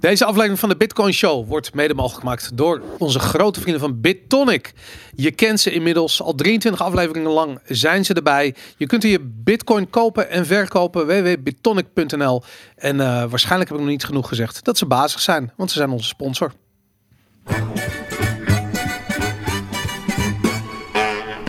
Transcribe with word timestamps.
Deze 0.00 0.24
aflevering 0.24 0.58
van 0.58 0.68
de 0.68 0.76
Bitcoin 0.76 1.12
Show 1.12 1.48
wordt 1.48 1.74
mede 1.74 1.94
mogelijk 1.94 2.20
gemaakt 2.20 2.56
door 2.56 2.82
onze 2.98 3.18
grote 3.18 3.60
vrienden 3.60 3.80
van 3.80 4.00
BitTonic. 4.00 4.72
Je 5.14 5.30
kent 5.30 5.60
ze 5.60 5.70
inmiddels, 5.70 6.22
al 6.22 6.34
23 6.34 6.82
afleveringen 6.82 7.30
lang 7.30 7.60
zijn 7.66 8.04
ze 8.04 8.14
erbij. 8.14 8.54
Je 8.76 8.86
kunt 8.86 9.02
hier 9.02 9.18
Bitcoin 9.22 9.90
kopen 9.90 10.30
en 10.30 10.46
verkopen, 10.46 11.06
www.bittonic.nl. 11.06 12.42
En 12.76 12.96
uh, 12.96 13.24
waarschijnlijk 13.24 13.70
heb 13.70 13.78
ik 13.78 13.84
nog 13.84 13.92
niet 13.92 14.04
genoeg 14.04 14.28
gezegd 14.28 14.64
dat 14.64 14.78
ze 14.78 14.86
bazig 14.86 15.20
zijn, 15.20 15.52
want 15.56 15.70
ze 15.70 15.76
zijn 15.76 15.90
onze 15.90 16.08
sponsor. 16.08 16.52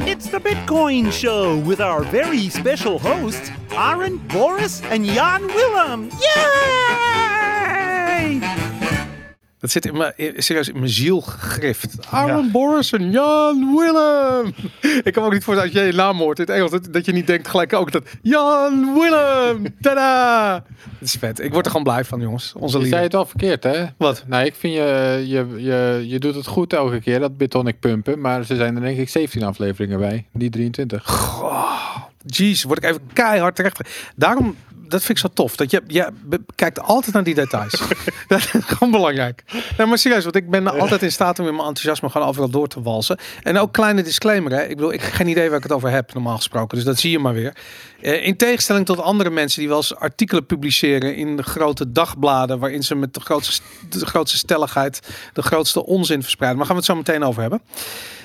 It's 0.06 0.30
the 0.30 0.40
Bitcoin 0.44 1.12
Show 1.12 1.68
with 1.68 1.80
our 1.80 2.06
very 2.06 2.50
special 2.50 3.00
hosts, 3.00 3.50
Aaron, 3.76 4.22
Boris, 4.28 4.82
and 4.92 5.06
Jan 5.06 5.42
Willem. 5.48 6.08
Yay! 6.20 7.43
Dat 9.64 9.72
zit 9.72 9.86
in 9.86 9.98
mijn, 9.98 10.14
serieus 10.38 10.68
in 10.68 10.80
mijn 10.80 10.90
ziel 10.90 11.22
gegrift. 11.22 11.96
Aaron 12.10 12.52
Boris 12.52 12.92
en 12.92 13.12
Jan 13.12 13.76
Willem. 13.76 14.54
Ik 15.08 15.14
kan 15.14 15.22
me 15.22 15.28
ook 15.28 15.34
niet 15.34 15.44
voorstellen 15.44 15.64
als 15.64 15.72
jij 15.72 15.86
je 15.86 15.94
naam 15.94 16.18
hoort 16.18 16.40
in 16.40 16.46
het 16.46 16.54
Engels, 16.54 16.72
dat, 16.72 16.94
dat 16.94 17.06
je 17.06 17.12
niet 17.12 17.28
denkt 17.28 17.48
gelijk 17.48 17.74
ook 17.74 17.92
dat 17.92 18.04
Jan 18.22 18.94
Willem. 18.94 19.66
Tada! 19.82 20.64
Het 21.00 21.08
is 21.08 21.16
vet. 21.16 21.40
Ik 21.40 21.52
word 21.52 21.66
er 21.66 21.72
gewoon 21.72 21.86
blij 21.86 22.06
van, 22.06 22.20
jongens. 22.20 22.54
Onze 22.54 22.80
je 22.80 22.86
zei 22.86 23.04
het 23.04 23.16
al 23.16 23.26
verkeerd, 23.26 23.64
hè? 23.64 23.86
Wat? 23.98 24.24
Nou, 24.28 24.46
ik 24.46 24.56
vind 24.56 24.74
je, 24.74 25.24
je, 25.28 25.48
je, 25.58 26.04
je 26.08 26.20
doet 26.20 26.36
het 26.36 26.48
goed 26.48 26.74
elke 26.74 27.02
keer, 27.02 27.20
dat 27.20 27.38
Bitonic 27.38 27.80
pumpen. 27.80 28.20
Maar 28.20 28.46
ze 28.46 28.56
zijn 28.56 28.76
er 28.76 28.82
denk 28.82 28.98
ik 28.98 29.10
17 29.10 29.44
afleveringen 29.44 30.00
bij, 30.00 30.26
niet 30.32 30.52
23. 30.52 31.04
Goh, 31.06 31.96
jeez, 32.26 32.64
word 32.64 32.84
ik 32.84 32.90
even 32.90 33.02
keihard 33.14 33.56
terecht. 33.56 33.80
Daarom 34.16 34.56
dat 34.88 35.04
vind 35.04 35.18
ik 35.18 35.18
zo 35.18 35.30
tof. 35.34 35.56
Dat 35.56 35.72
je, 35.72 35.82
je 35.88 36.08
kijkt 36.56 36.80
altijd 36.80 37.14
naar 37.14 37.24
die 37.24 37.36
details. 37.36 37.82
dat 38.28 38.40
is 38.40 38.50
gewoon 38.52 38.92
belangrijk. 38.92 39.44
Nee, 39.78 39.88
maar 39.88 39.98
serieus, 39.98 40.24
want 40.24 40.36
ik 40.36 40.50
ben 40.50 40.68
altijd 40.80 41.02
in 41.02 41.12
staat 41.12 41.40
om 41.40 41.48
in 41.48 41.56
mijn 41.56 41.68
enthousiasme 41.68 42.10
gewoon 42.10 42.28
overal 42.28 42.50
door 42.50 42.68
te 42.68 42.82
walsen. 42.82 43.18
En 43.44 43.58
ook 43.58 43.74
kleine 43.74 44.04
disclaimer, 44.04 44.52
hè. 44.52 44.64
Ik 44.64 44.76
bedoel, 44.76 44.94
ik 44.94 45.02
heb 45.02 45.14
geen 45.14 45.28
idee 45.28 45.48
waar 45.48 45.58
ik 45.58 45.64
het 45.64 45.72
over 45.72 45.90
heb, 45.90 46.14
normaal 46.14 46.36
gesproken. 46.36 46.78
Dus 46.78 46.86
dat 46.86 47.00
zie 47.00 47.12
je 47.12 47.20
maar 47.20 47.34
weer. 47.34 47.54
Eh, 48.04 48.26
in 48.26 48.36
tegenstelling 48.36 48.86
tot 48.86 49.00
andere 49.00 49.30
mensen 49.30 49.60
die 49.60 49.68
wel 49.68 49.78
eens 49.78 49.96
artikelen 49.96 50.46
publiceren 50.46 51.16
in 51.16 51.36
de 51.36 51.44
grote 51.44 51.92
dagbladen, 51.92 52.60
waarin 52.60 52.84
ze 52.84 52.96
met 52.96 53.14
de 53.14 53.20
grootste, 53.20 53.62
de 53.90 54.06
grootste 54.06 54.38
stelligheid 54.38 55.00
de 55.34 55.42
grootste 55.42 55.86
onzin 55.86 56.22
verspreiden. 56.22 56.60
Maar 56.60 56.68
gaan 56.68 56.76
we 56.76 56.82
het 56.82 56.92
zo 56.92 56.98
meteen 56.98 57.24
over 57.24 57.42
hebben. 57.42 57.62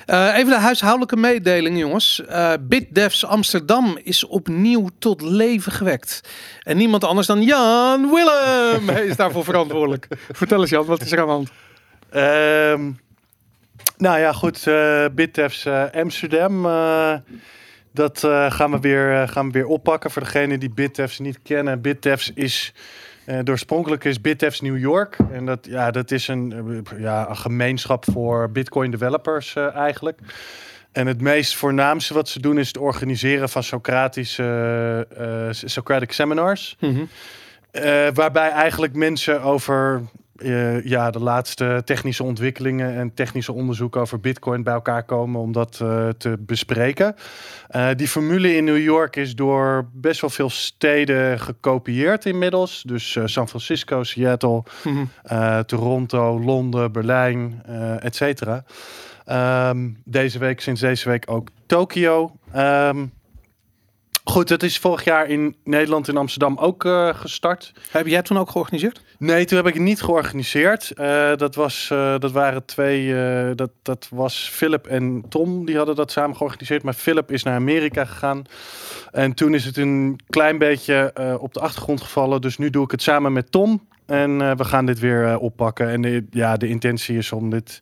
Uh, 0.07 0.37
even 0.37 0.51
de 0.51 0.59
huishoudelijke 0.59 1.15
mededeling, 1.15 1.77
jongens. 1.77 2.21
Uh, 2.29 2.53
BitDevs 2.59 3.25
Amsterdam 3.25 3.99
is 4.03 4.25
opnieuw 4.25 4.89
tot 4.99 5.21
leven 5.21 5.71
gewekt. 5.71 6.21
En 6.63 6.77
niemand 6.77 7.03
anders 7.03 7.27
dan 7.27 7.41
Jan 7.41 8.09
Willem 8.13 8.89
is 9.09 9.15
daarvoor 9.15 9.43
verantwoordelijk. 9.43 10.07
Vertel 10.31 10.61
eens 10.61 10.69
Jan, 10.69 10.85
wat 10.85 11.01
is 11.01 11.11
er 11.11 11.19
aan 11.19 11.25
de 11.25 11.31
hand? 11.31 11.49
Um, 12.79 12.99
nou 13.97 14.19
ja, 14.19 14.33
goed. 14.33 14.65
Uh, 14.65 15.05
BitDevs 15.11 15.67
Amsterdam. 15.91 16.65
Dat 17.99 18.19
gaan, 18.53 18.71
we 18.71 18.79
weer, 18.79 19.27
gaan 19.27 19.45
we 19.45 19.51
weer 19.51 19.67
oppakken. 19.67 20.11
Voor 20.11 20.21
degenen 20.21 20.59
die 20.59 20.69
BitDevs 20.69 21.19
niet 21.19 21.39
kennen. 21.41 21.81
BitDevs 21.81 22.31
is... 22.33 22.73
Uh, 23.25 23.39
oorspronkelijk 23.49 24.03
is 24.03 24.21
BitDevs 24.21 24.61
New 24.61 24.77
York. 24.77 25.17
En 25.31 25.45
dat, 25.45 25.59
ja, 25.69 25.91
dat 25.91 26.11
is 26.11 26.27
een, 26.27 26.85
ja, 26.97 27.29
een 27.29 27.37
gemeenschap 27.37 28.05
voor 28.11 28.51
Bitcoin 28.51 28.91
developers 28.91 29.55
uh, 29.55 29.75
eigenlijk. 29.75 30.19
En 30.91 31.07
het 31.07 31.21
meest 31.21 31.55
voornaamste 31.55 32.13
wat 32.13 32.29
ze 32.29 32.39
doen 32.39 32.59
is 32.59 32.67
het 32.67 32.77
organiseren 32.77 33.49
van 33.49 33.63
Socratische 33.63 35.07
uh, 35.19 35.69
Socratic 35.69 36.11
seminars. 36.11 36.77
Mm 36.79 36.95
-hmm. 36.95 38.13
waarbij 38.13 38.49
eigenlijk 38.49 38.95
mensen 38.95 39.41
over 39.41 40.01
uh, 40.39 40.85
ja, 40.85 41.11
de 41.11 41.19
laatste 41.19 41.81
technische 41.85 42.23
ontwikkelingen 42.23 42.95
en 42.95 43.13
technische 43.13 43.53
onderzoek 43.53 43.95
over 43.95 44.19
Bitcoin 44.19 44.63
bij 44.63 44.73
elkaar 44.73 45.03
komen 45.03 45.41
om 45.41 45.51
dat 45.51 45.79
uh, 45.83 46.09
te 46.17 46.35
bespreken. 46.39 47.15
Uh, 47.75 47.87
die 47.95 48.07
formule 48.07 48.55
in 48.55 48.63
New 48.63 48.81
York 48.81 49.15
is 49.15 49.35
door 49.35 49.89
best 49.93 50.21
wel 50.21 50.29
veel 50.29 50.49
steden 50.49 51.39
gekopieerd 51.39 52.25
inmiddels. 52.25 52.83
Dus 52.87 53.17
San 53.25 53.47
Francisco, 53.47 54.03
Seattle, 54.03 54.63
mm 54.83 55.09
-hmm. 55.23 55.65
Toronto, 55.65 56.39
Londen, 56.39 56.91
Berlijn, 56.91 57.61
et 57.99 58.15
cetera. 58.15 58.63
Um, 59.69 60.01
deze 60.05 60.39
week, 60.39 60.61
sinds 60.61 60.81
deze 60.81 61.09
week 61.09 61.23
ook 61.31 61.47
Tokio. 61.65 62.31
Um, 62.55 63.11
Goed, 64.29 64.47
dat 64.47 64.63
is 64.63 64.77
vorig 64.77 65.03
jaar 65.03 65.27
in 65.27 65.55
Nederland 65.63 66.07
in 66.07 66.17
Amsterdam 66.17 66.57
ook 66.57 66.83
uh, 66.83 67.13
gestart. 67.13 67.73
Heb 67.91 68.07
jij 68.07 68.21
toen 68.21 68.37
ook 68.37 68.49
georganiseerd? 68.49 69.01
Nee, 69.17 69.45
toen 69.45 69.57
heb 69.57 69.67
ik 69.67 69.73
het 69.73 69.83
niet 69.83 70.01
georganiseerd. 70.01 70.91
Uh, 70.95 71.35
dat, 71.35 71.55
was, 71.55 71.89
uh, 71.93 72.19
dat 72.19 72.31
waren 72.31 72.65
twee. 72.65 73.15
dat, 73.55 73.69
dat 73.81 74.07
was 74.11 74.49
Philip 74.53 74.87
en 74.87 75.23
Tom. 75.29 75.65
Die 75.65 75.77
hadden 75.77 75.95
dat 75.95 76.11
samen 76.11 76.35
georganiseerd. 76.35 76.83
Maar 76.83 76.93
Philip 76.93 77.31
is 77.31 77.43
naar 77.43 77.55
Amerika 77.55 78.05
gegaan. 78.05 78.43
En 79.11 79.33
toen 79.33 79.53
is 79.53 79.65
het 79.65 79.77
een 79.77 80.19
klein 80.29 80.57
beetje 80.57 81.13
op 81.39 81.53
de 81.53 81.59
achtergrond 81.59 82.01
gevallen. 82.01 82.41
Dus 82.41 82.57
nu 82.57 82.69
doe 82.69 82.83
ik 82.83 82.91
het 82.91 83.01
samen 83.01 83.33
met 83.33 83.51
Tom. 83.51 83.87
En 84.05 84.57
we 84.57 84.63
gaan 84.63 84.85
dit 84.85 84.99
weer 84.99 85.37
oppakken. 85.37 85.89
En 85.89 86.01
de, 86.01 86.25
ja, 86.29 86.57
de 86.57 86.67
intentie 86.67 87.17
is 87.17 87.31
om 87.31 87.49
dit 87.49 87.79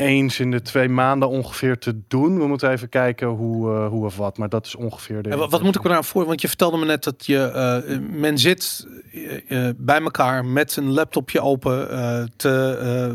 eens 0.00 0.40
in 0.40 0.50
de 0.50 0.62
twee 0.62 0.88
maanden 0.88 1.28
ongeveer 1.28 1.78
te 1.78 2.00
doen. 2.08 2.38
We 2.38 2.46
moeten 2.46 2.70
even 2.70 2.88
kijken 2.88 3.28
hoe, 3.28 3.70
uh, 3.70 3.88
hoe 3.88 4.04
of 4.04 4.16
wat, 4.16 4.38
maar 4.38 4.48
dat 4.48 4.66
is 4.66 4.74
ongeveer 4.74 5.22
de. 5.22 5.36
wat, 5.36 5.50
wat 5.50 5.62
moet 5.62 5.76
ik 5.76 5.82
me 5.82 5.88
nou 5.88 6.04
voor? 6.04 6.26
Want 6.26 6.40
je 6.40 6.48
vertelde 6.48 6.76
me 6.76 6.84
net 6.84 7.04
dat 7.04 7.26
je 7.26 7.82
uh, 7.86 7.98
men 8.20 8.38
zit 8.38 8.86
uh, 9.12 9.68
bij 9.76 10.00
elkaar 10.00 10.44
met 10.44 10.76
een 10.76 10.92
laptopje 10.92 11.40
open 11.40 11.88
te 12.36 13.14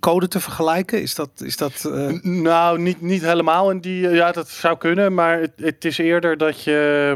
code 0.00 0.28
te 0.28 0.40
vergelijken. 0.40 1.02
Is 1.02 1.14
dat 1.14 1.30
is 1.44 1.56
dat? 1.56 1.90
Nou, 2.22 2.78
niet, 2.78 3.00
niet 3.00 3.22
helemaal. 3.22 3.70
En 3.70 3.80
die 3.80 4.08
ja, 4.08 4.32
dat 4.32 4.48
zou 4.48 4.76
kunnen, 4.78 5.14
maar 5.14 5.40
het, 5.40 5.52
het 5.56 5.84
is 5.84 5.98
eerder 5.98 6.36
dat 6.36 6.62
je. 6.62 7.14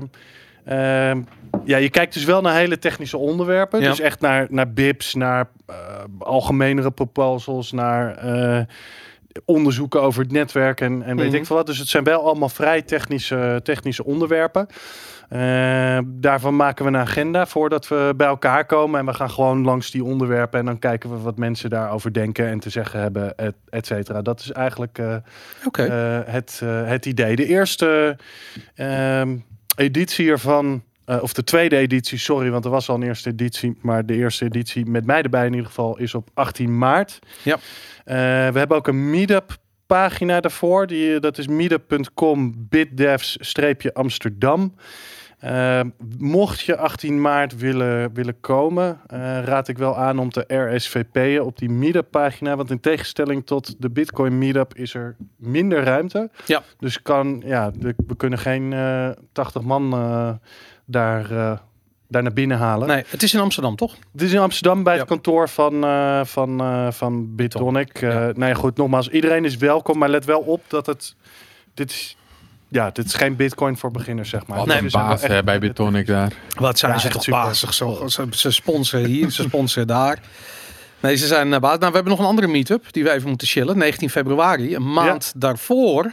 Ehm, 0.65 1.21
ja, 1.65 1.77
je 1.77 1.91
kijkt 1.91 2.15
dus 2.15 2.25
wel 2.25 2.41
naar 2.41 2.55
hele 2.55 2.79
technische 2.79 3.17
onderwerpen. 3.17 3.81
Ja. 3.81 3.89
Dus 3.89 4.01
echt 4.01 4.21
naar, 4.21 4.47
naar 4.51 4.73
BIPs, 4.73 5.15
naar 5.15 5.49
algemenere 6.19 6.91
proposals, 6.91 7.73
naar 7.73 8.19
onderzoeken 9.45 10.03
over 10.03 10.23
het 10.23 10.33
netwerk 10.33 10.81
en, 10.81 11.03
en 11.03 11.17
weet 11.17 11.27
mhm. 11.27 11.37
ik 11.37 11.47
veel 11.47 11.57
wat. 11.57 11.67
Dus 11.67 11.79
het 11.79 11.89
zijn 11.89 12.05
wel 12.05 12.25
allemaal 12.25 12.49
vrij 12.49 12.83
technische, 12.83 13.61
technische 13.63 14.05
onderwerpen. 14.05 14.67
Uh, 15.33 15.99
daarvan 16.05 16.57
maken 16.57 16.85
we 16.85 16.91
een 16.91 16.97
agenda 16.97 17.47
voordat 17.47 17.89
we 17.89 18.13
bij 18.17 18.27
elkaar 18.27 18.67
komen. 18.67 19.01
En 19.01 19.07
we 19.07 19.15
gaan 19.15 19.31
gewoon 19.31 19.65
langs 19.65 19.91
die 19.91 20.05
onderwerpen. 20.05 20.59
En 20.59 20.65
dan 20.65 20.79
kijken 20.79 21.11
we 21.11 21.19
wat 21.19 21.37
mensen 21.37 21.71
daarover 21.71 22.13
denken 22.13 22.47
en 22.47 22.59
te 22.59 22.71
zeggen 22.71 23.01
hebben, 23.01 23.37
et, 23.37 23.55
et 23.69 23.87
cetera. 23.87 24.23
Dat 24.23 24.41
is 24.41 24.53
eigenlijk 24.53 24.99
uh, 24.99 25.17
okay. 25.67 25.87
uh, 25.87 26.33
het, 26.33 26.61
het 26.65 27.07
idee. 27.07 27.37
De 27.37 27.47
eerste 27.47 28.19
ehm, 28.75 29.37
editie 29.77 30.33
ervan. 31.07 31.23
of 31.23 31.33
de 31.33 31.45
tweede 31.45 31.77
editie, 31.77 32.19
sorry, 32.19 32.51
want 32.51 32.65
er 32.65 32.71
was 32.71 32.89
al 32.89 32.95
een 32.95 33.03
eerste 33.03 33.31
editie. 33.31 33.79
Maar 33.81 34.07
de 34.07 34.15
eerste 34.15 34.45
editie 34.45 34.87
met 34.87 35.07
mij 35.07 35.23
erbij 35.23 35.47
in 35.47 35.53
ieder 35.53 35.67
geval 35.67 35.99
is 35.99 36.15
op 36.15 36.29
18 36.35 36.79
maart. 36.79 37.19
Ja. 37.43 37.55
Uh, 37.55 37.61
we 38.53 38.59
hebben 38.59 38.77
ook 38.77 38.89
een 38.89 39.11
meetup 39.11 39.57
pagina 39.87 40.41
daarvoor. 40.41 40.87
Die, 40.87 41.21
dat 41.21 41.39
is 41.39 41.47
meetup.com 41.47 42.55
bitdevs-amsterdam. 42.69 44.75
Uh, 45.45 45.81
mocht 46.19 46.61
je 46.61 46.77
18 46.77 47.21
maart 47.21 47.57
willen, 47.57 48.15
willen 48.15 48.41
komen, 48.41 49.01
uh, 49.13 49.19
raad 49.45 49.69
ik 49.69 49.79
wel 49.79 49.97
aan 49.97 50.19
om 50.19 50.31
te 50.31 50.75
RSVP'en 50.75 51.45
op 51.45 51.59
die 51.59 51.69
meetup 51.69 52.11
pagina. 52.11 52.57
Want 52.57 52.71
in 52.71 52.81
tegenstelling 52.81 53.47
tot 53.47 53.83
de 53.83 53.91
Bitcoin 53.91 54.39
meetup 54.39 54.75
is 54.75 54.95
er 54.95 55.17
minder 55.37 55.83
ruimte. 55.83 56.31
Ja. 56.47 56.63
Dus 56.79 57.03
kan, 57.03 57.43
ja, 57.45 57.71
de, 57.71 57.95
we 58.07 58.17
kunnen 58.17 58.39
geen 58.39 58.75
80 59.33 59.63
man 59.63 59.95
daar 60.87 61.59
daar 62.09 62.23
naar 62.23 62.33
binnen 62.33 62.59
halen. 62.59 62.89
Nee, 62.89 63.05
het 63.09 63.23
is 63.23 63.35
in 63.35 63.41
Amsterdam, 63.41 63.77
toch? 63.77 63.95
Het 64.13 64.23
is 64.23 64.33
in 64.33 64.39
Amsterdam 64.39 64.83
bij 64.83 64.97
het 64.97 65.07
kantoor 65.07 65.49
van, 65.49 65.85
uh, 65.85 66.25
van, 66.25 66.63
uh, 66.63 66.91
van 66.91 67.35
Bitonic. 67.35 68.03
Uh, 68.03 68.11
ja. 68.13 68.33
Nee, 68.35 68.55
goed, 68.55 68.77
nogmaals, 68.77 69.09
iedereen 69.09 69.45
is 69.45 69.57
welkom, 69.57 69.99
maar 69.99 70.09
let 70.09 70.25
wel 70.25 70.41
op 70.41 70.63
dat 70.69 70.87
het... 70.87 71.15
Dit 71.75 71.91
is, 71.91 72.17
ja, 72.69 72.91
dit 72.91 73.05
is 73.05 73.15
geen 73.15 73.37
bitcoin 73.37 73.77
voor 73.77 73.91
beginners, 73.91 74.29
zeg 74.29 74.47
maar. 74.47 74.59
Wat 74.59 74.67
nee, 74.67 74.79
een 74.79 74.89
baas 74.91 75.23
echt, 75.23 75.45
bij 75.45 75.59
Bitonic 75.59 76.07
daar. 76.07 76.33
Wat 76.55 76.79
zijn 76.79 76.93
ja, 76.93 76.99
ze 76.99 77.09
toch 77.09 77.29
bazig? 77.29 77.75
Zo, 77.75 78.03
ze, 78.07 78.27
ze 78.31 78.51
sponsoren 78.51 79.07
hier, 79.07 79.31
ze 79.31 79.43
sponsoren 79.43 79.87
daar. 79.87 80.19
Nee, 81.01 81.17
ze 81.17 81.27
zijn 81.27 81.51
baas. 81.51 81.79
Nou, 81.79 81.79
we 81.79 81.85
hebben 81.85 82.09
nog 82.09 82.19
een 82.19 82.27
andere 82.27 82.47
meetup 82.47 82.93
die 82.93 83.03
we 83.05 83.11
even 83.11 83.29
moeten 83.29 83.47
chillen. 83.47 83.79
19 83.79 84.11
februari, 84.11 84.75
een 84.75 84.93
maand 84.93 85.25
ja. 85.25 85.41
daarvoor 85.41 86.13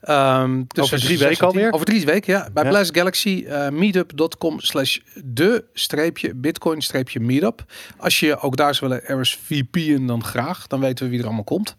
Tussen 0.00 0.64
Over 0.96 0.98
drie 1.00 1.16
6 1.16 1.20
en 1.20 1.28
weken 1.28 1.36
10. 1.36 1.46
alweer? 1.46 1.72
Over 1.72 1.86
drie 1.86 2.04
weken, 2.04 2.32
ja. 2.32 2.48
Bij 2.52 2.64
Ja. 2.64 2.68
Blast 2.70 2.96
Galaxy, 2.96 3.44
eh, 3.48 3.68
meetup.com 3.68 4.60
slash 4.60 4.98
de 5.24 5.64
streepje 5.74 6.34
bitcoin 6.34 6.82
streepje 6.82 7.20
meetup. 7.20 7.64
Als 7.96 8.20
je 8.20 8.38
ook 8.40 8.56
daar 8.56 8.74
zou 8.74 8.90
willen 8.90 9.20
RSVP'en, 9.20 10.06
dan 10.06 10.24
graag. 10.24 10.66
Dan 10.66 10.80
weten 10.80 11.04
we 11.04 11.10
wie 11.10 11.18
er 11.20 11.24
allemaal 11.26 11.44
komt. 11.44 11.74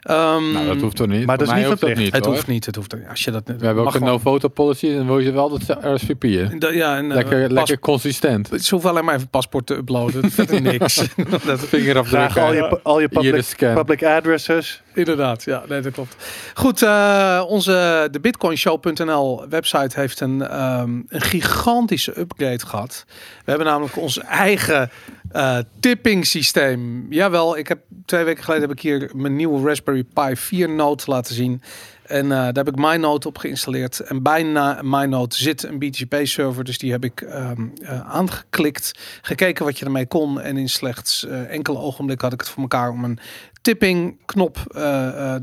Ehm, 0.00 0.52
Nou, 0.52 0.66
dat 0.66 0.80
hoeft 0.80 0.96
toch 0.96 1.06
niet? 1.06 1.26
Maar 1.26 1.38
dat 1.38 1.46
is 1.48 1.52
niet 1.54 1.62
dat 1.62 1.78
verplicht. 1.78 2.00
niet, 2.00 2.12
het 2.12 2.24
hoor. 2.24 2.34
hoeft 2.34 2.46
niet, 2.46 2.66
het 2.66 2.76
hoeft. 2.76 2.94
Als 3.08 3.24
je 3.24 3.30
dat, 3.30 3.42
We 3.46 3.52
hebben 3.52 3.76
ook 3.76 3.84
mag 3.84 3.94
een 3.94 4.04
no-photo 4.06 4.48
policy 4.48 4.88
en 4.88 4.96
dan 4.96 5.06
wil 5.06 5.18
je 5.18 5.32
wel 5.32 5.48
dat 5.48 5.78
RSVP'en. 5.80 6.74
Ja, 6.74 6.96
en, 6.96 7.10
eh, 7.10 7.16
Lekker, 7.16 7.52
lekker 7.52 7.78
consistent. 7.78 8.48
Ze 8.60 8.70
hoeven 8.70 8.90
alleen 8.90 9.04
maar 9.04 9.14
even 9.14 9.28
paspoort 9.28 9.66
te 9.66 9.74
uploaden. 9.74 10.30
Verder 10.30 10.62
niks. 10.62 10.94
dat, 11.46 11.60
Vingerafdruk. 11.60 12.36
Al 12.36 12.52
je, 12.54 12.80
al 12.82 13.00
je 13.00 13.08
public, 13.08 14.02
addresses. 14.04 14.82
inderdaad, 14.94 15.44
ja, 15.44 15.62
nee, 15.68 15.80
dat 15.80 15.92
klopt. 15.92 16.16
Goed, 16.54 16.82
eh, 16.82 17.44
onze 17.46 18.08
de 18.10 18.20
bitcoinshow.nl 18.20 19.48
website 19.48 20.00
heeft 20.00 20.20
een, 20.20 20.42
ehm, 20.42 20.90
een 21.08 21.20
gigantische 21.20 22.20
upgrade 22.20 22.66
gehad. 22.66 23.04
We 23.44 23.50
hebben 23.50 23.66
namelijk 23.66 23.96
ons 23.96 24.18
eigen 24.18 24.90
eh, 25.30 25.58
tipping 25.80 26.26
systeem. 26.26 27.06
Jawel, 27.10 27.58
ik 27.58 27.68
heb 27.68 27.80
twee 28.04 28.24
weken 28.24 28.44
geleden 28.44 28.68
heb 28.68 28.76
ik 28.76 28.82
hier 28.82 29.10
mijn 29.14 29.36
nieuwe 29.36 29.68
Raspberry 29.68 30.04
Pi 30.04 30.36
4 30.36 30.68
Note 30.68 31.10
laten 31.10 31.34
zien. 31.34 31.62
En 32.02 32.24
eh, 32.24 32.38
daar 32.38 32.64
heb 32.64 32.68
ik 32.68 32.76
MyNote 32.76 33.28
op 33.28 33.38
geïnstalleerd. 33.38 34.00
En 34.00 34.22
bij 34.22 34.42
na- 34.42 34.80
MyNote 34.82 35.36
zit 35.36 35.62
een 35.62 35.78
BTP-server. 35.78 36.64
Dus 36.64 36.78
die 36.78 36.90
heb 36.90 37.04
ik 37.04 37.20
ehm, 37.20 37.66
eh, 37.82 38.00
aangeklikt. 38.00 38.98
Gekeken 39.22 39.64
wat 39.64 39.78
je 39.78 39.84
ermee 39.84 40.06
kon. 40.06 40.40
En 40.40 40.56
in 40.56 40.68
slechts 40.68 41.26
enkele 41.26 41.78
ogenblikken 41.78 42.24
had 42.24 42.34
ik 42.34 42.40
het 42.40 42.50
voor 42.50 42.62
elkaar 42.62 42.90
om 42.90 43.04
een 43.04 43.18
tipping-knop 43.62 44.58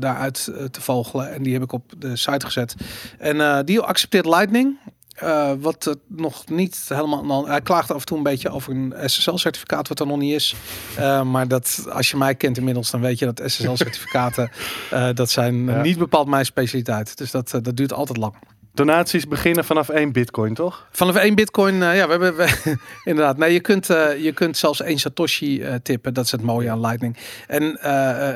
daaruit 0.00 0.44
te 0.70 0.80
vogelen. 0.80 1.32
En 1.32 1.42
die 1.42 1.52
heb 1.52 1.62
ik 1.62 1.72
op 1.72 1.92
de 1.98 2.16
site 2.16 2.46
gezet. 2.46 2.74
En 3.18 3.64
die 3.64 3.80
accepteert 3.80 4.26
Lightning. 4.26 4.78
Eh, 5.20 5.52
wat 5.60 5.84
het 5.84 5.98
nog 6.06 6.48
niet 6.48 6.84
helemaal. 6.88 7.24
nou, 7.24 7.48
Hij 7.48 7.60
klaagt 7.60 7.90
af 7.90 8.00
en 8.00 8.06
toe 8.06 8.16
een 8.16 8.22
beetje 8.22 8.50
over 8.50 8.72
een 8.72 8.94
SSL-certificaat, 9.06 9.88
wat 9.88 10.00
er 10.00 10.06
nog 10.06 10.18
niet 10.18 10.34
is. 10.34 10.54
Eh, 10.96 11.22
maar 11.22 11.48
dat, 11.48 11.86
als 11.92 12.10
je 12.10 12.16
mij 12.16 12.34
kent 12.34 12.58
inmiddels, 12.58 12.90
dan 12.90 13.00
weet 13.00 13.18
je 13.18 13.32
dat 13.32 13.42
SSL-certificaten. 13.50 14.50
eh, 14.90 15.08
dat 15.14 15.30
zijn 15.30 15.64
Ja. 15.66 15.82
niet 15.82 15.98
bepaald 15.98 16.28
mijn 16.28 16.44
specialiteit. 16.44 17.16
Dus 17.18 17.30
dat, 17.30 17.50
dat 17.50 17.76
duurt 17.76 17.92
altijd 17.92 18.18
lang. 18.18 18.34
Donaties 18.78 19.28
beginnen 19.28 19.64
vanaf 19.64 19.88
1 19.88 20.12
bitcoin, 20.12 20.54
toch? 20.54 20.86
Vanaf 20.90 21.14
één 21.14 21.34
bitcoin, 21.34 21.82
eh, 21.82 21.96
ja, 21.96 22.06
we 22.06 22.24
hebben 22.24 22.48
inderdaad. 23.04 23.36
Nee, 23.36 23.52
je 23.52 23.60
kunt, 23.60 23.90
eh, 23.90 24.22
je 24.22 24.32
kunt 24.32 24.56
zelfs 24.56 24.82
één 24.82 24.98
Satoshi 24.98 25.62
eh, 25.62 25.74
tippen. 25.82 26.14
Dat 26.14 26.24
is 26.24 26.30
het 26.30 26.42
mooie 26.42 26.70
aan 26.70 26.80
Lightning. 26.80 27.16
En 27.46 27.78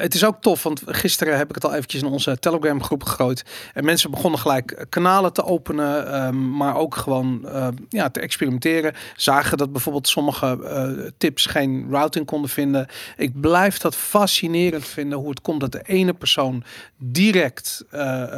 het 0.00 0.15
is 0.15 0.25
ook 0.25 0.41
tof, 0.41 0.62
want 0.62 0.83
gisteren 0.87 1.37
heb 1.37 1.49
ik 1.49 1.55
het 1.55 1.65
al 1.65 1.75
eventjes 1.75 2.03
in 2.03 2.09
onze 2.09 2.39
Telegram 2.39 2.83
groep 2.83 3.05
gegooid. 3.05 3.44
En 3.75 3.85
mensen 3.85 4.11
begonnen 4.11 4.41
gelijk 4.41 4.87
kanalen 4.89 5.33
te 5.33 5.44
openen, 5.44 6.12
ehm, 6.12 6.56
maar 6.56 6.77
ook 6.77 6.97
gewoon 6.97 7.49
eh, 7.49 7.69
ja, 7.88 8.11
te 8.11 8.21
experimenteren. 8.21 8.95
Zagen 9.17 9.59
dat 9.59 9.73
bijvoorbeeld 9.73 10.09
sommige 10.09 11.12
tips 11.19 11.47
geen 11.47 11.87
routing 11.91 12.27
konden 12.27 12.50
vinden. 12.50 12.87
Ik 13.17 13.41
blijf 13.41 13.79
dat 13.79 13.97
fascinerend 13.97 14.87
vinden 14.87 15.19
hoe 15.19 15.31
het 15.31 15.41
komt 15.41 15.61
dat 15.61 15.73
de 15.73 15.83
ene 15.83 16.12
persoon 16.12 16.65
direct 16.99 17.85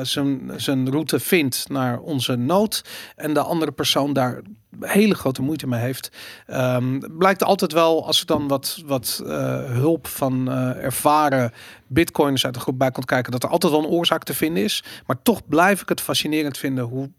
zijn, 0.02 0.52
zijn 0.56 0.90
route 0.90 1.20
vindt 1.20 1.68
naar 1.68 1.93
onze 2.00 2.36
node 2.36 2.76
en 3.16 3.34
de 3.34 3.40
andere 3.40 3.72
persoon 3.72 4.12
daar 4.12 4.42
hele 4.80 5.14
grote 5.14 5.42
moeite 5.42 5.66
mee 5.66 5.80
heeft. 5.80 6.10
Ehm, 6.46 6.98
blijkt 7.18 7.44
altijd 7.44 7.72
wel, 7.72 8.06
als 8.06 8.20
er 8.20 8.26
dan 8.26 8.48
wat, 8.48 8.82
wat 8.86 9.22
eh, 9.26 9.64
hulp 9.64 10.06
van 10.06 10.50
eh, 10.50 10.84
ervaren 10.84 11.52
bitcoiners 11.86 12.44
uit 12.44 12.54
de 12.54 12.60
groep 12.60 12.78
bij 12.78 12.90
komt 12.90 13.06
kijken, 13.06 13.32
dat 13.32 13.42
er 13.42 13.48
altijd 13.48 13.72
wel 13.72 13.82
een 13.82 13.90
oorzaak 13.90 14.22
te 14.22 14.34
vinden 14.34 14.62
is. 14.62 14.84
Maar 15.06 15.22
toch 15.22 15.48
blijf 15.48 15.82
ik 15.82 15.88
het 15.88 16.00
fascinerend 16.00 16.58
vinden 16.58 16.84
hoe 16.84 17.10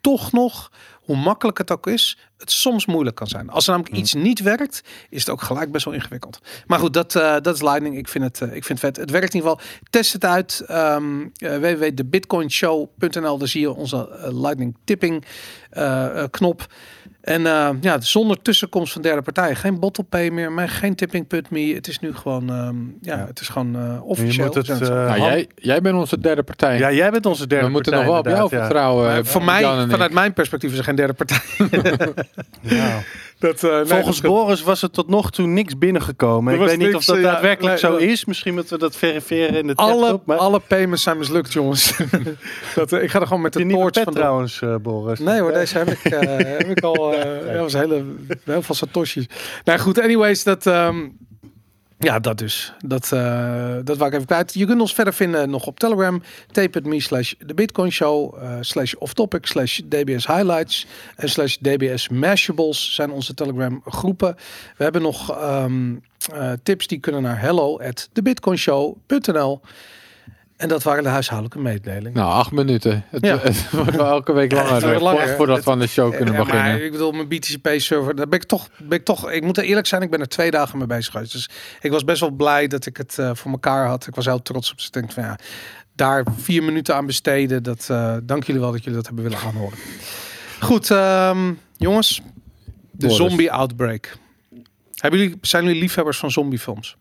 toch 0.00 0.32
nog, 0.32 0.70
hoe 1.02 1.16
makkelijk 1.16 1.58
het 1.58 1.70
ook 1.70 1.86
is, 1.86 2.18
het 2.38 2.50
soms 2.50 2.86
moeilijk 2.86 3.16
kan 3.16 3.26
zijn. 3.26 3.50
Als 3.50 3.66
er 3.66 3.72
namelijk 3.72 3.96
iets 3.96 4.14
niet 4.14 4.40
werkt, 4.40 4.82
is 5.08 5.20
het 5.20 5.30
ook 5.30 5.42
gelijk 5.42 5.72
best 5.72 5.84
wel 5.84 5.94
ingewikkeld. 5.94 6.38
Maar 6.66 6.78
goed, 6.78 6.94
dat, 6.94 7.14
eh, 7.14 7.36
dat 7.40 7.54
is 7.54 7.62
Lightning. 7.62 7.96
Ik 7.96 8.08
vind, 8.08 8.24
het, 8.24 8.40
eh, 8.40 8.56
ik 8.56 8.64
vind 8.64 8.80
het 8.80 8.80
vet. 8.80 8.96
Het 8.96 9.10
werkt 9.10 9.34
in 9.34 9.40
ieder 9.40 9.50
geval. 9.50 9.66
Test 9.90 10.12
het 10.12 10.24
uit. 10.24 10.64
Um, 10.70 11.32
www.debitcoinshow.nl. 11.38 13.38
Daar 13.38 13.48
zie 13.48 13.60
je 13.60 13.72
onze 13.72 14.08
eh, 14.08 14.40
Lightning 14.40 14.76
tipping 14.84 15.24
eh, 15.70 16.22
eh, 16.22 16.30
knop. 16.30 16.66
En 17.22 17.46
eh, 17.46 17.68
ja, 17.80 18.00
zonder 18.00 18.42
tussenkomst 18.42 18.92
van 18.92 19.02
derde 19.02 19.22
partijen. 19.22 19.56
Geen 19.56 19.80
bottle 19.80 20.30
meer, 20.30 20.52
maar 20.52 20.68
geen 20.68 20.94
tipping.me. 20.94 21.74
Het 21.74 21.88
is 21.88 21.98
nu 21.98 22.14
gewoon, 22.14 22.50
ehm, 22.50 22.76
ja, 23.00 23.26
het 23.26 23.40
is 23.40 23.48
gewoon 23.48 23.76
eh 23.76 24.04
officieel. 24.04 24.46
moet 24.46 24.54
het, 24.54 24.68
eh, 24.80 24.88
Nou, 24.88 25.20
jij, 25.20 25.48
jij 25.54 25.80
bent 25.80 25.96
onze 25.96 26.20
derde 26.20 26.42
partij. 26.42 26.78
Ja, 26.78 26.92
jij 26.92 27.10
bent 27.10 27.26
onze 27.26 27.46
derde 27.46 27.66
we 27.66 27.72
moeten 27.72 27.92
nog 27.92 28.04
partij, 28.06 28.32
wel 28.32 28.44
op 28.44 28.50
jou 28.50 28.62
vertrouwen. 28.62 29.06
Maar 29.06 29.18
eh, 29.18 29.24
voor 29.24 29.44
mij, 29.44 29.62
vanuit 29.88 30.12
mijn 30.12 30.32
perspectief, 30.32 30.72
is 30.72 30.78
er 30.78 30.84
geen 30.84 30.94
derde 30.96 31.12
partij. 31.12 31.40
Ja. 32.60 33.00
Dat, 33.42 33.64
eh, 33.64 33.70
nee, 33.70 33.84
Volgens 33.84 34.20
dat- 34.20 34.30
Boris 34.30 34.62
was 34.62 34.80
het 34.80 34.92
tot 34.92 35.08
nog 35.08 35.30
toe 35.30 35.46
niks 35.46 35.78
binnengekomen. 35.78 36.52
Er 36.52 36.60
Ik 36.60 36.66
weet 36.66 36.78
niet 36.78 36.86
niks, 36.86 36.98
of 36.98 37.04
dat 37.04 37.16
ja, 37.16 37.22
daadwerkelijk 37.22 37.82
nee, 37.82 37.92
zo 37.92 37.98
nee. 37.98 38.08
is. 38.08 38.24
Misschien 38.24 38.54
moeten 38.54 38.72
we 38.74 38.78
dat 38.78 38.96
verifiëren 38.96 39.54
in 39.56 39.66
de 39.66 39.74
alle, 39.74 40.06
chat. 40.06 40.26
Maar 40.26 40.36
alle 40.36 40.60
payments 40.66 41.02
zijn 41.02 41.18
mislukt, 41.18 41.52
jongens. 41.52 41.96
dat, 42.74 42.92
ik 42.92 43.10
ga 43.10 43.20
er 43.20 43.26
gewoon 43.26 43.42
met 43.42 43.54
heb 43.54 43.68
je 43.68 43.76
de 43.76 43.90
pet 43.90 44.02
van 44.04 44.14
trouwens, 44.14 44.62
eh, 44.62 44.74
Boris? 44.76 45.18
Nee 45.18 45.40
hoor, 45.40 45.52
deze 45.52 45.78
heb 45.78 45.88
ik, 45.88 46.04
eh, 46.04 46.20
heb 46.58 46.68
ik 46.68 46.80
al. 46.80 47.11
Eh 47.12 47.54
ja, 47.54 47.60
was 47.60 47.72
hele, 47.72 48.04
heel 48.44 48.62
veel 48.62 48.74
satoshis. 48.74 49.26
Nou 49.64 49.78
goed, 49.78 50.00
anyways, 50.00 50.44
dat. 50.44 50.66
ehm, 50.66 51.08
ja, 52.02 52.18
dat 52.18 52.38
dus. 52.38 52.72
Dat, 52.84 53.12
eh, 53.12 53.76
dat 53.84 53.96
wou 53.96 54.08
ik 54.08 54.14
even 54.14 54.26
kwijt. 54.26 54.54
Je 54.54 54.66
kunt 54.66 54.80
ons 54.80 54.94
verder 54.94 55.14
vinden 55.14 55.50
nog 55.50 55.66
op 55.66 55.78
Telegram. 55.78 56.22
Tape.me 56.50 57.00
slash 57.00 57.32
de 57.38 57.54
Bitcoin 57.54 57.92
Show. 57.92 58.36
eh, 58.38 58.56
slash 58.60 58.94
off 58.94 59.12
topic 59.12 59.46
slash 59.46 59.80
DBS 59.84 60.26
highlights. 60.26 60.86
En 61.16 61.28
slash 61.28 61.56
DBS 61.56 62.08
mashables 62.08 62.94
zijn 62.94 63.10
onze 63.10 63.34
Telegram 63.34 63.82
groepen. 63.84 64.36
We 64.76 64.84
hebben 64.84 65.02
nog 65.02 65.30
ehm, 65.30 65.94
eh, 66.32 66.52
tips 66.62 66.86
die 66.86 66.98
kunnen 66.98 67.22
naar 67.22 67.40
hello 67.40 67.78
at 67.78 68.08
thebitcoinshow.nl. 68.12 69.60
En 70.62 70.68
dat 70.68 70.82
waren 70.82 71.02
de 71.02 71.08
huishoudelijke 71.08 71.58
mededelingen. 71.60 72.12
Nou, 72.12 72.32
acht 72.32 72.50
minuten. 72.50 73.04
Het, 73.10 73.24
Ja. 73.26 73.38
het 73.38 73.70
wordt 73.70 73.96
wel 73.96 74.06
elke 74.06 74.32
week 74.32 74.52
langer. 74.52 74.88
het 74.92 75.00
langer. 75.00 75.28
voordat 75.36 75.56
Het- 75.56 75.64
we 75.64 75.70
aan 75.70 75.78
de 75.78 75.86
show 75.86 76.10
kunnen 76.16 76.34
beginnen. 76.36 76.62
maar 76.62 76.80
ik 76.80 76.92
bedoel, 76.92 77.12
mijn 77.12 77.28
BTCP-server, 77.28 78.14
daar 78.16 78.28
ben 78.28 78.38
ik 78.40 78.44
toch, 78.46 78.68
ben 78.78 78.98
ik 78.98 79.04
toch, 79.04 79.30
ik 79.30 79.42
moet 79.44 79.56
er 79.58 79.64
eerlijk 79.64 79.86
zijn, 79.86 80.02
ik 80.02 80.10
ben 80.10 80.20
er 80.20 80.28
twee 80.28 80.50
dagen 80.50 80.78
mee 80.78 80.86
bezig 80.86 81.12
geweest. 81.12 81.32
Dus 81.32 81.48
ik 81.80 81.90
was 81.90 82.04
best 82.04 82.20
wel 82.20 82.30
blij 82.30 82.66
dat 82.66 82.86
ik 82.86 82.96
het 82.96 83.18
eh, 83.18 83.30
voor 83.34 83.50
elkaar 83.50 83.86
had. 83.86 84.06
Ik 84.06 84.14
was 84.14 84.24
heel 84.24 84.42
trots 84.42 84.70
op. 84.70 84.76
Dus 84.76 84.86
ik 84.86 84.92
denk 84.92 85.12
van 85.12 85.22
ja, 85.22 85.38
daar 85.94 86.24
vier 86.36 86.62
minuten 86.62 86.94
aan 86.94 87.06
besteden, 87.06 87.62
dat, 87.62 87.86
eh, 87.90 88.16
dank 88.22 88.44
jullie 88.44 88.60
wel 88.60 88.72
dat 88.72 88.80
jullie 88.84 88.96
dat 88.96 89.06
hebben 89.06 89.24
willen 89.24 89.38
aanhoren. 89.38 89.78
Goed, 90.60 90.90
ehm, 90.90 91.52
jongens, 91.76 92.20
de 92.90 93.06
Boris. 93.06 93.16
zombie 93.16 93.52
outbreak. 93.52 94.16
Hebben 94.94 95.20
jullie, 95.20 95.38
zijn 95.40 95.64
jullie 95.64 95.80
liefhebbers 95.80 96.18
van 96.18 96.30
zombiefilms? 96.30 96.96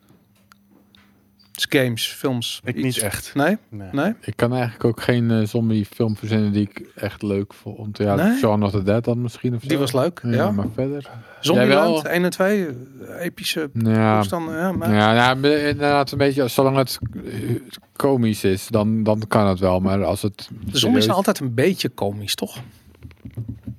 Games, 1.70 2.08
films. 2.08 2.62
Ik 2.64 2.76
iets? 2.76 2.84
niet 2.84 2.98
echt. 2.98 3.32
Nee? 3.36 3.58
Nee. 3.70 3.90
Nee? 3.92 4.14
Ik 4.22 4.36
kan 4.36 4.52
eigenlijk 4.54 4.84
ook 4.86 5.02
geen 5.02 5.32
eh, 5.32 5.46
zombie 5.48 5.86
film 5.86 6.18
verzinnen 6.18 6.52
die 6.52 6.62
ik 6.62 6.86
echt 6.96 7.22
leuk 7.22 7.54
vond. 7.54 7.98
Ja, 7.98 8.16
Nee? 8.16 8.38
Shaun 8.38 8.64
of 8.64 8.72
the 8.72 8.84
Dead 8.84 9.04
dan 9.04 9.22
misschien 9.22 9.56
of 9.56 9.62
zo. 9.62 9.68
Die 9.68 9.78
was 9.78 9.94
leuk. 9.94 10.20
Ja. 10.24 10.32
Ja, 10.32 10.52
maar 10.52 10.66
verder. 10.74 11.10
Zombieland, 11.40 12.02
wel? 12.02 12.12
1 12.12 12.24
en 12.24 12.30
2, 12.30 12.68
epische 13.20 13.70
Ja, 13.74 14.18
toestanden. 14.20 14.56
Ja, 14.58 14.72
maar... 14.72 14.94
ja, 14.94 15.14
ja, 15.14 15.36
be- 15.36 15.68
inderdaad 15.68 16.12
een 16.12 16.18
beetje. 16.18 16.48
Zolang 16.48 16.78
het 16.78 17.00
eh, 17.26 17.32
komisch 17.96 18.44
is, 18.44 18.68
dan, 18.68 19.04
dan 19.04 19.24
kan 19.28 19.48
het 19.48 19.60
wel. 19.60 19.80
Maar 19.80 20.04
als 20.06 20.22
het. 20.22 20.38
De 20.38 20.44
zombies 20.54 20.80
serieus- 20.82 21.04
zijn 21.04 21.16
altijd 21.16 21.40
een 21.40 21.54
beetje 21.54 21.90
komisch, 21.90 22.36
toch? 22.36 22.58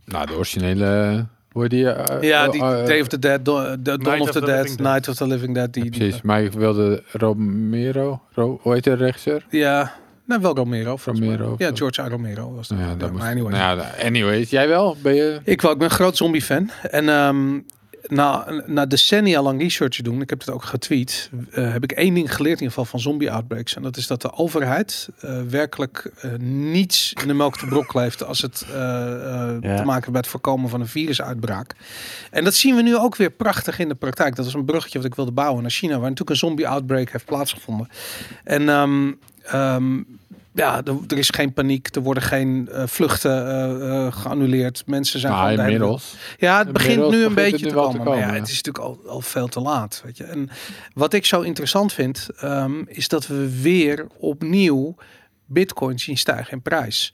Nou, 0.05 0.27
de 0.27 0.35
originele. 0.37 1.27
Hoe 1.53 1.69
die? 1.69 1.89
eh, 1.91 2.23
Ja, 2.29 2.45
eh, 2.47 2.51
die 2.53 2.61
eh, 2.63 2.87
Day 2.87 3.01
of 3.01 3.07
the 3.09 3.19
Dead, 3.19 3.45
Do- 3.45 3.63
the 3.83 3.99
Dawn 3.99 4.21
of, 4.21 4.29
of 4.29 4.31
the, 4.31 4.41
the 4.41 4.47
Dead, 4.47 4.57
Living 4.63 4.77
Dead. 4.77 4.93
Night 4.93 5.09
of 5.09 5.15
the 5.17 5.27
Living 5.27 5.55
Dead. 5.55 5.73
Die, 5.73 5.83
die- 5.83 5.91
Precies, 6.01 6.23
maar 6.23 6.43
ik 6.43 6.53
wilde 6.53 7.03
Romero. 7.13 8.21
Ro, 8.35 8.59
hoe 8.63 8.73
heet 8.75 8.85
de 8.85 8.95
regisseur? 8.95 9.47
ja, 9.51 9.93
nou 10.27 10.41
wel 10.41 10.57
Romero. 10.57 10.99
Romero 11.05 11.55
Ja. 11.59 11.71
George 11.75 12.03
A. 12.03 12.09
Romero 12.09 12.55
was 12.55 12.69
dat. 12.69 12.79
Ja, 12.79 12.85
Ja, 12.85 13.07
moest, 13.09 13.13
maar 13.23 13.31
anyways. 13.31 13.57
nou 13.59 13.79
ja, 13.79 13.91
anyways, 14.05 14.51
jij 14.51 14.69
wel? 14.69 14.97
Ben 15.03 15.15
je? 15.15 15.41
Ik, 15.45 15.61
wel, 15.61 15.71
ik 15.73 15.79
ben 15.79 15.87
een 15.87 15.95
groot 15.95 16.17
zombie-fan. 16.17 16.71
En 16.91 17.09
ehm, 17.09 17.59
na, 18.07 18.47
na 18.67 18.87
decennia 18.87 19.43
lang 19.43 19.61
research 19.61 19.97
doen, 19.97 20.21
ik 20.21 20.31
heb 20.31 20.39
het 20.39 20.51
ook 20.51 20.65
getweet, 20.65 21.31
eh, 21.51 21.73
heb 21.73 21.83
ik 21.83 21.93
één 21.93 22.15
ding 22.15 22.35
geleerd 22.35 22.61
in 22.61 22.63
ieder 22.63 22.69
geval 22.69 22.85
van 22.85 23.01
zombie-outbreaks. 23.01 23.75
En 23.77 23.83
dat 23.83 23.97
is 23.97 24.07
dat 24.07 24.23
de 24.23 24.33
overheid 24.33 25.09
eh, 25.21 25.41
werkelijk 25.43 26.13
eh, 26.21 26.31
niets 26.39 27.13
in 27.23 27.27
de 27.29 27.35
melk 27.35 27.59
te 27.59 27.67
brok 27.67 27.95
leeft 27.95 28.25
als 28.25 28.41
het 28.43 28.65
Ja. 28.69 29.77
te 29.77 29.85
maken 29.85 29.93
heeft 29.93 30.07
met 30.07 30.17
het 30.17 30.27
voorkomen 30.27 30.71
van 30.71 30.81
een 30.81 30.87
virusuitbraak. 30.89 31.75
En 32.31 32.45
dat 32.45 32.55
zien 32.55 32.75
we 32.75 32.83
nu 32.83 32.97
ook 32.97 33.17
weer 33.17 33.31
prachtig 33.31 33.79
in 33.79 33.89
de 33.89 33.95
praktijk. 33.95 34.37
Dat 34.37 34.47
is 34.47 34.55
een 34.55 34.65
bruggetje 34.65 34.99
wat 34.99 35.07
ik 35.07 35.15
wilde 35.15 35.33
bouwen 35.33 35.63
naar 35.63 35.71
China, 35.71 35.93
waar 35.93 36.01
natuurlijk 36.01 36.31
een 36.31 36.37
zombie-outbreak 36.37 37.11
heeft 37.11 37.25
plaatsgevonden. 37.25 37.89
En 38.45 38.69
ehm, 38.69 40.03
ja, 40.55 40.83
er, 40.85 40.97
er 41.09 41.19
is 41.19 41.31
geen 41.31 41.53
paniek. 41.53 41.95
Er 41.97 42.03
worden 42.03 42.23
geen 42.23 42.69
eh, 42.69 42.87
vluchten 42.87 43.47
eh, 43.47 44.07
eh, 44.07 44.13
geannuleerd. 44.13 44.83
Mensen 44.87 45.21
zijn 45.21 45.33
Nou, 45.33 45.45
gewoon 45.49 45.65
de 45.67 45.73
inmiddels. 45.73 46.15
ja, 46.39 46.59
het 46.59 46.73
begint 46.73 46.93
Inmiddels 46.93 47.17
nu 47.21 47.25
een 47.29 47.35
begint 47.35 47.53
beetje 47.53 47.67
te 47.69 47.75
wel 47.75 47.91
te 47.91 47.97
komen. 47.97 48.11
Maar 48.13 48.19
ja, 48.19 48.27
komen, 48.27 48.41
het 48.41 48.51
is 48.51 48.63
natuurlijk 48.63 48.85
al, 48.85 49.11
al 49.11 49.21
veel 49.21 49.49
te 49.49 49.61
laat. 49.61 50.03
Weet 50.05 50.17
je. 50.17 50.25
En 50.25 50.49
wat 50.95 51.13
ik 51.13 51.27
zo 51.27 51.41
interessant 51.41 51.93
vind, 51.93 52.29
ehm, 52.37 52.83
is 52.87 53.09
dat 53.09 53.27
we 53.27 53.61
weer 53.63 54.07
opnieuw 54.19 54.95
bitcoin 55.47 55.99
zien 55.99 56.17
stijgen 56.19 56.53
in 56.53 56.63
prijs. 56.63 57.13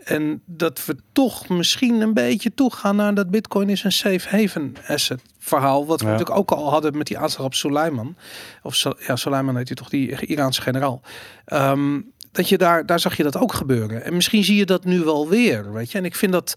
En 0.00 0.42
dat 0.46 0.84
we 0.86 0.96
toch 1.12 1.48
misschien 1.48 2.00
een 2.00 2.14
beetje 2.14 2.54
toegaan 2.54 2.96
naar 2.96 3.14
dat 3.14 3.30
bitcoin 3.30 3.68
is 3.68 3.84
een 3.84 3.92
safe 3.92 4.28
haven 4.36 4.74
asset 4.86 5.20
verhaal. 5.38 5.86
Wat 5.86 6.00
we 6.00 6.06
Ja. 6.06 6.12
natuurlijk 6.12 6.38
ook 6.38 6.50
al 6.50 6.70
hadden 6.70 6.96
met 6.96 7.06
die 7.06 7.18
aanslag 7.18 7.46
op 7.46 7.54
Soleiman. 7.54 8.16
Of 8.62 8.84
ja, 9.06 9.16
Soleiman 9.16 9.56
heet 9.56 9.66
hij 9.68 9.76
toch, 9.76 9.88
die 9.88 10.26
Iraanse 10.26 10.62
generaal. 10.62 11.00
Ehm, 11.44 12.00
dat 12.32 12.48
je 12.48 12.58
daar, 12.58 12.86
daar 12.86 13.00
zag 13.00 13.16
je 13.16 13.22
dat 13.22 13.36
ook 13.36 13.52
gebeuren. 13.52 14.04
En 14.04 14.14
misschien 14.14 14.44
zie 14.44 14.56
je 14.56 14.66
dat 14.66 14.84
nu 14.84 15.00
wel 15.00 15.28
weer, 15.28 15.72
weet 15.72 15.90
je. 15.92 15.98
En 15.98 16.04
ik 16.04 16.14
vind 16.14 16.32
dat 16.32 16.54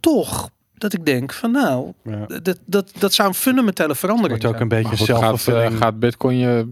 toch, 0.00 0.50
dat 0.74 0.92
ik 0.92 1.04
denk 1.06 1.32
van 1.32 1.50
nou, 1.50 1.92
Ja. 2.04 2.26
dat, 2.42 2.58
dat, 2.64 2.92
dat 2.98 3.12
zou 3.14 3.28
een 3.28 3.34
fundamentele 3.34 3.94
verandering 3.94 4.30
wordt 4.42 4.44
ook 4.44 4.68
zijn. 4.68 4.72
een 4.82 4.88
beetje 4.90 5.06
goed, 5.06 5.22
gaat, 5.24 5.48
eh, 5.72 5.76
gaat 5.76 5.98
Bitcoin 5.98 6.36
je 6.38 6.68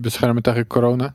beschermen 0.00 0.42
tegen 0.42 0.66
corona? 0.66 1.14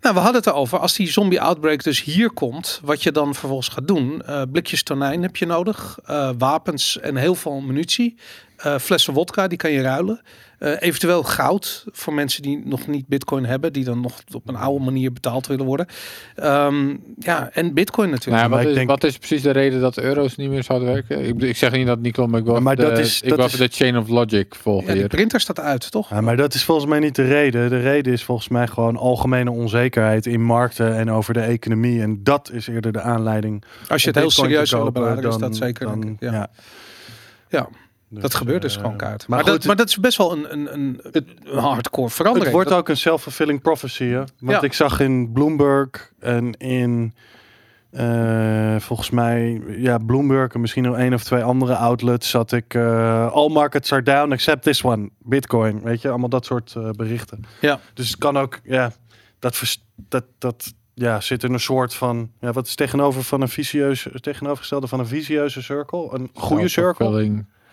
Nou, 0.00 0.14
we 0.16 0.20
hadden 0.22 0.40
het 0.42 0.50
erover. 0.50 0.78
Als 0.78 0.94
die 0.96 1.10
zombie 1.10 1.40
outbreak 1.40 1.82
dus 1.82 2.02
hier 2.02 2.30
komt, 2.30 2.80
wat 2.82 3.02
je 3.02 3.12
dan 3.12 3.34
vervolgens 3.34 3.68
gaat 3.68 3.88
doen. 3.88 4.22
eh, 4.22 4.42
blikjes 4.52 4.82
tonijn 4.82 5.22
heb 5.22 5.36
je 5.36 5.46
nodig. 5.46 5.98
eh, 6.04 6.30
wapens 6.38 7.00
en 7.00 7.16
heel 7.16 7.34
veel 7.34 7.60
munitie. 7.60 8.16
Eh, 8.64 8.78
flessen 8.78 9.12
wodka, 9.14 9.48
die 9.48 9.58
kan 9.58 9.70
je 9.70 9.80
ruilen. 9.82 10.20
Eh, 10.58 10.72
eventueel 10.78 11.22
goud 11.22 11.84
voor 11.92 12.14
mensen 12.14 12.42
die 12.42 12.62
nog 12.64 12.86
niet 12.86 13.06
bitcoin 13.06 13.44
hebben. 13.44 13.72
Die 13.72 13.84
dan 13.84 14.00
nog 14.00 14.20
op 14.32 14.48
een 14.48 14.56
oude 14.56 14.84
manier 14.84 15.12
betaald 15.12 15.46
willen 15.46 15.64
worden. 15.66 15.86
Ehm, 16.34 16.96
ja, 17.18 17.50
en 17.52 17.74
bitcoin 17.74 18.08
Nou 18.08 18.18
natuurlijk. 18.18 18.42
ja, 18.44 18.48
wat, 18.48 18.50
maar 18.50 18.60
ik 18.62 18.68
is, 18.68 18.74
denk- 18.74 18.88
wat 18.88 19.04
is 19.04 19.18
precies 19.18 19.42
de 19.42 19.50
reden 19.50 19.80
dat 19.80 19.94
de 19.94 20.02
euro's 20.02 20.36
niet 20.36 20.48
meer 20.50 20.62
zouden 20.62 20.88
werken? 20.92 21.18
Ik, 21.24 21.32
bedoel, 21.34 21.48
ik 21.48 21.56
zeg 21.56 21.72
niet 21.72 21.86
dat 21.86 21.94
het 21.94 22.04
niet 22.04 22.12
klopt, 22.14 22.30
maar 22.30 22.40
ik 22.40 22.46
wil 22.46 22.54
Ja, 22.54 22.60
maar 22.60 22.72
even 22.72 22.84
dat 22.86 22.96
de, 22.96 23.02
is- 23.02 23.22
ik 23.22 23.28
dat 23.36 23.52
is- 23.52 23.56
de 23.56 23.68
chain 23.68 23.96
of 23.98 24.08
logic 24.08 24.54
volgen 24.54 24.86
ja, 24.88 24.94
hier. 24.94 25.06
printer 25.08 25.40
staat 25.40 25.60
uit, 25.60 25.90
toch? 25.90 26.10
Ja, 26.10 26.20
maar 26.20 26.36
dat 26.36 26.54
is 26.54 26.64
volgens 26.64 26.86
mij 26.86 26.98
niet 26.98 27.14
de 27.14 27.24
reden. 27.26 27.70
De 27.70 27.80
reden 27.80 28.12
is 28.12 28.24
volgens 28.24 28.48
mij 28.48 28.66
gewoon 28.66 28.96
algemene 28.96 29.50
onzekerheid 29.50 30.26
in 30.26 30.42
markten 30.42 30.96
en 30.96 31.10
over 31.10 31.34
de 31.34 31.40
economie. 31.40 32.00
En 32.02 32.20
dat 32.22 32.50
is 32.52 32.66
eerder 32.66 32.92
de 32.92 33.00
aanleiding. 33.00 33.64
Als 33.88 34.02
je 34.02 34.08
het 34.08 34.18
heel 34.18 34.30
serieus 34.30 34.70
wil 34.70 34.92
benaderen, 34.92 35.30
is 35.30 35.36
dan- 35.38 35.40
dat 35.50 35.56
zeker. 35.56 35.86
dan- 35.86 36.00
denk 36.00 36.20
ik. 36.20 36.30
ja. 36.30 36.48
ja. 37.48 37.68
Dus, 38.14 38.22
dat 38.22 38.34
gebeurt 38.34 38.62
dus 38.62 38.74
eh, 38.76 38.80
gewoon 38.82 38.96
kaart. 38.96 39.28
Maar, 39.28 39.38
Maar, 39.38 39.48
goed, 39.48 39.56
dat, 39.56 39.64
maar 39.64 39.76
dat 39.76 39.88
is 39.88 39.98
best 39.98 40.18
wel 40.18 40.32
een, 40.32 40.52
een, 40.52 40.74
een, 40.74 41.00
een 41.12 41.58
hardcore 41.58 42.08
verandering. 42.10 42.44
het 42.44 42.54
wordt 42.54 42.68
Dat- 42.68 42.78
ook 42.78 42.88
een 42.88 42.96
self-fulfilling 42.96 43.62
prophecy. 43.62 44.04
Hè? 44.04 44.16
Want 44.18 44.30
Ja. 44.40 44.62
ik 44.62 44.72
zag 44.72 45.00
in 45.00 45.32
Bloomberg 45.32 46.12
en 46.20 46.52
in 46.52 47.14
eh, 47.90 48.76
volgens 48.78 49.10
mij 49.10 49.62
ja, 49.68 49.98
Bloomberg 49.98 50.52
en 50.52 50.60
misschien 50.60 50.82
nog 50.82 50.96
één 50.96 51.12
of 51.14 51.24
twee 51.24 51.42
andere 51.42 51.74
outlets 51.76 52.30
zat 52.30 52.52
ik 52.52 52.74
eh, 52.74 53.32
all 53.32 53.48
markets 53.48 53.92
are 53.92 54.02
down 54.02 54.32
except 54.32 54.62
this 54.62 54.82
one, 54.84 55.10
Bitcoin. 55.18 55.80
Weet 55.82 56.02
je, 56.02 56.08
allemaal 56.08 56.28
dat 56.28 56.44
soort 56.44 56.74
eh, 56.76 56.90
berichten. 56.90 57.40
Ja. 57.60 57.80
Dus 57.94 58.08
het 58.08 58.18
kan 58.18 58.36
ook, 58.38 58.60
ja, 58.64 58.92
dat, 59.38 59.62
dat, 60.08 60.24
dat 60.38 60.74
ja, 60.94 61.20
zit 61.20 61.44
in 61.44 61.52
een 61.52 61.60
soort 61.60 61.94
van, 61.94 62.30
ja, 62.40 62.52
wat 62.52 62.66
is 62.66 62.74
tegenover 62.74 63.22
van 63.22 63.40
een 63.40 63.48
visieuze, 63.48 64.20
tegenovergestelde 64.20 64.86
van 64.86 64.98
een 64.98 65.06
visieuze 65.06 65.62
cirkel? 65.62 66.14
Een 66.14 66.30
goede 66.34 66.68
cirkel? 66.68 67.20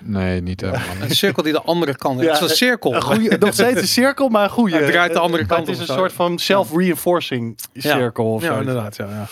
Nee, 0.04 0.42
niet 0.42 0.62
helemaal. 0.62 0.84
Een 1.02 1.16
cirkel 1.16 1.44
die 1.44 1.54
de 1.54 1.62
andere 1.62 1.96
kant 1.96 2.22
Ja, 2.22 2.26
Het 2.34 2.42
is 2.42 2.50
een 2.50 2.56
cirkel. 2.56 2.94
Een 3.12 3.40
nog 3.40 3.54
steeds 3.54 3.82
een 3.82 3.88
cirkel, 3.88 4.30
maar 4.30 4.44
een 4.44 4.50
goede. 4.50 4.76
Hij 4.76 4.92
draait 4.92 5.14
de 5.14 5.20
andere 5.20 5.46
kant 5.46 5.68
Het 5.68 5.76
is 5.76 5.80
een 5.82 5.86
zo. 5.88 5.94
soort 5.94 6.14
van 6.14 6.40
self-reinforcing 6.40 7.58
cirkel 7.74 8.34
of 8.34 8.42
Ja, 8.42 8.54
zo. 8.54 8.60
inderdaad. 8.60 8.96
Ja, 8.96 9.06
ja. 9.10 9.26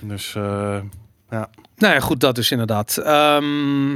Dus 0.00 0.34
eh, 0.34 0.42
Nou 1.76 1.94
ja, 1.94 2.00
goed, 2.00 2.20
dat 2.20 2.34
dus 2.34 2.50
inderdaad. 2.50 2.96
Ehm, 2.96 3.92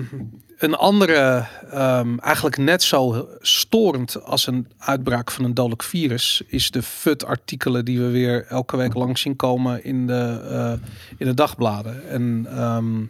een 0.59 0.75
andere, 0.75 1.47
ehm, 1.71 2.19
eigenlijk 2.19 2.57
net 2.59 2.83
zo 2.83 3.29
storend 3.41 4.23
als 4.25 4.47
een 4.47 4.67
uitbraak 4.79 5.31
van 5.31 5.45
een 5.45 5.55
dodelijk 5.55 5.83
virus, 5.83 6.43
is 6.47 6.71
de 6.71 6.83
FUT-artikelen 6.83 7.85
die 7.85 8.01
we 8.01 8.11
weer 8.11 8.47
elke 8.49 8.77
week 8.77 8.95
langs 8.95 9.21
zien 9.21 9.37
komen 9.37 9.85
in 9.85 10.07
de, 10.07 10.41
eh, 10.51 10.73
in 11.19 11.27
de 11.27 11.35
dagbladen. 11.35 12.09
En 12.09 12.47
ehm, 12.51 13.05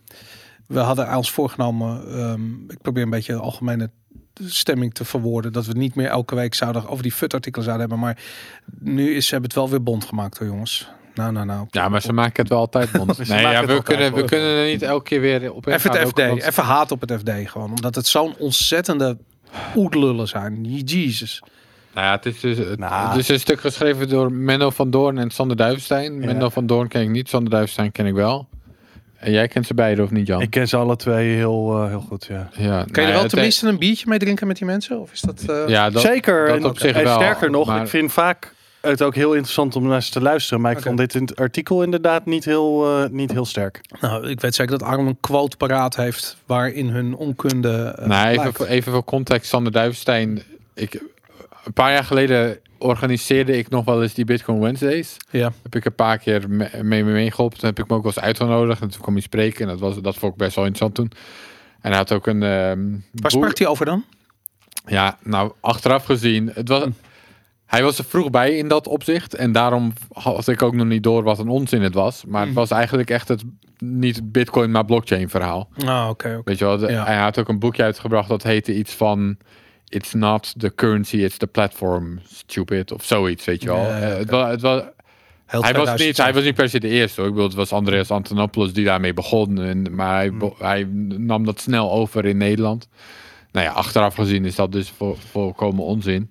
we 0.71 0.79
hadden 0.79 1.17
ons 1.17 1.31
voorgenomen, 1.31 2.15
ehm, 2.15 2.71
ik 2.71 2.81
probeer 2.83 3.03
een 3.03 3.11
beetje 3.11 3.33
de 3.33 3.39
algemene 3.39 3.91
stemming 4.45 4.95
te 4.95 5.05
verwoorden, 5.05 5.53
dat 5.53 5.67
we 5.67 5.73
niet 5.73 5.95
meer 5.95 6.07
elke 6.07 6.35
week 6.35 6.55
zouden 6.55 6.89
over 6.89 7.03
die 7.03 7.13
FUT-artikelen 7.13 7.65
zouden 7.65 7.89
hebben. 7.89 8.07
Maar 8.07 8.23
nu 8.79 9.15
is, 9.15 9.25
ze 9.25 9.31
hebben 9.31 9.51
het 9.51 9.59
wel 9.59 9.69
weer 9.69 9.83
bond 9.83 10.05
gemaakt 10.05 10.39
hoor 10.39 10.47
jongens. 10.47 10.89
Nou, 11.15 11.33
nou, 11.33 11.47
nou. 11.47 11.67
Ja, 11.71 11.89
maar 11.89 12.01
ze 12.01 12.13
maken 12.13 12.43
het 12.43 12.49
wel 12.49 12.59
altijd 12.59 12.93
bond. 12.93 13.19
Nee, 13.29 13.41
ja, 13.41 13.67
we, 13.67 13.83
kunnen, 13.83 14.15
we 14.15 14.25
kunnen 14.25 14.49
er 14.49 14.67
niet 14.67 14.83
elke 14.83 15.05
keer 15.05 15.21
weer 15.21 15.53
op 15.53 15.67
Even 15.67 15.91
het 15.91 16.01
ook 16.01 16.09
FD, 16.09 16.45
even 16.47 16.63
haat 16.63 16.93
op 16.93 17.01
het 17.01 17.13
FD 17.13 17.31
gewoon. 17.51 17.71
Omdat 17.71 17.95
het 17.95 18.07
zo'n 18.07 18.35
ontzettende 18.39 19.19
oetlullen 19.77 20.29
zijn. 20.29 20.65
Jezus. 20.65 21.43
Nou 21.95 22.07
ja, 22.07 22.13
het 22.13 22.27
is, 22.27 22.41
dus, 22.41 22.59
het, 22.59 22.79
Nou. 22.79 23.09
het 23.09 23.19
is 23.19 23.29
een 23.29 23.41
stuk 23.41 23.61
geschreven 23.61 24.09
door 24.09 24.33
Menno 24.33 24.71
van 24.71 24.91
Doorn 24.91 25.19
en 25.19 25.31
Sander 25.31 25.57
Duivenstein. 25.57 26.21
Ja. 26.21 26.27
Menno 26.27 26.49
van 26.49 26.67
Doorn 26.67 26.89
ken 26.89 27.03
ik 27.03 27.09
niet, 27.09 27.29
Sander 27.29 27.51
Duivenstein 27.51 27.93
ken 27.93 28.07
ik 28.07 28.15
wel. 28.15 28.49
En 29.21 29.33
jij 29.33 29.49
kent 29.49 29.67
ze 29.67 29.75
beiden 29.75 30.05
of 30.05 30.11
niet, 30.11 30.27
Jan? 30.27 30.41
ik 30.41 30.51
ken 30.51 30.69
ze 30.69 30.77
alle 30.77 30.97
twee 30.97 31.35
heel, 31.37 31.83
eh, 31.83 31.89
heel 31.89 32.01
goed, 32.09 32.27
ja. 32.29 32.49
ja, 32.57 32.69
Kan 32.69 32.87
je 32.87 32.91
nou 32.93 33.07
er 33.07 33.13
wel 33.13 33.29
tenminste 33.29 33.69
een 33.69 33.79
biertje 33.79 34.09
mee 34.09 34.19
drinken 34.19 34.47
met 34.47 34.57
die 34.57 34.67
mensen? 34.67 35.01
Of 35.01 35.13
is 35.13 35.21
dat... 35.21 35.43
eh, 35.49 35.69
Ja, 35.69 35.91
dat, 35.91 36.03
Zeker. 36.03 36.47
dat 36.47 36.57
en, 36.57 36.65
op 36.65 36.79
zich 36.79 36.97
en 36.97 37.05
wel, 37.05 37.15
sterker 37.21 37.51
nog, 37.51 37.67
maar- 37.67 37.83
ik 37.83 37.89
vind 37.89 38.13
vaak 38.13 38.55
het 38.81 39.03
ook 39.03 39.15
heel 39.15 39.33
interessant 39.33 39.77
om 39.77 39.83
naar 39.87 39.95
eens 39.95 40.09
te 40.11 40.21
luisteren. 40.21 40.61
Maar 40.61 40.73
ik 40.73 40.81
vond 40.81 40.99
dit 40.99 41.15
in 41.15 41.23
het 41.23 41.37
artikel 41.37 41.83
inderdaad 41.83 42.27
niet 42.27 42.45
heel, 42.45 42.87
eh, 43.03 43.11
niet 43.11 43.33
heel 43.33 43.45
sterk. 43.45 43.81
Nou, 44.01 44.29
ik 44.29 44.41
weet 44.41 44.55
zeker 44.55 44.79
dat 44.79 44.89
Arm 44.89 45.07
een 45.07 45.21
quote 45.21 45.57
paraat 45.57 45.97
heeft 45.97 46.37
waarin 46.47 46.89
hun 46.89 47.15
onkunde 47.15 47.99
Nou, 48.05 48.29
even, 48.29 48.55
voor, 48.55 48.67
even 48.67 48.93
voor 48.93 49.05
context, 49.05 49.49
Sander 49.51 49.73
Duivenstein. 49.73 50.43
Ik, 50.75 50.95
een 51.65 51.73
paar 51.73 51.93
jaar 51.93 52.05
geleden 52.05 52.59
organiseerde 52.81 53.59
ik 53.59 53.69
nog 53.69 53.85
wel 53.85 54.03
eens 54.03 54.15
die 54.15 54.25
Bitcoin 54.25 54.61
Wednesdays. 54.61 55.17
Ja. 55.31 55.53
Heb 55.63 55.75
ik 55.75 55.85
een 55.85 55.95
paar 55.95 56.19
keer 56.19 56.45
me- 56.51 56.71
mee 56.83 57.05
mee 57.05 57.15
meegeholpen. 57.15 57.59
Toen 57.59 57.69
heb 57.69 57.79
ik 57.79 57.89
me 57.89 57.97
ook 57.97 58.03
wel 58.03 58.13
eens 58.17 58.25
uitgenodigd. 58.25 58.81
En 58.81 58.89
toen 58.91 59.01
kwam 59.01 59.15
hij 59.15 59.23
spreken. 59.23 59.61
En 59.61 59.67
dat, 59.69 59.81
was, 59.81 60.01
dat 60.01 60.17
vond 60.17 60.33
ik 60.33 60.39
best 60.39 60.55
wel 60.57 60.65
interessant 60.67 60.95
toen. 60.95 61.21
En 61.81 61.89
hij 61.91 61.97
had 61.99 62.13
ook 62.13 62.27
een... 62.27 62.43
ehm, 62.43 62.89
Waar 63.13 63.31
sprak 63.31 63.59
hij 63.59 63.67
over 63.67 63.87
dan? 63.87 64.05
Ja, 64.87 65.19
nou, 65.23 65.53
achteraf 65.61 66.05
gezien, 66.05 66.51
het 66.55 66.69
was, 66.69 66.85
hij 67.67 67.83
was 67.83 67.99
er 67.99 68.05
vroeg 68.05 68.31
bij 68.31 68.57
in 68.57 68.69
dat 68.69 68.87
opzicht. 68.87 69.35
En 69.35 69.53
daarom 69.53 69.93
had 70.13 70.49
ik 70.49 70.63
ook 70.63 70.75
nog 70.75 70.87
niet 70.87 71.03
door 71.03 71.23
wat 71.23 71.39
een 71.39 71.49
onzin 71.49 71.83
het 71.83 71.95
was. 71.95 72.25
Maar 72.25 72.41
het 72.41 72.51
Mhm. 72.51 72.59
was 72.59 72.71
eigenlijk 72.71 73.11
echt 73.11 73.29
het 73.29 73.43
niet 73.79 74.33
Bitcoin, 74.33 74.71
maar 74.71 74.85
blockchain 74.85 75.29
verhaal. 75.29 75.69
Ah, 75.87 76.09
oké. 76.09 76.29
oké. 76.29 76.41
Weet 76.45 76.59
je 76.59 76.65
wel, 76.65 76.79
de- 76.79 76.91
Ja. 76.93 77.05
hij 77.05 77.17
had 77.17 77.39
ook 77.39 77.49
een 77.49 77.59
boekje 77.59 77.83
uitgebracht 77.83 78.29
dat 78.29 78.43
heette 78.43 78.75
iets 78.77 78.93
van... 78.93 79.37
It's 79.93 80.13
not 80.15 80.55
the 80.59 80.75
currency, 80.75 81.17
it's 81.25 81.37
the 81.37 81.47
platform, 81.47 82.21
stupid. 82.33 82.93
Of 82.93 83.05
zoiets, 83.05 83.45
weet 83.45 83.63
je 83.63 83.69
wel. 83.69 83.77
Ja, 83.87 84.01
Eh, 84.01 84.19
het 84.19 84.31
was, 84.31 84.51
het 84.51 84.61
was, 84.61 84.83
Heel 85.47 85.63
hij, 85.63 85.73
was 85.73 85.83
2000 85.85 85.99
niet, 86.09 86.17
hij 86.17 86.33
was 86.35 86.45
niet 86.45 86.55
per 86.55 86.69
se 86.69 86.81
de 86.81 86.89
eerste. 86.89 87.21
Hoor. 87.21 87.29
Ik 87.29 87.35
bedoel, 87.35 87.49
het 87.49 87.59
was 87.59 87.73
Andreas 87.73 88.11
Antonopoulos 88.11 88.73
die 88.73 88.85
daarmee 88.85 89.15
begon. 89.15 89.61
En, 89.63 89.95
maar 89.95 90.15
hij, 90.15 90.33
bo- 90.33 90.57
hij 90.59 90.85
nam 91.19 91.45
dat 91.45 91.61
snel 91.61 91.93
over 91.93 92.25
in 92.25 92.37
Nederland. 92.37 92.89
Nou 93.53 93.67
ja, 93.67 93.73
achteraf 93.73 94.15
gezien 94.15 94.45
is 94.45 94.55
dat 94.55 94.73
dus 94.73 94.91
vo- 94.91 95.17
volkomen 95.31 95.85
onzin. 95.85 96.31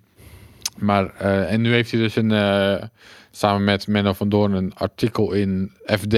Maar, 0.76 1.14
eh, 1.18 1.52
en 1.52 1.60
nu 1.60 1.72
heeft 1.72 1.90
hij 1.90 2.00
dus 2.00 2.16
een, 2.16 2.30
eh, 2.32 2.82
samen 3.30 3.64
met 3.64 3.86
Menno 3.86 4.12
van 4.12 4.28
Doorn 4.28 4.52
een 4.52 4.72
artikel 4.74 5.32
in 5.32 5.72
FD 5.86 6.16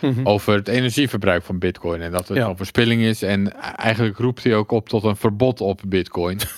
Mhm. 0.00 0.26
over 0.26 0.54
het 0.54 0.68
energieverbruik 0.68 1.42
van 1.42 1.58
Bitcoin. 1.58 2.00
En 2.00 2.10
dat 2.12 2.28
het 2.28 2.36
Ja. 2.36 2.48
een 2.48 2.56
verspilling 2.56 3.02
is. 3.02 3.22
En 3.22 3.60
eigenlijk 3.76 4.18
roept 4.18 4.44
hij 4.44 4.54
ook 4.54 4.70
op 4.70 4.88
tot 4.88 5.04
een 5.04 5.16
verbod 5.16 5.60
op 5.60 5.80
Bitcoin. 5.86 6.38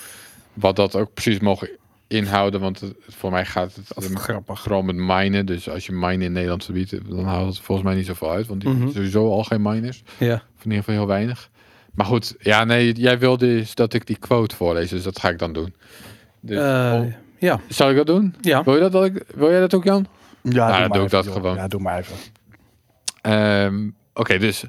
Wat 0.61 0.75
dat 0.75 0.95
ook 0.95 1.13
precies 1.13 1.39
mogen 1.39 1.69
inhouden. 2.07 2.59
Want 2.59 2.79
het- 2.79 2.95
voor 3.07 3.31
mij 3.31 3.45
gaat 3.45 3.75
het 3.75 4.13
grappig. 4.13 4.61
vooral 4.61 4.81
met 4.81 4.95
minen. 4.95 5.45
Dus 5.45 5.69
als 5.69 5.85
je 5.85 5.91
minen 5.91 6.21
in 6.21 6.31
Nederland 6.31 6.63
verbiedt, 6.65 7.09
dan 7.09 7.25
houdt 7.25 7.47
het 7.55 7.59
volgens 7.65 7.87
mij 7.87 7.95
niet 7.97 8.05
zoveel 8.05 8.31
uit. 8.31 8.47
Want 8.47 8.61
die 8.61 8.69
hebben 8.69 8.91
sowieso 8.93 9.31
al 9.31 9.43
geen 9.43 9.61
miners. 9.61 10.03
Ja. 10.17 10.33
Of 10.35 10.63
in 10.65 10.69
ieder 10.71 10.77
geval 10.77 10.93
heel 10.95 11.07
weinig. 11.07 11.49
Maar 11.93 12.05
goed, 12.05 12.35
ja, 12.39 12.63
nee, 12.63 12.93
jij 12.93 13.19
wilde 13.19 13.45
dus 13.45 13.75
dat 13.75 13.93
ik 13.93 14.05
die 14.07 14.17
quote 14.17 14.55
voorlees. 14.55 14.89
Dus 14.89 15.03
dat 15.03 15.19
ga 15.19 15.29
ik 15.29 15.39
dan 15.39 15.53
doen. 15.53 15.73
Dus, 16.39 16.57
Eh, 16.57 17.01
ja. 17.39 17.59
zal 17.67 17.89
ik 17.89 17.95
dat 17.95 18.05
doen? 18.05 18.35
Ja. 18.41 18.63
Wil, 18.63 18.73
je 18.73 18.79
dat, 18.79 18.91
dat 18.91 19.05
ik, 19.05 19.23
wil 19.35 19.49
jij 19.49 19.59
dat 19.59 19.73
ook, 19.73 19.83
Jan? 19.83 20.07
Ja, 20.41 20.67
dan 20.67 20.77
doe 20.77 20.85
ik 20.87 20.93
even, 20.95 21.09
dat 21.09 21.25
joh. 21.25 21.33
gewoon. 21.33 21.55
Ja, 21.55 21.67
doe 21.67 21.81
maar 21.81 21.97
even. 21.99 22.15
Ehm, 23.21 23.89
Oké, 24.13 24.37
dus 24.37 24.63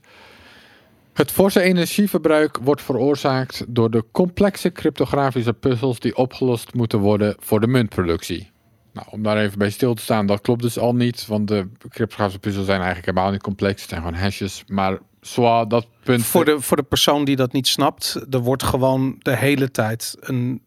het 1.13 1.31
forse 1.31 1.61
energieverbruik 1.61 2.59
wordt 2.63 2.83
veroorzaakt 2.83 3.65
door 3.69 3.91
de 3.91 4.05
complexe 4.13 4.73
cryptografische 4.73 5.53
puzzels 5.53 6.01
die 6.01 6.17
opgelost 6.17 6.75
moeten 6.75 6.99
worden 6.99 7.37
voor 7.39 7.61
de 7.61 7.67
muntproductie. 7.67 8.51
Nou, 8.93 9.07
om 9.11 9.23
daar 9.23 9.39
even 9.39 9.59
bij 9.59 9.71
stil 9.71 9.95
te 9.95 10.03
staan, 10.03 10.27
dat 10.27 10.41
klopt 10.41 10.63
dus 10.63 10.79
al 10.79 10.95
niet, 10.95 11.27
want 11.27 11.49
de 11.49 11.69
cryptografische 11.89 12.41
puzzels 12.41 12.67
zijn 12.67 12.81
eigenlijk 12.81 13.09
helemaal 13.09 13.33
niet 13.33 13.43
complex, 13.43 13.81
het 13.81 13.91
zijn 13.91 14.03
gewoon 14.03 14.21
hashes. 14.21 14.65
Maar 14.67 14.99
zwaar 15.21 15.69
dat 15.69 15.87
punt. 16.05 16.25
Voor 16.25 16.45
de, 16.45 16.61
voor 16.61 16.77
de 16.77 16.83
persoon 16.83 17.25
die 17.25 17.37
dat 17.37 17.53
niet 17.53 17.69
snapt, 17.69 18.27
er 18.31 18.41
wordt 18.41 18.63
gewoon 18.63 19.17
de 19.19 19.37
hele 19.37 19.71
tijd 19.71 20.17
een, 20.21 20.63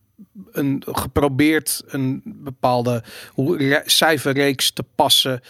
een 0.52 0.84
geprobeerd 0.86 1.84
een 1.88 2.22
bepaalde 2.26 3.04
cijferreeks 3.86 4.72
te 4.72 4.84
passen 4.96 5.42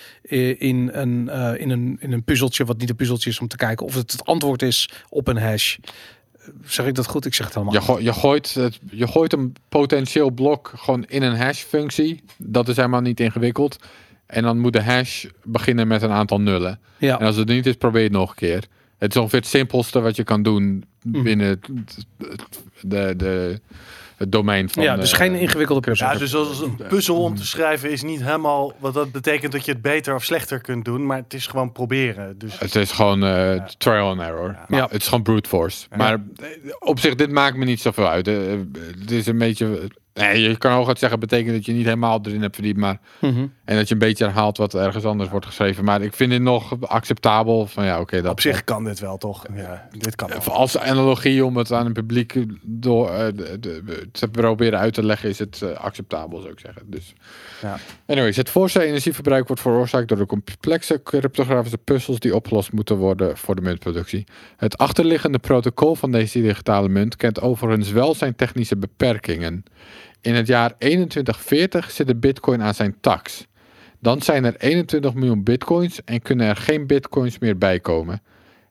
in 0.57 0.89
een, 0.93 1.29
eh, 1.29 1.61
in, 1.61 1.69
een, 1.69 1.97
in 1.99 2.11
een 2.11 2.23
puzzeltje, 2.23 2.65
wat 2.65 2.77
niet 2.77 2.89
een 2.89 2.95
puzzeltje 2.95 3.29
is 3.29 3.39
om 3.39 3.47
te 3.47 3.57
kijken 3.57 3.85
of 3.85 3.95
het 3.95 4.11
het 4.11 4.25
antwoord 4.25 4.61
is 4.61 4.89
op 5.09 5.27
een 5.27 5.37
hash. 5.37 5.77
Zeg 6.65 6.85
ik 6.85 6.95
dat 6.95 7.07
goed? 7.07 7.25
Ik 7.25 7.33
zeg 7.33 7.45
het 7.45 7.55
helemaal. 7.55 7.75
Je, 7.75 7.81
go- 7.81 7.99
je, 7.99 8.13
gooit 8.13 8.53
het, 8.53 8.79
je 8.91 9.07
gooit 9.07 9.33
een 9.33 9.55
potentieel 9.69 10.31
blok 10.31 10.71
gewoon 10.75 11.05
in 11.05 11.23
een 11.23 11.35
hash 11.37 11.61
functie. 11.63 12.23
Dat 12.37 12.67
is 12.67 12.75
helemaal 12.75 13.01
niet 13.01 13.19
ingewikkeld. 13.19 13.77
En 14.25 14.43
dan 14.43 14.59
moet 14.59 14.73
de 14.73 14.81
hash 14.83 15.25
beginnen 15.43 15.87
met 15.87 16.01
een 16.01 16.11
aantal 16.11 16.39
nullen. 16.41 16.79
Ja. 16.97 17.19
En 17.19 17.25
als 17.25 17.35
het 17.35 17.47
niet 17.47 17.65
is, 17.65 17.73
probeer 17.75 18.03
het 18.03 18.11
nog 18.11 18.29
een 18.29 18.35
keer. 18.35 18.63
Het 18.97 19.11
is 19.15 19.17
ongeveer 19.21 19.39
het 19.39 19.47
simpelste 19.47 19.99
wat 19.99 20.15
je 20.15 20.23
kan 20.23 20.43
doen 20.43 20.83
Mhm. 21.03 21.23
binnen 21.23 21.61
de, 22.81 23.13
de, 23.17 23.61
het 24.17 24.31
domein 24.31 24.69
van... 24.69 24.83
ja, 24.83 24.95
dus 24.95 25.13
geen 25.13 25.35
ingewikkelde 25.35 25.81
puzzel. 25.81 26.07
Ja, 26.07 26.17
dus 26.17 26.35
als 26.35 26.61
een 26.61 26.79
puzzel 26.87 27.21
om 27.23 27.35
te 27.35 27.45
schrijven 27.45 27.91
is 27.91 28.03
niet 28.03 28.23
helemaal... 28.23 28.73
Wat 28.79 28.93
dat 28.93 29.11
betekent 29.11 29.51
dat 29.51 29.65
je 29.65 29.71
het 29.71 29.81
beter 29.81 30.15
of 30.15 30.23
slechter 30.23 30.61
kunt 30.61 30.85
doen. 30.85 31.05
Maar 31.05 31.17
het 31.17 31.33
is 31.33 31.47
gewoon 31.47 31.71
proberen. 31.71 32.37
Dus 32.37 32.59
Het 32.59 32.75
is 32.75 32.91
gewoon 32.91 33.23
eh, 33.23 33.63
trial 33.77 34.09
and 34.09 34.21
error. 34.21 34.55
Maar 34.67 34.79
Ja. 34.79 34.87
Het 34.91 35.01
is 35.01 35.07
gewoon 35.07 35.23
brute 35.23 35.49
force. 35.49 35.87
Maar 35.95 36.13
eh, 36.13 36.47
op 36.79 36.99
zich, 36.99 37.15
dit 37.15 37.31
maakt 37.31 37.55
me 37.57 37.65
niet 37.65 37.81
zoveel 37.81 38.07
uit. 38.07 38.25
Het 38.25 39.11
is 39.11 39.25
een 39.27 39.37
beetje... 39.37 39.89
Nee, 40.19 40.41
je 40.41 40.57
kan 40.57 40.71
hooguit 40.71 40.99
zeggen, 40.99 41.19
betekent 41.19 41.55
dat 41.55 41.65
je 41.65 41.71
niet 41.73 41.83
helemaal 41.83 42.19
erin 42.23 42.41
hebt 42.41 42.55
verdiept. 42.55 42.79
Maar, 42.79 42.99
Mhm. 43.21 43.45
en 43.65 43.75
dat 43.75 43.87
je 43.87 43.93
een 43.93 43.99
beetje 43.99 44.23
herhaalt 44.25 44.57
wat 44.57 44.73
ergens 44.73 45.03
anders 45.05 45.29
wordt 45.29 45.45
geschreven. 45.45 45.83
Maar 45.83 46.01
ik 46.01 46.13
vind 46.13 46.31
dit 46.31 46.41
nog 46.41 46.81
acceptabel. 46.81 47.65
Van 47.67 47.85
ja, 47.85 47.99
oké. 47.99 48.21
dat 48.21 48.31
op 48.31 48.39
zich 48.41 48.63
kan 48.63 48.83
dit 48.83 48.99
wel, 48.99 49.17
toch? 49.17 49.45
Ja, 49.55 49.87
dit 49.97 50.15
kan 50.15 50.29
wel. 50.29 50.39
Als 50.53 50.77
analogie 50.77 51.45
om 51.45 51.57
het 51.57 51.71
aan 51.71 51.85
het 51.85 51.93
publiek 51.93 52.35
door 52.63 53.09
eh, 53.09 53.25
de, 53.35 53.59
de- 53.59 54.07
te 54.11 54.27
proberen 54.27 54.79
uit 54.79 54.93
te 54.93 55.03
leggen, 55.05 55.29
is 55.29 55.39
het 55.39 55.61
eh, 55.61 55.69
acceptabel, 55.71 56.39
zou 56.39 56.51
ik 56.51 56.59
zeggen. 56.59 56.81
Dus. 56.85 57.13
Ja. 57.61 57.77
Anyways, 58.07 58.35
het 58.37 58.49
voorste 58.49 58.83
energieverbruik 58.83 59.47
wordt 59.47 59.61
veroorzaakt 59.61 60.07
door 60.07 60.17
de 60.17 60.25
complexe 60.25 61.01
cryptografische 61.03 61.77
puzzels 61.77 62.19
die 62.19 62.35
opgelost 62.35 62.71
moeten 62.71 62.95
worden 62.95 63.37
voor 63.37 63.55
de 63.55 63.61
muntproductie. 63.61 64.23
Het 64.57 64.77
achterliggende 64.77 65.39
protocol 65.39 65.95
van 65.95 66.11
deze 66.11 66.41
digitale 66.41 66.89
munt 66.89 67.15
kent 67.15 67.41
overigens 67.41 67.91
wel 67.91 68.13
zijn 68.15 68.35
technische 68.35 68.77
beperkingen. 68.77 69.63
In 70.25 70.35
het 70.35 70.47
jaar 70.47 70.77
2140 70.77 71.91
zit 71.91 72.07
de 72.07 72.15
bitcoin 72.15 72.61
aan 72.61 72.73
zijn 72.73 72.97
tax. 72.99 73.45
Dan 73.99 74.21
zijn 74.21 74.45
er 74.45 74.55
21 74.57 75.13
miljoen 75.13 75.43
bitcoins 75.43 76.03
en 76.03 76.21
kunnen 76.21 76.47
er 76.47 76.55
geen 76.55 76.87
bitcoins 76.87 77.39
meer 77.39 77.57
bij 77.57 77.79
komen. 77.79 78.21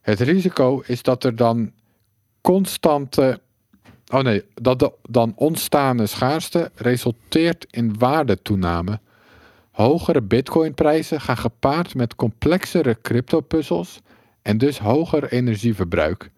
Het 0.01 0.21
risico 0.21 0.83
is 0.87 1.03
dat 1.03 1.25
er 1.25 1.37
dan 1.37 1.73
constante. 2.41 3.41
Oh 4.13 4.21
nee, 4.21 4.45
dat 4.55 4.79
de 4.79 4.93
dan 5.03 5.33
ontstaande 5.37 6.07
schaarste 6.07 6.71
resulteert 6.75 7.67
in 7.71 7.99
waardetoename. 7.99 9.01
Hogere 9.71 10.23
bitcoinprijzen 10.23 11.21
gaan 11.21 11.37
gepaard 11.37 11.95
met 11.95 12.15
complexere 12.15 12.99
cryptopuzzels 13.03 14.01
en 14.43 14.59
dus 14.59 14.79
hoger 14.79 15.33
energieverbruik. 15.33 16.31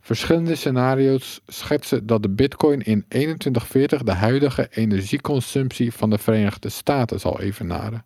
Verschillende 0.00 0.54
scenario's 0.54 1.40
schetsen 1.46 2.06
dat 2.06 2.22
de 2.22 2.28
bitcoin 2.28 2.80
in 2.80 3.04
2140 3.08 4.02
de 4.02 4.12
huidige 4.12 4.68
energieconsumptie 4.70 5.92
van 5.92 6.10
de 6.10 6.18
Verenigde 6.18 6.68
Staten 6.68 7.20
zal 7.20 7.40
evenaren. 7.40 8.04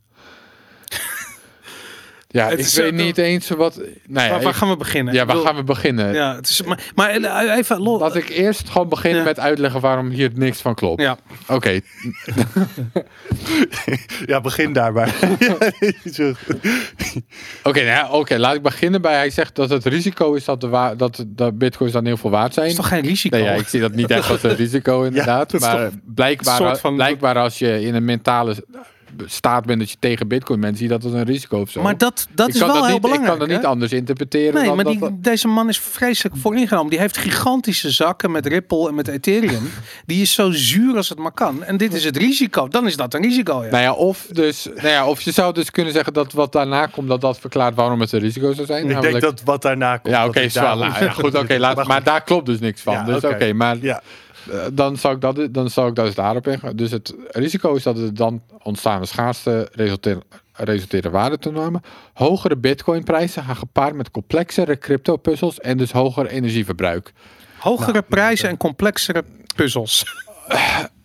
Ja, 2.35 2.45
Het 2.49 2.59
ik 2.59 2.65
is, 2.65 2.75
weet 2.75 2.91
eh, 2.93 2.97
niet 3.05 3.19
eens 3.19 3.49
wat. 3.49 3.81
Nou 4.09 4.29
ja, 4.29 4.41
waar, 4.41 4.55
gaan 4.55 4.69
we 4.69 4.77
beginnen? 4.77 5.13
ja, 5.15 5.19
waar 5.19 5.27
bedoel- 5.27 5.45
gaan 5.45 5.57
we 5.57 5.63
beginnen? 5.65 6.15
Ja, 6.15 6.35
het 6.37 6.49
is, 6.49 6.63
maar, 6.63 6.81
maar 6.95 7.11
eh, 7.11 7.57
even 7.57 7.81
los. 7.81 8.01
Laat 8.01 8.17
ik 8.17 8.29
eerst 8.29 8.69
gewoon 8.71 8.89
beginnen 8.89 9.21
Ja. 9.21 9.25
met 9.27 9.41
uitleggen 9.41 9.81
waarom 9.81 10.09
hier 10.11 10.31
niks 10.35 10.61
van 10.61 10.75
klopt. 10.75 11.01
Ja, 11.03 11.17
Oké, 11.49 11.81
Ja, 14.27 14.41
begin 14.41 14.73
daarbij. 14.73 15.09
Oké, 17.63 17.79
nou 17.79 17.87
ja, 17.87 18.09
oké, 18.11 18.37
laat 18.37 18.55
ik 18.55 18.63
beginnen 18.63 19.03
bij. 19.03 19.15
Hij 19.15 19.31
zegt 19.31 19.55
dat 19.55 19.71
het 19.71 19.85
risico 19.85 20.33
is 20.35 20.45
dat 20.45 20.61
de, 20.61 20.69
wa- 20.69 20.95
dat 20.95 21.25
de 21.29 21.53
bitcoins 21.53 21.93
dan 21.93 22.05
heel 22.07 22.17
veel 22.17 22.31
waard 22.31 22.55
zijn. 22.55 22.67
is 22.67 22.75
toch 22.75 22.89
geen 22.89 23.03
risico? 23.03 23.37
Nee, 23.37 23.45
ja, 23.47 23.53
ik 23.53 23.69
zie 23.69 23.81
dat 23.81 23.93
niet 23.95 24.11
echt 24.11 24.31
als 24.31 24.43
een 24.43 24.57
risico 24.65 25.03
inderdaad. 25.03 25.51
dat 25.51 25.61
is 25.61 25.67
maar 25.67 25.91
blijkbaar, 26.15 26.79
blijkbaar 26.95 27.37
als 27.39 27.59
je 27.59 27.81
in 27.83 27.95
een 27.95 28.05
mentale 28.05 28.65
staat 29.27 29.67
bent 29.67 29.79
dat 29.79 29.91
je 29.91 29.97
tegen 29.99 30.29
bitcoin 30.29 30.61
bent, 30.61 30.77
zie 30.79 30.87
je 30.87 30.93
dat 30.93 31.05
als 31.05 31.13
een 31.13 31.25
risico 31.25 31.61
of 31.61 31.71
zo. 31.71 31.83
maar 31.83 31.99
dat, 31.99 32.29
dat 32.35 32.49
ik 32.49 32.55
is 32.55 32.61
kan 32.61 32.69
wel 32.69 32.77
dat 32.77 32.85
heel 32.87 32.93
niet, 32.95 33.03
belangrijk. 33.03 33.33
Ik 33.33 33.39
kan 33.39 33.49
dat 33.49 33.57
hè? 33.57 33.63
niet 33.63 33.73
anders 33.73 33.93
interpreteren 33.93 34.55
Nee, 34.55 34.65
dan 34.65 34.75
maar 34.77 34.85
dat 34.85 34.93
die, 34.93 35.03
dat- 35.03 35.23
deze 35.25 35.49
man 35.49 35.69
is 35.69 35.79
vreselijk 35.79 36.37
voor 36.37 36.57
ingenomen. 36.57 36.91
Die 36.91 36.99
heeft 36.99 37.17
gigantische 37.17 37.91
zakken 37.91 38.31
met 38.31 38.47
Ripple 38.47 38.89
en 38.89 38.95
met 38.95 39.09
Ethereum. 39.09 39.71
Die 40.07 40.23
is 40.23 40.33
zo 40.33 40.51
zuur 40.51 40.97
als 40.97 41.09
het 41.09 41.19
maar 41.19 41.33
kan. 41.33 41.65
En 41.65 41.77
dit 41.77 41.95
is 41.95 42.05
het 42.05 42.17
risico. 42.17 42.69
Dan 42.69 42.87
is 42.87 42.97
dat 42.97 43.15
een 43.15 43.23
risico, 43.23 43.65
ja. 43.65 43.71
Nou 43.71 43.83
ja, 43.83 43.93
of, 43.93 44.27
dus, 44.33 44.69
nou 44.75 44.89
ja, 44.89 45.07
of 45.07 45.21
je 45.21 45.31
zou 45.31 45.55
dus 45.55 45.71
kunnen 45.71 45.93
zeggen 45.93 46.13
dat 46.13 46.33
wat 46.33 46.53
daarna 46.53 46.87
komt, 46.87 47.09
dat 47.09 47.21
dat 47.21 47.39
verklaart 47.39 47.75
waarom 47.75 48.01
het 48.01 48.13
een 48.13 48.21
risico 48.21 48.53
zou 48.53 48.67
zijn. 48.67 48.91
Ik 48.91 49.01
denk 49.01 49.21
dat 49.21 49.43
wat 49.45 49.63
daarna 49.63 49.97
komt... 49.97 50.15
Ja, 50.15 50.27
oké, 50.27 50.49
Nou, 50.55 50.79
ja, 50.79 51.11
goed, 51.11 51.35
oké, 51.35 51.59
laat. 51.65 51.87
Maar 51.87 52.03
daar 52.03 52.23
klopt 52.25 52.47
dus 52.47 52.61
niks 52.61 52.81
van. 52.81 52.93
Ja, 52.93 53.05
dus 53.05 53.25
oké, 53.25 53.53
maar 53.53 53.77
Ja, 53.81 54.03
dan 54.73 54.97
zou 54.97 55.15
ik 55.15 55.21
dat, 55.21 55.55
dan 55.55 55.71
zou 55.71 55.89
ik 55.89 55.95
dat 55.95 56.07
dus 56.07 56.15
daarop 56.15 56.47
ingaan. 56.47 56.77
Dus 56.77 56.91
het 56.91 57.15
risico 57.29 57.75
is 57.75 57.83
dat 57.83 57.99
er 57.99 58.15
dan 58.15 58.43
ontstaande 58.63 59.07
schaarste 59.07 59.69
resulteren, 59.73 60.23
resulteren 60.53 61.11
waardetoename. 61.11 61.81
Hogere 62.15 62.57
bitcoinprijzen 62.57 63.43
gaan 63.43 63.57
gepaard 63.57 63.95
met 63.95 64.11
complexere 64.11 64.79
crypto-puzzels 64.79 65.61
en 65.61 65.77
dus 65.77 65.93
hoger 65.93 66.27
energieverbruik. 66.27 67.13
Hogere 67.59 68.03
prijzen 68.03 68.49
en 68.49 68.57
complexere 68.57 69.25
puzzels. 69.55 70.05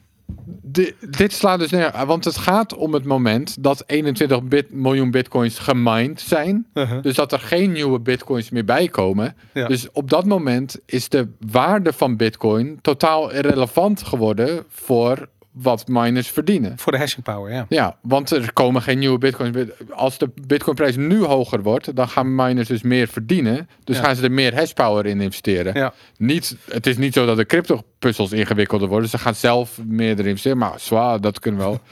Di- 0.61 0.93
dit 1.09 1.33
slaat 1.33 1.59
dus 1.59 1.71
neer, 1.71 2.05
want 2.05 2.25
het 2.25 2.37
gaat 2.37 2.75
om 2.75 2.93
het 2.93 3.05
moment 3.05 3.63
dat 3.63 3.83
21 3.85 4.43
bit, 4.43 4.71
miljoen 4.71 5.11
bitcoins 5.11 5.59
gemined 5.59 6.21
zijn. 6.21 6.67
Uh-huh. 6.73 7.01
Dus 7.01 7.15
dat 7.15 7.31
er 7.31 7.39
geen 7.39 7.71
nieuwe 7.71 7.99
bitcoins 7.99 8.49
meer 8.49 8.65
bij 8.65 8.87
komen. 8.87 9.35
Ja. 9.53 9.67
Dus 9.67 9.91
op 9.91 10.09
dat 10.09 10.25
moment 10.25 10.79
is 10.85 11.09
de 11.09 11.27
waarde 11.51 11.93
van 11.93 12.15
bitcoin 12.15 12.79
totaal 12.81 13.31
irrelevant 13.31 14.03
geworden 14.03 14.63
voor 14.67 15.27
wat 15.51 15.87
miners 15.87 16.27
verdienen. 16.27 16.77
Voor 16.77 16.91
de 16.91 16.97
hashing 16.97 17.23
power, 17.23 17.53
ja. 17.53 17.65
Ja, 17.69 17.97
want 18.01 18.31
er 18.31 18.53
komen 18.53 18.81
geen 18.81 18.99
nieuwe 18.99 19.17
bitcoins. 19.17 19.57
Als 19.91 20.17
de 20.17 20.29
bitcoinprijs 20.47 20.95
nu 20.95 21.23
hoger 21.23 21.61
wordt, 21.61 21.95
dan 21.95 22.07
gaan 22.07 22.35
miners 22.35 22.67
dus 22.67 22.81
meer 22.81 23.07
verdienen. 23.07 23.69
Dus 23.83 23.97
Ja. 23.97 24.03
gaan 24.03 24.15
ze 24.15 24.23
er 24.23 24.31
meer 24.31 24.55
hashpower 24.55 25.05
in 25.05 25.21
investeren. 25.21 25.73
Ja. 25.73 25.93
Niet, 26.17 26.55
het 26.71 26.87
is 26.87 26.97
niet 26.97 27.13
zo 27.13 27.25
dat 27.25 27.37
de 27.37 27.45
crypto 27.45 27.81
puzzels 27.99 28.31
ingewikkelder 28.31 28.87
worden. 28.87 29.09
Ze 29.09 29.17
gaan 29.17 29.35
zelf 29.35 29.79
meer 29.85 30.11
erin 30.11 30.25
investeren. 30.25 30.57
Maar 30.57 30.79
zwaar, 30.79 31.21
dat 31.21 31.39
kunnen 31.39 31.59
we 31.61 31.65
wel 31.65 31.79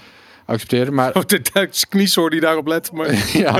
accepteren. 0.47 0.93
Maar 0.93 1.15
Oh, 1.15 1.23
de 1.25 1.41
Duitse 1.53 1.87
kniesoor 1.87 2.29
die 2.29 2.39
daarop 2.39 2.67
let. 2.67 2.91
Maar... 2.91 3.29
ja, 3.43 3.51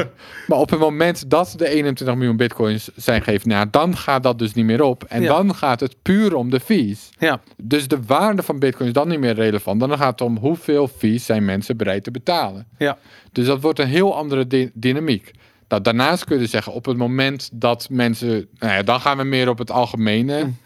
maar 0.48 0.58
op 0.58 0.70
het 0.70 0.80
moment 0.80 1.30
dat 1.30 1.54
de 1.58 1.68
21 1.70 2.16
miljoen 2.18 2.38
bitcoins 2.38 2.90
zijn 2.96 3.22
gegeven, 3.24 3.50
nou, 3.50 3.68
dan 3.72 3.98
gaat 3.98 4.24
dat 4.24 4.40
dus 4.40 4.54
niet 4.54 4.66
meer 4.66 4.82
op. 4.82 5.04
En 5.04 5.22
Ja. 5.22 5.28
dan 5.28 5.56
gaat 5.56 5.80
het 5.80 5.96
puur 6.02 6.36
om 6.36 6.50
de 6.50 6.60
fees. 6.60 7.10
Ja, 7.20 7.40
Dus 7.58 7.88
de 7.88 8.00
waarde 8.06 8.44
van 8.44 8.60
bitcoin 8.60 8.88
is 8.88 8.94
dan 8.94 9.08
niet 9.08 9.20
meer 9.20 9.34
relevant. 9.34 9.80
Dan 9.80 9.98
gaat 9.98 10.20
het 10.20 10.22
om 10.22 10.38
hoeveel 10.38 10.88
fees 10.88 11.26
zijn 11.26 11.46
mensen 11.46 11.78
bereid 11.78 12.04
te 12.04 12.12
betalen. 12.12 12.68
ja. 12.78 12.98
Dus 13.32 13.46
dat 13.46 13.62
wordt 13.62 13.80
een 13.80 13.88
heel 13.88 14.16
andere 14.16 14.48
dy- 14.48 14.70
dynamiek. 14.74 15.32
Nou, 15.68 15.82
daarnaast 15.82 16.24
kun 16.24 16.40
je 16.40 16.46
zeggen, 16.46 16.74
op 16.74 16.86
het 16.86 16.98
moment 16.98 17.50
dat 17.54 17.88
mensen... 17.92 18.48
Nou 18.60 18.74
ja, 18.74 18.84
dan 18.84 19.00
gaan 19.02 19.18
we 19.18 19.24
meer 19.24 19.50
op 19.50 19.58
het 19.58 19.72
algemene 19.72 20.44
Mm. 20.44 20.58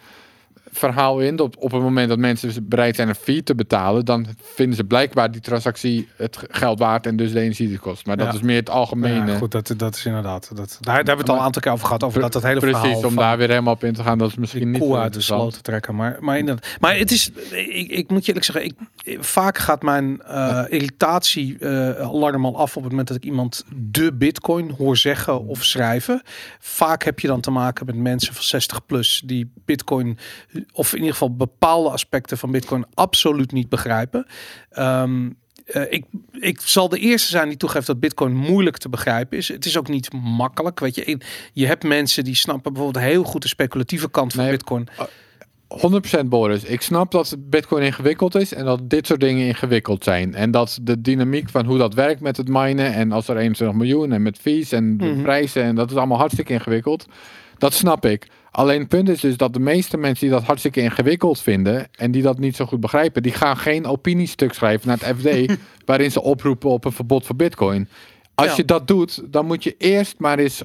Verhaal 0.72 1.20
in. 1.20 1.40
Op, 1.40 1.56
op 1.58 1.72
het 1.72 1.82
moment 1.82 2.10
dat 2.10 2.18
mensen 2.18 2.68
bereid 2.68 2.96
zijn 2.96 3.08
een 3.10 3.16
fee 3.16 3.44
te 3.44 3.56
betalen... 3.56 4.06
dan 4.06 4.26
vinden 4.42 4.76
ze 4.76 4.84
blijkbaar 4.84 5.32
die 5.32 5.42
transactie 5.42 6.08
het 6.16 6.40
geld 6.50 6.80
waard... 6.80 7.06
en 7.06 7.16
dus 7.16 7.32
de 7.32 7.40
energie 7.40 7.66
die 7.66 7.76
het 7.76 7.84
kost. 7.86 8.06
Maar 8.06 8.18
dat 8.18 8.28
Ja. 8.28 8.34
is 8.34 8.42
meer 8.42 8.56
het 8.56 8.70
algemene. 8.70 9.32
Ja, 9.32 9.38
goed, 9.38 9.52
dat, 9.52 9.74
dat 9.78 9.96
is 9.96 10.06
inderdaad. 10.06 10.52
Dat, 10.56 10.58
daar, 10.58 10.78
daar 10.82 10.96
hebben 10.96 11.16
we 11.16 11.22
het 11.22 11.30
al 11.30 11.36
een 11.36 11.42
aantal 11.42 11.62
keer 11.62 11.72
over 11.72 11.86
gehad. 11.86 12.04
Over 12.04 12.22
dat, 12.22 12.34
dat 12.34 12.44
hele 12.44 12.60
Precies, 12.60 12.80
verhaal 12.80 12.96
om 12.96 13.02
van 13.02 13.16
daar 13.16 13.38
weer 13.38 13.50
helemaal 13.50 13.74
op 13.74 13.84
in 13.84 13.94
te 13.94 14.04
gaan. 14.04 14.18
Dat 14.18 14.30
is 14.30 14.36
misschien 14.36 14.72
niet 14.72 14.82
koe 14.82 14.98
uit 14.98 15.14
de 15.14 15.22
sloot 15.22 15.54
te 15.54 15.62
trekken. 15.62 15.96
Maar, 15.96 16.18
maar, 16.20 16.38
inderdaad. 16.38 16.78
maar 16.80 16.98
het 16.98 17.12
is, 17.12 17.32
ik, 17.52 17.90
ik 17.92 18.10
moet 18.10 18.26
je 18.26 18.34
eerlijk 18.34 18.46
zeggen, 18.46 18.66
ik, 18.66 18.76
vaak 19.24 19.58
gaat 19.58 19.82
mijn 19.82 20.22
eh 20.22 20.64
irritatie 20.70 21.58
eh, 21.60 21.90
alarm 22.00 22.46
al 22.46 22.58
af 22.58 22.76
op 22.78 22.82
het 22.82 22.92
moment 22.92 23.08
dat 23.08 23.18
ik 23.18 23.24
iemand 23.26 23.64
de 23.76 24.14
bitcoin 24.14 24.70
hoor 24.78 24.98
zeggen 24.98 25.48
of 25.48 25.64
schrijven. 25.64 26.22
Vaak 26.60 27.04
heb 27.04 27.20
je 27.20 27.28
dan 27.28 27.42
te 27.42 27.52
maken 27.52 27.86
met 27.86 27.96
mensen 27.96 28.34
van 28.34 28.44
60 28.44 28.86
plus 28.86 29.22
die 29.26 29.52
bitcoin, 29.66 30.18
of 30.74 30.92
in 30.92 30.98
ieder 30.98 31.12
geval 31.12 31.36
bepaalde 31.36 31.90
aspecten 31.90 32.38
van 32.38 32.52
bitcoin 32.52 32.86
absoluut 32.94 33.52
niet 33.52 33.70
begrijpen. 33.70 34.26
Ehm, 34.70 35.30
eh, 35.66 35.82
ik, 35.90 36.06
ik 36.32 36.60
zal 36.62 36.90
de 36.90 37.00
eerste 37.00 37.30
zijn 37.30 37.48
die 37.48 37.58
toegeeft 37.58 37.88
dat 37.88 38.00
Bitcoin 38.00 38.36
moeilijk 38.36 38.78
te 38.78 38.90
begrijpen 38.90 39.38
is. 39.38 39.48
Het 39.48 39.66
is 39.66 39.78
ook 39.78 39.88
niet 39.88 40.14
makkelijk. 40.14 40.80
Weet 40.80 40.96
je, 40.96 41.20
je 41.54 41.66
hebt 41.68 41.84
mensen 41.84 42.24
die 42.24 42.36
snappen 42.36 42.74
bijvoorbeeld 42.74 43.06
heel 43.06 43.24
goed 43.24 43.42
de 43.42 43.48
speculatieve 43.48 44.10
kant 44.10 44.34
van 44.34 44.44
Nee, 44.44 44.52
Bitcoin. 44.52 44.88
100% 45.68 46.26
Boris. 46.26 46.64
Ik 46.64 46.82
snap 46.82 47.12
dat 47.12 47.36
Bitcoin 47.40 47.84
ingewikkeld 47.84 48.36
is 48.36 48.54
en 48.54 48.66
dat 48.66 48.90
dit 48.90 49.08
soort 49.08 49.20
dingen 49.20 49.48
ingewikkeld 49.48 50.04
zijn. 50.04 50.34
En 50.36 50.52
dat 50.52 50.80
de 50.82 51.02
dynamiek 51.02 51.50
van 51.50 51.66
hoe 51.66 51.78
dat 51.78 51.94
werkt 51.94 52.22
met 52.22 52.38
het 52.38 52.48
minen 52.48 52.94
en 52.94 53.12
als 53.12 53.28
er 53.28 53.38
21 53.38 53.78
miljoen 53.78 54.12
en 54.12 54.22
met 54.22 54.38
fees 54.38 54.72
en 54.72 54.98
de 54.98 55.06
Mhm. 55.06 55.22
prijzen 55.22 55.64
en 55.64 55.76
dat 55.76 55.92
is 55.92 55.98
allemaal 55.98 56.18
hartstikke 56.18 56.54
ingewikkeld. 56.54 57.06
Dat 57.58 57.74
snap 57.74 58.06
ik. 58.06 58.28
Alleen 58.52 58.80
het 58.80 58.88
punt 58.88 59.10
is 59.10 59.20
dus 59.20 59.38
dat 59.38 59.54
de 59.54 59.60
meeste 59.60 59.98
mensen 59.98 60.28
die 60.28 60.36
dat 60.36 60.46
hartstikke 60.46 60.82
ingewikkeld 60.82 61.42
vinden 61.42 61.88
en 61.92 62.12
die 62.12 62.22
dat 62.22 62.40
niet 62.40 62.56
zo 62.56 62.66
goed 62.66 62.80
begrijpen, 62.80 63.24
die 63.24 63.32
gaan 63.34 63.58
geen 63.58 63.86
opiniestuk 63.86 64.54
schrijven 64.54 64.88
naar 64.88 64.98
het 65.00 65.18
FD 65.20 65.58
waarin 65.86 66.12
ze 66.12 66.22
oproepen 66.22 66.70
op 66.70 66.86
een 66.86 66.92
verbod 66.92 67.26
voor 67.26 67.36
Bitcoin. 67.36 67.88
Als 68.36 68.48
Ja. 68.50 68.54
je 68.56 68.66
dat 68.66 68.88
doet, 68.88 69.22
dan 69.34 69.46
moet 69.46 69.64
je 69.64 69.76
eerst 69.78 70.16
maar 70.18 70.40
eens 70.40 70.62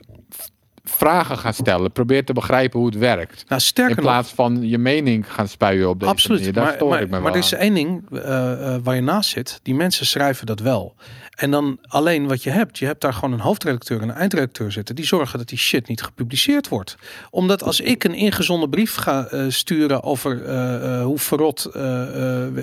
vragen 0.84 1.38
gaan 1.38 1.54
stellen. 1.54 1.92
Probeer 1.92 2.24
te 2.24 2.32
begrijpen 2.32 2.78
hoe 2.78 2.88
het 2.88 2.98
werkt. 2.98 3.44
Nou, 3.48 3.60
sterker 3.60 3.96
In 3.96 4.02
nog, 4.02 4.12
plaats 4.12 4.30
van 4.32 4.68
je 4.68 4.78
mening 4.78 5.32
gaan 5.32 5.48
spuien 5.48 5.88
op 5.88 5.98
deze 6.00 6.10
Absoluut. 6.10 6.38
manier. 6.38 6.54
Daar 6.54 6.64
maar 6.64 6.74
stoor 6.74 6.88
maar, 6.88 7.00
ik 7.02 7.04
me 7.06 7.12
maar 7.12 7.22
wel 7.22 7.32
er 7.32 7.38
is 7.38 7.52
één 7.52 7.74
ding 7.74 8.10
eh, 8.12 8.74
eh, 8.74 8.80
waar 8.82 8.94
je 8.94 9.00
naast 9.00 9.30
zit. 9.30 9.60
Die 9.62 9.74
mensen 9.74 10.06
schrijven 10.06 10.46
dat 10.46 10.60
wel. 10.60 10.94
En 11.36 11.50
dan 11.50 11.78
alleen 11.82 12.26
wat 12.26 12.42
je 12.42 12.50
hebt. 12.50 12.78
Je 12.78 12.86
hebt 12.86 13.00
daar 13.00 13.12
gewoon 13.12 13.32
een 13.32 13.40
hoofdredacteur 13.40 14.00
en 14.02 14.08
een 14.08 14.14
eindredacteur 14.14 14.72
zitten. 14.72 14.94
Die 14.94 15.06
zorgen 15.06 15.38
dat 15.38 15.48
die 15.48 15.58
shit 15.58 15.88
niet 15.88 16.02
gepubliceerd 16.02 16.68
wordt. 16.68 16.96
Omdat 17.30 17.62
als 17.62 17.80
ik 17.80 18.04
een 18.04 18.14
ingezonden 18.14 18.70
brief 18.70 18.94
ga 18.94 19.26
eh, 19.26 19.44
sturen 19.48 20.02
over 20.02 20.44
eh, 20.44 20.74
eh, 20.74 21.04
hoe 21.04 21.18
verrot, 21.18 21.68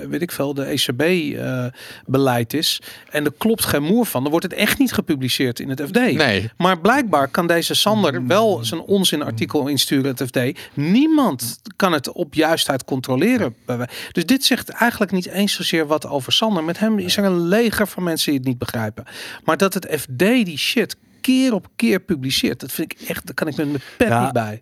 weet 0.09 0.21
ik 0.21 0.31
veel, 0.31 0.53
de 0.53 0.63
ECB-beleid 0.63 2.53
is. 2.53 2.81
En 3.09 3.25
er 3.25 3.33
klopt 3.37 3.65
geen 3.65 3.83
moer 3.83 4.05
van. 4.05 4.21
Dan 4.21 4.31
wordt 4.31 4.45
het 4.45 4.55
echt 4.55 4.79
niet 4.79 4.93
gepubliceerd 4.93 5.59
in 5.59 5.69
het 5.69 5.81
FD. 5.81 5.93
Nee, 5.95 6.51
Maar 6.57 6.79
blijkbaar 6.79 7.27
kan 7.27 7.47
deze 7.47 7.73
Sander 7.73 8.27
wel 8.27 8.63
zijn 8.63 8.81
onzinartikel 8.81 9.67
insturen 9.67 10.15
het 10.15 10.23
FD. 10.23 10.39
Niemand 10.73 11.59
kan 11.75 11.91
het 11.91 12.11
op 12.11 12.33
juistheid 12.33 12.83
controleren. 12.83 13.55
Dus 14.11 14.25
dit 14.25 14.45
zegt 14.45 14.69
eigenlijk 14.69 15.11
niet 15.11 15.27
eens 15.27 15.53
zozeer 15.53 15.87
wat 15.87 16.07
over 16.07 16.31
Sander. 16.31 16.63
Met 16.63 16.79
hem 16.79 16.99
is 16.99 17.17
er 17.17 17.23
een 17.23 17.47
leger 17.47 17.87
van 17.87 18.03
mensen 18.03 18.31
die 18.31 18.39
het 18.39 18.47
niet 18.47 18.57
begrijpen. 18.65 19.03
Maar 19.43 19.57
dat 19.57 19.73
het 19.73 19.87
FD 19.99 20.17
die 20.19 20.57
shit 20.57 20.95
keer 21.21 21.53
op 21.53 21.67
keer 21.75 21.99
publiceert, 21.99 22.59
dat 22.59 22.71
vind 22.71 22.91
ik 22.91 23.07
echt, 23.07 23.25
daar 23.25 23.33
kan 23.35 23.47
ik 23.47 23.55
met 23.55 23.65
mijn 23.67 23.81
pet 23.97 24.07
Ja. 24.07 24.23
niet 24.23 24.33
bij. 24.33 24.61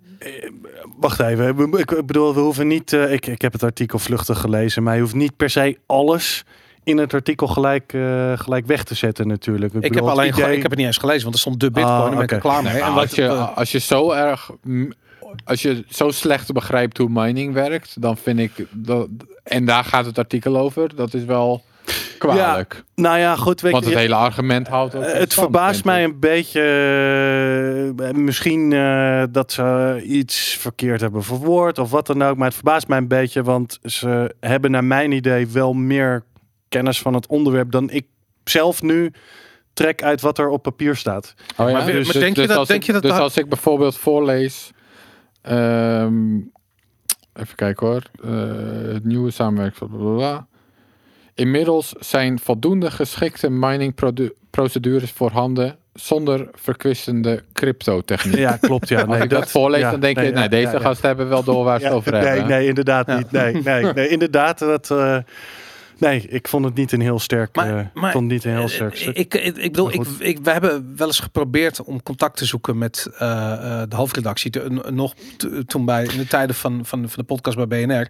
Wacht 0.99 1.19
even. 1.19 1.55
we- 1.71 1.77
Ik 1.79 1.91
ik 1.91 2.05
bedoel, 2.05 2.33
we 2.33 2.39
hoeven 2.39 2.67
niet. 2.67 2.93
eh, 2.93 3.11
ik, 3.13 3.25
ik 3.27 3.41
heb 3.41 3.53
het 3.53 3.63
artikel 3.63 3.99
vluchtig 3.99 4.39
gelezen, 4.39 4.83
maar 4.83 4.95
je 4.95 5.01
hoeft 5.01 5.13
niet 5.15 5.35
per 5.37 5.49
se 5.49 5.77
alles 5.85 6.43
in 6.83 6.97
het 6.97 7.13
artikel 7.13 7.47
gelijk, 7.47 7.93
eh, 7.93 8.31
gelijk 8.37 8.65
weg 8.65 8.83
te 8.83 8.95
zetten, 8.95 9.27
natuurlijk. 9.27 9.73
Ik 9.73 9.81
heb, 9.83 9.91
bedoel, 9.91 10.07
het 10.07 10.17
alleen 10.17 10.29
idee- 10.33 10.55
ik 10.55 10.61
heb 10.61 10.69
het 10.71 10.79
niet 10.79 10.87
eens 10.87 10.97
gelezen, 10.97 11.21
want 11.23 11.33
er 11.33 11.41
stond 11.41 11.59
de 11.59 11.71
bitcoin 11.71 11.93
Ah, 12.11 12.13
en 12.15 12.21
ik 12.21 12.31
er 12.31 12.39
klaar 12.39 12.63
mee. 12.63 12.73
En 12.81 12.93
wat, 12.93 13.03
als, 13.03 13.11
je, 13.15 13.23
eh, 13.25 13.57
als 13.57 13.71
je 13.71 13.79
zo 13.79 14.11
erg. 14.11 14.51
Als 15.43 15.61
je 15.61 15.83
zo 15.89 16.09
slecht 16.09 16.51
begrijpt 16.51 16.97
hoe 16.97 17.09
mining 17.09 17.53
werkt, 17.53 18.01
dan 18.01 18.17
vind 18.17 18.39
ik 18.39 18.65
dat. 18.71 19.07
En 19.43 19.65
daar 19.65 19.83
gaat 19.83 20.05
het 20.05 20.17
artikel 20.17 20.57
over. 20.57 20.95
Dat 20.95 21.13
is 21.13 21.23
wel 21.23 21.63
kwalijk. 22.17 22.83
Nou 22.95 23.17
ja, 23.17 23.35
goed. 23.35 23.61
Weet 23.61 23.71
Want 23.71 23.83
je, 23.83 23.89
het 23.89 23.99
hele 23.99 24.15
argument 24.15 24.67
houdt 24.67 24.95
ook. 24.95 25.03
Eh, 25.03 25.13
Het 25.19 25.33
verbaast 25.33 25.83
mij 25.85 26.03
een 26.03 26.19
beetje. 26.19 26.61
eh, 27.97 28.11
misschien 28.11 28.73
eh, 28.73 29.23
dat 29.31 29.51
ze 29.51 29.99
iets 30.05 30.57
verkeerd 30.59 31.01
hebben 31.01 31.23
verwoord 31.23 31.77
of 31.79 31.91
wat 31.91 32.07
dan 32.07 32.21
ook. 32.23 32.35
Maar 32.37 32.45
het 32.45 32.55
verbaast 32.55 32.87
mij 32.87 32.97
een 32.97 33.07
beetje, 33.07 33.43
want 33.43 33.79
ze 33.83 34.35
hebben 34.39 34.71
naar 34.71 34.83
mijn 34.83 35.11
idee 35.11 35.47
wel 35.47 35.73
meer 35.73 36.23
kennis 36.69 37.01
van 37.01 37.13
het 37.13 37.27
onderwerp 37.27 37.71
dan 37.71 37.89
ik 37.89 38.05
zelf 38.43 38.81
nu 38.81 39.11
trek 39.73 40.03
uit 40.03 40.21
wat 40.21 40.37
er 40.37 40.47
op 40.47 40.61
papier 40.63 40.95
staat. 40.95 41.33
Oh 41.37 41.55
ja? 41.57 41.63
Maar 41.63 41.71
maar 41.71 41.83
denk 42.13 42.35
je 42.35 42.47
dat- 42.47 42.57
als 42.57 42.67
denk 42.67 42.79
ik, 42.81 42.85
je 42.87 42.93
dat 42.93 43.01
dus 43.01 43.11
als 43.11 43.37
ik 43.37 43.49
bijvoorbeeld 43.49 43.97
voorlees. 43.97 44.71
ehm, 45.41 46.35
even 47.33 47.55
kijken 47.55 47.87
hoor. 47.87 48.01
eh, 48.23 48.93
het 48.93 49.05
nieuwe 49.05 49.31
samenwerking. 49.31 49.89
bla, 49.89 49.97
bla, 49.99 50.15
bla. 50.15 50.47
Inmiddels 51.35 51.93
zijn 51.99 52.39
voldoende 52.39 52.91
geschikte 52.91 53.49
mining 53.49 53.95
produ- 53.95 54.31
procedures 54.49 55.11
voorhanden 55.11 55.75
zonder 55.93 56.47
verkwistende 56.53 57.43
cryptotechniek. 57.53 58.37
Ja, 58.37 58.57
klopt. 58.57 58.87
Ja, 58.89 59.01
Als 59.01 59.17
ik 59.19 59.29
dat, 59.29 59.51
voorlees, 59.51 59.81
ja, 59.81 59.91
dan 59.91 59.99
denk 59.99 60.15
nee, 60.15 60.25
je, 60.25 60.31
ja, 60.31 60.37
nou, 60.37 60.49
deze 60.49 60.79
gasten 60.79 61.07
hebben 61.07 61.29
wel 61.29 61.43
door 61.43 61.63
waar 61.63 61.77
ze 61.79 61.83
het 61.83 61.91
Ja, 61.93 61.97
over 61.97 62.11
nee, 62.11 62.21
hebben. 62.21 62.47
nee, 62.47 62.67
inderdaad 62.67 63.07
Ja. 63.07 63.17
niet. 63.17 63.31
Nee, 63.31 63.53
nee, 63.53 63.83
nee, 63.93 64.07
inderdaad. 64.07 64.59
Dat, 64.59 64.91
eh, 64.91 65.17
nee, 66.01 66.27
ik 66.27 66.47
vond 66.47 66.65
het 66.65 66.75
niet 66.75 66.91
een 66.91 67.01
heel 67.01 67.19
sterk. 67.19 67.55
Maar- 67.55 67.77
eh, 67.79 67.85
maar- 67.93 68.11
vond 68.11 68.27
niet 68.27 68.43
een 68.43 68.51
heel 68.57 68.67
sterk 68.67 68.93
Eh, 68.93 68.99
stuk. 69.01 69.17
Ik, 69.17 69.33
ik, 69.33 69.57
ik 69.57 69.71
bedoel, 69.71 69.91
ik, 70.19 70.39
we 70.43 70.51
hebben 70.51 70.93
wel 70.97 71.07
eens 71.07 71.19
geprobeerd 71.19 71.81
om 71.83 72.03
contact 72.03 72.37
te 72.37 72.45
zoeken 72.45 72.77
met 72.77 73.07
eh, 73.13 73.19
de 73.89 73.95
hoofdredactie. 73.95 74.51
Te- 74.51 74.89
nog 74.91 75.13
toen 75.65 75.85
bij 75.85 76.03
in 76.05 76.17
de 76.17 76.27
tijden 76.27 76.55
van, 76.55 76.85
van, 76.85 76.99
van 77.09 77.19
de 77.19 77.23
podcast 77.23 77.57
bij 77.67 77.85
BNR. 77.85 78.07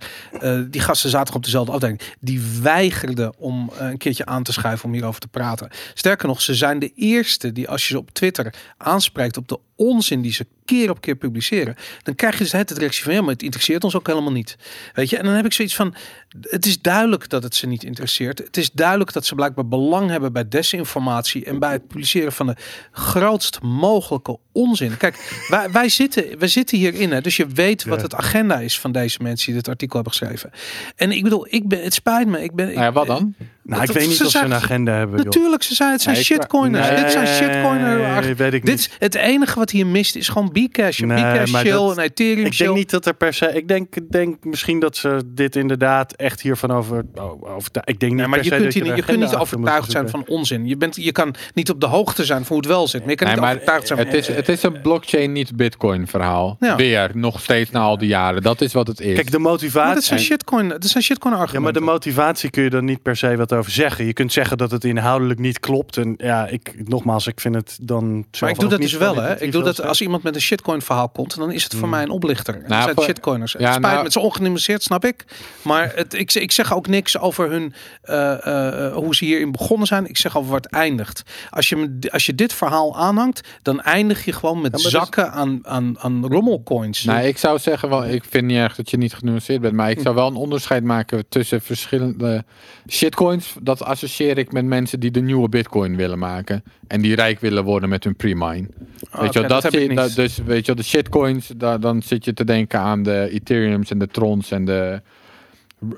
Die 0.69 0.81
gasten 0.81 1.09
zaten 1.09 1.35
op 1.35 1.43
dezelfde 1.43 1.71
afdeling. 1.71 2.01
Die 2.19 2.41
weigerden 2.61 3.33
om 3.37 3.71
een 3.77 3.97
keertje 3.97 4.25
aan 4.25 4.43
te 4.43 4.51
schuiven 4.53 4.85
om 4.85 4.93
hierover 4.93 5.19
te 5.21 5.27
praten. 5.27 5.69
Sterker 5.93 6.27
nog, 6.27 6.41
ze 6.41 6.55
zijn 6.55 6.79
de 6.79 6.91
eerste 6.95 7.51
die 7.51 7.69
als 7.69 7.81
je 7.87 7.93
ze 7.93 7.99
op 7.99 8.09
Twitter 8.11 8.53
aanspreekt 8.77 9.37
op 9.37 9.47
de 9.47 9.59
onzin 9.75 10.21
die 10.21 10.33
ze 10.33 10.45
keer 10.65 10.89
op 10.89 11.01
keer 11.01 11.15
publiceren, 11.15 11.75
dan 12.03 12.15
krijg 12.15 12.37
je 12.37 12.43
dus 12.43 12.51
het 12.51 12.71
reactie 12.71 13.03
van 13.03 13.13
ja, 13.13 13.21
maar 13.21 13.33
het 13.33 13.43
interesseert 13.43 13.83
ons 13.83 13.95
ook 13.95 14.07
helemaal 14.07 14.31
niet. 14.31 14.57
Weet 14.93 15.09
je, 15.09 15.17
en 15.17 15.25
dan 15.25 15.33
heb 15.33 15.45
ik 15.45 15.53
zoiets 15.53 15.75
van: 15.75 15.95
het 16.41 16.65
is 16.65 16.81
duidelijk 16.81 17.29
dat 17.29 17.43
het 17.43 17.55
ze 17.55 17.67
niet 17.67 17.83
interesseert. 17.83 18.37
Het 18.37 18.57
is 18.57 18.71
duidelijk 18.71 19.13
dat 19.13 19.25
ze 19.25 19.35
blijkbaar 19.35 19.67
belang 19.67 20.09
hebben 20.09 20.33
bij 20.33 20.47
desinformatie 20.47 21.45
en 21.45 21.59
bij 21.59 21.71
het 21.71 21.87
publiceren 21.87 22.31
van 22.31 22.45
de 22.45 22.55
grootst 22.91 23.61
mogelijke 23.61 24.37
onzin. 24.51 24.97
Kijk, 24.97 25.45
wij, 25.49 25.71
wij, 25.71 25.89
zitten, 25.89 26.39
wij 26.39 26.47
zitten 26.47 26.77
hierin, 26.77 27.11
hè, 27.11 27.21
dus 27.21 27.37
je 27.37 27.47
weet 27.47 27.83
wat 27.83 28.01
het 28.01 28.15
agenda 28.15 28.59
is 28.59 28.79
van 28.79 28.91
deze 28.91 29.17
mensen 29.21 29.45
die 29.45 29.55
dit 29.55 29.67
artikel 29.67 29.95
hebben 29.95 30.13
geschreven. 30.13 30.51
En 30.95 31.11
ik 31.11 31.23
bedoel, 31.23 31.47
ik 31.49 31.67
ben, 31.67 31.83
het 31.83 31.93
spijt 31.93 32.27
me. 32.27 32.43
Ik 32.43 32.53
ben, 32.53 32.69
ik, 32.69 32.75
Nou 32.75 32.85
ja, 32.85 32.91
wat 32.91 33.07
dan? 33.07 33.35
Nou, 33.71 33.83
ik 33.83 33.91
weet 33.91 34.07
niet 34.07 34.17
ze 34.17 34.25
of 34.25 34.31
ze 34.31 34.39
een 34.43 34.53
agenda 34.53 34.91
hebben. 34.93 35.15
joh. 35.15 35.25
Natuurlijk, 35.25 35.63
ze 35.63 35.75
zijn, 35.75 35.91
het 35.91 36.01
zijn 36.01 36.15
Nee, 36.15 36.23
shitcoiners. 36.23 36.87
Nee, 36.89 37.01
dit 37.03 37.11
zijn 37.11 37.27
shitcoiners. 37.27 38.25
weet 38.37 38.53
ik 38.53 38.65
Dit, 38.65 38.75
niet. 38.75 38.79
is- 38.79 38.89
het 38.99 39.15
enige 39.15 39.59
wat 39.59 39.69
hier 39.69 39.87
mist 39.87 40.15
is 40.15 40.27
gewoon 40.29 40.51
Bcash. 40.51 40.99
Nee, 40.99 41.17
Bcash 41.23 41.51
maar 41.51 41.61
chill, 41.61 41.71
dat- 41.71 41.97
een 41.97 42.03
Ethereum 42.03 42.45
Ik 42.45 42.53
chill. 42.53 42.65
denk 42.65 42.77
niet 42.77 42.89
dat 42.89 43.05
er 43.05 43.13
per 43.13 43.33
se. 43.33 43.45
Ik 43.53 43.67
denk, 43.67 43.95
ik 43.95 44.11
denk 44.11 44.43
misschien 44.43 44.79
dat 44.79 44.97
ze 44.97 45.21
dit 45.25 45.55
inderdaad 45.55 46.13
echt 46.13 46.41
hiervan 46.41 46.71
over. 46.71 47.05
Oh, 47.15 47.23
over 47.55 47.69
ik 47.83 47.99
denk 47.99 47.99
niet 47.99 48.13
Nee, 48.13 48.15
maar 48.15 48.29
per 48.29 48.37
je 48.37 48.43
se 48.43 48.49
kunt, 48.49 48.63
dat 48.63 48.73
hier, 48.73 48.83
niet- 48.83 48.91
je 48.91 48.97
een 48.97 49.07
kunt 49.07 49.19
niet 49.31 49.35
overtuigd 49.39 49.91
zijn 49.91 50.09
van 50.09 50.23
onzin. 50.27 50.67
Je, 50.67 50.77
bent, 50.77 50.95
je 50.95 51.11
kan 51.11 51.35
niet 51.53 51.69
op 51.69 51.79
de 51.79 51.85
hoogte 51.87 52.25
zijn 52.25 52.37
van 52.45 52.47
hoe 52.47 52.57
het 52.57 52.65
wel 52.65 52.87
zit. 52.87 53.01
Maar 53.01 53.09
je 53.09 53.15
kan 53.15 53.27
Nee, 53.27 53.35
niet 53.35 53.45
maar 53.45 53.53
overtuigd 53.53 53.87
zijn 53.87 53.99
van 53.99 54.07
het 54.07 54.15
is, 54.17 54.27
het 54.35 54.49
is 54.49 54.63
een 54.63 54.81
blockchain, 54.81 55.31
niet 55.31 55.55
bitcoin 55.55 56.07
verhaal. 56.07 56.57
Ja. 56.59 56.75
Weer, 56.75 57.09
nog 57.13 57.39
steeds 57.41 57.71
na 57.71 57.79
al 57.79 57.97
die 57.97 58.07
jaren. 58.07 58.41
Dat 58.41 58.61
is 58.61 58.73
wat 58.73 58.87
het 58.87 58.99
is. 58.99 59.15
Kijk, 59.15 59.31
de 59.31 59.39
Maar 59.39 59.51
dat 59.51 59.61
motivatie. 59.61 60.01
zijn 60.03 60.19
shitcoin, 60.19 60.67
dat 60.69 60.85
zijn 60.85 61.03
shitcoin 61.03 61.33
Ja, 61.33 61.39
maar 61.39 61.47
argumenten. 61.47 61.81
de 61.81 61.87
motivatie 61.91 62.49
kun 62.49 62.63
je 62.63 62.69
er 62.69 62.83
niet 62.83 63.01
per 63.01 63.15
se 63.17 63.35
wat 63.35 63.53
over 63.53 63.60
zeggen. 63.69 64.05
Je 64.05 64.13
kunt 64.13 64.33
zeggen 64.33 64.57
dat 64.57 64.71
het 64.71 64.83
inhoudelijk 64.83 65.39
niet 65.39 65.59
klopt. 65.59 65.97
En 65.97 66.13
ja, 66.17 66.47
ik, 66.47 66.87
nogmaals, 66.89 67.27
ik 67.27 67.39
vind 67.39 67.55
het 67.55 67.77
dan. 67.81 68.25
maar 68.39 68.49
ik 68.49 68.59
doe 68.59 68.69
dat 68.69 68.79
niet 68.79 68.89
dus 68.89 68.99
wel, 68.99 69.15
hè? 69.15 69.41
Ik 69.41 69.51
doe 69.51 69.63
dat 69.63 69.81
als 69.85 70.01
iemand 70.01 70.23
met 70.23 70.35
een 70.35 70.41
shitcoin 70.41 70.81
verhaal 70.81 71.09
komt, 71.09 71.35
dan 71.35 71.51
is 71.51 71.63
het 71.63 71.71
voor 71.71 71.81
Hmm. 71.81 71.89
mij 71.89 72.03
een 72.03 72.09
oplichter. 72.09 72.53
En 72.53 72.59
dat 72.59 72.69
Nou, 72.69 72.81
zijn 72.83 72.95
voor- 72.95 73.03
shitcoiners. 73.03 73.51
Ja, 73.51 73.57
het 73.59 73.67
spijt 73.67 73.81
nou- 73.81 73.95
me, 73.97 74.03
het 74.03 74.15
is 74.15 74.21
ongenuanceerd, 74.21 74.83
snap 74.83 75.05
ik. 75.05 75.25
Maar 75.61 75.91
het, 75.95 76.13
ik, 76.13 76.33
ik 76.33 76.51
zeg 76.51 76.73
ook 76.73 76.87
niks 76.87 77.17
over 77.19 77.49
hun, 77.49 77.73
eh, 78.01 78.85
eh, 78.87 78.93
hoe 78.93 79.15
ze 79.15 79.25
hierin 79.25 79.51
begonnen 79.51 79.87
zijn. 79.87 80.07
Ik 80.09 80.17
zeg 80.17 80.37
over 80.37 80.51
waar 80.51 80.59
het 80.61 80.71
eindigt. 80.71 81.23
Als 81.49 81.69
je, 81.69 81.75
me- 81.75 81.99
als 82.11 82.25
je 82.25 82.35
dit 82.35 82.53
verhaal 82.53 82.97
aanhangt, 82.97 83.41
dan 83.61 83.81
eindig 83.81 84.25
je 84.25 84.31
gewoon 84.33 84.61
met 84.61 84.81
Ja, 84.81 84.89
zakken 84.89 85.31
aan, 85.31 85.59
aan, 85.63 85.99
aan 85.99 86.25
rommelcoins. 86.27 87.03
Nou, 87.03 87.21
ik 87.27 87.37
zou 87.37 87.59
zeggen, 87.59 87.89
wel, 87.89 88.05
ik 88.05 88.23
vind 88.29 88.45
niet 88.45 88.57
erg 88.57 88.75
dat 88.75 88.89
je 88.89 88.97
niet 88.97 89.13
genuanceerd 89.13 89.61
bent, 89.61 89.73
maar 89.73 89.89
ik 89.89 89.99
zou 90.01 90.15
wel 90.15 90.27
een 90.27 90.35
onderscheid 90.35 90.83
maken 90.83 91.25
tussen 91.29 91.61
verschillende 91.61 92.43
shitcoins. 92.89 93.40
Dat 93.61 93.83
associeer 93.83 94.37
ik 94.37 94.51
met 94.51 94.65
mensen 94.65 94.99
die 94.99 95.11
de 95.11 95.21
nieuwe 95.21 95.49
bitcoin 95.49 95.95
willen 95.95 96.19
maken 96.19 96.63
en 96.87 97.01
die 97.01 97.15
rijk 97.15 97.39
willen 97.39 97.63
worden 97.63 97.89
met 97.89 98.03
hun 98.03 98.15
pre-mine. 98.15 98.67
Weet 99.11 99.33
je 99.33 99.41
dat, 99.45 100.15
dus 100.15 100.37
weet 100.37 100.65
je 100.65 100.75
de 100.75 100.83
shitcoins, 100.83 101.47
da- 101.57 101.77
dan 101.77 102.01
zit 102.01 102.25
je 102.25 102.33
te 102.33 102.43
denken 102.43 102.79
aan 102.79 103.03
de 103.03 103.29
Ethereums 103.31 103.91
en 103.91 103.97
de 103.97 104.07
Trons 104.07 104.51
en 104.51 104.65
de... 104.65 105.01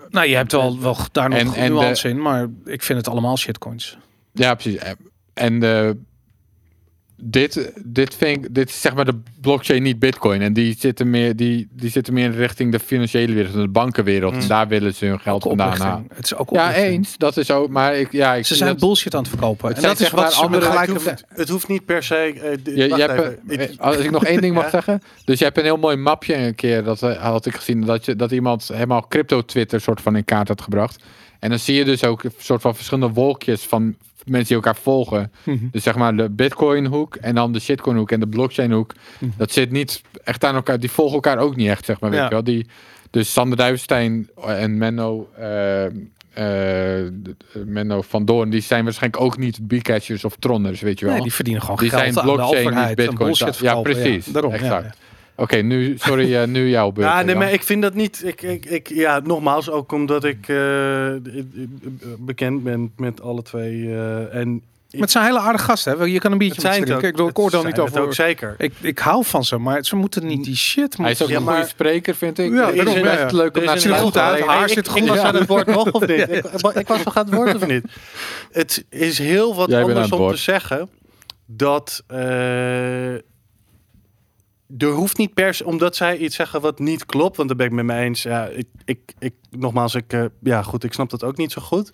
Nou, 0.10 0.28
je 0.28 0.36
hebt 0.36 0.52
wel, 0.52 0.80
wel 0.80 0.98
daar 1.12 1.30
nog 1.30 1.40
En- 1.40 1.54
en 1.54 1.68
de- 1.68 1.80
nuance 1.80 2.10
in, 2.10 2.22
maar 2.22 2.48
ik 2.66 2.84
vind 2.84 2.98
het 2.98 3.08
allemaal 3.08 3.38
shitcoins. 3.38 3.98
Ja, 4.32 4.54
precies. 4.56 4.80
En 5.34 5.60
de, 5.60 5.98
dit, 7.24 7.72
dit, 7.86 8.16
vind 8.16 8.46
ik, 8.46 8.54
dit 8.56 8.70
is 8.70 8.82
zeg 8.82 8.94
maar 8.96 9.06
de 9.06 9.20
blockchain, 9.42 9.84
niet 9.84 10.00
bitcoin. 10.00 10.42
En 10.42 10.54
die 10.54 10.76
zitten 10.80 11.10
meer, 11.10 11.36
die, 11.36 11.68
die 11.72 11.90
zitten 11.90 12.14
meer 12.14 12.32
richting 12.32 12.72
de 12.72 12.80
financiële 12.80 13.34
wereld, 13.34 13.54
de 13.54 13.68
bankenwereld. 13.68 14.34
En 14.34 14.48
daar 14.48 14.68
willen 14.68 14.94
ze 14.94 15.06
hun 15.06 15.20
geld 15.20 15.44
vandaan 15.44 15.78
halen. 15.80 16.08
Het 16.14 16.26
is 16.26 16.36
ook 16.36 16.50
Ja, 16.50 16.74
eens. 16.74 17.18
Dat 17.18 17.38
is 17.38 17.52
ook. 17.52 17.70
Maar 17.70 17.96
ik, 17.96 18.12
ja, 18.12 18.34
ik 18.34 18.46
Ze 18.46 18.56
zijn 18.56 18.70
dat- 18.70 18.80
bullshit 18.80 19.14
aan 19.16 19.22
het 19.22 19.30
verkopen. 19.30 19.68
Het 19.68 19.78
en 19.78 19.84
dat 19.84 20.00
is 20.00 20.10
wat 20.10 20.34
ze 20.34 20.42
andere- 20.42 20.66
gelijk 20.66 20.88
Het 20.88 21.04
hoeft, 21.04 21.24
het 21.28 21.50
hoeft 21.50 21.68
niet 21.68 21.86
per 21.86 22.04
se. 22.04 22.16
eh, 22.16 22.76
Je, 22.76 22.96
hebt, 22.96 23.12
even. 23.20 23.40
Ik- 23.48 23.80
als 23.80 23.98
ik 23.98 24.12
nog 24.12 24.26
één 24.26 24.42
ding 24.42 24.54
mag 24.56 24.64
Ja. 24.64 24.70
zeggen. 24.70 25.02
Dus 25.26 25.40
je 25.40 25.46
hebt 25.46 25.58
een 25.58 25.64
heel 25.64 25.78
mooi 25.78 25.96
mapje 25.96 26.36
een 26.36 26.56
keer. 26.56 26.84
Dat 26.84 27.02
eh, 27.04 27.22
had 27.22 27.46
ik 27.46 27.56
gezien. 27.56 27.82
Dat, 27.82 28.06
je, 28.06 28.16
dat 28.16 28.32
iemand 28.32 28.68
helemaal 28.74 29.06
crypto 29.08 29.42
Twitter 29.46 29.82
soort 29.82 30.02
van 30.02 30.16
in 30.16 30.26
kaart 30.26 30.48
had 30.48 30.62
gebracht. 30.62 31.04
En 31.40 31.50
dan 31.50 31.60
zie 31.60 31.76
je 31.76 31.86
dus 31.86 32.04
ook 32.04 32.24
een 32.24 32.32
soort 32.38 32.62
van 32.62 32.76
verschillende 32.76 33.14
wolkjes 33.14 33.62
van 33.62 33.96
mensen 34.26 34.48
die 34.48 34.56
elkaar 34.56 34.76
volgen. 34.76 35.32
Mhm. 35.44 35.58
Dus 35.72 35.84
zeg 35.84 35.96
maar 35.96 36.16
de 36.16 36.30
Bitcoin 36.30 36.86
hoek 36.86 37.16
en 37.16 37.36
dan 37.36 37.52
de 37.54 37.60
shitcoin 37.60 37.98
hoek 37.98 38.12
en 38.12 38.20
de 38.20 38.28
blockchain 38.28 38.72
hoek. 38.72 38.94
Mhm. 39.20 39.32
Dat 39.38 39.52
zit 39.52 39.72
niet 39.72 40.02
echt 40.24 40.44
aan 40.44 40.56
elkaar. 40.56 40.80
Die 40.80 40.92
volgen 40.92 41.14
elkaar 41.14 41.38
ook 41.38 41.56
niet 41.56 41.68
echt, 41.70 41.86
zeg 41.86 42.00
maar. 42.00 42.10
Weet 42.10 42.20
Ja. 42.20 42.26
je 42.26 42.32
wel. 42.32 42.44
Die, 42.44 42.68
dus 43.10 43.34
Sander 43.34 43.58
Duivenstein 43.58 44.30
en 44.46 44.78
Menno, 44.78 45.30
eh, 45.38 45.86
eh, 45.86 47.12
Menno 47.66 48.02
van 48.02 48.26
Doorn, 48.26 48.50
die 48.50 48.62
zijn 48.62 48.84
waarschijnlijk 48.84 49.24
ook 49.24 49.38
niet 49.38 49.68
Bcashers 49.68 50.24
of 50.26 50.36
Tronners, 50.40 50.82
weet 50.82 51.00
je 51.00 51.06
wel. 51.06 51.14
Nee, 51.14 51.24
die 51.24 51.34
verdienen 51.34 51.62
gewoon 51.62 51.78
Die 51.78 51.90
geld 51.90 52.02
zijn 52.02 52.18
aan 52.20 52.26
de 52.26 52.32
blockchain, 52.34 52.60
niet 52.64 52.68
overheid. 52.72 53.00
en 53.00 53.06
bitcoin. 53.06 53.36
Ja, 53.62 53.82
precies. 53.82 54.26
daarom, 54.26 54.54
Exact. 54.54 54.86
ja. 54.86 54.94
Oké, 55.36 55.56
nu, 55.58 55.94
sorry, 55.98 56.36
eh, 56.36 56.48
nu 56.48 56.70
jouw 56.70 56.92
beurt. 56.92 57.08
Ja, 57.08 57.22
nee, 57.22 57.36
maar 57.36 57.52
ik 57.52 57.64
vind 57.64 57.82
dat 57.82 57.94
niet. 57.94 58.22
Ik, 58.26 58.42
ik, 58.42 58.66
ik, 58.66 58.88
ja, 58.90 59.20
nogmaals, 59.24 59.70
ook 59.70 59.92
omdat 59.92 60.24
ik 60.24 60.48
eh, 60.48 61.12
bekend 62.20 62.64
ben 62.64 62.92
met 62.98 63.22
alle 63.22 63.42
twee. 63.42 63.86
eh, 63.96 64.36
en 64.36 64.62
Met 64.92 65.12
zijn 65.12 65.26
hele 65.26 65.40
aardige 65.40 65.64
gasten. 65.64 65.98
Hè? 66.00 66.04
Je 66.06 66.20
kan 66.20 66.32
een 66.32 66.38
biertje 66.38 66.62
Het 66.62 66.64
met 66.66 66.74
zijn 66.74 66.88
het 66.90 67.00
drinken. 67.00 67.04
ook. 67.04 67.04
Ik 67.04 67.12
bedoel, 67.12 67.30
ik 67.30 67.40
oordeel 67.40 67.60
Het 67.60 67.68
niet 67.68 67.78
het 67.78 67.90
over... 67.90 68.02
ook 68.08 68.14
zeker. 68.14 68.56
Ik, 68.58 68.74
ik 68.82 69.00
hou 69.00 69.26
van 69.26 69.44
ze, 69.46 69.58
maar 69.58 69.84
ze 69.86 69.96
moeten 69.96 70.26
niet 70.28 70.44
die 70.44 70.56
shit... 70.56 70.98
Hij 70.98 71.12
is 71.12 71.22
ook 71.22 71.30
een 71.30 71.44
maar- 71.44 71.54
goede 71.54 71.70
spreker, 71.70 72.16
vind 72.16 72.40
ik. 72.40 72.52
Ja, 72.54 72.64
Hij 72.66 72.74
is 72.74 72.84
best 72.84 72.96
ja. 72.96 73.28
leuk 73.32 73.58
om 73.58 73.64
naar 73.64 73.76
is 73.76 73.82
te 73.82 73.90
er 73.90 73.96
goed 73.96 74.16
luisteren. 74.16 74.48
uit. 74.48 74.58
Haar 74.58 74.68
ik- 74.68 74.74
zit 74.74 74.86
ik, 74.86 74.92
goed. 74.92 75.08
was 75.08 75.18
Ja. 75.18 75.24
aan 75.24 75.36
het 75.36 75.48
woord 75.48 75.66
nog 75.68 75.92
of 75.92 76.08
niet? 76.08 76.20
Ik, 76.38 76.46
ik 76.74 76.88
was 76.88 77.04
nog 77.04 77.18
aan 77.18 77.26
het 77.26 77.34
woord 77.36 77.56
of 77.56 77.68
niet? 77.68 77.84
Het 78.52 78.86
is 78.90 79.18
heel 79.18 79.56
wat 79.56 79.70
Jij 79.70 79.82
anders 79.82 80.10
het 80.10 80.20
om 80.20 80.30
te 80.32 80.38
zeggen 80.38 80.90
dat 81.46 82.04
eh, 82.08 82.18
er 84.78 84.92
hoeft 84.92 85.18
niet 85.18 85.34
per 85.34 85.54
se, 85.54 85.66
omdat 85.66 85.96
zij 85.96 86.18
iets 86.18 86.36
zeggen 86.36 86.62
wat 86.62 86.80
niet 86.80 87.06
klopt, 87.06 87.38
want 87.38 87.48
daar 87.48 87.58
ben 87.58 87.68
ik 87.68 87.74
met 87.74 87.86
me 87.86 87.96
eens. 87.96 88.24
Ja, 88.24 88.46
ik, 88.46 88.68
ik, 88.86 89.14
ik 89.20 89.34
nogmaals, 89.50 89.96
ik, 89.96 90.14
eh, 90.14 90.26
ja 90.42 90.64
goed, 90.64 90.84
ik 90.84 90.94
snap 90.94 91.10
dat 91.10 91.24
ook 91.24 91.38
niet 91.38 91.52
zo 91.52 91.62
goed. 91.62 91.92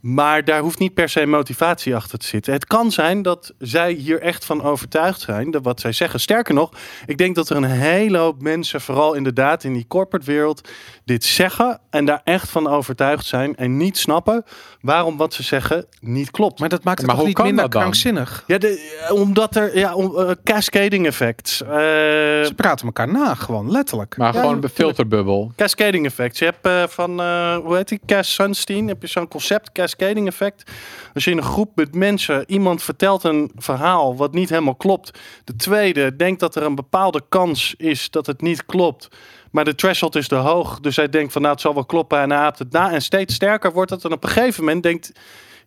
Maar 0.00 0.44
daar 0.44 0.60
hoeft 0.60 0.78
niet 0.78 0.94
per 0.94 1.08
se 1.08 1.26
motivatie 1.26 1.94
achter 1.94 2.18
te 2.18 2.26
zitten. 2.26 2.52
Het 2.52 2.66
kan 2.66 2.90
zijn 2.90 3.22
dat 3.22 3.54
zij 3.58 3.92
hier 3.92 4.20
echt 4.20 4.44
van 4.44 4.62
overtuigd 4.62 5.20
zijn, 5.20 5.50
dat 5.50 5.64
wat 5.64 5.80
zij 5.80 5.92
zeggen. 5.92 6.20
Sterker 6.20 6.54
nog, 6.54 6.70
ik 7.06 7.18
denk 7.18 7.34
dat 7.34 7.50
er 7.50 7.56
een 7.56 7.64
hele 7.64 8.18
hoop 8.18 8.42
mensen, 8.42 8.80
vooral 8.80 9.14
inderdaad 9.14 9.64
in 9.64 9.72
die 9.72 9.86
corporate 9.88 10.26
wereld, 10.26 10.68
dit 11.10 11.24
zeggen 11.24 11.80
en 11.90 12.04
daar 12.04 12.20
echt 12.24 12.48
van 12.50 12.68
overtuigd 12.68 13.26
zijn 13.26 13.56
en 13.56 13.76
niet 13.76 13.98
snappen 13.98 14.44
waarom 14.80 15.16
wat 15.16 15.34
ze 15.34 15.42
zeggen 15.42 15.86
niet 16.00 16.30
klopt. 16.30 16.58
Maar 16.60 16.68
dat 16.68 16.84
maakt 16.84 16.98
het 16.98 17.06
Maar 17.06 17.16
toch 17.16 17.24
hoe 17.24 17.26
niet 17.34 17.36
kan 17.36 17.46
minder 17.46 17.62
dat 17.64 17.72
dan? 17.72 17.80
krankzinnig? 17.82 18.44
Ja, 18.46 18.58
de, 18.58 19.08
omdat 19.14 19.56
er 19.56 19.78
ja, 19.78 19.94
om, 19.94 20.16
eh, 20.18 20.30
cascading 20.44 21.06
effect. 21.06 21.60
eh, 21.60 21.68
Ze 21.70 22.52
praten 22.56 22.86
elkaar 22.86 23.08
na, 23.08 23.34
gewoon 23.34 23.70
letterlijk. 23.70 24.16
Maar 24.16 24.34
Ja, 24.34 24.40
gewoon 24.40 24.62
een 24.62 24.68
filterbubbel. 24.68 25.52
cascading 25.56 26.06
effect. 26.06 26.38
Je 26.38 26.44
hebt 26.44 26.66
eh, 26.66 26.82
van, 26.94 27.20
eh, 27.20 27.56
hoe 27.56 27.76
heet 27.76 27.88
die, 27.88 28.00
Cass 28.06 28.34
Sunstein, 28.34 28.88
heb 28.88 29.02
je 29.02 29.08
zo'n 29.08 29.28
concept, 29.28 29.72
cascading 29.72 30.26
effect. 30.26 30.70
Als 31.14 31.24
je 31.24 31.30
in 31.30 31.36
een 31.36 31.42
groep 31.42 31.70
met 31.74 31.94
mensen, 31.94 32.44
iemand 32.46 32.82
vertelt 32.82 33.24
een 33.24 33.50
verhaal 33.56 34.16
wat 34.16 34.32
niet 34.34 34.48
helemaal 34.48 34.74
klopt. 34.74 35.18
De 35.44 35.56
tweede 35.56 36.16
denkt 36.16 36.40
dat 36.40 36.54
er 36.56 36.62
een 36.62 36.74
bepaalde 36.74 37.22
kans 37.28 37.74
is 37.76 38.10
dat 38.10 38.26
het 38.26 38.40
niet 38.40 38.66
klopt. 38.66 39.08
Maar 39.50 39.64
de 39.64 39.74
threshold 39.74 40.16
is 40.16 40.28
te 40.28 40.34
hoog. 40.34 40.80
Dus 40.80 40.96
hij 40.96 41.08
denkt 41.08 41.32
van 41.32 41.42
nou 41.42 41.54
het 41.54 41.62
zal 41.62 41.74
wel 41.74 41.84
kloppen 41.84 42.18
en 42.18 42.30
hij 42.30 42.38
aapt 42.38 42.58
het 42.58 42.72
na. 42.72 42.92
En 42.92 43.02
steeds 43.02 43.34
sterker 43.34 43.72
wordt 43.72 43.90
het. 43.90 44.04
En 44.04 44.12
op 44.12 44.24
een 44.24 44.30
gegeven 44.30 44.64
moment 44.64 44.82
denkt 44.82 45.12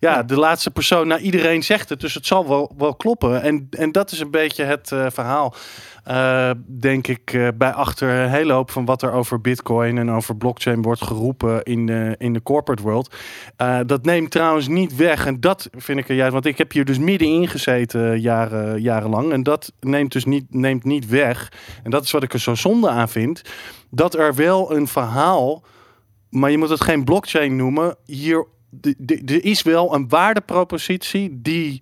ja, 0.03 0.23
de 0.23 0.39
laatste 0.39 0.71
persoon, 0.71 1.07
nou 1.07 1.21
iedereen 1.21 1.63
zegt 1.63 1.89
het. 1.89 1.99
Dus 1.99 2.13
het 2.13 2.25
zal 2.25 2.47
wel, 2.47 2.71
wel 2.77 2.95
kloppen. 2.95 3.41
En, 3.41 3.67
en 3.69 3.91
dat 3.91 4.11
is 4.11 4.19
een 4.19 4.31
beetje 4.31 4.63
het 4.63 4.91
eh, 4.91 5.05
verhaal. 5.09 5.55
Eh, 6.03 6.51
denk 6.67 7.07
ik 7.07 7.33
eh, 7.33 7.47
bij 7.55 7.71
achter 7.71 8.09
een 8.09 8.29
hele 8.29 8.53
hoop 8.53 8.71
van 8.71 8.85
wat 8.85 9.01
er 9.01 9.11
over 9.11 9.41
bitcoin 9.41 9.97
en 9.97 10.11
over 10.11 10.35
blockchain 10.35 10.81
wordt 10.81 11.03
geroepen 11.03 11.63
in 11.63 11.85
de, 11.85 12.15
in 12.17 12.33
de 12.33 12.41
corporate 12.41 12.83
world. 12.83 13.15
Dat 13.85 14.05
neemt 14.05 14.31
trouwens 14.31 14.67
niet 14.67 14.95
weg. 14.95 15.25
En 15.25 15.39
dat 15.39 15.69
vind 15.71 15.99
ik 15.99 16.09
er 16.09 16.15
juist, 16.15 16.33
want 16.33 16.45
ik 16.45 16.57
heb 16.57 16.71
hier 16.71 16.85
dus 16.85 16.97
middenin 16.97 17.47
gezeten 17.47 18.21
jaren, 18.21 18.81
jarenlang. 18.81 19.31
En 19.31 19.43
dat 19.43 19.73
neemt 19.79 20.11
dus 20.11 20.25
niet, 20.25 20.45
neemt 20.53 20.83
niet 20.83 21.07
weg. 21.07 21.51
En 21.83 21.91
dat 21.91 22.03
is 22.03 22.11
wat 22.11 22.23
ik 22.23 22.33
er 22.33 22.39
zo 22.39 22.55
zonde 22.55 22.89
aan 22.89 23.09
vind. 23.09 23.41
Dat 23.89 24.15
er 24.15 24.35
wel 24.35 24.75
een 24.75 24.87
verhaal, 24.87 25.63
maar 26.29 26.51
je 26.51 26.57
moet 26.57 26.69
het 26.69 26.83
geen 26.83 27.03
blockchain 27.03 27.55
noemen. 27.55 27.95
Hier, 28.05 28.45
er 29.25 29.45
is 29.45 29.61
wel 29.61 29.93
een 29.93 30.09
waardepropositie 30.09 31.39
die 31.41 31.81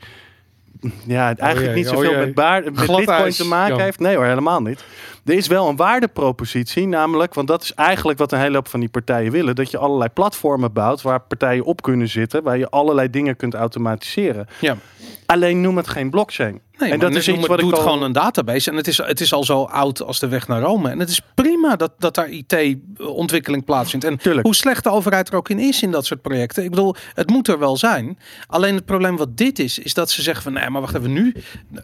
ja, 1.08 1.36
eigenlijk 1.36 1.76
niet 1.76 1.88
zoveel 1.88 2.18
met, 2.18 2.34
baar, 2.34 2.64
met 2.64 2.78
Glad 2.78 2.98
bitcoin 2.98 3.18
ijs, 3.18 3.36
te 3.36 3.48
maken 3.48 3.80
heeft. 3.80 4.00
Nee 4.00 4.16
hoor, 4.16 4.26
helemaal 4.26 4.62
niet. 4.62 4.86
Er 5.26 5.34
is 5.34 5.48
wel 5.48 5.70
een 5.70 5.76
waardepropositie, 5.76 6.88
namelijk, 6.88 7.34
want 7.34 7.48
dat 7.48 7.64
is 7.64 7.74
eigenlijk 7.74 8.20
wat 8.20 8.32
een 8.32 8.40
hele 8.40 8.56
hoop 8.56 8.68
van 8.68 8.80
die 8.80 8.90
partijen 8.90 9.32
willen, 9.32 9.56
dat 9.56 9.72
je 9.72 9.78
allerlei 9.78 10.10
platformen 10.10 10.74
bouwt 10.74 11.02
waar 11.02 11.20
partijen 11.20 11.64
op 11.64 11.82
kunnen 11.82 12.08
zitten, 12.08 12.44
waar 12.44 12.58
je 12.58 12.70
allerlei 12.70 13.10
dingen 13.10 13.36
kunt 13.36 13.54
automatiseren. 13.54 14.48
Ja. 14.60 14.78
Alleen 15.26 15.62
noem 15.62 15.78
het 15.78 15.88
geen 15.88 16.10
blockchain. 16.10 16.62
Nee, 16.82 16.92
en 16.92 17.00
dat 17.00 17.16
is 17.16 17.28
iets 17.28 17.48
wat 17.48 17.60
ik 17.60 17.66
doet 17.66 17.74
al... 17.74 17.82
gewoon 17.82 18.04
een 18.04 18.12
database. 18.12 18.70
En 18.72 18.76
het 18.76 18.88
is, 18.88 18.98
het 18.98 19.22
is 19.22 19.34
al 19.34 19.44
zo 19.44 19.64
oud 19.64 20.02
als 20.02 20.20
de 20.20 20.28
weg 20.28 20.48
naar 20.48 20.62
Rome. 20.62 20.90
En 20.90 21.00
het 21.00 21.10
is 21.10 21.22
prima 21.36 21.76
dat, 21.76 21.92
dat 21.98 22.16
daar 22.16 22.30
IT-ontwikkeling 22.30 23.66
plaatsvindt. 23.66 24.06
En 24.06 24.18
Tuurlijk. 24.18 24.46
hoe 24.46 24.56
slecht 24.56 24.84
de 24.84 24.90
overheid 24.90 25.30
er 25.30 25.36
ook 25.36 25.50
in 25.50 25.60
is 25.60 25.82
in 25.84 25.92
dat 25.92 26.06
soort 26.06 26.22
projecten. 26.22 26.64
Ik 26.64 26.70
bedoel, 26.70 26.96
het 27.14 27.30
moet 27.30 27.48
er 27.48 27.60
wel 27.60 27.78
zijn. 27.78 28.18
Alleen 28.48 28.76
het 28.76 28.86
probleem 28.86 29.18
wat 29.18 29.38
dit 29.38 29.60
is, 29.60 29.80
is 29.80 29.94
dat 29.94 30.12
ze 30.12 30.22
zeggen 30.22 30.44
van... 30.44 30.54
Nee, 30.54 30.70
maar 30.70 30.82
wacht 30.82 30.96
even, 30.96 31.14
nu... 31.14 31.34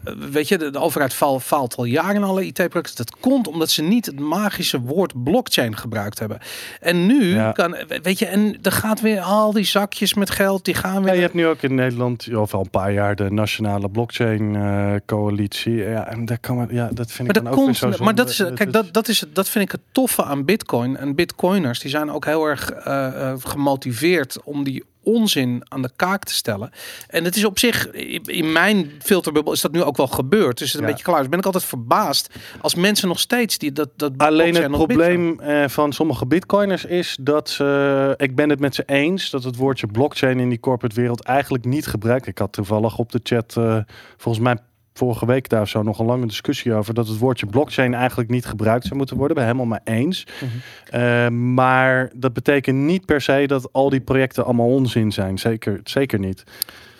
eh, 0.04 0.12
Weet 0.30 0.48
je, 0.48 0.58
de, 0.58 0.70
de 0.70 0.78
overheid 0.78 1.14
faalt, 1.14 1.42
faalt 1.42 1.76
al 1.76 1.84
jaren 1.84 2.14
in 2.16 2.22
alle 2.22 2.44
IT-projecten. 2.46 2.96
Dat 2.96 3.16
komt 3.20 3.48
omdat 3.48 3.70
ze 3.70 3.82
niet 3.82 4.06
het 4.06 4.18
magische 4.20 4.80
woord 4.80 5.22
blockchain 5.24 5.76
gebruikt 5.76 6.18
hebben. 6.18 6.38
En 6.80 7.06
nu 7.06 7.34
Ja. 7.34 7.52
kan... 7.52 7.76
Weet 8.02 8.18
je, 8.18 8.26
en 8.26 8.58
er 8.62 8.72
gaat 8.72 9.00
weer 9.00 9.20
al 9.20 9.52
die 9.52 9.64
zakjes 9.64 10.14
met 10.14 10.30
geld, 10.30 10.64
die 10.64 10.74
gaan 10.74 10.98
weer... 11.02 11.06
Ja, 11.08 11.14
je 11.14 11.20
hebt 11.20 11.34
nu 11.34 11.46
ook 11.46 11.62
in 11.62 11.74
Nederland, 11.74 12.28
of 12.34 12.54
al 12.54 12.60
een 12.60 12.70
paar 12.70 12.92
jaar, 12.92 13.16
de 13.16 13.30
nationale 13.30 13.88
blockchain 13.88 14.56
eh, 14.56 14.87
coalitie. 15.06 15.74
Ja, 15.74 16.06
en 16.08 16.24
daar 16.24 16.38
kan 16.38 16.68
ja, 16.70 16.88
dat 16.92 17.12
vind 17.12 17.28
Maar 17.28 17.28
ik 17.28 17.34
dat 17.34 17.44
dan 17.44 17.52
ook 17.52 17.58
komt, 17.64 17.76
zo 17.76 18.04
maar 18.04 18.14
dat 18.14 18.28
is, 18.28 18.44
kijk, 18.54 18.72
dat, 18.72 18.92
dat 18.92 19.08
is, 19.08 19.24
dat 19.32 19.48
vind 19.48 19.64
ik 19.64 19.72
het 19.72 19.80
toffe 19.92 20.24
aan 20.24 20.44
Bitcoin. 20.44 20.96
En 20.96 21.14
Bitcoiners, 21.14 21.80
die 21.80 21.90
zijn 21.90 22.10
ook 22.10 22.24
heel 22.24 22.44
erg 22.44 22.70
eh, 22.70 23.30
eh, 23.30 23.38
gemotiveerd 23.38 24.42
om 24.44 24.64
die 24.64 24.84
onzin 25.02 25.62
aan 25.68 25.82
de 25.82 25.90
kaak 25.96 26.24
te 26.24 26.34
stellen. 26.34 26.70
En 27.08 27.24
het 27.24 27.36
is 27.36 27.44
op 27.44 27.58
zich, 27.58 27.90
in 28.24 28.52
mijn 28.52 28.90
filterbubbel 29.02 29.52
is 29.52 29.60
dat 29.60 29.72
nu 29.72 29.82
ook 29.82 29.96
wel 29.96 30.06
gebeurd. 30.06 30.58
Dus 30.58 30.66
het 30.66 30.68
is 30.68 30.74
een 30.74 30.80
Ja. 30.80 30.86
beetje 30.86 31.04
klaar. 31.04 31.18
Dus 31.18 31.28
ben 31.28 31.38
ik 31.38 31.44
altijd 31.44 31.64
verbaasd 31.64 32.34
als 32.60 32.74
mensen 32.74 33.08
nog 33.08 33.20
steeds 33.20 33.58
die 33.58 33.72
dat 33.72 33.88
dat 33.96 34.12
Alleen 34.16 34.54
het 34.54 34.70
probleem 34.70 35.40
eh, 35.40 35.68
van 35.68 35.92
sommige 35.92 36.26
bitcoiners 36.26 36.84
is 36.84 37.16
dat 37.20 37.50
ze, 37.50 38.14
ik 38.16 38.34
ben 38.36 38.50
het 38.50 38.60
met 38.60 38.74
ze 38.74 38.82
eens, 38.86 39.30
dat 39.30 39.44
het 39.44 39.56
woordje 39.56 39.86
blockchain 39.86 40.40
in 40.40 40.48
die 40.48 40.60
corporate 40.60 41.00
wereld 41.00 41.22
eigenlijk 41.22 41.64
niet 41.64 41.86
gebruikt. 41.86 42.26
Ik 42.26 42.38
had 42.38 42.52
toevallig 42.52 42.98
op 42.98 43.12
de 43.12 43.20
chat, 43.22 43.56
eh, 43.56 43.78
volgens 44.16 44.44
mij 44.44 44.56
vorige 44.98 45.26
week 45.26 45.48
daar 45.48 45.68
zo 45.68 45.82
nog 45.82 45.98
een 45.98 46.06
lange 46.06 46.26
discussie 46.26 46.74
over, 46.74 46.94
dat 46.94 47.08
het 47.08 47.18
woordje 47.18 47.46
blockchain 47.46 47.94
eigenlijk 47.94 48.30
niet 48.30 48.46
gebruikt 48.46 48.84
zou 48.84 48.96
moeten 48.96 49.16
worden. 49.16 49.36
Ben 49.36 49.44
helemaal 49.44 49.66
mee 49.66 49.96
eens. 49.96 50.26
Mhm. 50.40 51.00
Eh, 51.00 51.28
maar 51.28 52.10
dat 52.14 52.32
betekent 52.32 52.78
niet 52.78 53.04
per 53.04 53.20
se 53.20 53.44
dat 53.46 53.72
al 53.72 53.90
die 53.90 54.00
projecten 54.00 54.44
allemaal 54.44 54.66
onzin 54.66 55.12
zijn. 55.12 55.38
Zeker, 55.38 55.80
zeker 55.84 56.18
niet. 56.18 56.44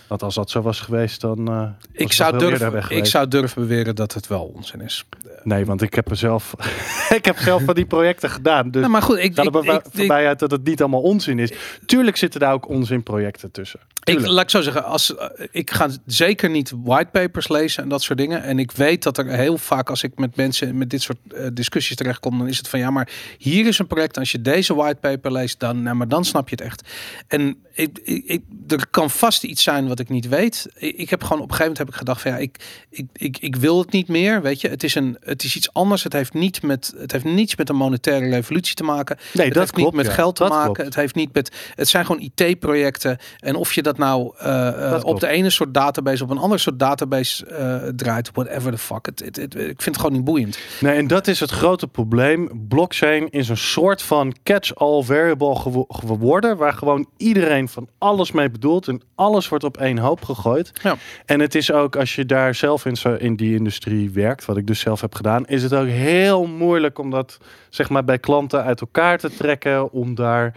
Want 0.09 0.23
als 0.23 0.35
dat 0.35 0.51
zo 0.51 0.63
was 0.63 0.81
geweest, 0.81 1.21
dan. 1.21 1.45
was 1.45 1.67
Ik 1.93 2.13
zou, 2.13 2.39
durven, 2.39 2.97
ik 2.97 3.07
zou 3.07 3.29
durven 3.29 3.63
beweren 3.63 3.95
dat 3.95 4.15
het 4.15 4.27
wel 4.27 4.53
onzin 4.55 4.81
is. 4.81 5.05
Nee, 5.43 5.65
want 5.67 5.83
ik 5.83 5.95
heb 5.95 6.11
er 6.11 6.17
zelf. 6.17 6.55
ik 7.19 7.25
heb 7.25 7.39
zelf 7.39 7.63
van 7.63 7.75
die 7.75 7.87
projecten 7.87 8.31
gedaan. 8.31 8.71
Dus 8.71 8.81
Nou, 8.81 8.93
maar 8.93 9.03
goed, 9.03 9.19
ik, 9.19 9.35
Ga 9.35 9.43
er 9.43 9.75
ik, 9.75 9.83
voorbij 9.93 10.27
uit 10.27 10.39
dat 10.39 10.51
het 10.51 10.65
niet 10.65 10.81
allemaal 10.81 11.01
onzin 11.03 11.39
is. 11.39 11.53
Tuurlijk 11.87 12.17
zitten 12.17 12.41
daar 12.41 12.53
ook 12.53 12.69
onzinprojecten 12.69 13.51
tussen. 13.51 13.81
Ik, 14.05 14.27
laat 14.27 14.43
ik 14.43 14.51
zo 14.51 14.61
zeggen, 14.61 14.85
als, 14.85 15.15
ik 15.51 15.71
ga 15.71 15.89
zeker 16.07 16.51
niet 16.51 16.73
whitepapers 16.85 17.49
lezen 17.49 17.83
en 17.83 17.89
dat 17.89 18.03
soort 18.03 18.19
dingen. 18.19 18.43
En 18.43 18.59
ik 18.59 18.73
weet 18.73 19.03
dat 19.03 19.19
er 19.19 19.27
heel 19.27 19.59
vaak, 19.59 19.91
als 19.91 20.03
ik 20.03 20.19
met 20.19 20.37
mensen 20.37 20.79
met 20.79 20.91
dit 20.91 21.03
soort 21.03 21.19
eh, 21.35 21.47
discussies 21.53 21.97
terechtkom, 21.97 22.39
dan 22.39 22.49
is 22.49 22.59
het 22.59 22.69
van 22.69 22.79
ja, 22.79 22.91
maar 22.91 23.09
hier 23.39 23.67
is 23.67 23.79
een 23.79 23.87
project. 23.87 24.19
Als 24.19 24.33
je 24.33 24.43
deze 24.43 24.75
whitepaper 24.75 25.33
leest, 25.33 25.61
dan, 25.61 25.83
nou, 25.83 25.97
maar 25.97 26.09
dan 26.09 26.25
snap 26.25 26.49
je 26.49 26.55
het 26.57 26.65
echt. 26.65 26.83
En 27.27 27.57
ik, 27.73 27.99
ik, 28.03 28.25
ik- 28.27 28.45
er 28.69 28.87
kan 28.91 29.11
vast 29.11 29.45
iets 29.45 29.63
zijn 29.63 29.89
wat 29.89 29.98
ik 29.99 30.09
niet 30.09 30.29
weet. 30.29 30.67
Ik, 30.75 30.97
ik 30.97 31.11
heb 31.11 31.23
gewoon 31.23 31.43
op 31.43 31.51
een 31.51 31.55
gegeven 31.57 31.73
moment 31.73 31.79
heb 31.79 31.89
ik 31.89 31.95
gedacht 31.95 32.21
van 32.21 32.31
ja, 32.31 32.37
ik, 32.37 32.85
ik, 32.91 33.07
ik, 33.13 33.39
ik 33.39 33.57
wil 33.57 33.79
het 33.79 33.91
niet 33.93 34.09
meer. 34.09 34.43
Weet 34.43 34.61
je, 34.61 34.69
het 34.69 34.83
is, 34.85 34.95
een, 34.95 35.17
het 35.21 35.43
is 35.43 35.57
iets 35.57 35.73
anders. 35.73 36.03
Het 36.03 36.13
heeft, 36.13 36.35
niet 36.35 36.63
met, 36.63 36.95
het 36.99 37.13
heeft 37.13 37.25
niets 37.25 37.57
met 37.57 37.69
een 37.69 37.77
monetaire 37.77 38.29
revolutie 38.29 38.75
te 38.75 38.85
maken. 38.85 39.17
Nee, 39.33 39.45
het 39.45 39.55
dat 39.55 39.63
heeft 39.63 39.75
klopt. 39.75 39.89
niet 39.93 39.97
met 40.03 40.07
ja. 40.07 40.13
geld 40.13 40.37
te 40.37 40.43
Dat 40.43 40.53
maken. 40.53 40.73
klopt. 40.73 40.89
Het 40.89 40.95
heeft 40.97 41.15
niet 41.15 41.33
met. 41.35 41.57
Het 41.75 41.89
zijn 41.89 42.07
gewoon 42.07 42.31
IT-projecten. 42.35 43.19
En 43.39 43.55
of 43.55 43.73
je 43.73 43.83
dat 43.83 43.99
nou 43.99 44.35
eh, 44.39 44.69
eh, 44.69 44.91
Dat 44.91 45.05
op 45.05 45.21
de 45.21 45.27
ene 45.29 45.51
soort 45.51 45.75
database, 45.75 46.23
op 46.23 46.31
een 46.31 46.39
andere 46.39 46.61
soort 46.61 46.79
database 46.79 47.47
eh, 47.47 47.77
draait, 47.97 48.31
whatever 48.33 48.73
the 48.73 48.79
fuck. 48.79 49.07
Het, 49.07 49.21
het, 49.25 49.37
het- 49.37 49.55
ik 49.55 49.83
vind 49.83 49.85
het 49.85 49.97
gewoon 49.97 50.13
niet 50.13 50.25
boeiend. 50.25 50.59
Nee, 50.81 50.97
en 50.97 51.07
dat 51.07 51.27
is 51.27 51.41
het 51.41 51.51
grote 51.51 51.87
probleem. 51.87 52.67
Blockchain 52.69 53.31
is 53.31 53.49
een 53.49 53.57
soort 53.57 54.03
van 54.03 54.35
catch-all 54.43 55.03
variable 55.03 55.57
gewo- 55.57 55.85
geworden. 55.89 56.57
Waar 56.57 56.73
gewoon 56.73 57.07
iedereen 57.17 57.69
van 57.69 57.89
alles 57.99 58.33
mee 58.33 58.51
bedoelt. 58.51 58.89
En 58.89 59.03
alles 59.15 59.49
wordt 59.49 59.65
op 59.65 59.77
één 59.77 59.88
hoop 59.97 60.25
gegooid. 60.25 60.73
Ja. 60.83 60.97
En 61.27 61.41
het 61.41 61.55
is 61.55 61.73
ook, 61.73 61.97
als 61.97 62.15
je 62.15 62.27
daar 62.27 62.55
zelf 62.55 62.85
in, 62.85 62.97
zo- 62.97 63.15
in 63.15 63.37
die 63.37 63.55
industrie 63.55 64.11
werkt, 64.11 64.45
wat 64.45 64.57
ik 64.57 64.67
dus 64.67 64.81
zelf 64.81 65.01
heb 65.01 65.15
gedaan, 65.15 65.47
is 65.47 65.63
het 65.63 65.75
ook 65.75 65.87
heel 65.87 66.47
moeilijk 66.47 66.99
om 66.99 67.11
dat 67.11 67.39
zeg 67.69 67.89
maar 67.89 68.05
bij 68.05 68.19
klanten 68.19 68.65
uit 68.65 68.81
elkaar 68.81 69.19
te 69.19 69.31
trekken. 69.37 69.93
Om 69.93 70.15
daar 70.15 70.55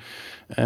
eh, 0.47 0.65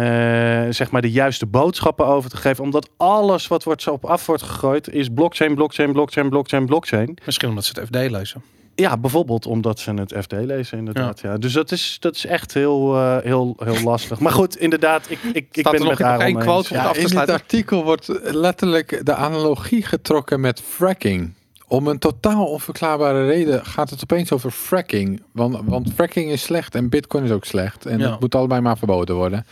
zeg 0.70 0.90
maar 0.90 1.02
de 1.02 1.10
juiste 1.10 1.46
boodschappen 1.46 2.06
over 2.06 2.30
te 2.30 2.36
geven. 2.36 2.64
Omdat 2.64 2.90
alles 2.96 3.46
wat 3.46 3.64
wordt 3.64 3.82
zo 3.82 3.90
op 3.90 4.04
af 4.04 4.26
wordt 4.26 4.42
gegooid 4.42 4.88
is 4.88 5.08
blockchain, 5.14 5.54
blockchain, 5.54 5.92
blockchain, 5.92 6.28
blockchain, 6.28 6.66
blockchain. 6.66 7.16
Misschien 7.24 7.48
omdat 7.48 7.64
ze 7.64 7.72
het 7.80 7.86
FD 7.88 8.10
lezen. 8.10 8.42
Ja, 8.76 8.96
bijvoorbeeld 8.96 9.46
omdat 9.46 9.78
ze 9.78 9.92
het 9.94 10.14
FD 10.20 10.32
lezen, 10.32 10.78
inderdaad. 10.78 11.20
Ja. 11.20 11.36
Dus 11.36 11.52
dat 11.52 11.72
is, 11.72 11.96
dat 12.00 12.14
is 12.16 12.26
echt 12.26 12.54
heel, 12.54 12.94
eh, 12.96 13.16
heel, 13.22 13.56
heel 13.64 13.82
lastig. 13.84 14.18
Maar 14.20 14.32
goed, 14.32 14.56
inderdaad, 14.56 15.10
ik, 15.10 15.18
ik, 15.32 15.46
ik 15.52 15.64
ben 15.64 15.72
er 15.72 15.72
het 15.72 15.88
nog 15.88 15.88
met 15.88 16.00
één 16.00 16.06
Aaron 16.20 16.34
quote 16.42 16.74
Ja, 16.74 16.80
het 16.80 16.88
af 16.88 16.92
te 16.92 16.98
in 16.98 17.02
dit 17.04 17.10
sluiten? 17.12 17.34
artikel 17.34 17.84
wordt 17.84 18.08
letterlijk 18.22 19.00
de 19.06 19.14
analogie 19.14 19.82
getrokken 19.82 20.40
met 20.40 20.60
fracking. 20.60 21.32
Om 21.68 21.86
een 21.86 21.98
totaal 21.98 22.46
onverklaarbare 22.46 23.26
reden 23.26 23.64
gaat 23.66 23.90
het 23.90 24.02
opeens 24.02 24.32
over 24.32 24.50
fracking. 24.50 25.22
Want, 25.32 25.58
want 25.64 25.92
fracking 25.94 26.30
is 26.30 26.42
slecht 26.42 26.74
en 26.74 26.88
bitcoin 26.88 27.24
is 27.24 27.30
ook 27.30 27.44
slecht. 27.44 27.86
En 27.86 27.98
Ja. 27.98 28.08
dat 28.08 28.20
moet 28.20 28.34
allebei 28.34 28.60
maar 28.60 28.78
verboden 28.78 29.14
worden. 29.16 29.46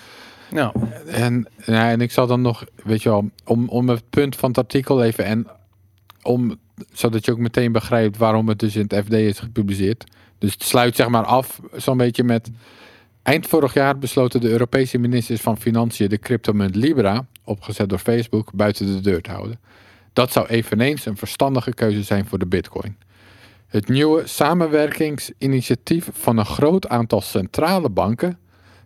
Ja. 0.51 0.73
En, 1.07 1.49
ja, 1.65 1.91
en 1.91 2.01
ik 2.01 2.13
zal 2.13 2.27
dan 2.27 2.41
nog, 2.43 2.65
weet 2.85 3.03
je 3.03 3.09
wel, 3.09 3.31
om, 3.45 3.69
om 3.69 3.89
het 3.89 4.03
punt 4.11 4.37
van 4.37 4.49
het 4.49 4.59
artikel 4.59 5.03
even 5.03 5.25
en 5.25 5.47
om, 6.23 6.59
zodat 6.93 7.25
je 7.25 7.33
ook 7.33 7.39
meteen 7.39 7.73
begrijpt 7.73 8.17
waarom 8.17 8.49
het 8.49 8.59
dus 8.59 8.77
in 8.77 8.87
het 8.89 9.05
FD 9.05 9.13
is 9.13 9.39
gepubliceerd. 9.39 10.05
Dus 10.39 10.53
het 10.53 10.63
sluit 10.63 10.97
zeg 10.97 11.09
maar 11.09 11.25
af 11.25 11.61
zo'n 11.77 11.97
beetje 11.97 12.25
met. 12.25 12.51
Eind 13.23 13.47
vorig 13.47 13.75
jaar 13.75 13.99
besloten 13.99 14.41
de 14.41 14.51
Europese 14.51 14.99
ministers 14.99 15.41
van 15.41 15.59
Financiën 15.59 16.09
de 16.09 16.19
cryptomunt 16.19 16.75
Libra, 16.75 17.27
opgezet 17.45 17.89
door 17.89 17.99
Facebook, 17.99 18.53
buiten 18.53 18.87
de 18.87 19.01
deur 19.01 19.23
te 19.23 19.31
houden. 19.31 19.61
Dat 20.13 20.33
zou 20.33 20.47
eveneens 20.47 21.07
een 21.07 21.17
verstandige 21.17 21.75
keuze 21.75 22.03
zijn 22.03 22.27
voor 22.27 22.39
de 22.39 22.47
Bitcoin. 22.47 22.97
Het 23.67 23.89
nieuwe 23.89 24.27
samenwerkingsinitiatief 24.27 26.09
van 26.13 26.39
een 26.39 26.47
groot 26.47 26.89
aantal 26.89 27.21
centrale 27.21 27.91
banken, 27.91 28.39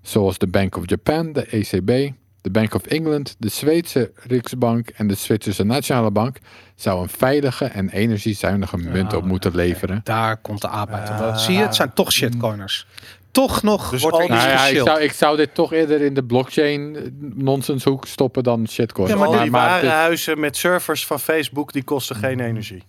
zoals 0.02 0.38
de 0.38 0.46
Bank 0.46 0.76
of 0.76 0.82
Japan, 0.86 1.32
de 1.32 1.44
ECB, 1.44 2.14
de 2.52 2.60
Bank 2.60 2.74
of 2.74 2.86
England, 2.86 3.36
de 3.38 3.48
Zweedse 3.48 4.10
Riksbank 4.26 4.88
en 4.88 5.06
de 5.06 5.14
Zwitserse 5.14 5.64
Nationale 5.64 6.10
Bank, 6.10 6.36
zou 6.74 7.02
een 7.02 7.08
veilige 7.08 7.64
en 7.64 7.88
energiezuinige 7.88 8.76
munt 8.76 9.14
op 9.14 9.24
moeten 9.24 9.54
leveren. 9.54 10.00
Daar 10.04 10.36
komt 10.36 10.60
de 10.60 10.68
aap 10.68 10.90
uit. 10.90 11.40
Zie 11.40 11.54
je, 11.54 11.60
het 11.60 11.74
zijn 11.74 11.92
toch 11.92 12.12
shitcoiners. 12.12 12.86
Toch 13.30 13.62
nog 13.62 13.90
Dus 13.90 14.02
wordt 14.02 14.16
al 14.16 14.22
er 14.22 14.28
Nou 14.28 14.48
ja, 14.48 14.66
ik 14.66 14.76
zou, 14.76 15.00
ik 15.00 15.12
zou 15.12 15.36
dit 15.36 15.54
toch 15.54 15.72
eerder 15.72 16.00
in 16.00 16.14
de 16.14 16.24
blockchain 16.24 16.96
eh, 16.96 17.02
nonsenshoek 17.20 18.06
stoppen 18.06 18.42
dan 18.42 18.68
shitcoin. 18.68 19.08
Ja, 19.08 19.16
maar 19.16 19.26
Al 19.26 19.42
die 19.42 19.50
maar 19.50 19.68
warenhuizen 19.68 20.40
met 20.40 20.56
servers 20.56 21.06
van 21.06 21.20
Facebook, 21.20 21.72
die 21.72 21.84
kosten 21.84 22.16
geen 22.16 22.40
energie. 22.40 22.82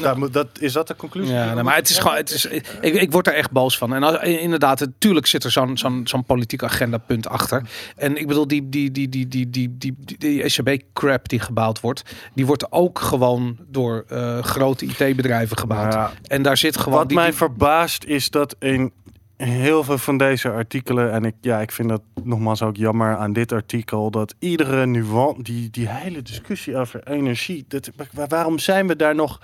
Dat, 0.00 0.16
moet- 0.16 0.32
dat, 0.32 0.46
is 0.58 0.72
dat 0.72 0.88
de 0.88 0.96
conclusie? 0.96 1.34
Ja, 1.34 1.54
nee, 1.54 1.62
maar 1.62 1.74
het 1.74 1.88
is 1.90 1.98
gewoon, 1.98 2.16
het 2.16 2.30
is, 2.30 2.44
ik, 2.44 2.66
ik 2.80 3.12
word 3.12 3.26
er 3.26 3.34
echt 3.34 3.50
boos 3.50 3.78
van. 3.78 3.94
En 3.94 4.02
als, 4.02 4.18
inderdaad, 4.22 4.80
natuurlijk 4.80 5.26
zit 5.26 5.44
er 5.44 5.50
zo'n 5.50 5.78
zo'n 5.78 6.00
zo'n 6.04 6.24
politiek 6.24 6.62
agendapunt 6.62 7.28
achter. 7.28 7.62
En 7.96 8.16
ik 8.16 8.26
bedoel, 8.26 8.46
die, 8.46 8.68
die, 8.68 8.90
die, 8.90 9.08
die, 9.08 9.28
die, 9.28 9.50
die, 9.50 9.76
die, 9.78 9.94
die, 10.04 10.18
die 10.18 10.42
ECB-crap 10.42 11.28
die 11.28 11.40
gebouwd 11.40 11.80
wordt, 11.80 12.02
die 12.34 12.46
wordt 12.46 12.72
ook 12.72 12.98
gewoon 12.98 13.56
door 13.68 14.04
eh, 14.08 14.42
grote 14.42 14.84
IT-bedrijven 14.86 15.56
gebouwd. 15.58 15.92
Ja. 15.92 16.12
En 16.26 16.42
daar 16.42 16.56
zit 16.56 16.76
gewoon. 16.76 16.98
Wat 16.98 17.08
die, 17.08 17.16
mij 17.16 17.32
verbaast 17.32 18.04
is 18.04 18.30
dat 18.30 18.56
in 18.58 18.92
heel 19.36 19.84
veel 19.84 19.98
van 19.98 20.16
deze 20.16 20.50
artikelen, 20.50 21.12
en 21.12 21.24
ik, 21.24 21.34
ja, 21.40 21.60
ik 21.60 21.72
vind 21.72 21.88
dat 21.88 22.02
nogmaals 22.24 22.62
ook 22.62 22.76
jammer 22.76 23.16
aan 23.16 23.32
dit 23.32 23.52
artikel, 23.52 24.10
dat 24.10 24.34
iedere 24.38 24.86
nuance, 24.86 25.42
die, 25.42 25.70
die 25.70 25.88
hele 25.88 26.22
discussie 26.22 26.76
over 26.76 27.00
energie, 27.08 27.64
dat, 27.68 27.90
wa- 28.14 28.26
waarom 28.26 28.58
zijn 28.58 28.86
we 28.86 28.96
daar 28.96 29.14
nog... 29.14 29.40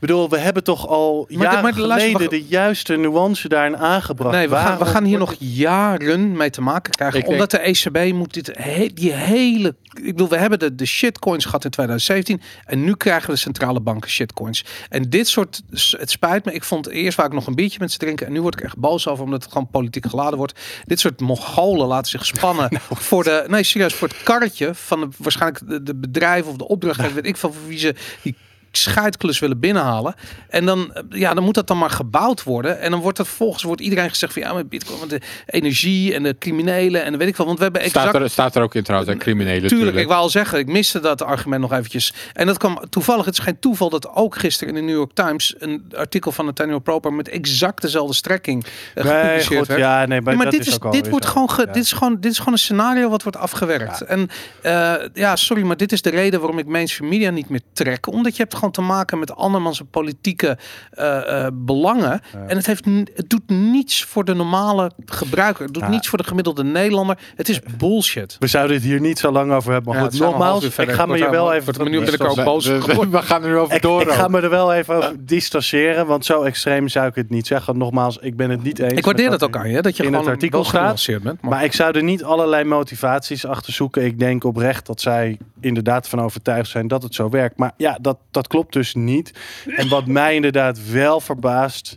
Ik 0.00 0.06
bedoel, 0.06 0.28
we 0.28 0.38
hebben 0.38 0.64
toch 0.64 0.86
al 0.88 1.16
Maar 1.28 1.38
de- 1.38 1.44
jaren 1.44 1.62
maar 1.62 1.72
de- 1.74 1.80
geleden 1.80 2.44
juiste 2.48 2.96
nuance 2.96 3.48
daarin 3.48 3.76
aangebracht. 3.76 4.34
Nee, 4.36 4.48
we 4.48 4.54
gaan, 4.54 4.78
we 4.78 4.84
gaan 4.84 5.04
hier 5.04 5.18
nog 5.18 5.34
jaren 5.38 6.36
mee 6.36 6.50
te 6.50 6.60
maken 6.60 6.92
krijgen. 6.92 7.18
Ik 7.20 7.28
omdat 7.28 7.50
de 7.50 7.58
ECB 7.58 8.12
moet 8.14 8.34
dit 8.34 8.50
he- 8.56 8.90
die 8.94 9.12
hele. 9.12 9.74
Ik 9.92 10.04
bedoel, 10.04 10.28
we 10.28 10.36
hebben 10.36 10.58
de, 10.58 10.74
de 10.74 10.86
shitcoins 10.86 11.44
gehad 11.44 11.64
in 11.64 11.70
2017. 11.70 12.40
En 12.64 12.84
nu 12.84 12.94
krijgen 12.94 13.26
we 13.26 13.32
de 13.32 13.38
centrale 13.38 13.80
banken 13.80 14.10
shitcoins. 14.10 14.64
En 14.88 15.02
dit 15.10 15.28
soort. 15.28 15.62
Het 15.98 16.10
spijt 16.10 16.44
me. 16.44 16.52
Ik 16.52 16.64
vond 16.64 16.88
eerst 16.88 17.16
waar 17.16 17.26
ik 17.26 17.32
nog 17.32 17.46
een 17.46 17.54
biertje 17.54 17.78
met 17.80 17.92
ze 17.92 17.98
drinken. 17.98 18.26
En 18.26 18.32
nu 18.32 18.40
word 18.40 18.54
ik 18.54 18.60
echt 18.60 18.76
boos 18.78 19.06
over 19.08 19.24
omdat 19.24 19.42
het 19.42 19.52
gewoon 19.52 19.68
politiek 19.70 20.06
geladen 20.06 20.38
wordt. 20.38 20.60
Dit 20.84 21.00
soort 21.00 21.20
Mongolen 21.20 21.86
laten 21.86 22.10
zich 22.10 22.26
spannen 22.26 22.68
voor 23.08 23.24
de. 23.24 23.44
Nee, 23.48 23.62
serieus, 23.62 23.94
voor 23.94 24.08
het 24.08 24.22
karretje 24.22 24.74
van 24.74 25.00
de, 25.00 25.08
waarschijnlijk 25.16 25.68
de, 25.68 25.82
de 25.82 25.94
bedrijven 25.96 26.50
of 26.50 26.56
de 26.56 26.68
opdrachtgever. 26.68 27.14
weet 27.14 27.26
ik 27.26 27.36
van 27.36 27.52
wie 27.66 27.78
ze 27.78 27.94
die 28.22 28.34
scheidklus 28.72 29.38
willen 29.38 29.60
binnenhalen. 29.60 30.14
En 30.48 30.66
dan, 30.66 30.94
eh, 30.94 31.02
ja, 31.10 31.34
dan 31.34 31.44
moet 31.44 31.54
dat 31.54 31.66
dan 31.66 31.78
maar 31.78 31.90
gebouwd 31.90 32.42
worden. 32.42 32.80
En 32.80 32.90
dan 32.90 33.00
wordt 33.00 33.18
het 33.18 33.26
vervolgens 33.26 33.62
wordt 33.62 33.80
iedereen 33.80 34.08
gezegd 34.08 34.32
van 34.32 34.42
ja, 34.42 34.52
met 34.52 34.68
Bitcoin, 34.68 34.98
want 34.98 35.10
de 35.10 35.20
energie 35.46 36.14
en 36.14 36.22
de 36.22 36.36
criminelen 36.38 37.04
en 37.04 37.18
weet 37.18 37.28
ik 37.28 37.34
veel. 37.36 37.44
Want 37.44 37.56
we 37.58 37.62
hebben 37.64 37.82
exact. 37.82 38.08
staat, 38.08 38.22
er, 38.22 38.30
staat 38.30 38.56
er 38.56 38.62
ook 38.62 38.74
in 38.74 38.82
trouwens, 38.82 39.12
hè, 39.12 39.18
criminelen. 39.18 39.68
Tuurlijk, 39.68 39.96
ik 39.96 40.06
wou 40.06 40.20
al 40.20 40.28
zeggen, 40.30 40.58
ik 40.58 40.66
miste 40.66 41.00
dat 41.00 41.22
argument 41.22 41.60
nog 41.60 41.72
eventjes. 41.72 42.12
En 42.32 42.46
dat 42.46 42.58
kwam 42.58 42.78
toevallig, 42.90 43.24
het 43.24 43.34
is 43.38 43.44
geen 43.44 43.58
toeval 43.58 43.90
dat 43.90 44.08
ook 44.14 44.36
gisteren 44.38 44.74
in 44.74 44.80
de 44.80 44.86
New 44.86 44.96
York 44.96 45.12
Times 45.14 45.54
een 45.58 45.92
artikel 45.96 46.32
van 46.32 46.44
Nathaniel 46.44 46.78
Proper 46.78 47.12
met 47.12 47.28
exact 47.28 47.82
dezelfde 47.82 48.14
strekking 48.14 48.64
eh, 48.94 49.04
Nee, 49.04 49.14
gepubliceerd 49.14 49.58
goed, 49.58 49.66
werd. 49.66 49.80
ja, 49.80 50.06
nee, 50.06 50.20
maar, 50.20 50.30
Ja, 50.32 50.36
maar 50.36 50.44
dat 50.50 50.54
dit, 50.54 50.60
is, 50.62 50.68
is, 50.68 50.74
ook 50.74 50.82
wel 50.82 50.92
dit, 50.92 51.08
wordt 51.08 51.24
zo. 51.24 51.30
gewoon 51.32 51.50
ge- 51.50 51.64
Ja. 51.66 51.72
dit, 51.72 51.82
is 51.82 51.92
gewoon, 51.92 52.16
dit 52.20 52.30
is 52.32 52.38
gewoon 52.38 52.52
een 52.52 52.58
scenario 52.58 53.08
wat 53.08 53.22
wordt 53.22 53.38
afgewerkt. 53.38 54.00
En 54.00 54.28
eh, 54.62 54.94
ja, 55.14 55.36
sorry, 55.36 55.62
maar 55.62 55.76
dit 55.76 55.92
is 55.92 56.02
de 56.02 56.10
reden 56.10 56.40
waarom 56.40 56.58
ik 56.58 56.66
mainstream 56.66 57.10
media 57.10 57.30
niet 57.30 57.48
meer 57.48 57.60
trek. 57.72 58.06
Omdat 58.06 58.36
je 58.36 58.42
hebt 58.42 58.54
gewoon 58.54 58.67
te 58.70 58.80
maken 58.80 59.18
met 59.18 59.36
andermans 59.36 59.82
politieke 59.90 60.58
eh, 60.90 61.44
eh, 61.46 61.52
belangen. 61.52 62.20
En 62.46 62.56
het, 62.56 62.66
heeft, 62.66 62.84
het 63.14 63.24
doet 63.30 63.48
niets 63.48 64.04
voor 64.04 64.24
de 64.24 64.34
normale 64.34 64.90
gebruiker. 65.04 65.64
Het 65.64 65.74
doet 65.74 65.82
Ja. 65.82 65.88
niets 65.88 66.08
voor 66.08 66.18
de 66.18 66.24
gemiddelde 66.24 66.64
Nederlander. 66.64 67.18
Het 67.36 67.48
is 67.48 67.60
bullshit. 67.78 68.36
We 68.38 68.46
zouden 68.46 68.76
het 68.76 68.84
hier 68.84 69.00
niet 69.00 69.18
zo 69.18 69.30
lang 69.32 69.52
over 69.52 69.72
hebben. 69.72 69.92
Maar 69.92 70.02
Ja, 70.02 70.08
goed, 70.10 70.18
nogmaals, 70.20 70.64
ik 70.64 70.90
ga 70.90 71.06
me 71.06 71.16
hier 71.16 71.30
wel 71.30 71.52
even... 71.52 71.90
nu 71.90 72.00
ben 72.04 72.12
ik 72.14 72.24
ook 72.24 72.44
boos 72.44 72.66
we, 72.66 73.22
gaan 73.22 73.42
er 73.42 73.48
nu 73.48 73.56
over 73.56 73.74
Ik, 73.74 73.82
door. 73.82 74.00
ik 74.02 74.08
ga 74.10 74.28
me 74.28 74.40
er 74.40 74.50
wel 74.50 74.74
even 74.74 74.94
over 74.94 75.16
distancieren, 75.18 76.06
want 76.06 76.24
zo 76.24 76.42
extreem 76.42 76.88
zou 76.88 77.06
ik 77.06 77.14
het 77.14 77.30
niet 77.30 77.46
zeggen. 77.46 77.78
Nogmaals, 77.78 78.18
ik 78.18 78.36
ben 78.36 78.50
het 78.50 78.62
niet 78.62 78.78
eens. 78.78 78.92
Ik 78.92 79.04
waardeer 79.04 79.30
dat 79.30 79.44
ook 79.44 79.56
aan 79.56 79.70
je, 79.70 79.82
dat 79.82 79.96
je 79.96 80.02
in 80.02 80.08
gewoon 80.08 80.24
het 80.24 80.34
artikel 80.34 80.64
staat. 80.64 81.06
bent. 81.06 81.22
Maar, 81.24 81.36
Maar 81.50 81.64
ik 81.64 81.72
zou 81.72 81.96
er 81.96 82.02
niet 82.02 82.24
allerlei 82.24 82.64
motivaties 82.64 83.46
achter 83.46 83.72
zoeken. 83.72 84.04
Ik 84.04 84.18
denk 84.18 84.44
oprecht 84.44 84.86
dat 84.86 85.00
zij 85.00 85.38
inderdaad 85.60 86.08
van 86.08 86.20
overtuigd 86.20 86.70
zijn 86.70 86.88
dat 86.88 87.02
het 87.02 87.14
zo 87.14 87.28
werkt. 87.28 87.56
Maar 87.56 87.72
ja, 87.76 87.98
dat, 88.00 88.18
dat 88.30 88.47
klopt 88.48 88.72
dus 88.72 88.94
niet. 88.94 89.32
En 89.76 89.88
wat 89.88 90.06
mij 90.06 90.34
inderdaad 90.34 90.90
wel 90.90 91.20
verbaast, 91.20 91.96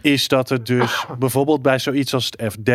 is 0.00 0.28
dat 0.28 0.48
het 0.48 0.66
dus 0.66 1.04
bijvoorbeeld 1.18 1.62
bij 1.62 1.78
zoiets 1.78 2.14
als 2.14 2.30
het 2.36 2.52
FD. 2.52 2.70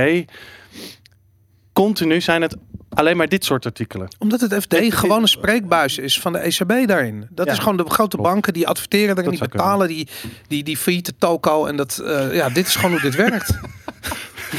Continu 1.74 2.22
zijn 2.22 2.42
het 2.42 2.56
alleen 2.90 3.18
maar 3.18 3.28
dit 3.28 3.46
soort 3.46 3.66
artikelen. 3.66 4.08
omdat 4.20 4.42
het 4.42 4.54
FD 4.54 4.76
gewoon 4.90 5.22
een 5.22 5.28
spreekbuis 5.28 5.98
is 5.98 6.20
van 6.20 6.34
de 6.34 6.40
ECB 6.40 6.88
daarin. 6.88 7.28
Dat 7.30 7.46
Ja, 7.46 7.52
is 7.52 7.60
gewoon 7.60 7.78
de 7.78 7.90
grote 7.90 8.18
banken 8.18 8.54
die 8.54 8.68
adverteren 8.68 9.16
Dat 9.16 9.30
die 9.30 9.40
betalen 9.40 9.88
die, 9.88 10.08
die, 10.48 10.64
die 10.64 10.78
failliete 10.78 11.14
toko. 11.18 11.66
En 11.66 11.76
dat, 11.76 11.98
eh, 12.06 12.34
ja, 12.36 12.50
dit 12.50 12.68
is 12.68 12.76
gewoon 12.76 12.92
hoe 12.92 13.02
dit 13.02 13.16
werkt. 13.16 13.54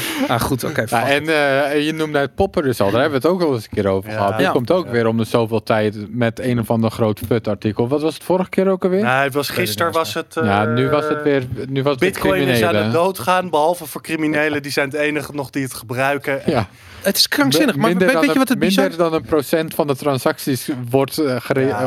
ah, 0.27 0.39
goed, 0.41 0.63
oké. 0.63 0.81
Ja, 0.81 0.87
fuck. 0.87 0.99
en 1.09 1.27
eh, 1.71 1.85
je 1.85 1.93
noemde 1.93 2.19
het 2.19 2.35
popper 2.35 2.63
dus 2.63 2.79
al. 2.81 2.91
Daar 2.91 3.01
hebben 3.01 3.21
we 3.21 3.27
het 3.27 3.35
ook 3.35 3.41
al 3.47 3.53
eens 3.53 3.63
een 3.63 3.69
keer 3.69 3.87
over 3.87 4.09
Ja. 4.09 4.15
gehad. 4.17 4.37
Die 4.37 4.45
Ja. 4.45 4.51
komt 4.51 4.71
ook 4.71 4.89
weer 4.89 5.07
om 5.07 5.17
de 5.17 5.23
zoveel 5.23 5.63
tijd 5.63 5.95
met 6.09 6.39
een 6.39 6.59
of 6.59 6.69
ander 6.69 6.91
groot 6.91 7.19
fut 7.27 7.47
artikel. 7.47 7.87
Wat 7.87 8.01
was 8.01 8.13
het 8.13 8.23
vorige 8.23 8.49
keer 8.49 8.67
ook 8.69 8.83
alweer? 8.83 9.01
Nou, 9.03 9.23
het 9.23 9.33
was 9.33 9.49
gisteren 9.49 9.91
was 9.91 10.13
het. 10.13 10.33
ja, 10.43 10.65
eh, 10.67 10.73
nu 10.73 10.89
was 10.89 11.07
het 11.07 11.23
weer, 11.23 11.43
nu 11.69 11.83
was 11.83 11.91
het 11.91 12.01
weer 12.01 12.11
Bitcoin 12.11 12.41
is 12.47 12.63
aan 12.63 12.75
het 12.75 12.91
doodgaan, 12.91 13.49
behalve 13.49 13.85
voor 13.85 14.01
criminelen. 14.01 14.61
Die 14.61 14.71
zijn 14.71 14.89
het 14.89 14.97
enige 14.99 15.31
nog 15.33 15.49
die 15.49 15.63
het 15.63 15.73
gebruiken. 15.73 16.41
Ja. 16.45 16.67
Het 17.03 17.17
is 17.17 17.27
krankzinnig. 17.27 17.75
Maar 17.75 17.89
Minder 17.89 18.07
weet, 18.07 18.21
je 18.21 18.27
wat 18.27 18.37
het 18.37 18.49
een- 18.49 18.59
bizar 18.59 18.83
Minder 18.89 19.09
dan 19.09 19.13
een 19.13 19.25
procent 19.25 19.73
van 19.73 19.87
de 19.87 19.95
transacties 19.95 20.69
wordt 20.89 21.19
uh, 21.19 21.35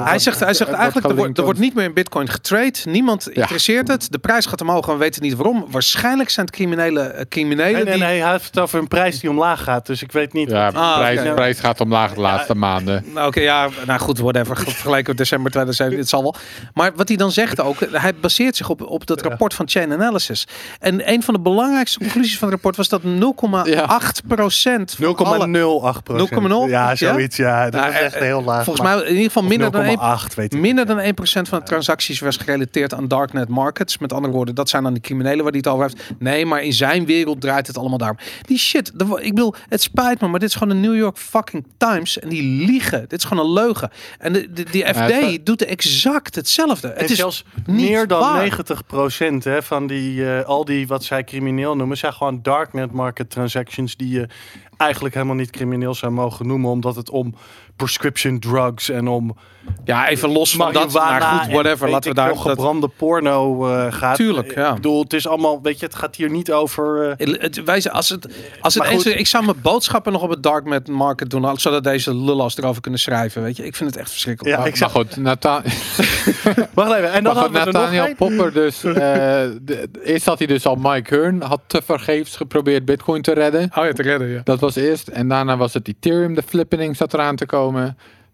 Hij 0.05 0.19
zegt, 0.19 0.41
hij 0.41 0.55
zegt 0.55 0.71
eigenlijk, 0.71 1.07
er 1.09 1.15
wordt, 1.17 1.39
er 1.39 1.45
wordt 1.45 1.59
niet. 1.59 1.75
meer 1.75 1.85
in 1.85 1.95
bitcoin 1.95 2.29
getrade. 2.29 2.73
Niemand 2.85 3.29
Ja. 3.33 3.41
interesseert 3.41 3.89
het. 3.89 4.07
De 4.13 4.19
prijs 4.19 4.47
gaat 4.47 4.61
omhoog 4.61 4.87
en 4.87 4.93
we 4.93 4.99
weten 4.99 5.23
niet 5.23 5.35
waarom. 5.35 5.67
Waarschijnlijk 5.71 6.31
zijn 6.31 6.47
het 6.47 6.55
criminelen, 6.55 7.15
eh, 7.17 7.25
criminelen 7.29 7.73
Nee, 7.73 7.85
nee, 7.85 7.95
die... 7.95 8.03
nee, 8.03 8.21
hij 8.23 8.31
heeft 8.33 8.45
het 8.45 8.59
over 8.59 8.79
een 8.79 8.89
prijs 8.89 9.21
die 9.21 9.31
omlaag 9.31 9.63
gaat. 9.63 9.87
Dus 9.87 10.03
ik 10.03 10.13
weet 10.13 10.33
niet. 10.33 10.51
Ja, 10.51 10.71
de 10.71 10.79
Ah, 10.79 10.97
prijs, 10.97 11.35
prijs 11.35 11.61
gaat 11.61 11.81
omlaag 11.81 12.15
de 12.15 12.21
laatste 12.21 12.55
maanden. 12.55 13.05
Nou, 13.15 13.27
Oké, 13.27 13.41
ja, 13.41 13.69
nou 13.87 14.01
goed, 14.01 14.19
whatever. 14.19 14.57
Vergeleken 14.57 15.09
met 15.09 15.17
december 15.17 15.51
2007, 15.51 15.99
het 15.99 16.09
zal 16.09 16.23
wel. 16.23 16.35
Maar 16.75 16.93
wat 16.95 17.09
hij 17.09 17.17
dan 17.17 17.33
zegt 17.33 17.61
ook, 17.61 17.77
hij 17.93 18.15
baseert 18.15 18.57
zich 18.57 18.69
op, 18.69 18.83
op 18.83 19.07
dat 19.07 19.23
rapport 19.23 19.55
van 19.55 19.69
Chain 19.69 19.93
Analysis. 19.93 20.47
En 20.81 21.13
een 21.13 21.23
van 21.23 21.35
de 21.35 21.41
belangrijkste 21.41 21.99
conclusies 21.99 22.39
van 22.39 22.49
het 22.49 22.53
rapport 22.63 22.77
was 22.77 22.89
dat 22.89 23.03
0,8 23.03 24.27
procent 24.27 24.97
0,08 25.07 26.03
procent. 26.03 26.67
0,0? 26.67 26.71
Ja, 26.71 26.95
zoiets. 26.95 27.37
Ja, 27.37 27.65
dat 27.71 27.81
Nou, 27.81 27.93
is 27.93 28.01
echt 28.01 28.15
eh, 28.15 28.21
heel 28.21 28.43
laag. 28.43 28.65
Volgens 28.65 28.87
mij 28.87 28.97
in 29.03 29.09
ieder 29.09 29.25
geval 29.25 29.43
minder 29.43 29.71
dan 29.71 29.83
1 29.83 29.99
0,8, 30.31 30.35
weet 30.35 30.55
ik. 30.55 30.61
Minder 30.61 30.87
dan 30.87 31.01
1% 31.01 31.03
van 31.23 31.59
de 31.59 31.65
transacties 31.65 32.21
was 32.21 32.37
gerelateerd 32.37 32.95
aan 32.95 33.09
darknet 33.09 33.49
markets. 33.49 33.99
Met 33.99 34.13
andere 34.13 34.33
woorden, 34.33 34.55
dat 34.55 34.69
zijn 34.69 34.83
dan 34.83 34.95
de 34.95 35.01
criminelen 35.01 35.43
waar 35.43 35.53
hij 35.53 35.61
het 35.65 35.69
over 35.69 35.83
heeft. 35.85 36.15
Nee, 36.19 36.47
maar 36.47 36.63
in 36.63 36.73
zijn 36.73 37.07
wereld 37.07 37.41
draait 37.41 37.67
het 37.67 37.79
allemaal 37.79 37.99
daarom. 37.99 38.19
Die 38.43 38.59
shit, 38.59 38.91
dat 38.95 39.21
ik 39.21 39.35
bedoel, 39.35 39.55
het 39.69 39.83
spijt 39.83 40.21
me, 40.21 40.29
maar 40.29 40.41
dit 40.41 40.49
is 40.49 40.55
gewoon 40.55 40.83
de 40.83 40.89
New 40.89 40.97
York 40.97 41.19
fucking 41.19 41.67
Times. 41.77 42.19
En 42.19 42.29
die 42.29 42.67
liegen. 42.67 43.01
Dit 43.09 43.19
is 43.19 43.25
gewoon 43.25 43.45
een 43.47 43.53
leugen. 43.53 43.91
En 44.19 44.33
de, 44.33 44.53
de, 44.53 44.65
die 44.71 44.85
FD 44.95 45.47
doet 45.47 45.65
exact 45.65 46.35
hetzelfde. 46.35 46.89
En 46.89 47.01
Het 47.01 47.11
is 47.11 47.17
zelfs 47.17 47.45
niet 47.67 47.91
meer 47.91 48.07
dan 48.07 48.21
waar. 48.21 48.59
90% 49.31 49.35
hè, 49.39 49.63
van 49.63 49.87
die, 49.87 50.35
eh, 50.35 50.45
al 50.45 50.65
die 50.65 50.87
wat 50.87 51.05
zij 51.05 51.25
crimineel 51.25 51.77
noemen, 51.77 51.97
zijn 51.97 52.13
gewoon 52.13 52.39
darknet 52.43 52.93
market 52.93 53.31
transactions 53.31 53.97
die 53.97 54.09
je 54.11 54.29
eigenlijk 54.77 55.15
helemaal 55.15 55.37
niet 55.37 55.51
crimineel 55.51 55.95
zou 55.95 56.13
mogen 56.13 56.47
noemen, 56.47 56.71
omdat 56.71 56.97
het 56.97 57.11
om 57.11 57.35
prescription 57.77 58.39
drugs 58.39 58.91
en 58.91 59.09
om 59.09 59.37
Ja, 59.85 60.09
even 60.09 60.29
los 60.33 60.57
van 60.57 60.73
dat. 60.73 60.93
Maar 60.93 61.23
goed, 61.23 61.53
whatever. 61.53 61.91
Laten 61.91 62.09
we 62.11 62.17
daar... 62.17 62.29
dat- 62.29 62.39
gebrande 62.39 62.89
porno 62.89 63.67
eh, 63.69 63.93
gaat. 63.93 64.17
Tuurlijk, 64.17 64.55
ja. 64.55 64.69
Ik 64.69 64.75
bedoel, 64.75 65.03
het 65.03 65.13
is 65.13 65.27
allemaal, 65.29 65.63
weet 65.63 65.79
je, 65.81 65.87
het 65.87 65.95
gaat 65.95 66.17
hier 66.17 66.31
niet 66.31 66.53
over... 66.53 67.11
eh, 67.19 67.37
Het, 67.41 67.65
wij, 67.65 67.81
zijn- 67.81 67.95
als 67.95 68.09
het, 68.09 68.29
als 68.61 68.75
het 68.75 68.85
eens, 68.85 69.07
ik 69.07 69.27
zou 69.27 69.45
mijn 69.45 69.57
boodschappen 69.63 70.13
nog 70.13 70.23
op 70.23 70.31
het 70.31 70.43
dark 70.43 70.65
met 70.65 70.89
market 70.89 71.31
doen, 71.31 71.59
zodat 71.59 71.85
deze 71.85 72.15
lullas 72.15 72.57
erover 72.57 72.83
kunnen 72.83 73.01
schrijven. 73.01 73.43
Weet 73.43 73.57
je, 73.57 73.65
ik 73.67 73.77
vind 73.77 73.91
het 73.91 73.99
echt 73.99 74.11
verschrikkelijk. 74.11 74.55
Ja, 74.55 74.61
Maar, 74.61 74.71
ik 74.71 74.77
zeg- 74.77 74.95
maar 74.95 75.05
goed, 75.05 75.17
Nathan 75.17 75.63
Wacht 76.75 76.93
even, 76.93 77.13
en 77.13 77.25
dan 77.25 77.35
Maar 77.35 77.43
goed, 77.45 77.53
nog 77.53 77.65
Nathaniel. 77.65 78.15
Popper 78.17 78.53
dus. 78.53 78.85
eh, 78.85 78.95
de- 78.95 79.89
eerst 80.05 80.27
had 80.27 80.39
hij 80.39 80.47
dus 80.47 80.67
al 80.67 80.77
Mike 80.77 81.15
Hearn. 81.15 81.43
Had 81.43 81.61
te 81.67 81.83
vergeefs 81.85 82.37
geprobeerd 82.37 82.85
Bitcoin 82.85 83.23
te 83.23 83.33
redden. 83.33 83.71
Oh 83.75 83.85
ja, 83.85 83.93
te 83.93 84.03
redden, 84.03 84.29
ja. 84.29 84.41
Dat 84.45 84.61
was 84.61 84.77
eerst. 84.77 85.09
En 85.09 85.29
daarna 85.29 85.57
was 85.57 85.75
het 85.75 85.89
Ethereum. 85.89 86.35
De 86.35 86.43
flippening 86.47 86.97
zat 86.97 87.15
eraan 87.15 87.37
te 87.37 87.47
komen. 87.47 87.65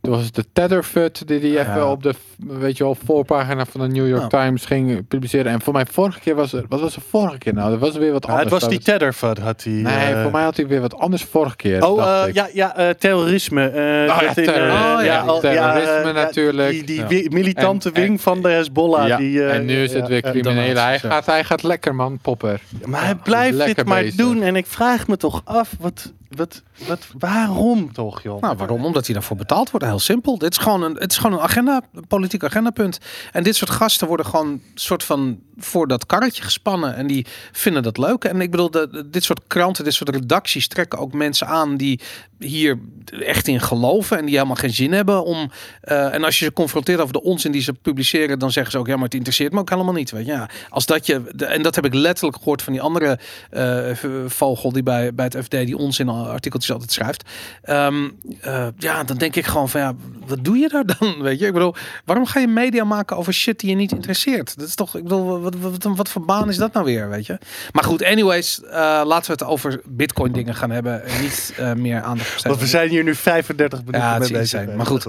Toen 0.01 0.12
was 0.12 0.24
het 0.24 0.35
de 0.35 0.45
Tetherfut 0.53 1.28
die 1.28 1.41
die 1.41 1.59
even 1.61 1.89
op 1.91 2.03
de 2.03 2.14
weet 2.37 2.76
je 2.76 2.85
wel, 2.85 2.97
voorpagina 3.05 3.64
van 3.66 3.80
de 3.80 3.87
New 3.89 4.09
York 4.09 4.20
Ja. 4.33 4.45
Times 4.45 4.64
ging 4.64 5.09
publiceren. 5.09 5.53
En 5.53 5.61
voor 5.61 5.72
mij 5.72 5.87
vorige 5.91 6.20
keer 6.20 6.35
was 6.35 6.53
er... 6.53 6.64
Wat 6.68 6.80
was 6.80 6.97
er 6.97 7.03
vorige 7.09 7.39
keer 7.39 7.55
nou? 7.55 7.70
Dat 7.70 7.78
was 7.78 7.97
weer 7.97 8.12
wat 8.12 8.26
Ja, 8.26 8.33
het 8.33 8.43
anders. 8.43 8.61
was 8.61 8.70
die 8.70 8.78
Dat 8.78 8.87
Tetherfud, 8.87 9.39
had 9.39 9.62
hij. 9.64 9.72
Nee, 9.72 10.12
eh, 10.14 10.22
voor 10.22 10.30
mij 10.30 10.43
had 10.43 10.57
hij 10.57 10.66
weer 10.66 10.80
wat 10.80 10.95
anders 10.99 11.22
vorige 11.24 11.57
keer. 11.57 11.87
Oh, 11.87 11.97
dacht 11.97 12.26
eh, 12.28 12.35
ja, 12.35 12.49
ja 12.53 12.95
terrorisme. 12.99 13.62
ja, 13.62 14.33
terrorisme. 14.33 14.97
Oh, 14.99 15.05
ja, 15.05 15.20
al- 15.20 15.41
terrorisme 15.41 16.12
natuurlijk. 16.12 16.70
Die, 16.70 16.85
die 16.85 17.05
wi- 17.05 17.28
militante 17.30 17.89
En- 17.89 17.95
en- 17.95 18.03
wing 18.03 18.20
van 18.20 18.43
de 18.43 18.49
Hezbollah. 18.49 19.16
Die, 19.18 19.43
eh, 19.45 19.55
en 19.55 19.64
nu 19.64 19.83
is 19.83 19.93
het 19.93 20.09
weer 20.09 20.24
ja. 20.24 20.30
criminelen. 20.30 20.83
Hij 20.85 20.99
gaat, 20.99 21.26
hij 21.26 21.45
gaat 21.45 21.62
lekker, 21.62 21.95
man, 21.95 22.18
Popper. 22.22 22.61
Maar 22.85 23.05
hij 23.05 23.14
blijft 23.14 23.64
dit 23.64 23.85
maar 23.85 24.05
doen. 24.16 24.43
En 24.43 24.57
ik 24.57 24.66
vraag 24.66 25.07
me 25.09 25.16
toch 25.16 25.43
af, 25.45 25.74
wat, 25.80 26.12
wat, 26.37 26.62
wat, 26.89 27.07
waarom 27.18 27.93
toch, 27.93 28.22
joh? 28.22 28.41
Nou, 28.41 28.57
waarom? 28.57 28.85
Omdat 28.85 29.05
hij 29.07 29.14
daarvoor 29.14 29.37
betaald 29.37 29.70
wordt. 29.70 29.87
Heel 29.87 29.99
simpel. 29.99 30.39
Dit 30.39 30.51
is 30.51 30.59
gewoon 30.59 30.83
een, 30.83 30.95
het 30.95 31.11
is 31.11 31.18
gewoon 31.18 31.39
een 31.39 31.45
agenda, 31.45 31.80
een 31.95 32.07
politiek 32.07 32.45
agendapunt. 32.45 32.99
En 33.33 33.43
dit 33.43 33.57
soort 33.57 33.70
gasten 33.70 34.07
worden 34.07 34.26
gewoon 34.26 34.61
soort 34.74 35.05
van 35.05 35.41
voor 35.65 35.89
dat 35.89 36.07
karretje 36.07 36.43
gespannen. 36.43 36.97
En 36.97 37.07
die 37.07 37.27
vinden 37.53 37.83
dat 37.83 37.99
leuk. 37.99 38.25
En 38.25 38.41
ik 38.41 38.51
bedoel, 38.51 38.71
de, 38.71 39.05
dit 39.11 39.25
soort 39.25 39.41
kranten, 39.47 39.85
dit 39.85 39.95
soort 39.95 40.11
redacties 40.11 40.69
trekken 40.69 40.99
ook 40.99 41.13
mensen 41.13 41.47
aan 41.47 41.77
die 41.77 42.01
hier 42.39 42.79
echt 43.09 43.49
in 43.49 43.61
geloven. 43.61 44.19
En 44.19 44.25
die 44.25 44.35
helemaal 44.35 44.57
geen 44.57 44.73
zin 44.73 44.93
hebben 44.93 45.25
om. 45.25 45.51
eh, 45.81 46.15
en 46.15 46.25
als 46.25 46.39
je 46.39 46.45
ze 46.45 46.53
confronteert 46.53 47.01
over 47.01 47.13
de 47.13 47.23
onzin 47.23 47.53
die 47.53 47.63
ze 47.63 47.73
publiceren, 47.73 48.39
dan 48.39 48.53
zeggen 48.53 48.73
ze 48.73 48.79
ook, 48.79 48.87
ja, 48.87 48.95
maar 48.95 49.05
het 49.05 49.15
interesseert 49.15 49.53
me 49.53 49.59
ook 49.59 49.71
helemaal 49.71 49.95
niet. 49.95 50.11
Weet 50.11 50.27
je, 50.27 50.33
ja, 50.33 50.49
als 50.69 50.87
dat 50.87 51.07
je. 51.07 51.23
en 51.47 51.63
dat 51.63 51.75
heb 51.75 51.85
ik 51.85 51.95
letterlijk 51.95 52.37
gehoord 52.37 52.63
van 52.63 52.73
die 52.73 52.83
andere 52.83 53.19
eh, 53.51 53.91
vogel 54.27 54.73
die 54.73 54.83
bij, 54.83 55.15
bij 55.15 55.25
het 55.25 55.45
FD 55.45 55.51
die 55.51 55.77
onzin 55.77 56.09
artikeltjes 56.09 56.73
altijd 56.73 56.93
schrijft. 56.93 57.25
Ehm, 57.63 58.09
eh, 58.41 58.67
ja, 58.79 59.05
dan 59.05 59.17
denk 59.17 59.37
ik 59.37 59.47
gewoon 59.47 59.69
van 59.69 59.81
ja, 59.81 59.95
wat 60.27 60.45
doe 60.45 60.57
je 60.57 60.69
daar 60.69 60.87
dan? 60.99 61.15
Weet 61.23 61.39
je, 61.39 61.47
ik 61.47 61.53
bedoel, 61.53 61.75
waarom 62.05 62.27
ga 62.27 62.41
je 62.41 62.47
media 62.49 62.85
maken 62.85 63.17
over 63.17 63.33
shit 63.33 63.61
die 63.61 63.71
je 63.71 63.77
niet 63.77 63.93
interesseert? 63.93 64.59
Dat 64.59 64.69
is 64.69 64.75
toch, 64.75 64.97
ik 64.97 65.03
bedoel, 65.03 65.41
wat, 65.41 65.51
wat, 65.59 65.82
wat, 65.84 65.96
wat 65.96 66.09
voor 66.09 66.24
baan 66.24 66.48
is 66.48 66.57
dat 66.57 66.72
nou 66.72 66.84
weer? 66.84 67.09
Weet 67.09 67.26
je, 67.26 67.38
maar 67.72 67.84
goed, 67.84 68.05
anyways, 68.05 68.62
eh, 68.62 68.70
laten 69.05 69.26
we 69.26 69.32
het 69.32 69.44
over 69.44 69.80
Bitcoin 69.84 70.32
dingen 70.32 70.55
gaan 70.55 70.70
hebben 70.70 71.05
en 71.05 71.20
niet 71.20 71.53
eh, 71.57 71.72
meer 71.72 72.03
aandacht. 72.03 72.42
Want 72.42 72.61
we 72.61 72.66
zijn 72.66 72.88
hier 72.88 73.05
nu 73.05 73.14
35 73.14 73.78
minuten 73.78 74.00
Ja, 74.00 74.18
mee 74.18 74.30
bezig. 74.32 74.74
maar 74.74 74.86
goed. 74.86 75.07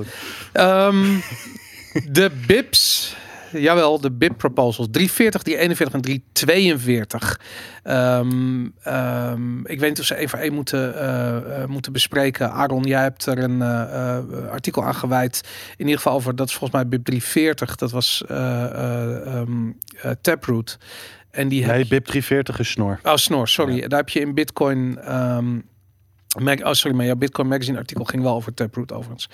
Ehm, 0.52 1.06
de 2.12 2.32
BIPs. 2.48 3.16
Jawel, 3.62 4.02
de 4.02 4.12
BIP 4.12 4.38
proposals. 4.38 4.88
340, 4.92 5.42
341 5.42 5.94
en 5.94 6.02
342. 6.02 7.40
Ehm, 7.84 8.68
ehm, 8.84 9.60
ik 9.60 9.80
weet 9.80 9.90
niet 9.90 10.00
of 10.00 10.06
ze 10.06 10.16
één 10.16 10.30
voor 10.30 10.40
één 10.40 10.54
moeten, 10.54 11.00
eh, 11.00 11.62
eh, 11.62 11.70
moeten 11.70 11.92
bespreken. 11.92 12.52
Aaron, 12.52 12.84
jij 12.84 13.02
hebt 13.02 13.26
er 13.26 13.38
een 13.38 13.62
eh, 13.62 14.52
artikel 14.52 14.84
aan 14.84 14.96
gewijd. 14.96 15.42
In 15.72 15.86
ieder 15.86 16.02
geval 16.02 16.14
over, 16.14 16.36
dat 16.36 16.48
is 16.48 16.54
volgens 16.56 16.82
mij 16.82 16.90
BIP 16.90 17.06
340. 17.06 17.76
Dat 17.76 17.92
was 17.92 18.24
eh, 18.28 19.42
Taproot. 20.22 20.78
En 21.32 21.48
die 21.48 21.64
heb 21.64 21.76
Nee, 21.76 21.88
BIP 21.88 22.06
340 22.06 22.60
is 22.60 22.70
snor. 22.70 23.00
Oh, 23.04 23.16
snor, 23.16 23.48
sorry. 23.48 23.88
Daar 23.88 24.00
heb 24.00 24.10
je 24.10 24.20
in 24.20 24.34
Bitcoin. 24.34 25.00
Mag, 26.42 26.64
oh, 26.64 26.72
sorry, 26.72 26.98
maar 26.98 27.06
jouw 27.06 27.16
Bitcoin 27.16 27.48
Magazine 27.48 27.78
artikel 27.78 28.06
ging 28.06 28.24
wel 28.24 28.36
over 28.36 28.54
Taproot 28.54 28.92
overigens. 28.92 29.30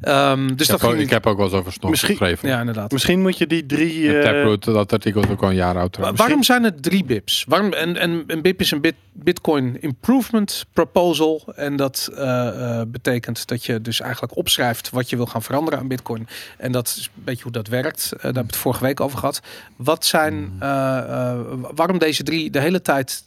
Ehm, 0.00 0.46
dus 0.46 0.50
Ik 0.50 0.58
dat 0.58 0.68
heb, 0.68 0.82
ook, 0.82 0.90
ging. 0.90 1.02
ik 1.02 1.10
heb 1.10 1.26
ook 1.26 1.36
wel 1.36 1.46
eens 1.46 1.54
over 1.54 1.72
snor 1.72 1.90
Misschien- 1.90 2.16
geschreven. 2.16 2.48
ja, 2.48 2.60
inderdaad. 2.60 2.92
Misschien 2.92 3.20
moet 3.20 3.38
je 3.38 3.46
die 3.46 3.66
drie... 3.66 4.18
Eh, 4.18 4.24
Taproot, 4.24 4.64
dat 4.64 4.92
artikel 4.92 5.22
is 5.22 5.28
ook 5.30 5.42
al 5.42 5.48
een 5.48 5.54
jaar 5.54 5.78
oud. 5.78 5.96
Wa- 5.96 6.12
waarom 6.12 6.42
zijn 6.42 6.62
het 6.62 6.82
drie 6.82 7.04
bips? 7.04 7.44
Waarom, 7.48 7.72
en, 7.72 7.96
en 7.96 8.24
een 8.26 8.42
bip 8.42 8.60
is 8.60 8.70
een 8.70 8.80
bit, 8.80 8.94
Bitcoin 9.12 9.82
Improvement 9.82 10.66
Proposal. 10.72 11.42
En 11.54 11.76
dat 11.76 12.08
eh, 12.14 12.80
eh, 12.80 12.86
betekent 12.88 13.46
dat 13.46 13.64
je 13.64 13.80
dus 13.80 14.00
eigenlijk 14.00 14.36
opschrijft 14.36 14.90
wat 14.90 15.10
je 15.10 15.16
wil 15.16 15.26
gaan 15.26 15.42
veranderen 15.42 15.78
aan 15.78 15.88
Bitcoin. 15.88 16.26
En 16.58 16.72
dat 16.72 16.86
is 16.86 17.10
een 17.16 17.22
beetje 17.24 17.42
hoe 17.42 17.52
dat 17.52 17.68
werkt. 17.68 18.04
Eh, 18.04 18.10
daar 18.10 18.20
hebben 18.22 18.42
we 18.42 18.48
het 18.48 18.56
vorige 18.56 18.84
week 18.84 19.00
over 19.00 19.18
gehad. 19.18 19.40
Wat 19.76 20.04
zijn, 20.04 20.56
eh, 20.60 20.98
eh, 20.98 21.38
waarom 21.74 21.98
deze 21.98 22.22
drie 22.22 22.50
de 22.50 22.60
hele 22.60 22.82
tijd 22.82 23.22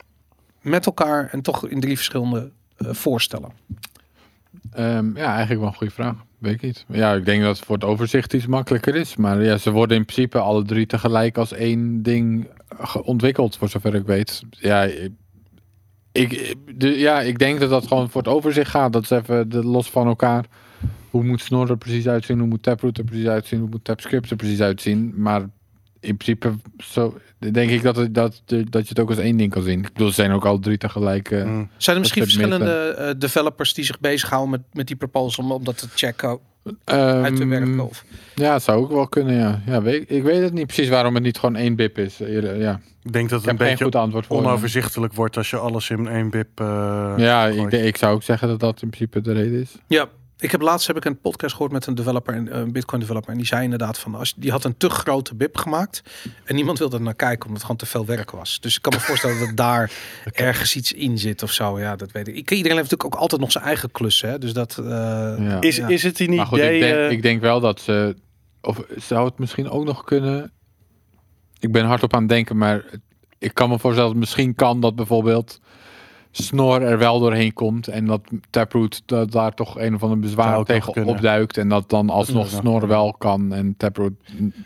met 0.61 0.86
elkaar 0.86 1.30
en 1.32 1.41
toch 1.41 1.67
in 1.67 1.80
drie 1.80 1.95
verschillende 1.95 2.51
voorstellen? 2.80 3.51
Ehm, 4.71 5.17
ja, 5.17 5.27
eigenlijk 5.27 5.59
wel 5.59 5.69
een 5.69 5.75
goede 5.75 5.93
vraag. 5.93 6.15
Weet 6.38 6.53
ik 6.53 6.61
niet. 6.61 6.86
Ja, 6.88 7.13
ik 7.13 7.25
denk 7.25 7.41
dat 7.41 7.57
het 7.57 7.65
voor 7.65 7.75
het 7.75 7.84
overzicht 7.84 8.34
iets 8.34 8.47
makkelijker 8.47 8.95
is. 8.95 9.15
Maar 9.15 9.43
ja, 9.43 9.57
ze 9.57 9.71
worden 9.71 9.97
in 9.97 10.05
principe 10.05 10.39
alle 10.39 10.63
drie 10.63 10.86
tegelijk 10.86 11.38
als 11.38 11.53
één 11.53 12.03
ding 12.03 12.47
ontwikkeld, 13.03 13.57
voor 13.57 13.69
zover 13.69 13.95
ik 13.95 14.05
weet. 14.05 14.41
Ja, 14.49 14.89
ik, 16.11 16.55
de, 16.75 16.99
ja, 16.99 17.21
ik 17.21 17.39
denk 17.39 17.59
dat 17.59 17.69
dat 17.69 17.88
gewoon 17.88 18.09
voor 18.09 18.21
het 18.21 18.32
overzicht 18.32 18.69
gaat. 18.69 18.93
Dat 18.93 19.03
is 19.03 19.09
even 19.09 19.49
de, 19.49 19.63
los 19.63 19.89
van 19.89 20.07
elkaar. 20.07 20.45
Hoe 21.09 21.23
moet 21.23 21.41
Snor 21.41 21.69
er 21.69 21.77
precies 21.77 22.07
uitzien? 22.07 22.39
Hoe 22.39 22.47
moet 22.47 22.63
Taproot 22.63 22.97
er 22.97 23.03
precies 23.03 23.27
uitzien? 23.27 23.59
Hoe 23.59 23.69
moet 23.69 23.84
TapScript 23.84 24.30
er 24.30 24.36
precies 24.36 24.61
uitzien? 24.61 25.13
Maar 25.15 25.49
in 26.00 26.18
principe 26.18 26.54
zo, 26.78 27.18
denk 27.52 27.70
ik 27.70 27.82
dat, 27.82 27.95
het, 27.95 28.14
dat, 28.14 28.41
dat 28.45 28.84
je 28.84 28.89
het 28.89 29.00
ook 29.00 29.10
als 29.10 29.18
één 29.18 29.38
ding 29.38 29.52
kan 29.52 29.64
zien. 29.64 29.80
Ik 29.80 29.93
bedoel, 29.93 30.08
ze 30.08 30.14
zijn 30.14 30.32
ook 30.32 30.45
al 30.45 30.60
drie 30.60 30.78
tegelijk. 30.78 31.32
eh, 31.32 31.45
mm. 31.45 31.70
Zijn 31.78 31.95
er 31.95 32.02
misschien 32.02 32.24
verschillende 32.24 32.74
eh, 32.74 33.14
developers 33.18 33.74
die 33.74 33.86
zich 33.86 34.00
bezighouden 34.00 34.50
met, 34.50 34.62
met 34.74 34.88
die 34.88 34.95
proposal 34.95 35.43
om, 35.43 35.52
om 35.52 35.64
dat 35.64 35.78
te 35.78 35.88
checken, 35.95 36.39
uit 36.86 37.36
te 37.36 37.41
ehm, 37.41 37.50
werken? 37.50 37.80
Of? 37.80 38.06
Ja, 38.36 38.54
het 38.54 38.64
zou 38.64 38.82
ook 38.82 38.91
wel 38.91 39.08
kunnen, 39.08 39.36
ja. 39.36 39.62
ja 39.66 39.82
weet, 39.82 40.12
ik 40.12 40.24
weet 40.24 40.41
het 40.41 40.54
niet 40.54 40.66
precies 40.66 40.89
waarom 40.89 41.14
het 41.14 41.24
niet 41.24 41.38
gewoon 41.38 41.56
één 41.56 41.76
bip 41.76 41.97
is. 41.97 42.20
Eerder, 42.20 42.60
Ja. 42.60 42.80
Ik 43.04 43.14
denk 43.14 43.30
dat 43.30 43.41
het 43.41 43.50
een 43.50 43.58
goed 43.58 43.78
beetje 43.78 44.00
antwoord 44.00 44.26
voor. 44.26 44.41
je. 44.41 44.43
onoverzichtelijk 44.43 45.14
wordt 45.14 45.38
als 45.38 45.50
je 45.50 45.58
alles 45.58 45.89
in 45.89 46.08
één 46.08 46.30
BIP 46.30 46.60
eh 46.60 47.14
Ja, 47.18 47.45
ik, 47.47 47.72
ik 47.72 47.97
zou 47.97 48.16
ook 48.16 48.24
zeggen 48.24 48.47
dat 48.47 48.60
dat 48.60 48.82
in 48.82 48.89
principe 48.89 49.22
de 49.22 49.34
reden 49.34 49.62
is. 49.62 49.76
Ja, 49.88 50.10
ik 50.40 50.52
heb 50.52 50.62
laatst 50.62 50.88
heb 50.88 50.98
ik 50.98 51.06
een 51.06 51.20
podcast 51.20 51.54
gehoord 51.54 51.72
met 51.72 51.86
een 51.86 51.96
developer, 51.96 52.36
een 52.36 52.72
Bitcoin 52.72 53.02
developer, 53.02 53.32
en 53.32 53.38
die 53.38 53.46
zei 53.46 53.64
inderdaad 53.64 54.00
van 54.00 54.16
als 54.16 54.34
die 54.36 54.52
had 54.52 54.64
een 54.64 54.78
te 54.78 54.90
grote 54.90 55.36
BIP 55.36 55.58
gemaakt 55.58 56.02
en 56.44 56.56
niemand 56.56 56.80
wilde 56.80 56.96
er 56.98 57.02
naar 57.04 57.14
kijken 57.16 57.40
omdat 57.42 57.54
het 57.54 57.62
gewoon 57.62 57.78
te 57.78 57.86
veel 57.86 58.06
werk 58.06 58.32
was. 58.32 58.60
Dus 58.60 58.76
ik 58.76 58.82
kan 58.82 58.94
me 58.94 59.00
voorstellen 59.00 59.40
dat 59.40 59.56
daar 59.58 59.92
ergens 60.34 60.76
iets 60.76 60.94
in 60.94 61.18
zit 61.18 61.44
of 61.44 61.52
zo. 61.52 61.80
Ja, 61.80 61.96
dat 61.96 62.12
weet 62.12 62.28
ik. 62.28 62.36
ik. 62.36 62.52
Iedereen 62.52 62.78
heeft 62.78 62.90
natuurlijk 62.90 63.16
ook 63.16 63.22
altijd 63.22 63.42
nog 63.42 63.52
zijn 63.52 63.64
eigen 63.64 63.92
klussen, 63.92 64.30
hè? 64.30 64.38
dus 64.38 64.54
dat. 64.54 64.78
eh, 64.78 64.86
Ja. 64.86 65.62
Is, 65.62 65.76
Ja. 65.76 65.88
is 65.88 66.04
het 66.04 66.18
goed, 66.18 66.58
idee... 66.60 66.74
ik 66.76 66.82
denk, 66.82 66.96
eh, 66.96 67.12
ik 67.12 67.22
denk 67.22 67.42
wel 67.42 67.60
dat 67.60 67.80
ze... 67.82 68.16
Of 68.62 68.82
zou 68.96 69.26
het 69.26 69.40
misschien 69.40 69.70
ook 69.70 69.86
nog 69.86 70.04
kunnen... 70.04 70.52
Ik 71.60 71.72
ben 71.72 71.86
hardop 71.86 72.14
aan 72.14 72.20
het 72.22 72.30
denken, 72.30 72.58
maar 72.58 72.84
ik 73.38 73.54
kan 73.54 73.70
me 73.70 73.80
voorstellen 73.80 74.10
dat 74.10 74.20
het 74.20 74.20
misschien 74.20 74.56
kan 74.56 74.80
dat 74.82 74.96
bijvoorbeeld 74.96 75.60
Snor 76.32 76.82
er 76.82 76.97
wel 76.97 77.19
doorheen 77.19 77.53
komt 77.53 77.88
en 77.88 78.05
dat 78.05 78.21
Taproot 78.49 79.01
dat 79.05 79.32
daar 79.32 79.53
toch 79.53 79.80
een 79.80 79.95
of 79.95 80.03
ander 80.03 80.17
Zou 80.17 80.36
bezwaar 80.36 80.63
tegen 80.63 80.93
kunnen. 80.93 81.13
opduikt 81.15 81.57
en 81.57 81.69
dat 81.69 81.89
dan 81.89 82.09
alsnog 82.09 82.51
nog 82.51 82.61
Snor 82.61 82.88
wel 82.88 83.13
kan 83.17 83.53
en 83.53 83.73
Taproot 83.77 84.13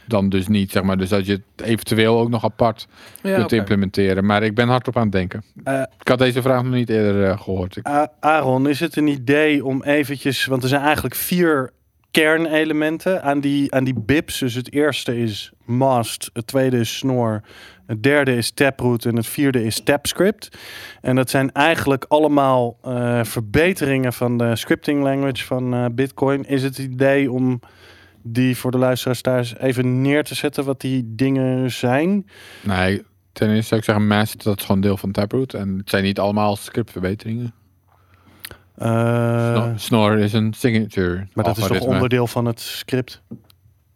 dan 0.08 0.30
dus 0.30 0.48
niet, 0.48 0.72
zeg 0.72 0.84
maar. 0.84 0.98
Dus 0.98 1.10
dat 1.10 1.26
je 1.26 1.32
het 1.56 1.66
eventueel 1.68 2.20
ook 2.20 2.30
nog 2.30 2.44
apart 2.44 2.88
ja, 3.24 3.36
kunt 3.36 3.52
implementeren. 3.52 4.26
Maar 4.26 4.44
ik 4.44 4.56
ben 4.56 4.68
hardop 4.68 4.96
aan 4.98 5.04
het 5.04 5.12
denken. 5.12 5.44
eh, 5.64 5.82
Ik 6.00 6.08
had 6.08 6.18
deze 6.20 6.42
vraag 6.42 6.64
nog 6.64 6.74
niet 6.74 6.90
eerder 6.90 7.30
eh, 7.30 7.40
gehoord. 7.42 7.80
Aaron, 8.20 8.70
is 8.70 8.80
het 8.80 8.96
een 8.96 9.08
idee 9.08 9.66
om 9.66 9.84
eventjes... 9.84 10.46
Want 10.46 10.64
er 10.64 10.70
zijn 10.70 10.82
eigenlijk 10.82 11.16
vier 11.16 11.72
kernelementen 12.14 13.24
aan 13.24 13.40
die, 13.40 13.74
aan 13.74 13.84
die 13.84 14.00
BIPs. 14.00 14.40
Dus 14.40 14.54
het 14.54 14.74
eerste 14.74 15.18
is 15.18 15.52
Mast, 15.66 16.30
het 16.34 16.48
tweede 16.48 16.80
is 16.80 16.98
Snor, 16.98 17.42
het 17.86 18.04
derde 18.04 18.36
is 18.36 18.52
Taproot 18.52 19.06
en 19.06 19.16
het 19.16 19.28
vierde 19.28 19.64
is 19.64 19.84
TapScript. 19.84 20.58
En 21.02 21.16
dat 21.16 21.30
zijn 21.30 21.52
eigenlijk 21.52 22.06
allemaal 22.08 22.78
eh, 22.82 23.24
verbeteringen 23.24 24.14
van 24.14 24.38
de 24.38 24.56
scripting 24.56 25.04
language 25.04 25.46
van 25.46 25.74
eh, 25.74 25.86
Bitcoin. 25.92 26.46
Is 26.46 26.64
het 26.64 26.78
idee 26.78 27.32
om 27.32 27.60
die 28.22 28.58
voor 28.58 28.72
de 28.72 28.78
luisteraars 28.78 29.22
thuis 29.22 29.58
even 29.58 30.02
neer 30.02 30.24
te 30.24 30.36
zetten 30.36 30.66
wat 30.66 30.82
die 30.82 31.16
dingen 31.16 31.72
zijn? 31.72 32.28
nee, 32.62 33.04
ten 33.32 33.50
eerste 33.50 33.68
zou 33.68 33.80
ik 33.80 33.86
zeggen, 33.86 34.08
Mast, 34.08 34.44
dat 34.44 34.60
is 34.60 34.66
gewoon 34.66 34.82
deel 34.82 34.98
van 34.98 35.12
Taproot. 35.12 35.54
En 35.54 35.78
het 35.78 35.90
zijn 35.90 36.04
niet 36.04 36.20
allemaal 36.20 36.56
scriptverbeteringen. 36.56 37.54
Eh, 38.76 39.54
Snor, 39.56 39.74
Snor 39.80 40.18
is 40.20 40.34
een 40.34 40.54
signature. 40.54 41.16
maar 41.34 41.44
dat 41.44 41.48
is 41.58 41.62
toch 41.62 41.64
algoritme. 41.64 41.94
onderdeel 41.94 42.28
van 42.28 42.46
het 42.46 42.60
script? 42.60 43.22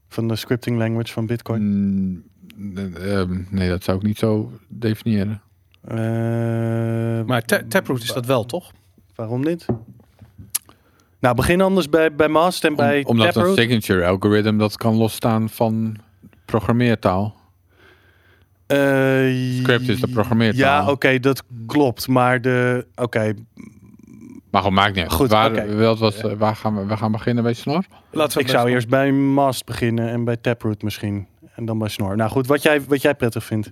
Van 0.10 0.28
de 0.28 0.36
scripting 0.36 0.78
language 0.78 1.12
van 1.14 1.26
Bitcoin? 1.26 1.62
Mm, 1.64 2.24
eh, 2.78 3.20
ehm, 3.20 3.42
nee, 3.50 3.70
dat 3.70 3.84
zou 3.84 3.98
ik 3.98 4.04
niet 4.04 4.18
zo 4.18 4.52
definiëren. 4.68 5.42
Eh, 5.88 5.96
Maar 7.26 7.42
Ta- 7.46 7.62
Taproot 7.68 8.02
is 8.04 8.14
dat 8.14 8.26
wel, 8.26 8.46
toch? 8.46 8.72
waarom 9.16 9.42
niet? 9.44 9.66
Nou, 11.20 11.36
begin 11.36 11.62
anders 11.62 11.90
bij, 11.90 12.16
bij 12.16 12.28
Mast 12.28 12.64
en 12.64 12.70
Om- 12.70 12.76
bij 12.76 13.04
omdat 13.06 13.36
een 13.36 13.54
signature 13.56 14.06
algorithm 14.06 14.58
dat 14.58 14.78
kan 14.78 14.96
losstaan 14.96 15.50
van 15.50 15.96
programmeertaal. 16.46 17.36
Eh, 18.68 18.78
Script 19.60 19.88
is 19.90 20.00
de 20.02 20.08
programmeertaal. 20.14 20.60
Ja, 20.86 20.92
oké, 20.92 21.20
dat 21.20 21.44
klopt. 21.66 22.08
Maar 22.08 22.42
de... 22.42 22.86
Oké, 22.96 23.34
Maar 24.58 24.66
goed, 24.66 24.76
maakt 24.76 24.96
niet 24.96 25.04
uit. 25.04 25.14
Goed, 25.14 25.30
waar, 25.30 25.52
oké. 25.52 25.96
wat 25.96 26.22
waar 26.38 26.56
gaan 26.56 26.76
we, 26.76 26.86
we 26.86 26.98
gaan 26.98 27.12
beginnen 27.12 27.44
bij 27.44 27.54
Snor? 27.54 27.84
Laten 28.12 28.38
we 28.38 28.44
ik 28.44 28.50
zou 28.50 28.70
eerst 28.70 28.90
bij 28.90 29.12
Mast 29.12 29.66
beginnen 29.66 30.10
en 30.10 30.24
bij 30.24 30.38
Taproot 30.38 30.82
misschien. 30.82 31.28
En 31.56 31.66
dan 31.66 31.78
bij 31.78 31.90
Snor. 31.90 32.16
Nou 32.16 32.30
goed, 32.30 32.48
wat 32.48 32.62
jij, 32.62 32.82
wat 32.82 33.02
jij 33.02 33.16
prettig 33.16 33.44
vindt. 33.44 33.72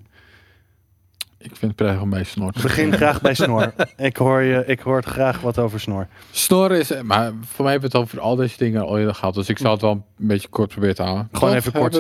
Ik 1.38 1.56
vind 1.56 1.62
het 1.62 1.76
prettig 1.76 2.02
om 2.02 2.10
bij 2.10 2.24
Snor 2.24 2.52
te 2.52 2.62
Begin 2.62 2.94
graag 2.94 3.22
bij 3.22 3.34
Snor. 3.34 3.74
Ik 3.98 4.18
hoor, 4.18 4.42
je, 4.42 4.64
ik 4.66 4.80
hoor 4.80 4.96
het 4.96 5.06
graag 5.06 5.42
wat 5.42 5.60
over 5.60 5.80
Snor. 5.80 6.08
Snor 6.32 6.72
is, 6.72 7.02
maar 7.02 7.32
voor 7.46 7.64
mij 7.64 7.72
hebben 7.72 7.92
we 7.92 7.98
het 7.98 8.06
over 8.08 8.20
al 8.20 8.36
deze 8.36 8.58
dingen 8.58 8.82
al 8.82 8.98
eerder 8.98 9.16
gehad. 9.16 9.34
Dus 9.34 9.50
ik 9.50 9.58
zal 9.58 9.72
het 9.72 9.82
wel 9.82 9.92
een 9.92 10.28
beetje 10.28 10.48
kort 10.48 10.70
proberen 10.70 10.96
te 10.96 11.04
houden. 11.04 11.30
Gewoon 11.32 11.50
Toch? 11.50 11.58
even 11.58 11.80
kort 11.80 11.96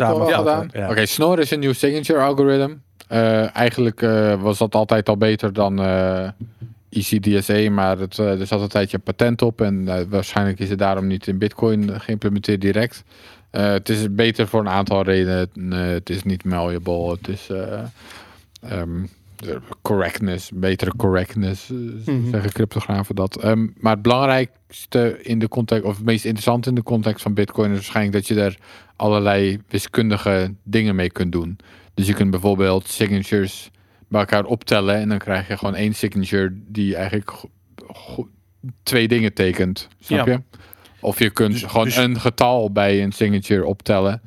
ja. 0.71 0.89
Oké, 0.89 1.05
Snor 1.05 1.39
is 1.39 1.51
een 1.51 1.59
nieuw 1.59 1.73
signature 1.73 2.19
algorithm. 2.19 2.73
Eh, 3.07 3.55
eigenlijk 3.55 4.01
eh, 4.01 4.41
was 4.41 4.57
dat 4.57 4.75
altijd 4.75 5.09
al 5.09 5.17
beter 5.17 5.53
dan 5.53 5.81
eh 5.81 6.27
ECDSA, 6.95 7.71
maar 7.71 7.99
het, 7.99 8.19
eh, 8.19 8.39
er 8.39 8.47
zat 8.47 8.61
een 8.61 8.67
tijdje 8.67 8.97
een 8.97 9.03
patent 9.03 9.41
op. 9.41 9.61
En 9.61 9.87
eh, 9.87 10.05
waarschijnlijk 10.09 10.59
is 10.59 10.69
het 10.69 10.79
daarom 10.79 11.07
niet 11.07 11.27
in 11.27 11.37
Bitcoin 11.37 12.01
geïmplementeerd 12.01 12.61
direct. 12.61 13.03
Eh, 13.49 13.71
het 13.71 13.89
is 13.89 14.13
beter 14.15 14.47
voor 14.47 14.59
een 14.59 14.69
aantal 14.69 15.03
redenen. 15.03 15.71
Het 15.71 16.09
is 16.09 16.23
niet 16.23 16.43
malleable. 16.43 17.11
Het 17.11 17.27
is 17.27 17.49
de 19.35 19.59
correctness, 19.81 20.51
betere 20.53 20.91
correctness, 20.97 21.69
eh, 21.69 21.77
Mhm. 22.05 22.29
zeggen 22.29 22.51
cryptografen 22.51 23.15
dat. 23.15 23.37
Ehm, 23.37 23.67
maar 23.77 23.93
het 23.93 24.01
belangrijkste 24.01 25.19
in 25.21 25.39
de 25.39 25.47
context, 25.47 25.83
of 25.83 25.95
het 25.95 26.05
meest 26.05 26.25
interessante 26.25 26.69
in 26.69 26.75
de 26.75 26.83
context 26.83 27.21
van 27.21 27.33
Bitcoin, 27.33 27.69
is 27.69 27.75
waarschijnlijk 27.75 28.15
dat 28.15 28.27
je 28.27 28.43
er 28.43 28.57
allerlei 28.95 29.59
wiskundige 29.69 30.53
dingen 30.63 30.95
mee 30.95 31.09
kunt 31.09 31.31
doen. 31.31 31.57
Dus 31.93 32.07
je 32.07 32.13
kunt 32.13 32.31
bijvoorbeeld 32.31 32.87
signatures 32.87 33.71
bij 34.07 34.19
elkaar 34.19 34.45
optellen 34.45 34.95
en 34.95 35.09
dan 35.09 35.17
krijg 35.17 35.47
je 35.47 35.57
gewoon 35.57 35.75
één 35.75 35.93
signature 35.95 36.49
die 36.67 36.95
eigenlijk 36.95 37.31
twee 38.83 39.07
dingen 39.07 39.33
tekent. 39.33 39.87
Snap 39.99 40.27
Ja. 40.27 40.33
je? 40.33 40.41
Of 40.99 41.19
je 41.19 41.29
kunt 41.29 41.51
Dus- 41.51 41.63
gewoon 41.63 41.85
dus- 41.85 41.95
een 41.97 42.19
getal 42.19 42.71
bij 42.71 43.03
een 43.03 43.11
signature 43.11 43.65
optellen 43.65 44.21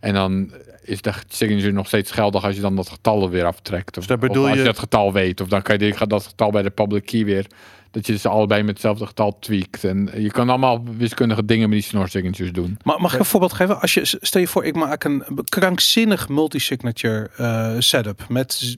en 0.00 0.14
dan 0.14 0.52
is 0.82 1.02
de 1.02 1.12
signature 1.28 1.72
nog 1.72 1.86
steeds 1.86 2.10
geldig 2.10 2.44
als 2.44 2.54
je 2.54 2.60
dan 2.60 2.76
dat 2.76 2.88
getal 2.88 3.22
er 3.22 3.30
weer 3.30 3.44
aftrekt. 3.44 3.98
Of, 3.98 4.06
Dus 4.06 4.16
of 4.16 4.36
als 4.36 4.50
je 4.52 4.56
je- 4.58 4.62
dat 4.64 4.78
getal 4.78 5.12
weet. 5.12 5.40
Of 5.40 5.48
dan 5.48 5.62
kan 5.62 5.78
je 5.78 5.90
die- 5.92 6.06
dat 6.08 6.26
getal 6.26 6.50
bij 6.50 6.62
de 6.62 6.70
public 6.70 7.06
key 7.06 7.24
weer. 7.24 7.46
Dat 7.90 8.06
je 8.06 8.18
ze 8.18 8.28
allebei 8.28 8.62
met 8.62 8.70
hetzelfde 8.70 9.06
getal 9.06 9.38
tweakt. 9.38 9.84
En 9.84 10.10
je 10.16 10.30
kan 10.30 10.48
allemaal 10.48 10.84
wiskundige 10.96 11.44
dingen 11.44 11.68
met 11.68 11.78
die 11.78 11.88
snor 11.88 12.08
signatures 12.08 12.52
doen. 12.52 12.76
Ma- 12.82 12.98
mag 12.98 13.12
ik 13.12 13.18
een 13.18 13.24
voorbeeld 13.24 13.52
geven? 13.52 13.80
Als 13.80 13.94
je, 13.94 14.00
stel 14.20 14.40
je 14.40 14.46
voor, 14.48 14.64
ik 14.64 14.74
maak 14.74 15.04
een 15.04 15.24
krankzinnig 15.44 16.28
multi-signature 16.28 17.30
eh, 17.36 17.74
setup. 17.78 18.26
Met, 18.28 18.76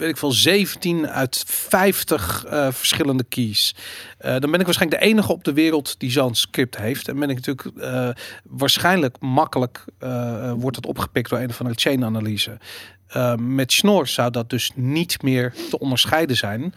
weet 0.00 0.10
ik 0.10 0.16
veel, 0.16 0.32
17 0.32 1.08
uit 1.08 1.44
50 1.46 2.44
eh, 2.44 2.68
verschillende 2.72 3.24
keys. 3.24 3.74
Eh, 4.18 4.30
dan 4.38 4.50
ben 4.50 4.60
ik 4.60 4.66
waarschijnlijk 4.66 5.02
de 5.02 5.08
enige 5.08 5.32
op 5.32 5.44
de 5.44 5.52
wereld 5.52 5.94
die 5.98 6.10
zo'n 6.10 6.34
script 6.34 6.76
heeft. 6.76 7.08
En 7.08 7.18
ben 7.18 7.30
ik 7.30 7.46
natuurlijk 7.46 7.76
eh, 7.78 8.08
waarschijnlijk 8.44 9.16
makkelijk, 9.20 9.84
wordt 10.56 10.76
het 10.76 10.86
opgepikt 10.86 11.30
door 11.30 11.38
een 11.38 11.48
of 11.48 11.60
andere 11.60 11.80
chain-analyse. 11.80 12.58
Met 13.36 13.72
Schnorr 13.72 14.06
zou 14.06 14.30
dat 14.30 14.50
dus 14.50 14.70
niet 14.74 15.22
meer 15.22 15.54
te 15.70 15.78
onderscheiden 15.78 16.36
zijn 16.36 16.74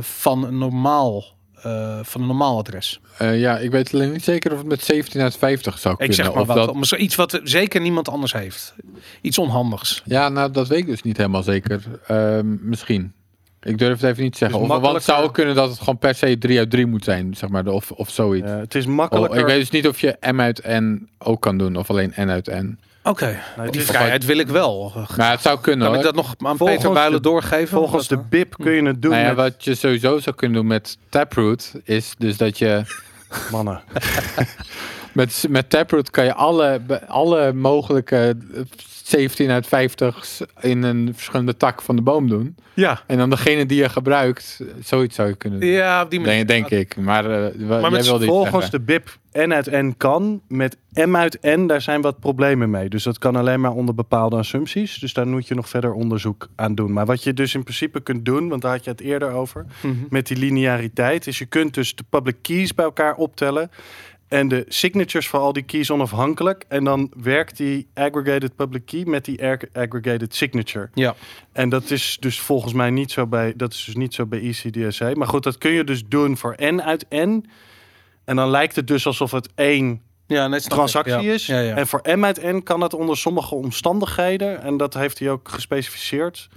van 0.00 0.44
een 0.44 0.58
normaal, 0.58 1.24
eh, 1.62 1.98
van 2.02 2.20
een 2.20 2.26
normaal 2.26 2.58
adres. 2.58 3.00
Eh, 3.18 3.40
ja, 3.40 3.58
ik 3.58 3.70
weet 3.70 3.94
alleen 3.94 4.12
niet 4.12 4.24
zeker 4.24 4.52
of 4.52 4.58
het 4.58 4.66
met 4.66 4.82
17 4.84 5.20
uit 5.20 5.36
50 5.36 5.78
zou 5.78 5.92
Ik 5.94 5.98
kunnen. 5.98 6.16
zeg 6.16 6.26
maar 6.32 6.40
of 6.42 6.46
wat. 6.46 6.88
dat, 6.88 6.98
iets 7.00 7.14
wat 7.14 7.40
zeker 7.44 7.80
niemand 7.80 8.08
anders 8.08 8.32
heeft. 8.32 8.74
Iets 9.20 9.38
onhandigs. 9.38 10.02
ja, 10.04 10.28
nou, 10.28 10.50
dat 10.50 10.68
weet 10.68 10.78
ik 10.78 10.86
dus 10.86 11.02
niet 11.02 11.16
helemaal 11.16 11.42
zeker. 11.42 11.82
Ehm, 12.06 12.68
misschien. 12.68 13.12
Ik 13.62 13.78
durf 13.78 14.00
het 14.00 14.10
even 14.10 14.22
niet 14.22 14.32
te 14.32 14.38
zeggen. 14.38 14.58
Dus 14.60 14.68
of, 14.70 14.80
want 14.80 14.94
het 14.94 15.04
zou 15.04 15.30
kunnen 15.30 15.54
dat 15.54 15.68
het 15.70 15.78
gewoon 15.78 15.98
per 15.98 16.14
se 16.14 16.38
3 16.38 16.58
uit 16.58 16.70
3 16.70 16.86
moet 16.86 17.04
zijn, 17.04 17.34
zeg 17.34 17.50
maar. 17.50 17.66
Of, 17.66 17.90
of 17.90 18.10
zoiets. 18.10 18.50
Eh, 18.50 18.56
het 18.56 18.74
is 18.74 18.86
Oh, 18.86 18.92
makkelijker. 18.92 19.38
ik 19.38 19.46
weet 19.46 19.58
dus 19.58 19.70
niet 19.70 19.88
of 19.88 20.00
je 20.00 20.16
M 20.32 20.40
uit 20.40 20.62
N 20.68 21.08
ook 21.18 21.40
kan 21.42 21.58
doen. 21.58 21.76
Of 21.76 21.90
alleen 21.90 22.12
N 22.20 22.28
uit 22.28 22.46
N. 22.46 22.78
Oké, 23.04 23.38
het 23.56 23.72
die 23.72 23.82
vrijheid 23.82 24.24
wil 24.24 24.38
ik 24.38 24.48
wel. 24.48 24.92
Maar 25.16 25.30
het 25.30 25.40
zou 25.40 25.60
kunnen 25.60 25.86
Kan 25.86 25.96
ik 25.96 26.02
dat 26.02 26.14
nog 26.14 26.34
aan 26.38 26.56
Volgens 26.56 26.78
Peter 26.78 26.94
Builen 26.94 27.22
doorgeven? 27.22 27.68
Volgens 27.68 28.08
de 28.08 28.18
BIP 28.18 28.54
kun 28.58 28.72
je 28.72 28.82
het 28.82 29.02
doen 29.02 29.10
Nou 29.10 29.22
ja, 29.22 29.28
met 29.28 29.36
wat 29.36 29.64
je 29.64 29.74
sowieso 29.74 30.18
zou 30.18 30.36
kunnen 30.36 30.56
doen 30.56 30.66
met 30.66 30.98
Taproot 31.08 31.72
is 31.84 32.14
dus 32.18 32.36
dat 32.36 32.58
je 32.58 32.82
mannen. 33.52 33.82
met, 35.12 35.44
met 35.48 35.70
Taproot 35.70 36.10
kan 36.10 36.24
je 36.24 36.34
alle, 36.34 36.80
alle 37.06 37.52
mogelijke 37.52 38.36
17 39.12 39.50
uit 39.50 39.66
50 39.66 40.40
in 40.60 40.82
een 40.82 41.10
verschillende 41.14 41.56
tak 41.56 41.82
van 41.82 41.96
de 41.96 42.02
boom 42.02 42.28
doen. 42.28 42.56
Ja. 42.74 43.02
En 43.06 43.18
dan 43.18 43.30
degene 43.30 43.66
die 43.66 43.78
je 43.78 43.88
gebruikt, 43.88 44.60
zoiets 44.82 45.14
zou 45.16 45.28
je 45.28 45.34
kunnen 45.34 45.60
doen. 45.60 45.68
Ja, 45.68 46.02
op 46.02 46.10
die 46.10 46.20
manier. 46.20 46.46
Denk, 46.46 46.68
denk 46.68 46.82
ik. 46.82 46.96
Maar, 46.96 47.24
eh, 47.24 47.66
wa- 47.68 47.80
jij 47.80 47.90
met 47.90 48.06
Volgens 48.06 48.70
de 48.70 48.80
BIP 48.80 49.18
N 49.38 49.52
uit 49.52 49.70
N 49.70 49.94
kan. 49.96 50.40
Met 50.48 50.76
M 50.94 51.16
uit 51.16 51.38
N, 51.42 51.66
daar 51.66 51.80
zijn 51.80 52.00
wat 52.00 52.20
problemen 52.20 52.70
mee. 52.70 52.88
Dus 52.88 53.02
dat 53.02 53.18
kan 53.18 53.36
alleen 53.36 53.60
maar 53.60 53.72
onder 53.72 53.94
bepaalde 53.94 54.36
assumpties. 54.36 54.98
Dus 54.98 55.12
daar 55.12 55.26
moet 55.26 55.48
je 55.48 55.54
nog 55.54 55.68
verder 55.68 55.92
onderzoek 55.92 56.48
aan 56.56 56.74
doen. 56.74 56.92
Maar 56.92 57.06
wat 57.06 57.22
je 57.22 57.34
dus 57.34 57.54
in 57.54 57.62
principe 57.62 58.00
kunt 58.00 58.24
doen, 58.24 58.48
want 58.48 58.62
daar 58.62 58.72
had 58.72 58.84
je 58.84 58.90
het 58.90 59.00
eerder 59.00 59.30
over, 59.30 59.66
Mhm. 59.82 59.94
met 60.08 60.26
die 60.26 60.36
lineariteit, 60.36 61.26
is 61.26 61.38
je 61.38 61.46
kunt 61.46 61.74
dus 61.74 61.94
de 61.94 62.04
public 62.10 62.36
keys 62.42 62.74
bij 62.74 62.84
elkaar 62.84 63.14
optellen. 63.14 63.70
En 64.32 64.48
de 64.48 64.64
signatures 64.68 65.28
voor 65.28 65.38
al 65.40 65.52
die 65.52 65.62
keys 65.62 65.90
onafhankelijk. 65.90 66.64
En 66.68 66.84
dan 66.84 67.12
werkt 67.22 67.56
die 67.56 67.86
aggregated 67.94 68.56
public 68.56 68.86
key 68.86 69.02
met 69.04 69.24
die 69.24 69.44
ag- 69.46 69.72
aggregated 69.72 70.34
signature. 70.34 70.90
Ja. 70.94 71.14
En 71.52 71.68
dat 71.68 71.90
is 71.90 72.16
dus 72.20 72.40
volgens 72.40 72.72
mij 72.72 72.90
niet 72.90 73.10
zo 73.10 73.26
bij, 73.26 73.52
dat 73.56 73.72
is 73.72 73.84
dus 73.84 73.94
niet 73.94 74.14
zo 74.14 74.26
bij 74.26 74.40
ECDSA. 74.40 75.10
Maar 75.14 75.26
goed, 75.26 75.42
dat 75.42 75.58
kun 75.58 75.70
je 75.70 75.84
dus 75.84 76.02
doen 76.08 76.36
voor 76.36 76.54
N 76.62 76.80
uit 76.80 77.06
N. 77.10 77.44
En 78.24 78.36
dan 78.36 78.48
lijkt 78.50 78.76
het 78.76 78.86
dus 78.86 79.06
alsof 79.06 79.30
het 79.30 79.48
één 79.54 80.02
Ja, 80.26 80.48
net 80.48 80.64
ik. 80.64 80.70
transactie 80.70 81.20
Ja. 81.20 81.32
is. 81.32 81.46
Ja, 81.46 81.60
ja. 81.60 81.76
En 81.76 81.86
voor 81.86 82.00
M 82.16 82.24
uit 82.24 82.42
N 82.42 82.60
kan 82.62 82.80
dat 82.80 82.94
onder 82.94 83.16
sommige 83.16 83.54
omstandigheden. 83.54 84.62
En 84.62 84.76
dat 84.76 84.94
heeft 84.94 85.18
hij 85.18 85.30
ook 85.30 85.48
gespecificeerd. 85.48 86.48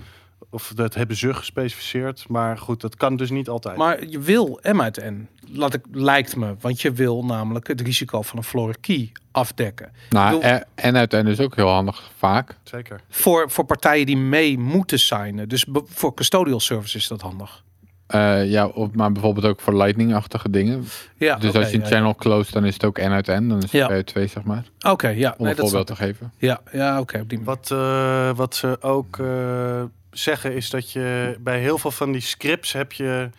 Of 0.55 0.71
dat 0.75 0.93
hebben 0.93 1.15
ze 1.17 1.33
gespecificeerd. 1.33 2.25
Maar 2.27 2.57
goed, 2.57 2.81
dat 2.81 2.95
kan 2.95 3.15
dus 3.15 3.29
niet 3.29 3.49
altijd. 3.49 3.77
Maar 3.77 4.05
je 4.07 4.19
wil 4.19 4.59
M 4.63 4.81
uit 4.81 4.97
N. 5.09 5.27
Laat 5.51 5.73
ik, 5.73 5.81
lijkt 5.91 6.35
me. 6.35 6.55
Want 6.59 6.81
je 6.81 6.91
wil 6.91 7.25
namelijk 7.25 7.67
het 7.67 7.81
risico 7.81 8.21
van 8.21 8.37
een 8.37 8.43
floor 8.43 8.75
key 8.81 9.11
afdekken. 9.31 9.91
Nou, 10.09 10.39
bedoel- 10.39 10.61
eh, 10.75 10.91
N 10.91 10.95
uit 10.95 11.11
N 11.11 11.27
is 11.27 11.39
ook 11.39 11.55
heel 11.55 11.69
handig 11.69 12.11
vaak. 12.17 12.57
Zeker. 12.63 12.99
Voor, 13.09 13.49
voor 13.51 13.65
partijen 13.65 14.05
die 14.05 14.17
mee 14.17 14.57
moeten 14.59 14.99
signen. 14.99 15.49
Dus 15.49 15.65
voor 15.85 16.13
custodial 16.13 16.59
service 16.59 16.97
is 16.97 17.07
dat 17.07 17.21
handig. 17.21 17.63
Eh, 18.07 18.49
ja, 18.51 18.67
of, 18.67 18.91
maar 18.91 19.11
bijvoorbeeld 19.11 19.45
ook 19.45 19.61
voor 19.61 19.75
lightning-achtige 19.75 20.49
dingen. 20.49 20.85
Ja, 21.17 21.35
dus 21.35 21.53
als 21.53 21.69
je 21.69 21.75
een 21.75 21.81
ja, 21.81 21.87
channel 21.87 22.15
close, 22.15 22.51
dan 22.51 22.65
is 22.65 22.73
het 22.73 22.83
ook 22.83 22.97
N 22.97 23.09
uit 23.09 23.27
N. 23.27 23.47
Dan 23.47 23.57
is 23.57 23.63
het 23.63 23.71
Ja. 23.71 23.85
2 23.85 23.97
uit 23.97 24.05
2, 24.05 24.27
zeg 24.27 24.43
maar. 24.43 24.63
Oké, 24.87 25.07
ja. 25.07 25.35
Om 25.37 25.45
Nee, 25.45 25.53
een 25.53 25.59
voorbeeld 25.59 25.87
te 25.87 25.95
geven. 25.95 26.31
Ja, 26.37 26.61
ja 26.71 26.99
oké. 26.99 27.19
op 27.19 27.29
die 27.29 27.39
manier. 27.39 27.53
Wat, 27.55 27.71
eh, 27.71 28.35
wat 28.37 28.55
ze 28.55 28.77
ook 28.81 29.17
eh, 29.19 29.83
zeggen 30.17 30.53
is 30.53 30.69
dat 30.69 30.91
je 30.91 31.37
bij 31.39 31.59
heel 31.59 31.77
veel 31.77 31.91
van 31.91 32.11
die 32.11 32.21
scripts 32.21 32.73
heb 32.73 32.91
je 32.91 33.29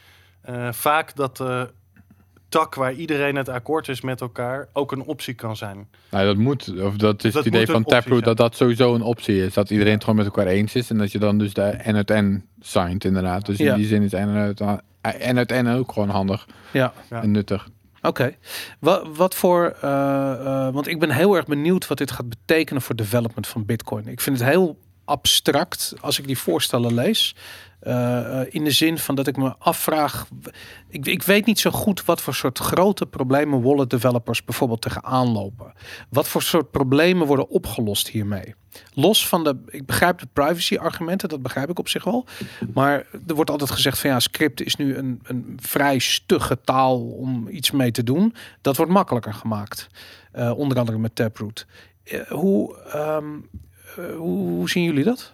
eh, 0.43 0.73
vaak 0.73 1.17
dat 1.17 1.37
de 1.37 1.71
tak 2.49 2.75
waar 2.75 2.93
iedereen 2.93 3.37
het 3.37 3.49
akkoord 3.49 3.89
is 3.89 4.01
met 4.01 4.21
elkaar 4.21 4.69
ook 4.73 4.93
een 4.93 5.03
optie 5.03 5.35
kan 5.35 5.57
zijn. 5.57 5.89
Nou, 6.11 6.27
dat 6.27 6.37
moet. 6.37 6.81
Of 6.83 6.97
dat 6.97 7.25
is 7.25 7.33
Dat 7.33 7.45
het 7.45 7.55
idee 7.55 7.67
van 7.67 7.85
Taproot 7.85 8.25
dat 8.25 8.37
dat 8.37 8.57
sowieso 8.57 8.95
een 8.95 9.03
optie 9.03 9.45
is. 9.45 9.55
Dat 9.55 9.71
iedereen 9.71 9.93
het 9.93 10.01
gewoon 10.05 10.17
met 10.19 10.27
elkaar 10.27 10.47
eens 10.47 10.75
is. 10.75 10.91
En 10.91 10.99
dat 10.99 11.13
je 11.13 11.19
dan 11.19 11.39
dus 11.39 11.55
de 11.55 11.79
N 11.89 11.95
uit 11.95 12.09
N 12.09 12.45
signed, 12.61 13.05
inderdaad. 13.05 13.47
Dus 13.47 13.57
Ja. 13.59 13.71
in 13.73 13.79
die 13.79 13.87
zin 13.87 14.03
is 14.03 14.13
N 14.13 14.17
uit, 14.17 14.61
N 15.33 15.37
uit 15.37 15.51
N 15.51 15.67
ook 15.67 15.93
gewoon 15.93 16.09
handig 16.09 16.47
Ja. 16.73 16.93
Ja. 17.11 17.23
en 17.23 17.31
nuttig. 17.31 17.69
Oké. 18.03 18.35
Wat, 18.81 19.17
wat 19.17 19.35
voor. 19.35 19.77
eh, 19.81 20.33
eh, 20.67 20.75
want 20.75 20.87
ik 20.87 20.99
ben 21.01 21.11
heel 21.11 21.37
erg 21.37 21.45
benieuwd 21.47 21.87
wat 21.87 21.99
dit 21.99 22.11
gaat 22.11 22.29
betekenen 22.29 22.83
voor 22.83 22.97
development 22.97 23.47
van 23.47 23.65
Bitcoin. 23.65 24.07
Ik 24.09 24.21
vind 24.21 24.39
het 24.39 24.49
heel 24.49 24.79
abstract 25.07 25.95
als 26.01 26.19
ik 26.19 26.27
die 26.27 26.39
voorstellen 26.39 26.95
lees. 26.95 27.35
Eh, 27.81 28.41
eh, 28.41 28.47
in 28.51 28.65
de 28.65 28.71
zin 28.71 28.99
van 28.99 29.15
dat 29.15 29.27
ik 29.27 29.37
me 29.37 29.55
afvraag. 29.59 30.29
Ik, 30.89 31.07
ik 31.07 31.23
weet 31.23 31.47
niet 31.47 31.59
zo 31.59 31.71
goed 31.71 32.05
wat 32.05 32.21
voor 32.21 32.35
soort 32.35 32.59
grote 32.59 33.07
problemen 33.07 33.63
wallet 33.63 33.91
developers 33.91 34.45
bijvoorbeeld 34.45 34.83
tegenaan 34.83 35.33
lopen. 35.33 35.73
Wat 36.09 36.29
voor 36.29 36.43
soort 36.43 36.71
problemen 36.71 37.27
worden 37.27 37.49
opgelost 37.49 38.09
hiermee? 38.09 38.55
Los 38.95 39.29
van 39.29 39.45
de. 39.45 39.57
Ik 39.67 39.87
begrijp 39.87 40.19
de 40.19 40.29
privacy 40.33 40.77
argumenten, 40.77 41.29
dat 41.29 41.43
begrijp 41.43 41.71
ik 41.71 41.79
op 41.79 41.89
zich 41.89 42.05
wel. 42.05 42.27
Maar 42.75 43.07
er 43.27 43.35
wordt 43.35 43.51
altijd 43.51 43.71
gezegd 43.71 43.99
van 43.99 44.11
ja, 44.11 44.21
script 44.21 44.63
is 44.63 44.77
nu 44.77 44.97
een, 44.97 45.21
een 45.23 45.59
vrij 45.63 45.99
stugge 45.99 46.61
taal 46.61 47.01
om 47.01 47.49
iets 47.49 47.71
mee 47.71 47.91
te 47.91 48.03
doen. 48.03 48.35
Dat 48.61 48.77
wordt 48.77 48.93
makkelijker 48.93 49.35
gemaakt. 49.35 49.89
Eh, 50.33 50.59
onder 50.59 50.79
andere 50.79 50.99
met 50.99 51.15
Taproot. 51.15 51.67
Hoe, 52.29 52.79
ehm, 52.79 53.35
eh, 53.35 53.66
hoe, 54.17 54.49
hoe 54.49 54.71
zien 54.71 54.83
jullie 54.85 55.05
dat? 55.05 55.33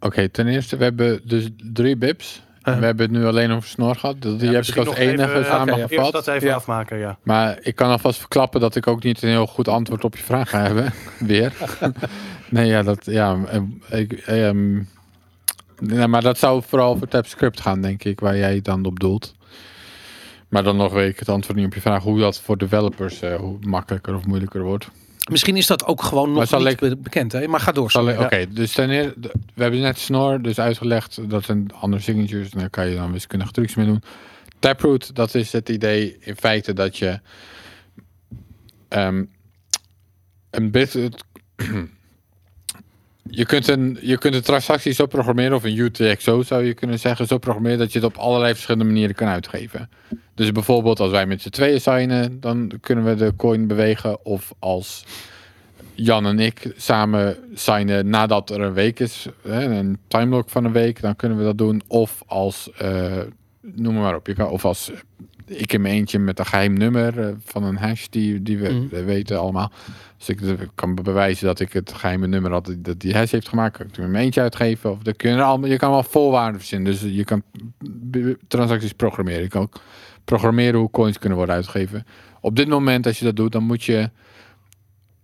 Oké, 0.00 0.28
ten 0.28 0.46
eerste, 0.46 0.76
we 0.76 0.84
hebben 0.84 1.20
dus 1.24 1.48
drie 1.72 1.96
bips. 1.96 2.42
Ja. 2.62 2.78
We 2.78 2.84
hebben 2.84 3.10
het 3.10 3.14
nu 3.18 3.26
alleen 3.26 3.50
over 3.50 3.68
snor 3.68 3.96
gehad. 3.96 4.22
Dat- 4.22 4.38
Die 4.40 4.48
Ja, 4.50 4.54
heb 4.54 4.64
ik 4.64 4.76
als 4.76 4.94
enige 4.96 5.30
even- 5.30 5.44
samengevat. 5.44 5.90
Eerst 5.90 6.12
dat 6.12 6.26
even 6.28 6.48
Ja. 6.48 6.54
afmaken, 6.54 6.98
ja. 6.98 7.18
Maar 7.22 7.58
ik 7.62 7.74
kan 7.74 7.90
alvast 7.90 8.18
verklappen 8.18 8.60
dat 8.60 8.76
ik 8.76 8.86
ook 8.86 9.02
niet 9.02 9.22
een 9.22 9.28
heel 9.28 9.46
goed 9.46 9.68
antwoord 9.68 10.04
op 10.04 10.16
je 10.16 10.22
vraag 10.22 10.50
ga 10.50 10.60
hebben. 10.62 10.92
Weer. 11.18 11.52
nee, 12.50 12.66
ja, 12.66 12.82
dat, 12.82 13.04
ja, 13.04 13.38
eh, 13.88 13.98
ik, 14.00 14.12
ehm, 14.12 14.74
nee, 15.78 16.06
maar 16.06 16.22
dat 16.22 16.38
zou 16.38 16.62
vooral 16.66 16.96
voor 16.96 17.08
TypeScript 17.08 17.60
gaan, 17.60 17.80
denk 17.80 18.04
ik, 18.04 18.20
waar 18.20 18.36
jij 18.36 18.60
dan 18.62 18.84
op 18.84 19.00
doelt. 19.00 19.34
Maar 20.48 20.62
dan 20.62 20.76
nog 20.76 20.92
weet 20.92 21.10
ik 21.12 21.18
het 21.18 21.28
antwoord 21.28 21.56
niet 21.58 21.66
op 21.66 21.74
je 21.74 21.80
vraag 21.80 22.02
hoe 22.02 22.18
dat 22.20 22.40
voor 22.40 22.58
developers 22.58 23.20
eh, 23.22 23.34
hoe 23.36 23.56
makkelijker 23.60 24.14
of 24.14 24.26
moeilijker 24.26 24.62
wordt. 24.62 24.88
Misschien 25.30 25.56
is 25.56 25.66
dat 25.66 25.84
ook 25.84 26.02
gewoon 26.02 26.32
nog 26.32 26.58
niet 26.58 26.66
ik- 26.72 26.78
be- 26.78 26.96
bekend, 26.96 27.32
hè? 27.32 27.48
Maar 27.48 27.60
ga 27.60 27.72
door. 27.72 27.90
Oké, 28.24 28.46
dus 28.50 28.72
ten 28.72 28.90
eerste, 28.90 29.14
we 29.54 29.62
hebben 29.62 29.80
net 29.80 29.98
snor 29.98 30.42
dus 30.42 30.58
uitgelegd. 30.58 31.30
Dat 31.30 31.44
zijn 31.44 31.72
andere 31.72 32.02
signatures. 32.02 32.50
En 32.50 32.58
daar 32.58 32.70
kan 32.70 32.88
je 32.88 32.94
dan 32.96 33.12
wiskundige 33.12 33.52
trucs 33.52 33.74
mee 33.74 33.86
doen. 33.86 34.02
Taproot, 34.58 35.14
dat 35.14 35.34
is 35.34 35.52
het 35.52 35.68
idee 35.68 36.16
in 36.20 36.36
feite 36.36 36.72
dat 36.72 36.96
je 36.98 37.20
ehm, 38.88 39.24
een 40.50 40.70
bit. 40.70 40.98
je, 43.30 43.46
kunt 43.46 43.68
een, 43.68 43.98
je 44.00 44.18
kunt 44.18 44.34
een 44.34 44.42
transactie 44.42 44.92
zo 44.92 45.06
programmeren, 45.06 45.56
of 45.56 45.64
een 45.64 45.78
UTXO 45.78 46.42
zou 46.42 46.64
je 46.64 46.74
kunnen 46.74 46.98
zeggen, 46.98 47.26
zo 47.26 47.38
programmeren 47.38 47.78
dat 47.78 47.92
je 47.92 47.98
het 47.98 48.08
op 48.08 48.16
allerlei 48.16 48.52
verschillende 48.52 48.92
manieren 48.92 49.14
kan 49.14 49.28
uitgeven. 49.28 49.90
Dus 50.34 50.52
bijvoorbeeld 50.52 51.00
als 51.00 51.10
wij 51.10 51.26
met 51.26 51.42
z'n 51.42 51.48
tweeën 51.48 51.80
signen, 51.80 52.40
dan 52.40 52.72
kunnen 52.80 53.04
we 53.04 53.14
de 53.14 53.36
coin 53.36 53.66
bewegen. 53.66 54.24
Of 54.24 54.54
als 54.58 55.04
Jan 55.94 56.26
en 56.26 56.38
ik 56.38 56.72
samen 56.76 57.36
signen 57.54 58.08
nadat 58.08 58.50
er 58.50 58.60
een 58.60 58.72
week 58.72 59.00
is, 59.00 59.26
een 59.42 59.98
timelock 60.08 60.48
van 60.48 60.64
een 60.64 60.72
week, 60.72 61.00
dan 61.00 61.16
kunnen 61.16 61.38
we 61.38 61.44
dat 61.44 61.58
doen. 61.58 61.82
Of 61.86 62.22
als, 62.26 62.70
eh, 62.78 63.18
noem 63.60 63.94
maar 63.94 64.14
op, 64.14 64.26
je 64.26 64.34
kan, 64.34 64.48
of 64.48 64.64
als 64.64 64.90
ik 65.50 65.72
in 65.72 65.80
mijn 65.80 65.94
eentje 65.94 66.18
met 66.18 66.38
een 66.38 66.46
geheim 66.46 66.72
nummer 66.72 67.20
eh, 67.20 67.34
van 67.44 67.64
een 67.64 67.76
hash 67.76 68.06
die, 68.06 68.42
die 68.42 68.58
we 68.58 68.88
we 68.90 69.04
weten 69.04 69.40
allemaal. 69.40 69.72
Dus 70.18 70.28
ik 70.28 70.40
eh, 70.40 70.52
kan 70.74 70.94
bewijzen 70.94 71.46
dat 71.46 71.60
ik 71.60 71.72
het 71.72 71.92
geheime 71.92 72.26
nummer 72.26 72.50
had 72.50 72.74
dat 72.78 73.00
die 73.00 73.14
hash 73.14 73.30
heeft 73.30 73.48
gemaakt, 73.48 73.76
kan 73.76 73.86
ik 73.86 73.92
het 73.92 74.04
in 74.04 74.10
mijn 74.10 74.24
eentje 74.24 74.40
uitgeven. 74.40 74.90
Of 74.90 75.02
dat 75.02 75.16
kun 75.16 75.34
je, 75.34 75.42
allemaal, 75.42 75.70
je 75.70 75.76
kan 75.76 75.90
wel 75.90 76.02
voorwaarden 76.02 76.60
verzinnen. 76.60 76.92
Dus 76.92 77.00
je 77.00 77.24
kan 77.24 77.42
transacties 78.48 78.92
programmeren. 78.92 79.42
Je 79.42 79.48
kan 79.48 79.62
ook 79.62 79.80
programmeren 80.24 80.80
hoe 80.80 80.90
coins 80.90 81.18
kunnen 81.18 81.38
worden 81.38 81.54
uitgegeven. 81.54 82.06
Op 82.40 82.56
dit 82.56 82.68
moment, 82.68 83.06
als 83.06 83.18
je 83.18 83.24
dat 83.24 83.36
doet, 83.36 83.52
dan 83.52 83.62
moet 83.62 83.84
je 83.84 84.10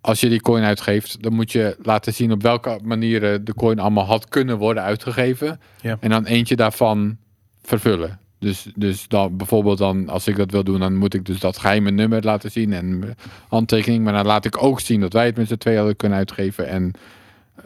als 0.00 0.20
je 0.20 0.28
die 0.28 0.40
coin 0.40 0.64
uitgeeft, 0.64 1.22
dan 1.22 1.32
moet 1.32 1.52
je 1.52 1.76
laten 1.82 2.14
zien 2.14 2.32
op 2.32 2.42
welke 2.42 2.80
manieren 2.82 3.44
de 3.44 3.54
coin 3.54 3.78
allemaal 3.78 4.04
had 4.04 4.28
kunnen 4.28 4.58
worden 4.58 4.82
uitgegeven. 4.82 5.60
Ja. 5.80 5.96
En 6.00 6.10
dan 6.10 6.24
eentje 6.24 6.56
daarvan 6.56 7.16
vervullen. 7.62 8.20
Dus, 8.38 8.66
dus 8.74 9.08
dan 9.08 9.36
bijvoorbeeld 9.36 9.78
dan, 9.78 10.08
als 10.08 10.26
ik 10.26 10.36
dat 10.36 10.50
wil 10.50 10.64
doen, 10.64 10.80
dan 10.80 10.96
moet 10.96 11.14
ik 11.14 11.24
dus 11.24 11.40
dat 11.40 11.58
geheime 11.58 11.90
nummer 11.90 12.24
laten 12.24 12.50
zien 12.50 12.72
en 12.72 13.16
handtekening. 13.48 14.04
Maar 14.04 14.12
dan 14.12 14.26
laat 14.26 14.44
ik 14.44 14.62
ook 14.62 14.80
zien 14.80 15.00
dat 15.00 15.12
wij 15.12 15.26
het 15.26 15.36
met 15.36 15.48
z'n 15.48 15.56
tweeën 15.56 15.78
hadden 15.78 15.96
kunnen 15.96 16.18
uitgeven 16.18 16.68
en 16.68 16.92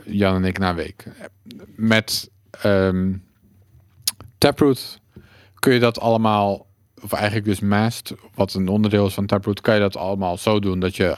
Jan 0.05 0.35
en 0.35 0.45
ik 0.45 0.59
na 0.59 0.69
een 0.69 0.77
week. 0.77 1.05
Met 1.77 2.31
ehm, 2.51 3.13
Taproot 4.39 5.01
kun 5.59 5.73
je 5.73 5.81
dat 5.81 6.01
allemaal, 6.01 6.67
of 7.03 7.13
eigenlijk 7.13 7.45
dus 7.45 7.61
Mast, 7.61 8.15
wat 8.35 8.55
een 8.55 8.69
onderdeel 8.69 9.07
is 9.07 9.15
van 9.15 9.27
Taproot, 9.27 9.61
kan 9.61 9.75
je 9.75 9.81
dat 9.81 9.97
allemaal 9.97 10.37
zo 10.37 10.59
doen 10.59 10.81
dat 10.81 10.97
je 10.97 11.17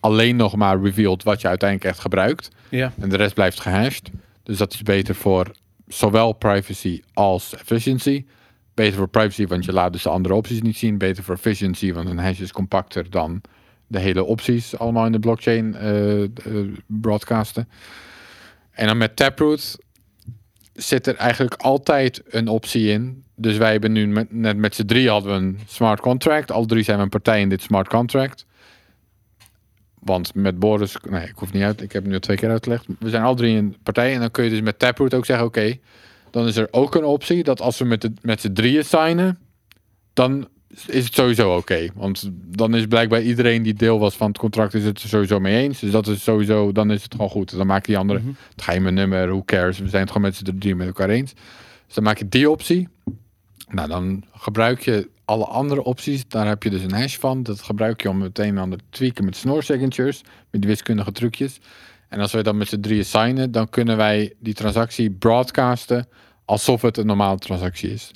alleen 0.00 0.36
nog 0.36 0.56
maar 0.56 0.80
revealed 0.80 1.22
wat 1.22 1.40
je 1.40 1.48
uiteindelijk 1.48 1.90
echt 1.90 2.00
gebruikt. 2.00 2.50
Ja. 2.68 2.92
En 3.00 3.08
de 3.08 3.16
rest 3.16 3.34
blijft 3.34 3.60
gehashed. 3.60 4.10
Dus 4.42 4.56
dat 4.56 4.72
is 4.72 4.82
beter 4.82 5.14
voor 5.14 5.50
zowel 5.86 6.32
privacy 6.32 7.02
als 7.12 7.54
efficiency. 7.54 8.24
Beter 8.74 8.96
voor 8.96 9.08
privacy, 9.08 9.46
want 9.46 9.64
je 9.64 9.72
laat 9.72 9.92
dus 9.92 10.02
de 10.02 10.08
andere 10.08 10.34
opties 10.34 10.62
niet 10.62 10.76
zien. 10.76 10.98
Beter 10.98 11.24
voor 11.24 11.34
efficiency, 11.34 11.92
want 11.92 12.08
een 12.08 12.18
hash 12.18 12.40
is 12.40 12.52
compacter 12.52 13.10
dan 13.10 13.40
de 13.86 13.98
hele 13.98 14.24
opties 14.24 14.78
allemaal 14.78 15.06
in 15.06 15.12
de 15.12 15.18
blockchain 15.18 15.74
eh, 15.74 16.22
eh, 16.22 16.28
broadcasten. 16.86 17.68
En 18.70 18.86
dan 18.86 18.96
met 18.96 19.16
Taproot 19.16 19.78
zit 20.72 21.06
er 21.06 21.16
eigenlijk 21.16 21.54
altijd 21.54 22.22
een 22.28 22.48
optie 22.48 22.88
in. 22.88 23.24
Dus 23.34 23.56
wij 23.56 23.72
hebben 23.72 23.92
nu 23.92 24.06
met, 24.06 24.32
net 24.32 24.56
met 24.56 24.74
z'n 24.74 24.84
drie 24.84 25.08
hadden 25.08 25.32
we 25.32 25.38
een 25.38 25.60
smart 25.66 26.00
contract. 26.00 26.50
Alle 26.50 26.66
drie 26.66 26.82
zijn 26.82 26.96
we 26.96 27.02
een 27.02 27.08
partij 27.08 27.40
in 27.40 27.48
dit 27.48 27.62
smart 27.62 27.88
contract. 27.88 28.46
Want 29.98 30.34
met 30.34 30.58
Boris, 30.58 30.96
nee, 31.10 31.28
ik 31.28 31.36
hoef 31.36 31.52
niet 31.52 31.62
uit. 31.62 31.82
Ik 31.82 31.92
heb 31.92 32.02
het 32.02 32.12
nu 32.12 32.20
twee 32.20 32.36
keer 32.36 32.50
uitgelegd. 32.50 32.86
We 32.98 33.10
zijn 33.10 33.22
al 33.22 33.34
drie 33.34 33.56
een 33.56 33.76
partij. 33.82 34.14
En 34.14 34.20
dan 34.20 34.30
kun 34.30 34.44
je 34.44 34.50
dus 34.50 34.60
met 34.60 34.78
Taproot 34.78 35.14
ook 35.14 35.26
zeggen: 35.26 35.46
oké, 35.46 35.78
dan 36.32 36.46
is 36.46 36.56
er 36.56 36.68
ook 36.70 36.94
een 36.94 37.04
optie 37.04 37.42
dat 37.42 37.60
als 37.60 37.78
we 37.78 37.84
met, 37.84 38.00
de, 38.00 38.12
met 38.22 38.40
z'n 38.40 38.52
drieën 38.52 38.84
signen, 38.84 39.38
dan 40.12 40.48
is 40.86 41.04
het 41.04 41.14
sowieso 41.14 41.56
oké. 41.56 41.88
Want 41.94 42.30
dan 42.32 42.74
is 42.74 42.86
blijkbaar 42.86 43.22
iedereen 43.22 43.62
die 43.62 43.74
deel 43.74 43.98
was 43.98 44.16
van 44.16 44.28
het 44.28 44.38
contract, 44.38 44.74
is 44.74 44.84
het 44.84 45.02
er 45.02 45.08
sowieso 45.08 45.40
mee 45.40 45.62
eens. 45.62 45.80
Dus 45.80 45.90
dat 45.90 46.06
is 46.06 46.22
sowieso, 46.22 46.72
dan 46.72 46.90
is 46.90 47.02
het 47.02 47.12
gewoon 47.12 47.30
goed. 47.30 47.56
Dan 47.56 47.66
maak 47.66 47.86
je 47.86 47.92
die 47.92 48.00
andere, 48.00 48.20
het 48.50 48.62
geheime 48.62 48.90
nummer, 48.90 49.28
who 49.28 49.42
cares. 49.44 49.78
We 49.78 49.88
zijn 49.88 50.02
het 50.02 50.10
gewoon 50.10 50.26
met 50.26 50.36
z'n 50.36 50.58
drieën 50.58 50.76
met 50.76 50.86
elkaar 50.86 51.08
eens. 51.08 51.32
Dus 51.86 51.94
dan 51.94 52.04
maak 52.04 52.18
je 52.18 52.28
die 52.28 52.50
optie. 52.50 52.88
Nou, 53.68 53.88
dan 53.88 54.24
gebruik 54.34 54.80
je 54.80 55.08
alle 55.24 55.44
andere 55.44 55.84
opties. 55.84 56.28
Daar 56.28 56.46
heb 56.46 56.62
je 56.62 56.70
dus 56.70 56.82
een 56.82 56.92
hash 56.92 57.16
van. 57.16 57.42
Dat 57.42 57.62
gebruik 57.62 58.02
je 58.02 58.08
om 58.08 58.22
het 58.22 58.38
een 58.38 58.44
en 58.44 58.58
ander 58.58 58.78
te 58.78 58.84
tweaken 58.90 59.24
met 59.24 59.36
snor 59.36 59.62
signatures. 59.62 60.20
Met 60.50 60.60
die 60.60 60.70
wiskundige 60.70 61.12
trucjes. 61.12 61.60
En 62.12 62.20
als 62.20 62.32
we 62.32 62.42
dan 62.42 62.56
met 62.56 62.68
z'n 62.68 62.80
drieën 62.80 63.04
signen, 63.04 63.52
dan 63.52 63.68
kunnen 63.68 63.96
wij 63.96 64.32
die 64.38 64.54
transactie 64.54 65.10
broadcasten 65.10 66.06
alsof 66.44 66.82
het 66.82 66.96
een 66.96 67.06
normale 67.06 67.38
transactie 67.38 67.90
is. 67.90 68.10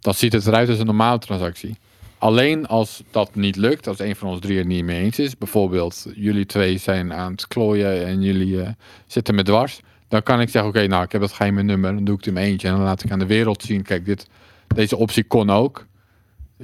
Dan 0.00 0.14
ziet 0.14 0.32
het 0.32 0.46
eruit 0.46 0.68
als 0.68 0.78
een 0.78 0.86
normale 0.86 1.18
transactie. 1.18 1.76
Alleen 2.18 2.66
als 2.66 3.02
dat 3.10 3.34
niet 3.34 3.56
lukt, 3.56 3.86
als 3.86 3.98
een 3.98 4.16
van 4.16 4.28
ons 4.28 4.40
drie 4.40 4.58
er 4.58 4.66
niet 4.66 4.84
mee 4.84 5.02
eens 5.02 5.18
is, 5.18 5.38
bijvoorbeeld 5.38 6.06
jullie 6.14 6.46
twee 6.46 6.78
zijn 6.78 7.12
aan 7.12 7.32
het 7.32 7.48
klooien 7.48 8.06
en 8.06 8.22
jullie 8.22 8.62
eh, 8.62 8.68
zitten 9.06 9.34
met 9.34 9.44
dwars, 9.44 9.80
dan 10.08 10.22
kan 10.22 10.40
ik 10.40 10.48
zeggen: 10.48 10.70
Oké, 10.70 10.86
nou, 10.86 11.04
ik 11.04 11.12
heb 11.12 11.20
dat 11.20 11.32
geheime 11.32 11.62
nummer, 11.62 11.94
dan 11.94 12.04
doe 12.04 12.18
ik 12.18 12.24
het 12.24 12.34
in 12.34 12.42
eentje 12.42 12.68
en 12.68 12.74
dan 12.74 12.82
laat 12.82 13.04
ik 13.04 13.10
aan 13.10 13.18
de 13.18 13.26
wereld 13.26 13.62
zien: 13.62 13.82
Kijk, 13.82 14.04
dit, 14.04 14.28
deze 14.66 14.96
optie 14.96 15.24
kon 15.24 15.50
ook. 15.50 15.86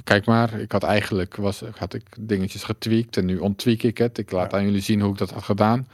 Kijk 0.03 0.25
maar, 0.25 0.59
ik 0.59 0.71
had 0.71 0.83
eigenlijk 0.83 1.35
was, 1.35 1.61
had 1.77 1.93
ik 1.93 2.03
dingetjes 2.19 2.63
getweakt 2.63 3.17
en 3.17 3.25
nu 3.25 3.37
onttweak 3.37 3.81
ik 3.81 3.97
het. 3.97 4.17
Ik 4.17 4.31
laat 4.31 4.53
aan 4.53 4.63
jullie 4.63 4.81
zien 4.81 5.01
hoe 5.01 5.11
ik 5.11 5.17
dat 5.17 5.31
had 5.31 5.43
gedaan. 5.43 5.87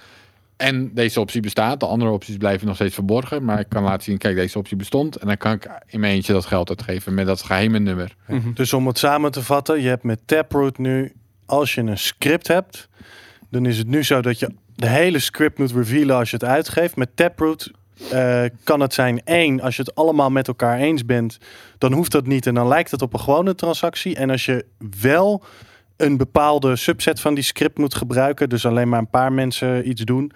En 0.60 0.94
deze 0.94 1.20
optie 1.20 1.42
bestaat. 1.42 1.80
De 1.80 1.86
andere 1.86 2.12
opties 2.12 2.38
blijven 2.38 2.68
nog 2.68 2.76
steeds 2.76 2.94
verborgen. 2.94 3.44
Maar 3.46 3.60
ik 3.60 3.70
kan 3.70 3.84
laten 3.84 4.04
zien, 4.04 4.18
kijk, 4.18 4.36
deze 4.36 4.58
optie 4.58 4.78
bestond. 4.78 5.16
En 5.16 5.28
dan 5.28 5.38
kan 5.38 5.52
ik 5.52 5.70
in 5.86 6.00
mijn 6.00 6.14
eentje 6.14 6.34
dat 6.34 6.46
geld 6.46 6.70
uitgeven 6.70 7.14
met 7.14 7.26
dat 7.26 7.42
geheime 7.42 7.80
nummer. 7.80 8.16
Dus 8.54 8.74
om 8.74 8.88
het 8.88 8.98
samen 8.98 9.32
te 9.32 9.44
vatten, 9.44 9.82
je 9.82 9.88
hebt 9.88 10.04
met 10.04 10.20
Taproot 10.26 10.78
nu, 10.78 11.14
als 11.46 11.76
je 11.76 11.82
een 11.82 11.98
script 11.98 12.48
hebt, 12.48 12.90
dan 13.50 13.66
is 13.66 13.78
het 13.78 13.88
nu 13.88 14.04
zo 14.04 14.22
dat 14.22 14.40
je 14.40 14.54
de 14.76 14.88
hele 14.88 15.20
script 15.20 15.58
moet 15.58 15.72
revealen 15.72 16.16
als 16.16 16.30
je 16.30 16.36
het 16.36 16.46
uitgeeft. 16.46 16.96
Met 16.96 17.10
Taproot 17.16 17.72
eh, 18.12 18.44
kan 18.64 18.80
het 18.80 18.94
zijn 18.94 19.22
één, 19.24 19.62
als 19.62 19.76
je 19.76 19.82
het 19.82 19.96
allemaal 19.96 20.30
met 20.30 20.48
elkaar 20.48 20.78
eens 20.78 21.06
bent, 21.06 21.38
dan 21.78 21.94
hoeft 21.94 22.12
dat 22.12 22.28
niet 22.28 22.48
en 22.48 22.54
dan 22.54 22.68
lijkt 22.68 22.92
het 22.92 23.02
op 23.02 23.14
een 23.14 23.20
gewone 23.20 23.56
transactie. 23.56 24.16
En 24.16 24.30
als 24.30 24.46
je 24.46 24.66
wel 25.00 25.44
een 26.00 26.18
bepaalde 26.18 26.76
subset 26.76 27.20
van 27.20 27.34
die 27.34 27.44
script 27.44 27.78
moet 27.78 27.96
gebruiken, 27.96 28.50
dus 28.50 28.66
alleen 28.66 28.90
maar 28.90 29.00
een 29.00 29.10
paar 29.10 29.34
mensen 29.34 29.90
iets 29.90 30.02
doen, 30.02 30.32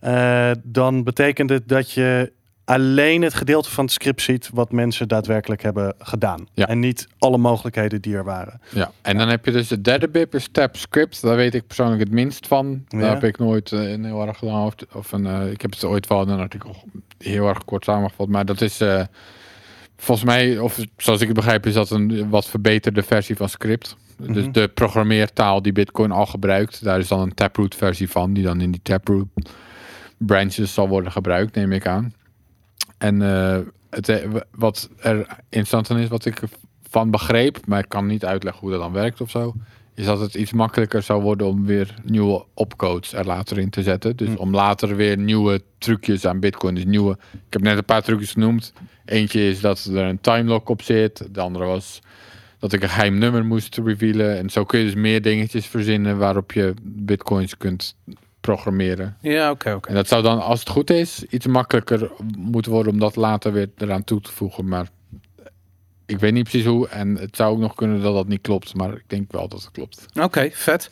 eh, 0.00 0.50
dan 0.62 1.04
betekent 1.04 1.50
het 1.50 1.68
dat 1.68 1.90
je 1.92 2.32
alleen 2.64 3.22
het 3.22 3.34
gedeelte 3.34 3.70
van 3.70 3.84
het 3.84 3.92
script 3.92 4.22
ziet 4.22 4.50
wat 4.52 4.72
mensen 4.72 5.08
daadwerkelijk 5.08 5.62
hebben 5.62 5.94
gedaan. 5.98 6.46
Ja. 6.54 6.66
En 6.68 6.78
niet 6.78 7.08
alle 7.18 7.38
mogelijkheden 7.38 8.00
die 8.00 8.14
er 8.16 8.24
waren. 8.24 8.60
Ja. 8.68 8.90
En 9.02 9.16
dan 9.18 9.28
heb 9.28 9.44
je 9.44 9.50
dus 9.50 9.68
de 9.68 9.80
derde 9.80 10.08
bip, 10.08 10.34
is 10.34 10.48
tab 10.52 10.76
script. 10.76 11.22
Daar 11.22 11.36
weet 11.36 11.54
ik 11.54 11.66
persoonlijk 11.66 12.00
het 12.00 12.10
minst 12.10 12.46
van. 12.46 12.84
Daar 12.88 13.00
Ja. 13.00 13.08
heb 13.08 13.24
ik 13.24 13.38
nooit 13.38 13.72
eh, 13.72 13.90
een 13.90 14.04
heel 14.04 14.26
erg 14.26 14.40
lang 14.40 14.64
over. 14.64 14.78
Of 14.92 15.12
een, 15.12 15.26
eh, 15.26 15.50
ik 15.50 15.60
heb 15.60 15.70
het 15.70 15.84
ooit 15.84 16.06
wel 16.06 16.22
in 16.22 16.28
een 16.28 16.38
artikel 16.40 16.76
heel 17.18 17.48
erg 17.48 17.64
kort 17.64 17.84
samengevat. 17.84 18.28
Maar 18.28 18.44
dat 18.44 18.60
is 18.60 18.80
volgens 20.00 20.26
mij, 20.26 20.58
of 20.58 20.78
zoals 20.96 21.20
ik 21.20 21.26
het 21.26 21.36
begrijp, 21.36 21.66
is 21.66 21.74
dat 21.74 21.90
een 21.90 22.28
wat 22.28 22.46
verbeterde 22.48 23.02
versie 23.02 23.36
van 23.36 23.48
script. 23.48 23.96
Dus 24.16 24.42
Mhm. 24.44 24.52
de 24.52 24.68
programmeertaal 24.68 25.62
die 25.62 25.72
Bitcoin 25.72 26.10
al 26.10 26.26
gebruikt, 26.26 26.84
daar 26.84 26.98
is 26.98 27.08
dan 27.08 27.20
een 27.20 27.34
Taproot 27.34 27.74
versie 27.74 28.10
van, 28.10 28.32
die 28.32 28.44
dan 28.44 28.60
in 28.60 28.70
die 28.70 28.82
Taproot 28.82 29.26
branches 30.18 30.74
zal 30.74 30.88
worden 30.88 31.12
gebruikt, 31.12 31.54
neem 31.54 31.72
ik 31.72 31.86
aan. 31.86 32.14
En 32.98 33.22
eh, 33.22 33.58
het, 33.90 34.08
eh, 34.08 34.30
wat 34.50 34.90
er 34.98 35.16
interessant 35.48 35.90
aan 35.90 35.98
is, 35.98 36.08
wat 36.08 36.24
ik 36.24 36.40
van 36.88 37.10
begreep, 37.10 37.58
maar 37.66 37.78
ik 37.78 37.88
kan 37.88 38.06
niet 38.06 38.24
uitleggen 38.24 38.60
hoe 38.62 38.70
dat 38.70 38.80
dan 38.80 38.92
werkt 38.92 39.20
of 39.20 39.30
zo, 39.30 39.54
is 40.00 40.06
dat 40.06 40.20
het 40.20 40.34
iets 40.34 40.52
makkelijker 40.52 41.02
zou 41.02 41.22
worden 41.22 41.46
om 41.46 41.66
weer 41.66 41.94
nieuwe 42.04 42.44
opcodes 42.54 43.12
er 43.12 43.26
later 43.26 43.58
in 43.58 43.70
te 43.70 43.82
zetten. 43.82 44.16
Dus 44.16 44.28
Hm. 44.28 44.34
om 44.34 44.54
later 44.54 44.96
weer 44.96 45.18
nieuwe 45.18 45.62
trucjes 45.78 46.26
aan 46.26 46.40
Bitcoin, 46.40 46.74
dus 46.74 46.84
nieuwe. 46.84 47.18
Ik 47.32 47.52
heb 47.52 47.62
net 47.62 47.76
een 47.76 47.84
paar 47.84 48.02
trucjes 48.02 48.32
genoemd. 48.32 48.72
Eentje 49.04 49.48
is 49.48 49.60
dat 49.60 49.84
er 49.84 49.96
een 50.04 50.20
timelock 50.20 50.68
op 50.68 50.82
zit. 50.82 51.28
De 51.34 51.40
andere 51.40 51.64
was 51.64 52.00
dat 52.58 52.72
ik 52.72 52.82
een 52.82 52.88
geheim 52.88 53.18
nummer 53.18 53.44
moest 53.44 53.78
revealen. 53.84 54.38
En 54.38 54.50
zo 54.50 54.64
kun 54.64 54.78
je 54.78 54.84
dus 54.84 54.94
meer 54.94 55.22
dingetjes 55.22 55.66
verzinnen 55.66 56.18
waarop 56.18 56.52
je 56.52 56.74
Bitcoins 56.82 57.56
kunt 57.56 57.96
programmeren. 58.40 59.16
Ja, 59.20 59.50
oké, 59.50 59.72
oké. 59.72 59.88
En 59.88 59.94
dat 59.94 60.08
zou 60.08 60.22
dan, 60.22 60.42
als 60.42 60.60
het 60.60 60.68
goed 60.68 60.90
is, 60.90 61.24
iets 61.24 61.46
makkelijker 61.46 62.10
moeten 62.38 62.72
worden 62.72 62.92
om 62.92 62.98
dat 62.98 63.16
later 63.16 63.52
weer 63.52 63.70
eraan 63.76 64.04
toe 64.04 64.20
te 64.20 64.32
voegen. 64.32 64.68
Maar 64.68 64.88
ik 66.10 66.18
weet 66.18 66.32
niet 66.32 66.42
precies 66.48 66.66
hoe. 66.66 66.88
En 66.88 67.16
het 67.16 67.36
zou 67.36 67.52
ook 67.52 67.58
nog 67.58 67.74
kunnen 67.74 68.02
dat 68.02 68.14
dat 68.14 68.28
niet 68.28 68.40
klopt. 68.40 68.74
Maar 68.74 68.92
ik 68.92 69.04
denk 69.06 69.32
wel 69.32 69.48
dat 69.48 69.60
het 69.62 69.70
klopt. 69.70 70.06
Oké, 70.20 70.50
vet. 70.52 70.90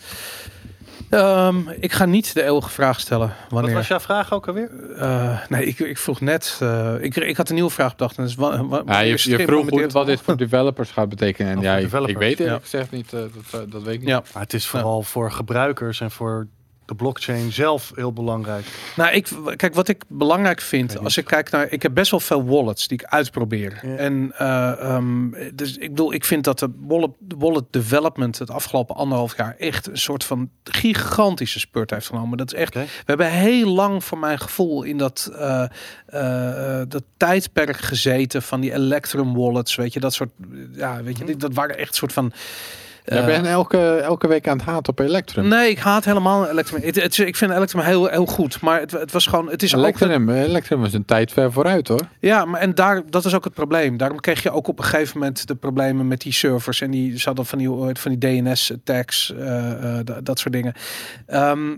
Ehm, 1.10 1.56
ik 1.80 1.92
ga 1.92 2.04
niet 2.04 2.34
de 2.34 2.42
eeuwige 2.42 2.68
vraag 2.70 3.00
stellen. 3.00 3.28
Wat 3.28 3.50
Wanneer? 3.50 3.74
was 3.74 3.88
jouw 3.88 4.00
vraag 4.00 4.32
ook 4.32 4.46
alweer? 4.48 4.70
Eh, 4.96 5.38
nee, 5.48 5.64
ik, 5.66 5.78
ik 5.78 5.98
vroeg 5.98 6.20
net. 6.20 6.58
eh, 6.62 6.94
ik, 7.00 7.16
ik 7.16 7.36
had 7.36 7.48
een 7.48 7.54
nieuwe 7.54 7.70
vraag 7.70 7.90
bedacht. 7.96 8.16
En 8.16 8.22
dat 8.22 8.32
is 8.32 8.38
wa- 8.38 8.64
wa- 8.66 8.82
Ja, 8.86 8.98
je, 9.00 9.06
je 9.06 9.36
het 9.36 9.42
vroeg 9.42 9.92
wat 9.92 10.06
dit 10.06 10.20
voor 10.20 10.36
developers 10.36 10.90
gaat 10.90 11.08
betekenen. 11.08 11.50
En 11.52 11.58
Oh, 11.58 11.62
ja, 11.64 11.76
ik, 11.76 11.90
weet 11.90 12.20
eerlijk 12.20 12.38
Ja. 12.40 12.58
gezegd 12.58 12.90
niet. 12.90 13.12
eh, 13.12 13.20
dat, 13.50 13.70
dat 13.72 13.82
weet 13.82 13.94
ik 13.94 14.00
niet. 14.00 14.08
Ja. 14.08 14.22
Maar 14.32 14.42
het 14.42 14.54
is 14.54 14.66
vooral 14.66 15.02
voor 15.02 15.32
gebruikers 15.32 16.00
en 16.00 16.10
voor 16.10 16.46
de 16.88 16.94
blockchain 16.94 17.52
zelf 17.52 17.92
heel 17.94 18.12
belangrijk. 18.12 18.66
Nou, 18.96 19.12
ik, 19.12 19.28
kijk, 19.56 19.74
wat 19.74 19.88
ik 19.88 20.04
belangrijk 20.08 20.60
vind, 20.60 20.98
als 20.98 21.16
ik 21.16 21.24
kijk 21.24 21.50
naar, 21.50 21.72
ik 21.72 21.82
heb 21.82 21.94
best 21.94 22.10
wel 22.10 22.20
veel 22.20 22.44
wallets 22.44 22.88
die 22.88 22.98
ik 22.98 23.06
uitprobeer. 23.06 23.80
Ja. 23.82 23.96
En 23.96 24.32
eh, 24.36 24.80
ehm, 24.80 25.30
dus 25.54 25.76
ik 25.76 25.88
bedoel, 25.88 26.12
ik 26.12 26.24
vind 26.24 26.44
dat 26.44 26.58
de 26.58 26.70
wallet, 26.78 27.10
wallet 27.38 27.64
development 27.70 28.38
het 28.38 28.50
afgelopen 28.50 28.94
anderhalf 28.94 29.36
jaar 29.36 29.54
echt 29.58 29.86
een 29.86 29.98
soort 29.98 30.24
van 30.24 30.50
gigantische 30.64 31.58
spurt 31.58 31.90
heeft 31.90 32.06
genomen. 32.06 32.38
Dat 32.38 32.52
is 32.52 32.58
echt, 32.58 32.74
we 32.74 32.86
hebben 33.04 33.30
heel 33.30 33.68
lang 33.68 34.04
voor 34.04 34.18
mijn 34.18 34.38
gevoel 34.38 34.82
in 34.82 34.98
dat, 34.98 35.30
eh, 35.38 35.64
eh, 36.06 36.88
dat 36.88 37.02
tijdperk 37.16 37.76
gezeten 37.76 38.42
van 38.42 38.60
die 38.60 38.72
Electrum 38.72 39.34
wallets, 39.34 39.74
weet 39.74 39.92
je, 39.92 40.00
dat 40.00 40.14
soort, 40.14 40.30
ja, 40.72 41.02
weet 41.02 41.18
je, 41.18 41.36
dat 41.36 41.54
waren 41.54 41.78
echt 41.78 41.94
soort 41.94 42.12
van. 42.12 42.32
Ja, 43.08 43.16
eh, 43.16 43.24
ben 43.24 43.42
je 43.42 43.48
elke, 43.48 43.96
elke 43.96 44.28
week 44.28 44.48
aan 44.48 44.56
het 44.56 44.66
haat 44.66 44.88
op 44.88 44.98
Electrum? 44.98 45.48
Nee, 45.48 45.70
ik 45.70 45.78
haat 45.78 46.04
helemaal 46.04 46.48
Electrum. 46.48 46.82
Het, 46.82 47.02
het, 47.02 47.18
ik 47.18 47.36
vind 47.36 47.50
Electrum 47.50 47.82
heel, 47.82 48.06
heel 48.06 48.26
goed, 48.26 48.60
maar 48.60 48.80
het, 48.80 48.90
het 48.90 49.12
was 49.12 49.26
gewoon, 49.26 49.50
het 49.50 49.62
is 49.62 49.74
ook 49.74 49.80
Electrum, 49.80 50.30
Electrum 50.30 50.84
is 50.84 50.92
een 50.92 51.04
tijd 51.04 51.32
ver 51.32 51.52
vooruit 51.52 51.88
hoor. 51.88 52.08
Ja, 52.20 52.44
maar 52.44 52.60
en 52.60 52.74
daar, 52.74 53.02
dat 53.10 53.24
is 53.24 53.34
ook 53.34 53.44
het 53.44 53.54
probleem. 53.54 53.96
Daarom 53.96 54.20
kreeg 54.20 54.42
je 54.42 54.50
ook 54.50 54.68
op 54.68 54.78
een 54.78 54.84
gegeven 54.84 55.18
moment 55.18 55.46
de 55.46 55.54
problemen 55.54 56.08
met 56.08 56.20
die 56.20 56.32
servers. 56.32 56.80
En 56.80 56.90
die 56.90 57.18
ze 57.18 57.26
hadden 57.26 57.46
van 57.46 57.58
die, 57.58 57.68
van 57.92 58.16
die 58.16 58.42
DNS-tags, 58.42 59.34
eh, 59.34 59.70
eh, 59.70 60.04
dat, 60.04 60.24
dat 60.24 60.38
soort 60.38 60.54
dingen. 60.54 60.74
Ehm, 61.26 61.76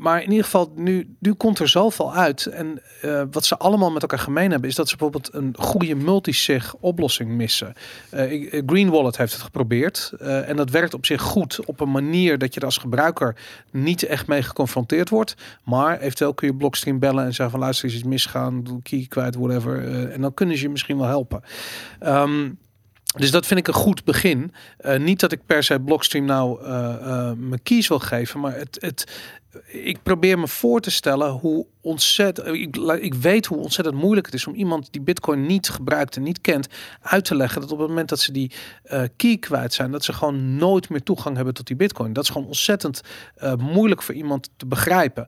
maar 0.00 0.22
in 0.22 0.30
ieder 0.30 0.44
geval, 0.44 0.72
nu, 0.76 1.16
nu 1.18 1.32
komt 1.32 1.58
er 1.58 1.68
zoveel 1.68 2.14
uit. 2.14 2.46
En 2.46 2.82
eh, 3.02 3.22
wat 3.30 3.44
ze 3.44 3.56
allemaal 3.56 3.90
met 3.90 4.02
elkaar 4.02 4.18
gemeen 4.18 4.50
hebben, 4.50 4.68
is 4.68 4.74
dat 4.74 4.88
ze 4.88 4.96
bijvoorbeeld 4.96 5.34
een 5.34 5.54
goede 5.58 5.94
multisig 5.94 6.74
oplossing 6.74 7.30
missen. 7.30 7.74
Eh, 8.10 8.62
Green 8.66 8.90
Wallet 8.90 9.16
heeft 9.16 9.32
het 9.32 9.42
geprobeerd. 9.42 10.12
en 10.20 10.56
dat 10.56 10.70
werkt 10.70 10.94
op 10.94 11.06
zich 11.06 11.22
goed 11.22 11.64
op 11.64 11.80
een 11.80 11.90
manier 11.90 12.38
dat 12.38 12.54
je 12.54 12.60
er 12.60 12.66
als 12.66 12.76
gebruiker 12.76 13.36
niet 13.70 14.02
echt 14.02 14.26
mee 14.26 14.42
geconfronteerd 14.42 15.08
wordt. 15.08 15.34
Maar 15.64 15.98
eventueel 15.98 16.34
kun 16.34 16.46
je 16.48 16.54
Blockstream 16.54 16.98
bellen 16.98 17.24
en 17.24 17.34
zeggen 17.34 17.50
van 17.50 17.60
luister, 17.60 17.88
is 17.88 17.94
iets 17.94 18.04
misgaan, 18.04 18.62
doe 18.62 18.82
key 18.82 19.06
kwijt, 19.08 19.34
whatever. 19.34 20.10
en 20.10 20.20
dan 20.20 20.34
kunnen 20.34 20.56
ze 20.56 20.62
je 20.62 20.68
misschien 20.68 20.98
wel 20.98 21.06
helpen. 21.06 21.42
Ehm, 21.98 22.48
dus 23.16 23.30
dat 23.30 23.46
vind 23.46 23.60
ik 23.60 23.68
een 23.68 23.74
goed 23.74 24.04
begin. 24.04 24.52
Eh, 24.76 24.98
niet 24.98 25.20
dat 25.20 25.32
ik 25.32 25.46
per 25.46 25.62
se 25.62 25.80
Blockstream 25.80 26.24
nou 26.24 26.64
eh, 26.64 26.94
eh, 26.94 27.36
mijn 27.36 27.62
keys 27.62 27.88
wil 27.88 27.98
geven, 27.98 28.40
maar 28.40 28.54
het, 28.56 28.76
het, 28.80 29.04
ik 29.66 30.02
probeer 30.02 30.38
me 30.38 30.48
voor 30.48 30.80
te 30.80 30.90
stellen 30.90 31.30
hoe 31.30 31.66
ontzettend. 31.80 32.46
Ik, 33.02 33.14
weet 33.14 33.46
hoe 33.46 33.58
ontzettend 33.58 33.96
moeilijk 33.96 34.26
het 34.26 34.34
is 34.34 34.46
om 34.46 34.54
iemand 34.54 34.92
die 34.92 35.00
Bitcoin 35.00 35.46
niet 35.46 35.68
gebruikt 35.68 36.16
en 36.16 36.22
niet 36.22 36.40
kent, 36.40 36.68
uit 37.00 37.24
te 37.24 37.34
leggen 37.34 37.60
dat 37.60 37.72
op 37.72 37.78
het 37.78 37.88
moment 37.88 38.08
dat 38.08 38.20
ze 38.20 38.32
die 38.32 38.52
key 39.16 39.36
kwijt 39.36 39.72
zijn, 39.72 39.90
dat 39.90 40.04
ze 40.04 40.12
gewoon 40.12 40.56
nooit 40.56 40.88
meer 40.88 41.02
toegang 41.02 41.36
hebben 41.36 41.54
tot 41.54 41.66
die 41.66 41.76
Bitcoin. 41.76 42.12
Dat 42.12 42.24
is 42.24 42.30
gewoon 42.30 42.46
ontzettend 42.46 43.00
moeilijk 43.58 44.02
voor 44.02 44.14
iemand 44.14 44.50
te 44.56 44.66
begrijpen. 44.66 45.26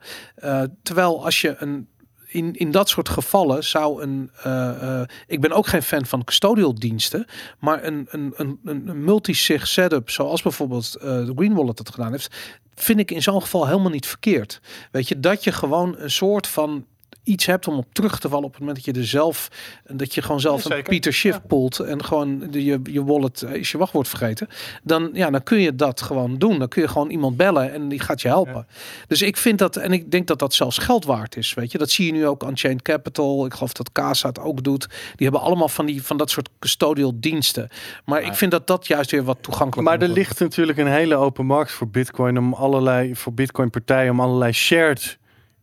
Terwijl 0.83 1.25
als 1.25 1.41
je 1.41 1.55
een 1.59 1.89
in, 2.33 2.55
in 2.55 2.71
dat 2.71 2.89
soort 2.89 3.09
gevallen 3.09 3.65
zou 3.65 4.03
een. 4.03 4.31
eh, 4.43 5.01
eh, 5.01 5.09
ik 5.27 5.41
ben 5.41 5.53
ook 5.53 5.67
geen 5.67 5.83
fan 5.83 6.07
van 6.07 6.25
custodial 6.25 6.75
diensten. 6.75 7.27
Maar 7.59 7.85
een, 7.85 8.07
een, 8.11 8.33
een, 8.37 8.59
een 8.65 9.05
multi-sig 9.05 9.67
setup, 9.67 10.11
zoals 10.11 10.43
bijvoorbeeld 10.43 10.95
eh, 10.95 11.09
de 11.09 11.33
Green 11.37 11.55
Wallet 11.55 11.79
het 11.79 11.91
gedaan 11.91 12.11
heeft. 12.13 12.37
Vind 12.75 13.01
ik 13.01 13.11
in 13.11 13.23
zo'n 13.23 13.43
geval 13.43 13.67
helemaal 13.67 13.91
niet 13.91 14.07
verkeerd. 14.07 14.61
Weet 14.91 15.09
je, 15.09 15.21
dat 15.21 15.45
je 15.45 15.53
gewoon 15.53 15.95
een 15.99 16.11
soort 16.11 16.47
van 16.47 16.87
iets 17.25 17.47
hebt 17.47 17.69
om 17.69 17.77
op 17.77 17.87
terug 17.93 18.19
te 18.19 18.29
vallen 18.29 18.45
op 18.45 18.51
het 18.51 18.61
moment 18.61 18.85
dat 18.85 18.95
je 18.95 19.01
er 19.01 19.07
zelf 19.07 19.49
dat 19.87 20.15
je 20.15 20.23
gewoon 20.23 20.41
zelf 20.41 20.69
Ja, 20.69 20.77
een. 20.77 20.83
Peter 20.83 21.13
Schiff 21.13 21.41
poelt 21.47 21.79
en 21.79 22.05
gewoon 22.05 22.51
de, 22.51 22.65
je, 22.65 22.81
je 22.85 23.05
wallet 23.05 23.43
is 23.43 23.71
je 23.71 23.79
wachtwoord 23.79 24.09
vergeten 24.09 24.49
dan 24.83 25.11
ja 25.13 25.31
dan 25.31 25.43
kun 25.43 25.61
je 25.61 25.75
dat 25.75 26.01
gewoon 26.01 26.39
doen. 26.39 26.59
Dan 26.59 26.69
kun 26.69 26.83
je 26.83 26.89
gewoon 26.89 27.11
iemand 27.11 27.37
bellen 27.37 27.73
en 27.73 27.89
die 27.89 28.01
gaat 28.01 28.21
je 28.23 28.29
helpen. 28.29 28.67
Dus 29.07 29.23
ik 29.23 29.37
vind 29.37 29.59
dat 29.59 29.77
en 29.77 29.93
ik 29.93 30.11
denk 30.11 30.27
dat 30.27 30.39
dat 30.39 30.55
zelfs 30.55 30.79
geld 30.79 31.05
waard 31.05 31.37
is 31.37 31.55
weet 31.55 31.73
je. 31.73 31.79
Dat 31.79 31.91
zie 31.91 32.07
je 32.07 32.13
nu 32.13 32.27
ook 32.27 32.43
Unchained 32.43 32.83
Capital. 32.83 33.47
Ik 33.47 33.55
geloof 33.55 33.73
dat 33.73 33.93
Casa 33.93 34.29
het 34.29 34.39
ook 34.39 34.63
doet. 34.63 34.87
Die 34.89 35.27
hebben 35.29 35.41
allemaal 35.41 35.69
van 35.69 35.87
die 35.87 36.03
van 36.03 36.17
dat 36.17 36.31
soort 36.31 36.49
custodial 36.59 37.13
diensten. 37.15 37.69
Maar 38.05 38.23
ik 38.23 38.35
vind 38.35 38.51
dat 38.51 38.67
dat 38.67 38.87
juist 38.87 39.11
weer 39.11 39.25
wat 39.25 39.39
toegankelijker 39.41 39.99
Maar 39.99 40.09
er 40.09 40.15
ligt 40.15 40.41
natuurlijk 40.41 40.79
een 40.79 40.87
hele 40.87 41.15
open 41.15 41.47
markt 41.47 41.73
voor 41.73 41.89
Bitcoin 41.89 42.39
om 42.39 42.55
allerlei 42.55 43.17
voor 43.17 43.33
Bitcoin 43.33 43.71
partijen 43.71 44.11
om 44.11 44.21
allerlei 44.21 44.53
shared 44.53 45.21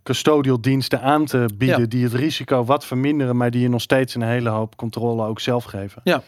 custodial 0.10 0.62
diensten 0.62 1.02
aan 1.02 1.26
te 1.26 1.50
bieden 1.58 1.80
Ja. 1.80 1.86
die 1.86 2.04
het 2.04 2.14
risico 2.14 2.64
wat 2.64 2.86
verminderen, 2.86 3.38
maar 3.38 3.52
die 3.52 3.62
je 3.62 3.70
nog 3.70 3.82
steeds 3.82 4.16
een 4.16 4.22
hele 4.22 4.50
hoop 4.50 4.76
controle 4.76 5.26
ook 5.26 5.40
zelf 5.40 5.64
geven. 5.64 6.02
Ja. 6.04 6.24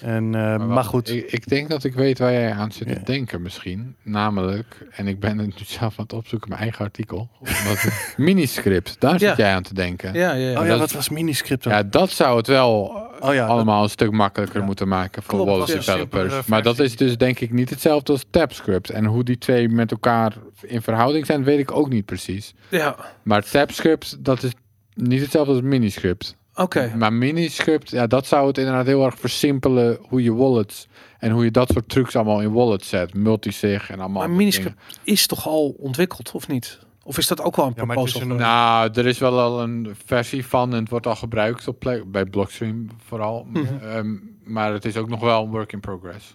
En 0.00 0.34
eh, 0.34 0.66
maar, 0.66 0.84
goed. 0.84 1.10
Ik, 1.10 1.32
ik 1.32 1.48
denk 1.48 1.68
dat 1.68 1.84
ik 1.84 1.94
weet 1.94 2.18
waar 2.18 2.32
jij 2.32 2.52
aan 2.52 2.72
zit 2.72 2.88
Ja. 2.88 2.94
te 2.94 3.02
denken 3.02 3.42
misschien. 3.42 3.96
Namelijk, 4.02 4.86
en 4.90 5.06
ik 5.08 5.20
ben 5.20 5.38
het 5.38 5.46
nu 5.46 5.52
zelf 5.66 5.98
aan 5.98 6.04
het 6.04 6.12
opzoeken, 6.12 6.48
mijn 6.48 6.60
eigen 6.60 6.84
artikel. 6.84 7.28
Omdat 7.40 7.80
het- 7.80 8.14
miniscript, 8.16 8.96
daar 9.00 9.12
Ja. 9.12 9.18
zit 9.18 9.36
jij 9.36 9.54
aan 9.54 9.62
te 9.62 9.74
denken. 9.74 10.14
ja 10.14 10.32
ja 10.32 10.50
ja 10.50 10.58
oh 10.60 10.64
ja, 10.64 10.70
dat 10.70 10.78
wat 10.78 10.92
was 10.92 11.08
miniscript 11.08 11.62
dan? 11.64 11.72
Ja, 11.72 11.82
dat 11.82 12.10
zou 12.10 12.36
het 12.36 12.46
wel 12.46 13.04
Oh 13.20 13.34
ja, 13.34 13.46
allemaal 13.46 13.82
een 13.82 13.90
stuk 13.90 14.10
makkelijker 14.10 14.60
Ja. 14.60 14.66
moeten 14.66 14.88
maken 14.88 15.22
voor 15.22 15.44
Klopt, 15.44 15.68
een 15.70 15.76
developers. 15.76 16.46
Maar 16.46 16.62
dat 16.62 16.78
is 16.78 16.96
dus 16.96 17.16
denk 17.16 17.40
ik 17.40 17.52
niet 17.52 17.70
hetzelfde 17.70 18.12
als 18.12 18.24
TapScript. 18.30 18.90
En 18.90 19.04
hoe 19.04 19.24
die 19.24 19.38
twee 19.38 19.68
met 19.68 19.90
elkaar 19.90 20.36
in 20.62 20.82
verhouding 20.82 21.26
zijn, 21.26 21.44
weet 21.44 21.58
ik 21.58 21.72
ook 21.72 21.88
niet 21.88 22.04
precies. 22.04 22.54
ja 22.70 22.96
Maar 23.22 23.42
TapScript, 23.50 24.24
dat 24.24 24.42
is 24.42 24.50
niet 24.94 25.20
hetzelfde 25.20 25.52
als 25.52 25.62
miniscript. 25.62 26.36
Oké 26.56 26.92
Maar 26.96 27.12
miniscript, 27.12 27.90
ja, 27.90 28.06
dat 28.06 28.26
zou 28.26 28.46
het 28.46 28.58
inderdaad 28.58 28.86
heel 28.86 29.04
erg 29.04 29.18
versimpelen 29.18 29.98
hoe 30.08 30.22
je 30.22 30.34
wallets 30.34 30.88
en 31.18 31.30
hoe 31.30 31.44
je 31.44 31.50
dat 31.50 31.70
soort 31.72 31.88
trucs 31.88 32.16
allemaal 32.16 32.40
in 32.40 32.52
wallets 32.52 32.88
zet. 32.88 33.14
Multisig 33.14 33.90
en 33.90 34.00
allemaal. 34.00 34.26
maar 34.26 34.36
miniscript 34.36 34.82
is 35.02 35.26
toch 35.26 35.46
al 35.46 35.74
ontwikkeld 35.78 36.32
of 36.32 36.48
niet 36.48 36.84
of 37.06 37.18
is 37.18 37.26
dat 37.26 37.42
ook 37.42 37.56
wel 37.56 37.66
een 37.66 37.72
Ja, 37.76 37.84
proposal 37.84 38.20
een-. 38.20 38.36
Nou, 38.36 38.90
er 38.94 39.06
is 39.06 39.18
wel 39.18 39.40
al 39.40 39.62
een 39.62 39.96
versie 40.04 40.46
van 40.46 40.72
en 40.72 40.80
het 40.80 40.88
wordt 40.88 41.06
al 41.06 41.16
gebruikt 41.16 41.68
op 41.68 41.78
plek, 41.78 42.10
bij 42.10 42.24
Blockstream 42.24 42.86
vooral. 43.04 43.46
Mhm. 43.50 43.76
Ehm, 43.76 44.16
maar 44.44 44.72
het 44.72 44.84
is 44.84 44.96
ook 44.96 45.08
nog 45.08 45.20
wel 45.20 45.44
een 45.44 45.50
work 45.50 45.72
in 45.72 45.80
progress. 45.80 46.34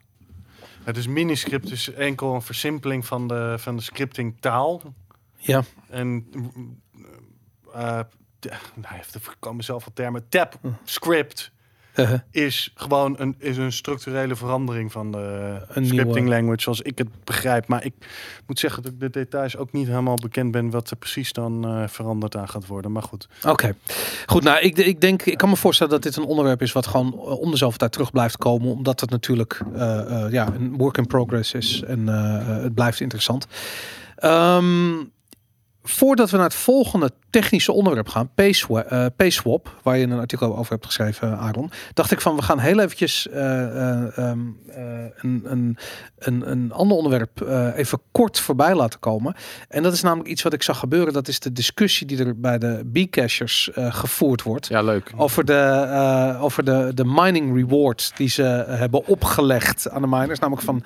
Het 0.84 0.97
is 0.97 1.07
miniscript 1.07 1.72
is 1.72 1.93
enkel 1.93 2.34
een 2.34 2.41
versimpeling 2.41 3.05
van 3.05 3.28
de 3.28 3.55
van 3.57 3.76
de 3.76 3.82
scripting 3.82 4.38
taal 4.39 4.82
ja 5.38 5.63
en 5.89 6.28
eh 7.74 7.82
uh, 7.82 7.99
nou, 8.76 8.96
ik 8.96 9.36
kan 9.39 9.56
mezelf 9.56 9.86
wat 9.86 9.96
termen. 9.96 10.30
Tap 10.30 10.60
script 10.84 11.52
is 12.32 12.72
gewoon 12.76 13.16
een, 13.20 13.36
is 13.38 13.58
een 13.58 13.72
structurele 13.72 14.36
verandering 14.36 14.92
van 14.92 15.12
de 15.12 15.18
Een 15.68 15.86
scripting 15.86 16.14
nieuwe- 16.14 16.30
language, 16.30 16.62
zoals 16.62 16.82
ik 16.82 16.98
het 16.98 17.08
begrijp. 17.24 17.68
Maar 17.68 17.86
ik 17.86 17.94
moet 18.48 18.60
zeggen 18.60 18.84
dat 18.84 18.92
ik 18.92 19.00
de 19.00 19.10
details 19.10 19.58
ook 19.58 19.72
niet 19.72 19.88
helemaal 19.88 20.16
bekend 20.16 20.52
ben 20.52 20.70
wat 20.70 20.89
er 20.89 20.96
precies 20.98 21.34
dan 21.34 21.66
eh, 21.66 21.88
veranderd 21.88 22.36
aan 22.36 22.50
gaat 22.50 22.68
worden. 22.68 22.92
Maar 22.92 23.04
goed. 23.04 23.28
Oké, 23.48 23.76
goed. 24.26 24.44
Nou, 24.44 24.60
ik, 24.60 24.78
ik 24.78 25.02
denk, 25.02 25.22
ik 25.22 25.38
kan 25.38 25.50
me 25.50 25.56
voorstellen 25.56 25.94
dat 25.94 26.04
dit 26.04 26.16
een 26.16 26.24
onderwerp 26.24 26.62
is 26.62 26.72
wat 26.72 26.88
gewoon 26.88 27.14
eh, 27.14 27.39
om 27.39 27.52
de 27.52 27.58
zoveel 27.58 27.78
tijd 27.78 27.92
terug 27.92 28.12
blijft 28.12 28.38
komen, 28.38 28.72
omdat 28.72 29.00
het 29.00 29.10
natuurlijk 29.10 29.62
eh, 29.74 30.26
ja, 30.30 30.48
een 30.54 30.78
work 30.78 30.98
in 30.98 31.08
progress 31.08 31.54
is 31.54 31.84
en 31.84 32.08
het 32.08 32.74
blijft 32.74 33.00
interessant. 33.00 33.48
Ehm, 34.16 34.94
voordat 35.84 36.30
we 36.30 36.36
naar 36.38 36.46
het 36.46 36.56
volgende 36.56 37.12
technische 37.30 37.72
onderwerp 37.72 38.08
gaan, 38.08 38.30
PaySwa- 38.36 38.84
eh, 38.84 39.06
PaySwap, 39.16 39.80
waar 39.84 39.98
je 39.98 40.04
een 40.06 40.20
artikel 40.20 40.58
over 40.58 40.72
hebt 40.72 40.86
geschreven, 40.86 41.38
Aaron, 41.38 41.72
dacht 41.94 42.12
ik 42.12 42.22
van 42.22 42.36
we 42.36 42.42
gaan 42.42 42.60
heel 42.60 42.80
eventjes 42.80 43.28
eh, 43.28 43.64
eh, 43.64 44.18
ehm, 44.18 44.40
eh, 44.68 44.84
een, 45.22 45.42
een, 45.46 45.78
een, 46.18 46.52
een 46.52 46.72
ander 46.72 46.98
onderwerp 46.98 47.42
eh, 47.42 47.68
even 47.78 48.00
kort 48.12 48.40
voorbij 48.40 48.76
laten 48.76 49.00
komen. 49.00 49.36
En 49.68 49.84
dat 49.84 49.94
is 49.94 50.02
namelijk 50.02 50.30
iets 50.30 50.42
wat 50.44 50.54
ik 50.54 50.64
zag 50.64 50.80
gebeuren. 50.80 51.14
Dat 51.14 51.28
is 51.28 51.40
de 51.40 51.52
discussie 51.52 52.08
die 52.08 52.26
er 52.26 52.40
bij 52.40 52.58
de 52.58 52.90
B-cashers 52.94 53.72
eh, 53.72 53.94
gevoerd 53.94 54.44
wordt. 54.44 54.68
Ja, 54.68 54.82
leuk. 54.82 55.12
Over, 55.18 55.46
de, 55.46 55.54
eh, 55.54 56.44
over 56.44 56.64
de, 56.66 56.92
de 56.94 57.06
mining 57.06 57.56
reward 57.56 58.12
die 58.16 58.30
ze 58.30 58.44
eh, 58.44 58.80
hebben 58.80 59.06
opgelegd 59.08 59.90
aan 59.90 60.02
de 60.02 60.08
miners. 60.08 60.40
Namelijk 60.40 60.66
van 60.66 60.84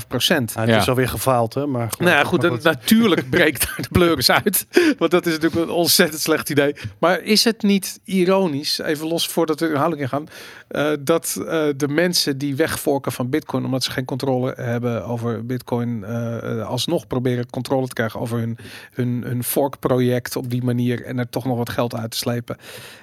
12,5 0.00 0.06
procent. 0.08 0.54
Nou, 0.54 0.66
het 0.66 0.74
Ja. 0.76 0.80
is 0.82 0.88
alweer 0.88 1.08
gefaald, 1.08 1.54
hè? 1.54 1.66
Maar 1.66 1.88
goed. 1.90 1.98
Nou 2.00 2.10
ja, 2.16 2.24
goed, 2.24 2.62
natuurlijk 2.62 3.30
breekt 3.30 3.66
daar 3.66 3.76
de 3.80 3.88
uit. 4.30 4.66
Want 4.98 5.10
dat 5.10 5.26
is 5.26 5.32
natuurlijk 5.32 5.62
een 5.62 5.74
ontzettend 5.74 6.20
slecht 6.20 6.50
idee. 6.50 6.74
Maar 6.98 7.22
is 7.22 7.44
het 7.44 7.62
niet 7.62 8.00
ironisch, 8.04 8.78
even 8.78 9.06
los 9.06 9.28
voordat 9.28 9.60
we 9.60 9.68
inhoudelijk 9.68 10.02
in 10.02 10.08
gaan, 10.08 10.28
eh, 10.68 10.92
dat 11.00 11.36
eh, 11.46 11.68
de 11.76 11.88
mensen 11.88 12.38
die 12.38 12.56
wegvorken 12.56 13.12
van 13.12 13.30
Bitcoin, 13.30 13.64
omdat 13.64 13.84
ze 13.84 13.90
geen 13.90 14.04
controle 14.04 14.54
hebben 14.56 15.04
over 15.04 15.46
Bitcoin, 15.46 16.04
eh, 16.04 16.66
alsnog 16.66 17.06
proberen 17.06 17.50
controle 17.50 17.86
te 17.86 17.94
krijgen 17.94 18.20
over 18.20 18.38
hun, 18.38 18.58
hun, 18.92 19.22
hun 19.26 19.44
fork-project 19.44 20.36
op 20.36 20.50
die 20.50 20.64
manier 20.64 21.04
en 21.04 21.18
er 21.18 21.28
toch 21.28 21.44
nog 21.44 21.56
wat 21.56 21.70
geld 21.70 21.94
uit 21.94 22.10
te 22.10 22.16
slepen. 22.16 22.56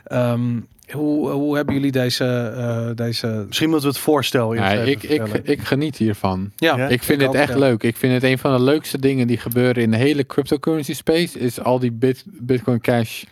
Ehm, 0.03 0.59
Hoe, 0.91 1.29
hoe 1.29 1.55
hebben 1.55 1.73
jullie 1.73 1.91
deze... 1.91 2.25
eh, 2.57 2.95
deze... 2.95 3.43
Misschien 3.47 3.69
moeten 3.69 3.87
we 3.87 3.93
het 3.93 4.03
voorstel 4.03 4.53
eerst 4.53 4.71
Ja, 4.71 4.81
even 4.81 4.91
ik, 4.91 5.03
ik, 5.03 5.47
ik 5.47 5.61
geniet 5.61 5.97
hiervan. 5.97 6.51
Ja, 6.55 6.77
Ja? 6.77 6.87
Ik 6.87 7.03
vind 7.03 7.21
ik 7.21 7.27
het 7.27 7.35
ook, 7.35 7.41
echt 7.41 7.53
ja. 7.53 7.59
leuk. 7.59 7.83
Ik 7.83 7.97
vind 7.97 8.13
het 8.13 8.23
een 8.23 8.37
van 8.37 8.57
de 8.57 8.63
leukste 8.63 8.99
dingen 8.99 9.27
die 9.27 9.37
gebeuren 9.37 9.83
in 9.83 9.91
de 9.91 9.97
hele 9.97 10.25
cryptocurrency 10.25 10.93
space. 10.93 11.39
Is 11.39 11.59
al 11.59 11.79
die 11.79 11.91
bit, 11.91 12.23
Bitcoin 12.25 12.81
Cash 12.81 13.23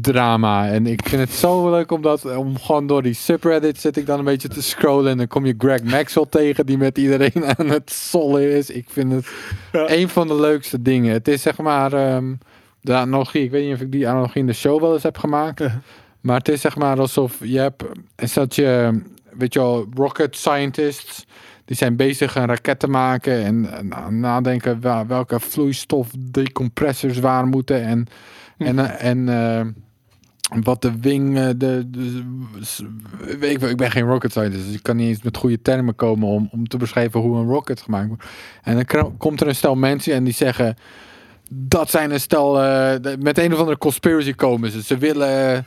drama. 0.00 0.68
En 0.68 0.86
ik 0.86 1.08
vind 1.08 1.20
het 1.20 1.32
zo 1.32 1.70
leuk 1.70 1.90
om, 1.92 2.02
dat, 2.02 2.36
om 2.36 2.58
gewoon 2.58 2.86
door 2.86 3.02
die 3.02 3.14
subreddit 3.14 3.80
zit 3.80 3.96
ik 3.96 4.06
dan 4.06 4.18
een 4.18 4.24
beetje 4.24 4.48
te 4.48 4.62
scrollen. 4.62 5.10
En 5.10 5.16
dan 5.16 5.26
kom 5.26 5.46
je 5.46 5.54
Greg 5.58 5.82
Maxwell 5.82 6.26
tegen 6.40 6.66
die 6.66 6.78
met 6.78 6.98
iedereen 6.98 7.44
aan 7.56 7.68
het 7.68 7.90
sollen 7.90 8.50
is. 8.50 8.70
Ik 8.70 8.86
vind 8.88 9.12
het 9.12 9.28
een 9.72 10.08
van 10.08 10.28
de 10.28 10.40
leukste 10.40 10.82
dingen. 10.82 11.12
Het 11.12 11.28
is 11.28 11.42
zeg 11.42 11.58
maar 11.58 11.92
ehm, 11.92 12.34
de 12.80 12.94
analogie. 12.94 13.42
Ik 13.42 13.50
weet 13.50 13.64
niet 13.64 13.74
of 13.74 13.80
ik 13.80 13.92
die 13.92 14.08
analogie 14.08 14.40
in 14.40 14.46
de 14.46 14.52
show 14.52 14.80
wel 14.80 14.92
eens 14.92 15.02
heb 15.02 15.18
gemaakt. 15.18 15.62
Maar 16.20 16.36
het 16.36 16.48
is 16.48 16.60
zeg 16.60 16.76
maar 16.76 16.98
alsof 17.00 17.38
je 17.42 17.58
hebt, 17.58 17.84
is 18.16 18.32
dat 18.32 18.54
je, 18.54 19.00
weet 19.32 19.52
je 19.52 19.60
wel, 19.60 19.86
rocket 19.94 20.36
scientists, 20.36 21.26
die 21.64 21.76
zijn 21.76 21.96
bezig 21.96 22.34
een 22.36 22.46
raket 22.46 22.78
te 22.78 22.86
maken 22.86 23.44
en 23.44 23.60
na- 23.88 24.10
nadenken 24.10 24.80
wel- 24.80 25.06
welke 25.06 25.40
vloeistof 25.40 26.10
decompressors 26.18 27.18
waar 27.18 27.46
moeten 27.46 27.82
en, 27.84 28.06
en, 28.58 28.78
eh, 28.78 29.04
en 29.10 29.28
eh, 29.28 29.66
wat 30.62 30.82
de 30.82 31.00
wing, 31.00 31.50
de, 31.50 31.88
ik, 33.40 33.76
ben 33.76 33.90
geen 33.90 34.06
rocket 34.06 34.30
scientist, 34.30 34.64
dus 34.64 34.74
ik 34.74 34.82
kan 34.82 34.96
niet 34.96 35.08
eens 35.08 35.22
met 35.22 35.36
goede 35.36 35.62
termen 35.62 35.94
komen 35.94 36.28
om, 36.28 36.48
om 36.52 36.68
te 36.68 36.76
beschrijven 36.76 37.20
hoe 37.20 37.36
een 37.36 37.46
rocket 37.48 37.80
gemaakt 37.80 38.08
wordt. 38.08 38.24
En 38.62 38.84
dan 38.84 39.16
komt 39.16 39.40
er 39.40 39.48
een 39.48 39.54
stel 39.54 39.74
mensen 39.74 40.14
en 40.14 40.24
die 40.24 40.32
zeggen, 40.32 40.76
dat 41.50 41.90
zijn 41.90 42.10
een 42.10 42.20
stel, 42.20 42.62
eh, 42.62 43.14
met 43.18 43.38
een 43.38 43.52
of 43.52 43.58
andere 43.58 43.78
conspiracy 43.78 44.34
komen 44.34 44.70
ze. 44.70 44.82
Ze 44.82 44.98
willen, 44.98 45.66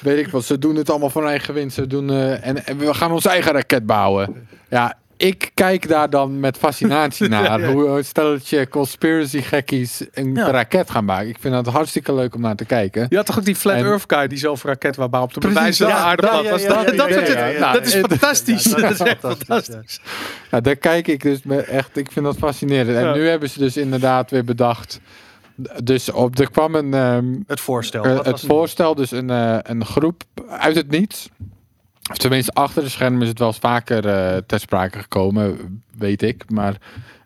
weet 0.00 0.18
ik 0.26 0.28
wat, 0.32 0.44
ze 0.44 0.58
doen 0.58 0.76
het 0.76 0.90
allemaal 0.90 1.10
voor 1.10 1.22
hun 1.22 1.30
eigen 1.30 1.54
winst. 1.54 1.74
Ze 1.74 1.86
doen, 1.86 2.10
eh, 2.10 2.46
en, 2.46 2.66
en 2.66 2.78
we 2.78 2.94
gaan 2.94 3.12
onze 3.12 3.28
eigen 3.28 3.52
raket 3.52 3.86
bouwen. 3.86 4.48
Ja, 4.68 4.94
ik 5.16 5.50
kijk 5.54 5.88
daar 5.88 6.10
dan 6.10 6.40
met 6.40 6.56
fascinatie 6.56 7.28
naar. 7.38 7.64
Hoe 7.64 7.88
een 7.88 8.04
stelletje 8.04 8.68
conspiracy 8.68 9.42
gekkies 9.42 10.04
een 10.12 10.34
Ja. 10.34 10.50
raket 10.50 10.90
gaan 10.90 11.04
maken. 11.04 11.28
Ik 11.28 11.36
vind 11.40 11.54
dat 11.54 11.66
hartstikke 11.66 12.14
leuk 12.14 12.34
om 12.34 12.40
naar 12.40 12.54
te 12.56 12.64
kijken. 12.64 13.06
Je 13.08 13.16
had 13.16 13.26
toch 13.26 13.38
ook 13.38 13.44
die 13.44 13.54
Flat 13.56 13.74
En- 13.76 13.84
Earth 13.84 14.04
guy 14.06 14.26
die 14.26 14.38
zelf 14.38 14.64
een 14.64 14.70
raket 14.70 14.96
wou 14.96 15.08
bouwen 15.08 15.34
op 15.34 15.42
de 15.42 15.48
bewijzen 15.48 15.86
dat 15.86 15.96
de 15.96 16.00
ja, 16.02 16.08
aarde 16.08 16.22
ja, 16.22 16.28
plat 16.30 16.44
ja, 16.44 16.50
was. 16.50 16.62
ja, 16.62 16.68
Dat, 16.68 16.90
ja, 16.90 16.96
dat, 16.96 17.08
ja, 17.08 17.14
soort- 17.14 17.26
ja, 17.28 17.46
ja. 17.46 17.58
Nou, 17.60 17.72
dat 17.72 17.86
is 17.86 17.94
fantastisch. 17.94 18.64
Ja, 18.64 18.76
dat 18.80 18.90
is 18.90 19.00
echt 19.00 19.20
fantastisch. 19.20 20.00
Ja, 20.50 20.60
daar 20.60 20.76
kijk 20.76 21.08
ik 21.08 21.22
dus 21.22 21.40
echt, 21.66 21.96
ik 21.96 22.12
vind 22.12 22.24
dat 22.24 22.36
fascinerend. 22.36 22.96
En 22.96 23.04
Ja. 23.04 23.14
nu 23.14 23.28
hebben 23.28 23.50
ze 23.50 23.58
dus 23.58 23.76
inderdaad 23.76 24.30
weer 24.30 24.44
bedacht. 24.44 25.00
Dus 25.84 26.10
op, 26.10 26.38
er 26.38 26.50
kwam 26.50 26.74
een, 26.74 26.94
ehm, 26.94 27.34
Het 27.46 27.60
voorstel. 27.60 28.04
Eh, 28.04 28.22
het 28.24 28.40
voorstel, 28.40 28.94
dus 28.94 29.10
een, 29.10 29.30
eh, 29.30 29.58
een 29.62 29.84
groep 29.84 30.22
uit 30.48 30.76
het 30.76 30.90
niets. 30.90 31.28
Of 32.10 32.16
tenminste, 32.16 32.52
achter 32.52 32.82
de 32.82 32.88
schermen 32.88 33.22
is 33.22 33.28
het 33.28 33.38
wel 33.38 33.48
eens 33.48 33.58
vaker 33.58 34.06
eh, 34.08 34.36
ter 34.46 34.60
sprake 34.60 34.98
gekomen, 34.98 35.82
weet 35.98 36.22
ik. 36.22 36.50
Maar 36.50 36.76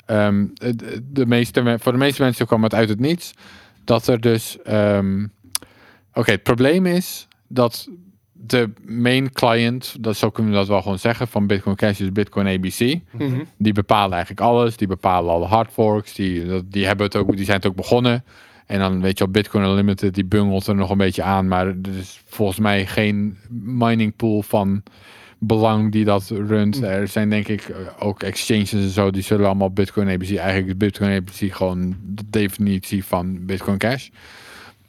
ehm, 0.07 0.47
de, 0.55 1.03
de 1.11 1.27
meeste, 1.27 1.63
me- 1.63 1.79
voor 1.79 1.93
de 1.93 1.99
meeste 1.99 2.23
mensen 2.23 2.47
kwam 2.47 2.63
het 2.63 2.75
uit 2.75 2.89
het 2.89 3.01
niets. 3.01 3.33
Dat 3.85 4.07
er 4.07 4.21
dus. 4.21 4.59
ehm, 4.63 5.27
Oké, 6.15 6.31
het 6.31 6.43
probleem 6.43 6.87
is 6.87 7.29
dat 7.49 7.89
de 8.47 8.71
main 8.87 9.33
client, 9.33 9.97
dat 10.01 10.17
zo 10.17 10.31
kunnen 10.31 10.53
we 10.53 10.59
dat 10.59 10.69
wel 10.69 10.83
gewoon 10.83 10.99
zeggen, 10.99 11.29
van 11.29 11.47
Bitcoin 11.47 11.77
Cash 11.77 12.01
is 12.01 12.13
Bitcoin 12.13 12.47
ABC. 12.47 13.01
Mhm. 13.11 13.45
Die 13.59 13.73
bepalen 13.73 14.13
eigenlijk 14.13 14.41
alles. 14.41 14.77
Die 14.77 14.89
bepalen 14.89 15.33
alle 15.33 15.47
hardforks. 15.47 16.15
Die, 16.15 16.69
die, 16.69 16.87
hebben 16.87 17.07
het 17.07 17.17
ook, 17.17 17.37
die 17.37 17.45
zijn 17.45 17.57
het 17.57 17.67
ook 17.67 17.77
begonnen. 17.77 18.25
En 18.67 18.79
dan 18.79 19.01
weet 19.01 19.19
je 19.19 19.25
wel, 19.25 19.33
Bitcoin 19.33 19.65
Unlimited, 19.65 20.15
die 20.15 20.25
bungelt 20.25 20.67
er 20.67 20.75
nog 20.75 20.91
een 20.91 20.99
beetje 20.99 21.23
aan. 21.23 21.49
Maar 21.49 21.67
er 21.67 21.97
is 21.99 22.23
volgens 22.25 22.59
mij 22.59 22.87
geen 22.87 23.39
mining 23.65 24.17
pool 24.17 24.43
van 24.43 24.83
belang 25.39 25.93
die 25.93 26.05
dat 26.05 26.29
runt. 26.29 26.83
Er 26.83 27.09
zijn 27.09 27.31
denk 27.31 27.49
ik 27.49 27.75
ook 27.99 28.23
exchanges 28.23 28.73
en 28.73 28.89
zo, 28.89 29.11
die 29.11 29.23
zullen 29.23 29.47
allemaal 29.47 29.73
Bitcoin 29.73 30.09
ABC. 30.09 30.37
Eigenlijk 30.37 30.67
is 30.67 30.77
Bitcoin 30.77 31.11
ABC 31.11 31.55
gewoon 31.55 31.97
de 32.05 32.25
definitie 32.31 33.05
van 33.05 33.45
Bitcoin 33.47 33.79
Cash. 33.79 34.09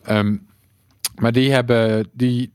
Ehm, 0.03 0.35
maar 1.15 1.31
die 1.31 1.51
hebben, 1.51 2.07
die 2.13 2.51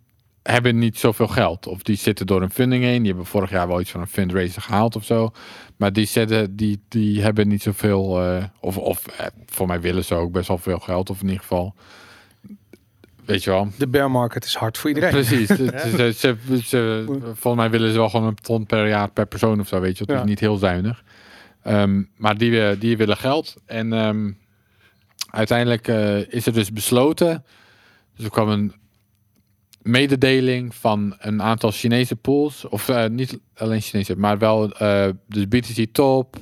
hebben 0.53 0.79
niet 0.79 0.99
zoveel 0.99 1.29
geld. 1.29 1.67
Of 1.67 1.83
die 1.83 1.97
zitten 1.97 2.27
door 2.27 2.43
een 2.43 2.51
funding 2.51 2.85
heen. 2.85 2.99
Die 2.99 3.07
hebben 3.13 3.27
vorig 3.27 3.51
jaar 3.51 3.69
wel 3.69 3.81
iets 3.81 3.91
van 3.91 4.01
een 4.01 4.07
fundraiser 4.07 4.63
gehaald 4.63 4.97
of 4.97 5.05
zo. 5.05 5.31
Maar 5.77 5.93
die, 5.93 6.07
zetten, 6.07 6.57
die, 6.57 6.81
die 6.89 7.23
hebben 7.23 7.49
niet 7.49 7.63
zoveel. 7.63 8.23
eh 8.23 8.45
of 8.61 8.77
of 8.79 9.07
eh, 9.07 9.27
voor 9.47 9.67
mij 9.67 9.81
willen 9.81 10.05
ze 10.05 10.15
ook 10.15 10.33
best 10.33 10.49
wel 10.49 10.59
veel 10.59 10.79
geld. 10.79 11.11
Of 11.11 11.21
in 11.21 11.27
ieder 11.27 11.41
geval. 11.41 11.75
Weet 13.25 13.45
je 13.45 13.51
wel. 13.51 13.69
De 13.79 13.89
bear 13.89 14.11
market 14.11 14.45
is 14.45 14.55
hard 14.55 14.79
voor 14.79 14.89
iedereen. 14.89 15.11
Precies. 15.11 15.47
ze, 15.57 15.57
ze, 15.57 16.13
ze, 16.17 16.37
ze- 16.65 17.05
volgens 17.23 17.55
mij 17.63 17.71
willen 17.71 17.91
ze 17.93 17.97
wel 17.99 18.09
gewoon 18.11 18.27
een 18.27 18.35
ton 18.35 18.67
per 18.67 18.89
jaar 18.89 19.11
per 19.11 19.27
persoon 19.27 19.61
of 19.61 19.69
zo. 19.69 19.81
Weet 19.81 19.99
je, 19.99 20.05
het 20.05 20.13
Ja. 20.13 20.19
is 20.21 20.29
niet 20.29 20.41
heel 20.41 20.57
zuinig. 20.57 21.05
Ehm, 21.63 22.03
maar 22.17 22.39
die, 22.39 22.65
eh, 22.69 22.81
die 22.81 22.97
willen 22.97 23.17
geld. 23.17 23.55
En 23.67 23.93
ehm, 23.93 24.31
uiteindelijk 25.31 25.89
is 26.33 26.47
er 26.47 26.53
dus 26.53 26.73
besloten. 26.73 27.45
Dus 28.17 28.25
er 28.25 28.31
kwam 28.31 28.49
een 28.49 28.73
mededeling 29.91 30.75
van 30.75 31.15
een 31.19 31.43
aantal 31.43 31.71
Chinese 31.71 32.17
pools. 32.17 32.69
Of 32.69 32.89
eh, 32.89 33.09
niet 33.09 33.39
alleen 33.57 33.81
Chinese, 33.81 34.17
maar 34.17 34.39
wel 34.39 34.73
eh 34.73 35.09
dus 35.27 35.49
BTC 35.49 35.87
Top, 35.93 36.37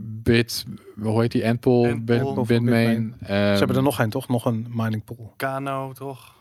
Bit, 0.00 0.64
hoe 1.00 1.20
heet 1.20 1.32
die? 1.32 1.42
Endpool, 1.42 1.84
Endpool. 1.84 2.34
Bit, 2.34 2.46
Bitmain. 2.46 3.14
Ze 3.26 3.32
hebben 3.32 3.68
er 3.68 3.74
ehm, 3.74 3.82
nog 3.82 3.98
een, 3.98 4.10
toch? 4.10 4.28
Nog 4.28 4.44
een 4.44 4.66
mining 4.70 5.04
pool. 5.04 5.32
Kano, 5.36 5.92
toch? 5.92 6.34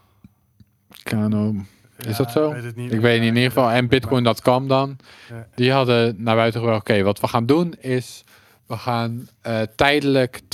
Kano. 1.04 1.56
Is 1.98 2.18
Ja, 2.18 2.24
dat 2.24 2.32
zo? 2.32 2.48
Ik 2.48 2.54
weet 2.54 2.64
het 2.64 2.76
niet. 2.76 2.94
Ik 2.94 3.00
weet 3.00 3.20
niet, 3.20 3.30
in 3.30 3.36
ieder 3.36 3.52
geval. 3.52 3.72
En 3.72 3.88
Bitcoin.com 3.88 4.68
dan. 4.68 4.98
Ja. 5.30 5.48
Die 5.56 5.72
hadden 5.72 6.16
naar 6.24 6.36
buiten 6.36 6.60
gebracht. 6.60 6.82
Oké, 6.82 7.04
wat 7.04 7.20
we 7.20 7.28
gaan 7.28 7.46
doen 7.46 7.74
is... 7.80 8.24
We 8.66 8.78
gaan 8.78 9.28
eh, 9.42 9.62
tijdelijk 9.76 10.42
12,5% 10.42 10.48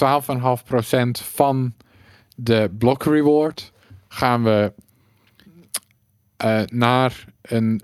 van 1.11 1.73
de 2.35 2.71
block 2.77 3.03
reward... 3.03 3.71
gaan 4.07 4.43
we 4.43 4.73
eh, 6.37 6.61
naar 6.65 7.25
een 7.41 7.81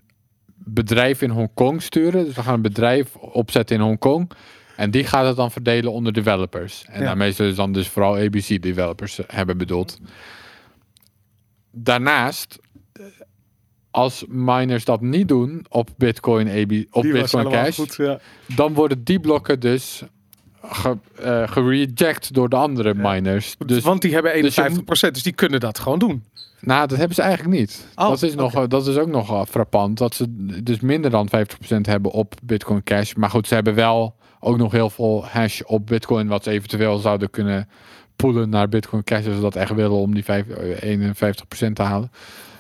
bedrijf 0.56 1.22
in 1.22 1.30
Hongkong 1.30 1.82
sturen. 1.82 2.26
Dus 2.26 2.36
we 2.36 2.42
gaan 2.44 2.54
een 2.54 2.62
bedrijf 2.62 3.16
opzetten 3.16 3.76
in 3.76 3.82
Hongkong. 3.82 4.32
En 4.76 4.92
die 4.92 5.04
gaat 5.04 5.26
het 5.26 5.36
dan 5.36 5.52
verdelen 5.52 5.92
onder 5.92 6.14
developers. 6.14 6.86
En 6.88 7.00
Ja. 7.00 7.06
daarmee 7.06 7.32
zullen 7.32 7.52
ze 7.52 7.58
dan 7.58 7.72
dus 7.72 7.88
vooral 7.88 8.16
ABC 8.18 8.62
developers 8.62 9.20
eh, 9.20 9.26
hebben 9.28 9.58
bedoeld. 9.58 10.00
Daarnaast, 11.72 12.60
eh, 12.94 13.04
als 13.92 14.26
miners 14.28 14.86
dat 14.86 15.02
niet 15.02 15.28
doen 15.28 15.66
op 15.70 15.90
Bitcoin, 15.98 16.48
AB, 16.48 16.72
op 16.92 17.02
Die 17.04 17.12
Bitcoin 17.12 17.50
Cash, 17.50 17.76
goed, 17.76 17.96
ja. 17.96 18.20
dan 18.56 18.74
worden 18.74 19.04
die 19.04 19.20
blokken 19.20 19.60
dus 19.60 20.04
ge, 20.64 20.98
eh, 21.16 21.48
gereject 21.48 22.34
door 22.34 22.50
de 22.50 22.56
andere 22.56 22.94
miners. 22.94 23.56
Dus 23.66 23.84
Want 23.84 24.02
die 24.02 24.14
hebben 24.14 24.34
51%, 24.34 24.86
dus 24.86 25.00
je 25.00 25.12
dus, 25.12 25.24
die 25.24 25.34
kunnen 25.34 25.60
dat 25.60 25.80
gewoon 25.80 26.00
doen. 26.00 26.24
Nou, 26.62 26.88
dat 26.88 26.98
hebben 26.98 27.16
ze 27.16 27.22
eigenlijk 27.22 27.60
niet. 27.60 27.88
Oh, 27.96 28.10
dat, 28.10 28.22
is 28.22 28.36
nog, 28.36 28.68
dat 28.68 28.88
is 28.88 28.98
ook 28.98 29.08
nog 29.08 29.50
frappant. 29.50 29.98
Dat 29.98 30.16
ze 30.16 30.26
dus 30.64 30.80
minder 30.80 31.12
dan 31.12 31.30
50% 31.38 31.82
hebben 31.82 32.12
op 32.12 32.34
Bitcoin 32.44 32.84
Cash. 32.84 33.14
Maar 33.14 33.30
goed, 33.30 33.48
ze 33.48 33.54
hebben 33.54 33.76
wel 33.76 34.16
ook 34.40 34.58
nog 34.58 34.72
heel 34.72 34.90
veel 34.90 35.26
hash 35.26 35.62
op 35.62 35.88
Bitcoin. 35.88 36.28
Wat 36.28 36.44
ze 36.44 36.52
eventueel 36.52 36.98
zouden 36.98 37.30
kunnen 37.30 37.70
poelen 38.16 38.50
naar 38.50 38.70
Bitcoin 38.70 39.04
Cash. 39.04 39.26
Als 39.26 39.36
ze 39.36 39.42
dat 39.42 39.56
echt 39.56 39.74
willen 39.74 39.98
om 39.98 40.14
die 40.14 40.24
vijf- 40.24 40.50
eh, 40.50 40.90
51% 40.90 41.76
te 41.76 41.82
halen. 41.82 42.12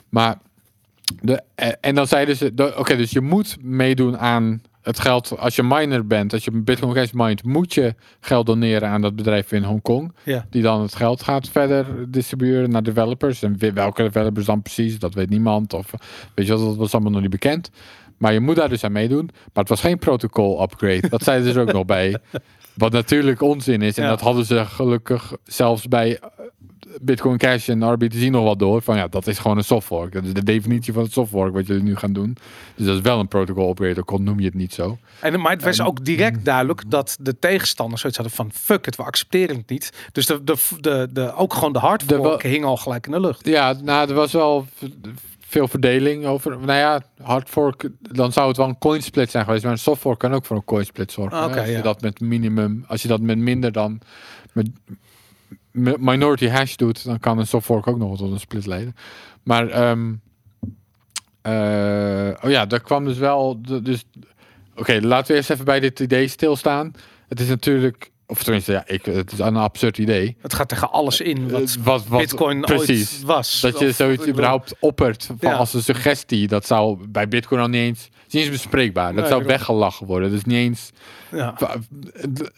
Maar 0.09 0.37
de, 1.21 1.41
en 1.81 1.95
dan 1.95 2.07
zeiden 2.07 2.35
ze, 2.35 2.73
oké, 2.77 2.95
dus 2.95 3.11
je 3.11 3.21
moet 3.21 3.57
meedoen 3.61 4.17
aan 4.17 4.61
het 4.81 4.99
geld. 4.99 5.37
Als 5.37 5.55
je 5.55 5.63
miner 5.63 6.07
bent, 6.07 6.33
als 6.33 6.43
je 6.43 6.51
Bitcoin 6.51 6.93
Cash 6.93 7.11
mined, 7.11 7.43
moet 7.43 7.73
je 7.73 7.95
geld 8.19 8.45
doneren 8.45 8.89
aan 8.89 9.01
dat 9.01 9.15
bedrijf 9.15 9.51
in 9.51 9.63
Hongkong. 9.63 10.13
Ja. 10.23 10.45
Die 10.49 10.61
dan 10.61 10.81
het 10.81 10.95
geld 10.95 11.23
gaat 11.23 11.49
verder 11.49 12.11
distribueren 12.11 12.69
naar 12.69 12.83
developers. 12.83 13.41
En 13.43 13.73
welke 13.73 14.01
developers 14.03 14.45
dan 14.45 14.61
precies, 14.61 14.99
dat 14.99 15.13
weet 15.13 15.29
niemand. 15.29 15.73
Of 15.73 15.91
weet 16.35 16.45
je 16.47 16.51
dat 16.51 16.75
was 16.75 16.93
allemaal 16.93 17.11
nog 17.11 17.21
niet 17.21 17.29
bekend. 17.29 17.71
Maar 18.17 18.33
je 18.33 18.39
moet 18.39 18.55
daar 18.55 18.69
dus 18.69 18.83
aan 18.83 18.91
meedoen. 18.91 19.25
Maar 19.33 19.49
het 19.63 19.69
was 19.69 19.81
geen 19.81 19.99
protocol 19.99 20.61
upgrade. 20.61 21.09
Dat 21.09 21.23
zeiden 21.23 21.53
ze 21.53 21.59
er 21.59 21.67
ook 21.67 21.73
nog 21.73 21.85
bij. 21.85 22.15
Wat 22.75 22.91
natuurlijk 22.91 23.41
onzin 23.41 23.81
is. 23.81 23.97
En 23.97 24.03
Ja. 24.03 24.09
dat 24.09 24.21
hadden 24.21 24.45
ze 24.45 24.65
gelukkig 24.65 25.33
zelfs 25.43 25.87
bij 25.87 26.19
Bitcoin 27.01 27.37
Cash 27.37 27.69
en 27.69 27.91
RBTC 27.93 28.29
nog 28.29 28.43
wel 28.43 28.57
door. 28.57 28.81
Van 28.81 28.97
ja, 28.97 29.07
dat 29.07 29.27
is 29.27 29.39
gewoon 29.39 29.57
een 29.57 29.63
softfork. 29.63 30.13
Dat 30.13 30.23
is 30.23 30.33
de 30.33 30.43
definitie 30.43 30.93
van 30.93 31.03
het 31.03 31.11
softfork 31.11 31.53
wat 31.53 31.67
jullie 31.67 31.83
nu 31.83 31.95
gaan 31.95 32.13
doen. 32.13 32.37
Dus 32.75 32.85
dat 32.85 32.95
is 32.95 33.01
wel 33.01 33.19
een 33.19 33.27
protocol 33.27 33.69
upgrade. 33.69 33.99
Ook 33.99 34.11
al 34.11 34.17
noem 34.17 34.39
je 34.39 34.45
het 34.45 34.53
niet 34.53 34.73
zo. 34.73 34.97
En, 35.19 35.39
maar 35.41 35.51
het 35.51 35.63
was 35.63 35.81
ook 35.81 36.05
direct 36.05 36.45
duidelijk 36.45 36.83
dat 36.87 37.17
de 37.21 37.39
tegenstanders 37.39 38.01
zoiets 38.01 38.19
hadden 38.19 38.37
van 38.37 38.51
fuck 38.53 38.87
it, 38.87 38.95
we 38.95 39.03
accepteren 39.03 39.55
het 39.55 39.69
niet. 39.69 39.93
Dus 40.11 40.25
de, 40.25 40.43
de, 40.43 40.55
de, 40.79 41.07
de, 41.11 41.33
ook 41.33 41.53
gewoon 41.53 41.73
de 41.73 41.79
hard 41.79 42.09
De 42.09 42.15
fork 42.15 42.41
wel- 42.41 42.51
hing 42.51 42.65
al 42.65 42.77
gelijk 42.77 43.05
in 43.05 43.11
de 43.11 43.19
lucht. 43.19 43.47
Ja, 43.47 43.75
nou, 43.83 44.09
er 44.09 44.15
was 44.15 44.31
wel 44.31 44.65
veel 45.39 45.67
verdeling 45.67 46.25
over. 46.25 46.51
Nou 46.59 46.79
ja, 46.79 47.01
hardfork, 47.21 47.89
dan 47.99 48.31
zou 48.31 48.47
het 48.47 48.57
wel 48.57 48.67
een 48.67 48.77
coinsplit 48.77 49.31
zijn 49.31 49.45
geweest. 49.45 49.63
Maar 49.63 49.71
een 49.71 49.77
softfork 49.77 50.19
kan 50.19 50.33
ook 50.33 50.45
voor 50.45 50.55
een 50.55 50.63
coinsplit 50.63 51.11
zorgen. 51.11 51.37
Ah, 51.37 51.55
als 51.55 51.65
je 51.65 51.71
ja. 51.71 51.81
dat 51.81 52.01
met 52.01 52.19
minimum, 52.19 52.83
als 52.87 53.01
je 53.01 53.07
dat 53.07 53.21
met 53.21 53.37
minder 53.37 53.71
dan 53.71 53.99
met 54.53 54.69
minority 55.99 56.47
hash 56.47 56.75
doet, 56.75 57.05
dan 57.05 57.19
kan 57.19 57.37
een 57.39 57.47
softfork 57.47 57.87
ook 57.87 57.97
nog 57.97 58.17
tot 58.17 58.31
een 58.31 58.39
split 58.39 58.65
leiden. 58.65 58.95
Maar 59.43 59.67
ehm, 59.69 60.13
Eh, 61.41 62.29
oh 62.41 62.49
ja, 62.51 62.65
daar 62.65 62.81
kwam 62.81 63.05
dus 63.05 63.17
wel. 63.17 63.61
Dus, 63.83 64.03
Oké, 64.75 64.99
laten 65.01 65.27
we 65.31 65.37
eerst 65.37 65.49
even 65.49 65.65
bij 65.65 65.79
dit 65.79 65.99
idee 65.99 66.27
stilstaan. 66.27 66.91
Het 67.27 67.39
is 67.39 67.47
natuurlijk, 67.47 68.11
of 68.27 68.43
tenminste, 68.43 68.71
ja, 68.71 68.83
ik, 68.87 69.05
het 69.05 69.31
is 69.31 69.39
een 69.39 69.55
absurd 69.55 69.97
idee. 69.97 70.37
Het 70.41 70.53
gaat 70.53 70.69
tegen 70.69 70.91
alles 70.91 71.21
in 71.21 71.49
wat, 71.49 71.61
Eh, 71.79 71.83
wat, 71.83 72.07
wat, 72.07 72.19
Bitcoin 72.19 72.61
precies. 72.61 73.13
ooit 73.15 73.23
was. 73.23 73.61
Dat 73.61 73.79
je 73.79 73.91
zoiets 73.91 74.27
überhaupt 74.27 74.75
oppert 74.79 75.25
van 75.25 75.37
Ja. 75.39 75.53
als 75.53 75.73
een 75.73 75.81
suggestie. 75.83 76.47
Dat 76.47 76.65
zou 76.65 77.07
bij 77.09 77.27
Bitcoin 77.27 77.61
al 77.61 77.67
niet 77.67 77.81
eens, 77.81 78.09
is 78.29 78.33
niet 78.33 78.43
eens 78.43 78.51
bespreekbaar. 78.51 79.13
Dat 79.15 79.27
zou 79.27 79.45
weggelachen 79.45 80.07
worden. 80.07 80.29
Dus 80.31 80.43
niet 80.43 80.57
eens 80.57 80.91
Ja. 81.31 81.55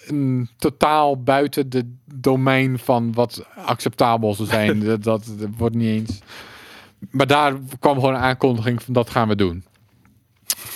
een 0.07 0.49
totaal 0.57 1.23
buiten 1.23 1.69
de 1.69 1.93
domein 2.13 2.79
van 2.79 3.13
wat 3.13 3.45
acceptabel 3.65 4.33
zou 4.33 4.47
zijn. 4.47 4.79
dat, 4.85 5.03
dat, 5.03 5.25
dat 5.37 5.49
wordt 5.57 5.75
niet 5.75 5.87
eens. 5.99 6.19
Maar 7.09 7.27
daar 7.27 7.53
kwam 7.79 7.93
gewoon 7.95 8.13
een 8.13 8.21
aankondiging 8.21 8.83
van 8.83 8.93
dat 8.93 9.09
gaan 9.09 9.27
we 9.27 9.35
doen. 9.35 9.63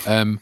Ehm 0.04 0.34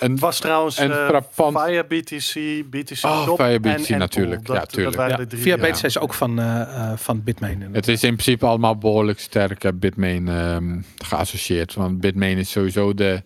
een, 0.00 0.10
Het 0.10 0.20
was 0.20 0.38
trouwens 0.40 0.78
En 0.78 0.90
eh, 0.90 1.06
frappant- 1.06 1.60
via 1.66 1.84
BTC, 1.84 2.64
BTC 2.70 3.04
Oh, 3.04 3.24
Top 3.24 3.36
via 3.36 3.58
BTC 3.58 3.88
en 3.88 3.98
natuurlijk. 3.98 4.46
Dat, 4.46 4.56
Ja, 4.56 4.64
tuurlijk. 4.64 4.96
Dat 4.96 5.06
waren 5.06 5.10
Ja, 5.10 5.22
de 5.24 5.26
drie. 5.30 5.42
via 5.42 5.56
ja. 5.56 5.70
BTC 5.72 5.82
is 5.82 5.98
ook 5.98 6.14
van, 6.14 6.38
eh, 6.40 6.60
eh, 6.60 6.96
van 6.98 7.22
Bitmain. 7.22 7.68
het 7.72 7.88
is 7.88 8.02
in 8.02 8.12
principe 8.12 8.46
allemaal 8.46 8.76
behoorlijk 8.78 9.20
sterk 9.20 9.70
Bitmain 9.80 10.28
ehm, 10.28 10.80
geassocieerd. 10.96 11.74
Want 11.74 12.00
Bitmain 12.00 12.38
is 12.38 12.50
sowieso 12.50 12.94
de 12.94 13.22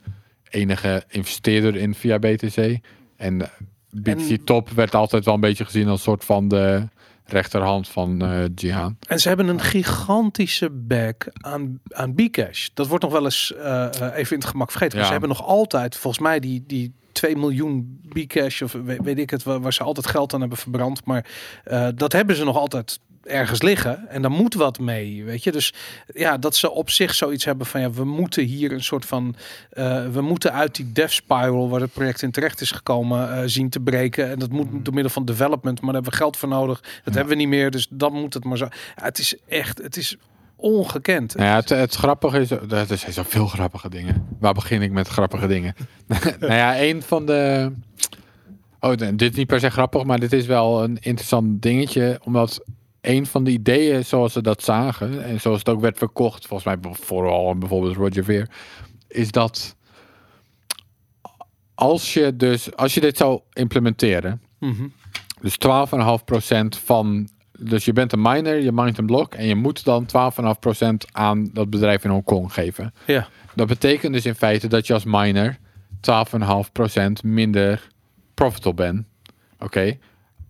enige 0.50 1.04
investeerder 1.08 1.76
in 1.76 1.94
via 1.94 2.18
BTC. 2.18 2.78
En 3.16 3.42
eh, 3.42 3.48
BTC 3.90 4.30
En- 4.30 4.44
Top 4.44 4.70
werd 4.70 4.94
altijd 4.94 5.24
wel 5.24 5.34
een 5.34 5.40
beetje 5.40 5.64
gezien 5.64 5.88
als 5.88 6.02
soort 6.02 6.24
van 6.24 6.48
de 6.48 6.88
rechterhand 7.24 7.88
van 7.88 8.22
eh 8.22 8.44
Jihan. 8.54 8.96
En 9.08 9.18
ze 9.18 9.28
hebben 9.28 9.48
een 9.48 9.60
gigantische 9.60 10.70
back 10.70 11.26
aan, 11.32 11.80
aan 11.88 12.14
Bcash. 12.14 12.68
Dat 12.74 12.86
wordt 12.86 13.04
nog 13.04 13.12
wel 13.12 13.24
eens 13.24 13.54
eh, 13.54 13.88
even 14.14 14.32
in 14.32 14.38
het 14.40 14.48
gemak 14.48 14.70
vergeten. 14.70 14.96
Maar 14.96 15.06
ze 15.06 15.12
hebben 15.12 15.28
nog 15.28 15.44
altijd, 15.46 15.96
volgens 15.96 16.22
mij, 16.22 16.40
die, 16.40 16.64
die 16.66 16.92
2 17.12 17.36
miljoen 17.36 18.00
Bcash, 18.08 18.62
of 18.62 18.72
weet, 18.72 19.02
weet 19.02 19.18
ik 19.18 19.30
het, 19.30 19.42
waar, 19.42 19.60
waar 19.60 19.72
ze 19.72 19.82
altijd 19.82 20.06
geld 20.06 20.34
aan 20.34 20.40
hebben 20.40 20.58
verbrand. 20.58 21.04
Maar 21.04 21.26
dat 21.94 22.12
hebben 22.12 22.36
ze 22.36 22.44
nog 22.44 22.56
altijd 22.56 23.00
ergens 23.24 23.62
liggen. 23.62 24.08
En 24.08 24.22
daar 24.22 24.30
moet 24.30 24.54
wat 24.54 24.78
mee, 24.78 25.24
weet 25.24 25.44
je. 25.44 25.52
Dus 25.52 25.74
ja, 26.14 26.38
dat 26.38 26.56
ze 26.56 26.70
op 26.70 26.90
zich 26.90 27.14
zoiets 27.14 27.44
hebben 27.44 27.66
van, 27.66 27.80
ja, 27.80 27.90
we 27.90 28.04
moeten 28.04 28.44
hier 28.44 28.72
een 28.72 28.82
soort 28.82 29.04
van, 29.04 29.34
eh, 29.70 30.06
we 30.06 30.20
moeten 30.20 30.52
uit 30.52 30.74
die 30.74 30.92
dev 30.92 31.10
spiral, 31.10 31.68
waar 31.68 31.80
het 31.80 31.92
project 31.92 32.22
in 32.22 32.30
terecht 32.30 32.60
is 32.60 32.70
gekomen, 32.70 33.32
eh, 33.32 33.42
zien 33.46 33.68
te 33.68 33.80
breken. 33.80 34.30
En 34.30 34.38
dat 34.38 34.50
moet 34.50 34.84
door 34.84 34.94
middel 34.94 35.12
van 35.12 35.24
development, 35.24 35.80
maar 35.80 35.92
daar 35.92 36.02
hebben 36.02 36.12
we 36.12 36.18
geld 36.18 36.36
voor 36.36 36.48
nodig. 36.48 36.80
Dat 37.04 37.14
hebben 37.14 37.32
we 37.32 37.38
niet 37.38 37.48
meer, 37.48 37.70
dus 37.70 37.86
dan 37.90 38.12
moet 38.12 38.34
het 38.34 38.44
maar 38.44 38.58
zo. 38.58 38.68
Ja, 38.96 39.04
het 39.04 39.18
is 39.18 39.34
echt, 39.48 39.82
het 39.82 39.96
is 39.96 40.16
ongekend. 40.56 41.34
Nou 41.34 41.48
ja, 41.48 41.54
het, 41.54 41.68
het 41.68 41.94
grappige 41.94 42.40
is, 42.40 42.50
er 42.50 42.98
zijn 42.98 43.12
zoveel 43.12 43.46
grappige 43.46 43.90
dingen. 43.90 44.26
Waar 44.40 44.54
begin 44.54 44.82
ik 44.82 44.90
met 44.90 45.08
grappige 45.08 45.46
dingen? 45.46 45.74
nou 46.40 46.52
ja, 46.52 46.80
een 46.80 47.02
van 47.02 47.26
de... 47.26 47.72
Oh, 48.80 48.96
dit 48.96 49.22
is 49.22 49.30
niet 49.30 49.46
per 49.46 49.60
se 49.60 49.70
grappig, 49.70 50.04
maar 50.04 50.20
dit 50.20 50.32
is 50.32 50.46
wel 50.46 50.82
een 50.82 50.98
interessant 51.00 51.62
dingetje. 51.62 52.20
Omdat 52.24 52.64
een 53.00 53.26
van 53.26 53.44
de 53.44 53.50
ideeën 53.50 54.04
zoals 54.04 54.32
ze 54.32 54.42
dat 54.42 54.62
zagen, 54.62 55.24
en 55.24 55.40
zoals 55.40 55.58
het 55.58 55.68
ook 55.68 55.80
werd 55.80 55.98
verkocht, 55.98 56.46
volgens 56.46 56.80
mij 56.82 56.92
vooral 56.92 57.54
bijvoorbeeld 57.58 57.96
Roger 57.96 58.24
Ver, 58.24 58.48
is 59.08 59.30
dat 59.30 59.76
als 61.74 62.14
je 62.14 62.36
dus, 62.36 62.76
als 62.76 62.94
je 62.94 63.00
dit 63.00 63.16
zou 63.16 63.40
implementeren, 63.52 64.42
Mhm. 64.58 64.86
dus 65.40 65.56
12,5% 65.56 66.76
van. 66.78 67.28
Dus 67.60 67.84
je 67.84 67.92
bent 67.92 68.12
een 68.12 68.22
miner, 68.22 68.62
je 68.62 68.72
mined 68.72 68.98
een 68.98 69.06
blok 69.06 69.34
en 69.34 69.46
je 69.46 69.54
moet 69.54 69.84
dan 69.84 70.06
12,5% 70.06 71.06
aan 71.12 71.50
dat 71.52 71.70
bedrijf 71.70 72.04
in 72.04 72.10
Hongkong 72.10 72.52
geven. 72.52 72.94
Ja, 73.06 73.28
Dat 73.54 73.66
betekent 73.66 74.12
dus 74.12 74.26
in 74.26 74.34
feite 74.34 74.66
dat 74.68 74.86
je 74.86 74.92
als 74.94 75.04
miner 75.04 75.58
12,5% 76.00 77.22
minder 77.24 77.88
profitable 78.34 78.74
bent. 78.84 79.06
Oké. 79.58 79.98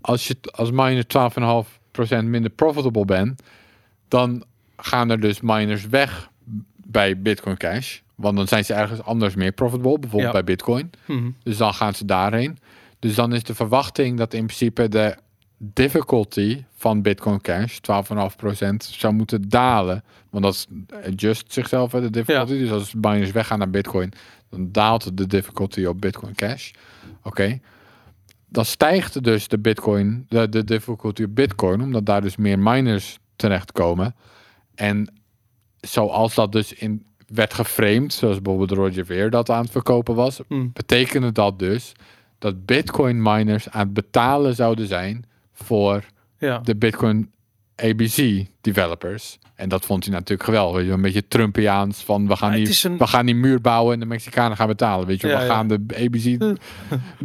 Als 0.00 0.26
je 0.28 0.36
als 0.50 0.70
miner 0.70 1.06
12,5% 1.06 1.77
minder 2.06 2.50
profitable 2.50 3.04
bent, 3.04 3.42
dan 4.08 4.44
gaan 4.76 5.10
er 5.10 5.20
dus 5.20 5.40
miners 5.40 5.86
weg 5.86 6.30
bij 6.76 7.20
Bitcoin 7.20 7.56
Cash. 7.56 7.98
Want 8.14 8.36
dan 8.36 8.48
zijn 8.48 8.64
ze 8.64 8.74
ergens 8.74 9.02
anders 9.02 9.34
meer 9.34 9.52
profitable, 9.52 9.98
bijvoorbeeld 9.98 10.32
Ja. 10.32 10.42
bij 10.42 10.54
Bitcoin. 10.54 10.90
Mhm. 11.06 11.30
Dus 11.42 11.56
dan 11.56 11.74
gaan 11.74 11.94
ze 11.94 12.04
daarheen. 12.04 12.58
Dus 12.98 13.14
dan 13.14 13.32
is 13.32 13.42
de 13.42 13.54
verwachting 13.54 14.18
dat 14.18 14.34
in 14.34 14.44
principe 14.44 14.88
de 14.88 15.16
difficulty 15.58 16.64
van 16.74 17.02
Bitcoin 17.02 17.40
Cash 17.40 17.78
12,5% 17.80 18.84
zou 18.84 19.14
moeten 19.14 19.48
dalen. 19.48 20.04
Want 20.30 20.44
dat 20.44 20.66
adjust 21.06 21.52
zichzelf 21.52 21.90
de 21.90 22.10
difficulty. 22.10 22.52
Dus 22.58 22.70
als 22.70 22.94
miners 22.94 23.30
weggaan 23.30 23.58
naar 23.58 23.70
Bitcoin, 23.70 24.12
dan 24.50 24.68
daalt 24.72 25.16
de 25.16 25.26
difficulty 25.26 25.84
op 25.84 26.00
Bitcoin 26.00 26.34
Cash. 26.34 26.70
Oké. 27.22 27.58
Dan 28.48 28.64
stijgt 28.64 29.24
dus 29.24 29.48
de 29.48 29.58
Bitcoin, 29.58 30.26
de, 30.28 30.48
de 30.48 30.64
difficulty 30.64 31.26
Bitcoin, 31.28 31.80
omdat 31.80 32.06
daar 32.06 32.20
dus 32.20 32.36
meer 32.36 32.58
miners 32.58 33.18
terechtkomen. 33.36 34.14
En 34.74 35.12
zoals 35.80 36.34
dat 36.34 36.52
dus 36.52 36.72
in 36.72 37.06
werd 37.26 37.54
geframed, 37.54 38.12
zoals 38.12 38.42
bijvoorbeeld 38.42 38.78
Roger 38.78 39.06
Ver 39.06 39.30
dat 39.30 39.50
aan 39.50 39.62
het 39.62 39.70
verkopen 39.70 40.14
was, 40.14 40.40
Mm. 40.48 40.70
betekende 40.72 41.32
dat 41.32 41.58
dus 41.58 41.92
dat 42.38 42.66
Bitcoin 42.66 43.22
miners 43.22 43.70
aan 43.70 43.84
het 43.84 43.94
betalen 43.94 44.54
zouden 44.54 44.86
zijn 44.86 45.24
voor 45.52 46.04
ja. 46.38 46.58
de 46.58 46.76
Bitcoin 46.76 47.30
ABC 47.82 48.44
developers. 48.60 49.38
En 49.54 49.68
dat 49.68 49.84
vond 49.84 50.04
hij 50.04 50.12
natuurlijk 50.12 50.42
geweldig. 50.42 50.76
Weet 50.76 50.86
je, 50.86 50.92
een 50.92 51.00
beetje 51.00 51.28
Trumpiaans 51.28 52.02
van 52.04 52.26
we 52.28 52.36
gaan, 52.36 52.52
die, 52.52 52.68
is 52.68 52.84
een- 52.84 52.98
we 52.98 53.06
gaan 53.06 53.26
die 53.26 53.34
muur 53.34 53.60
bouwen 53.60 53.94
en 53.94 54.00
de 54.00 54.06
Mexicanen 54.06 54.56
gaan 54.56 54.66
betalen. 54.66 55.06
Weet 55.06 55.20
je, 55.20 55.26
Ja, 55.28 55.36
we 55.38 55.44
ja. 55.44 55.48
gaan 55.54 55.68
de 55.68 55.74
ABC 55.96 56.38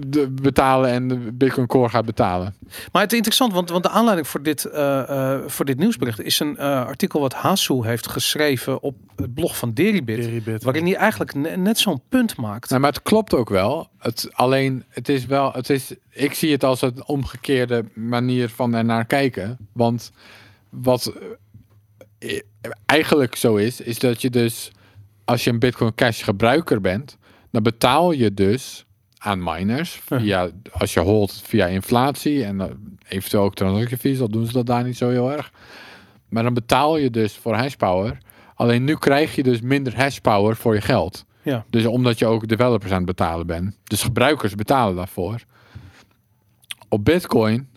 de, 0.07 0.29
betalen 0.41 0.89
en 0.89 1.07
de 1.07 1.15
Bitcoin 1.15 1.67
Core 1.67 1.89
gaat 1.89 2.05
betalen. 2.05 2.55
Maar 2.91 3.01
het 3.01 3.11
is 3.11 3.17
interessant, 3.17 3.53
want, 3.53 3.69
want 3.69 3.83
de 3.83 3.89
aanleiding 3.89 4.27
voor 4.27 4.41
dit, 4.43 4.65
eh, 4.65 5.33
eh, 5.33 5.41
voor 5.47 5.65
dit 5.65 5.77
nieuwsbericht 5.77 6.21
is 6.21 6.39
een 6.39 6.57
eh, 6.57 6.85
artikel 6.85 7.19
wat 7.19 7.33
Hasu 7.33 7.85
heeft 7.85 8.07
geschreven 8.07 8.81
op 8.81 8.95
het 9.15 9.33
blog 9.33 9.57
van 9.57 9.73
Deribit. 9.73 10.21
Deribit. 10.21 10.63
Waarin 10.63 10.85
hij 10.85 10.95
eigenlijk 10.95 11.33
ne- 11.33 11.55
net 11.57 11.79
zo'n 11.79 12.01
punt 12.09 12.37
maakt. 12.37 12.69
Nou, 12.69 12.81
maar 12.81 12.91
het 12.91 13.01
klopt 13.01 13.33
ook 13.33 13.49
wel. 13.49 13.87
Het, 13.99 14.29
alleen, 14.33 14.83
het 14.89 15.09
is 15.09 15.25
wel, 15.25 15.51
het 15.51 15.69
is, 15.69 15.93
ik 16.09 16.33
zie 16.33 16.51
het 16.51 16.63
als 16.63 16.81
een 16.81 17.03
omgekeerde 17.05 17.85
manier 17.93 18.49
van 18.49 18.75
ernaar 18.75 19.05
kijken. 19.05 19.57
Want 19.73 20.11
wat 20.73 21.13
eh, 22.19 22.39
eigenlijk 22.85 23.35
zo 23.35 23.55
is, 23.55 23.81
is 23.81 23.99
dat 23.99 24.21
je 24.21 24.29
dus, 24.29 24.71
als 25.25 25.43
je 25.43 25.49
een 25.49 25.59
Bitcoin 25.59 25.95
Cash 25.95 26.23
gebruiker 26.23 26.81
bent, 26.81 27.17
dan 27.51 27.63
betaal 27.63 28.11
je 28.11 28.33
dus 28.33 28.85
aan 29.17 29.43
miners 29.43 30.01
via, 30.05 30.49
als 30.71 30.93
je 30.93 30.99
holt 30.99 31.41
via 31.43 31.65
inflatie 31.65 32.43
en 32.43 32.61
eh, 32.61 32.67
eventueel 33.07 33.43
ook 33.43 33.55
transactiefees, 33.55 34.19
al 34.19 34.29
doen 34.29 34.45
ze 34.45 34.53
dat 34.53 34.65
daar 34.65 34.83
niet 34.83 34.97
zo 34.97 35.09
heel 35.09 35.31
erg. 35.31 35.51
Maar 36.29 36.43
dan 36.43 36.53
betaal 36.53 36.97
je 36.97 37.09
dus 37.09 37.33
voor 37.33 37.53
hashpower. 37.55 38.17
Alleen 38.55 38.83
nu 38.83 38.95
krijg 38.95 39.35
je 39.35 39.43
dus 39.43 39.61
minder 39.61 39.95
hashpower 39.95 40.55
voor 40.55 40.73
je 40.73 40.81
geld. 40.81 41.25
Ja. 41.41 41.65
Dus 41.69 41.85
omdat 41.85 42.19
je 42.19 42.25
ook 42.25 42.47
developers 42.47 42.91
aan 42.91 42.97
het 42.97 43.05
betalen 43.05 43.47
bent. 43.47 43.77
Dus 43.83 44.03
gebruikers 44.03 44.55
betalen 44.55 44.95
daarvoor. 44.95 45.43
Op 46.89 47.05
Bitcoin 47.05 47.69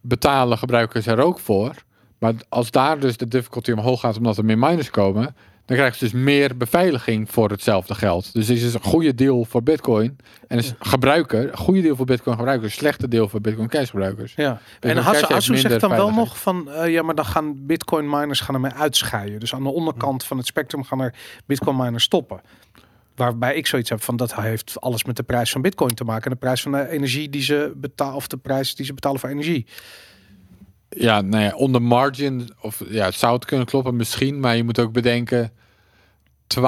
betalen 0.00 0.58
gebruikers 0.58 1.06
er 1.06 1.18
ook 1.20 1.38
voor. 1.38 1.83
Maar 2.24 2.34
als 2.48 2.70
daar 2.70 2.98
dus 2.98 3.16
de 3.16 3.28
difficulty 3.28 3.72
omhoog 3.72 4.00
gaat 4.00 4.16
omdat 4.16 4.38
er 4.38 4.44
meer 4.44 4.58
miners 4.58 4.90
komen, 4.90 5.34
dan 5.64 5.76
krijg 5.76 5.98
je 5.98 6.04
dus 6.04 6.14
meer 6.14 6.56
beveiliging 6.56 7.30
voor 7.30 7.50
hetzelfde 7.50 7.94
geld. 7.94 8.32
Dus 8.32 8.46
dit 8.46 8.62
is 8.62 8.74
een 8.74 8.82
goede 8.82 9.14
deal 9.14 9.44
voor 9.44 9.62
Bitcoin. 9.62 10.16
En 10.48 10.58
is 10.58 10.74
gebruiker, 10.78 11.50
een 11.50 11.56
goede 11.56 11.80
deal 11.80 11.96
voor 11.96 12.06
Bitcoin 12.06 12.36
gebruikers, 12.36 12.72
een 12.72 12.78
slechte 12.78 13.08
deal 13.08 13.28
voor 13.28 13.40
Bitcoin 13.40 13.68
Cash 13.68 13.90
gebruikers. 13.90 14.32
Ja. 14.36 14.50
En 14.50 14.58
Bitcoin 14.80 14.96
Hasu, 14.96 15.20
Cash 15.20 15.20
heeft 15.20 15.48
Hasu 15.48 15.56
zegt 15.56 15.80
dan 15.80 15.90
wel 15.90 16.10
nog 16.10 16.38
van, 16.40 16.70
eh, 16.70 16.92
ja, 16.92 17.02
maar 17.02 17.14
dan 17.14 17.24
gaan 17.24 17.66
Bitcoin 17.66 18.08
miners 18.10 18.40
gaan 18.40 18.54
ermee 18.54 18.72
uitscheiden. 18.72 19.40
Dus 19.40 19.54
aan 19.54 19.62
de 19.62 19.72
onderkant 19.72 20.24
van 20.24 20.36
het 20.36 20.46
spectrum 20.46 20.84
gaan 20.84 21.00
er 21.00 21.14
Bitcoin 21.46 21.76
miners 21.76 22.04
stoppen. 22.04 22.40
Waarbij 23.16 23.54
ik 23.54 23.66
zoiets 23.66 23.90
heb 23.90 24.02
van 24.02 24.16
dat 24.16 24.34
heeft 24.34 24.80
alles 24.80 25.04
met 25.04 25.16
de 25.16 25.22
prijs 25.22 25.50
van 25.50 25.62
Bitcoin 25.62 25.94
te 25.94 26.04
maken 26.04 26.24
en 26.24 26.30
de 26.30 26.36
prijs 26.36 26.62
van 26.62 26.72
de 26.72 26.88
energie 26.88 27.28
die 27.28 27.42
ze 27.42 27.72
betalen 27.76 28.14
of 28.14 28.26
de 28.26 28.36
prijs 28.36 28.74
die 28.74 28.86
ze 28.86 28.94
betalen 28.94 29.20
voor 29.20 29.28
energie. 29.28 29.66
Ja, 30.96 31.20
nou 31.20 31.42
ja, 31.42 31.54
on 31.54 31.72
the 31.72 31.78
margin, 31.78 32.48
of 32.60 32.82
ja, 32.88 33.04
het 33.04 33.14
zou 33.14 33.34
het 33.34 33.44
kunnen 33.44 33.66
kloppen 33.66 33.96
misschien, 33.96 34.40
maar 34.40 34.56
je 34.56 34.64
moet 34.64 34.78
ook 34.78 34.92
bedenken, 34.92 35.52
12,5% 36.46 36.58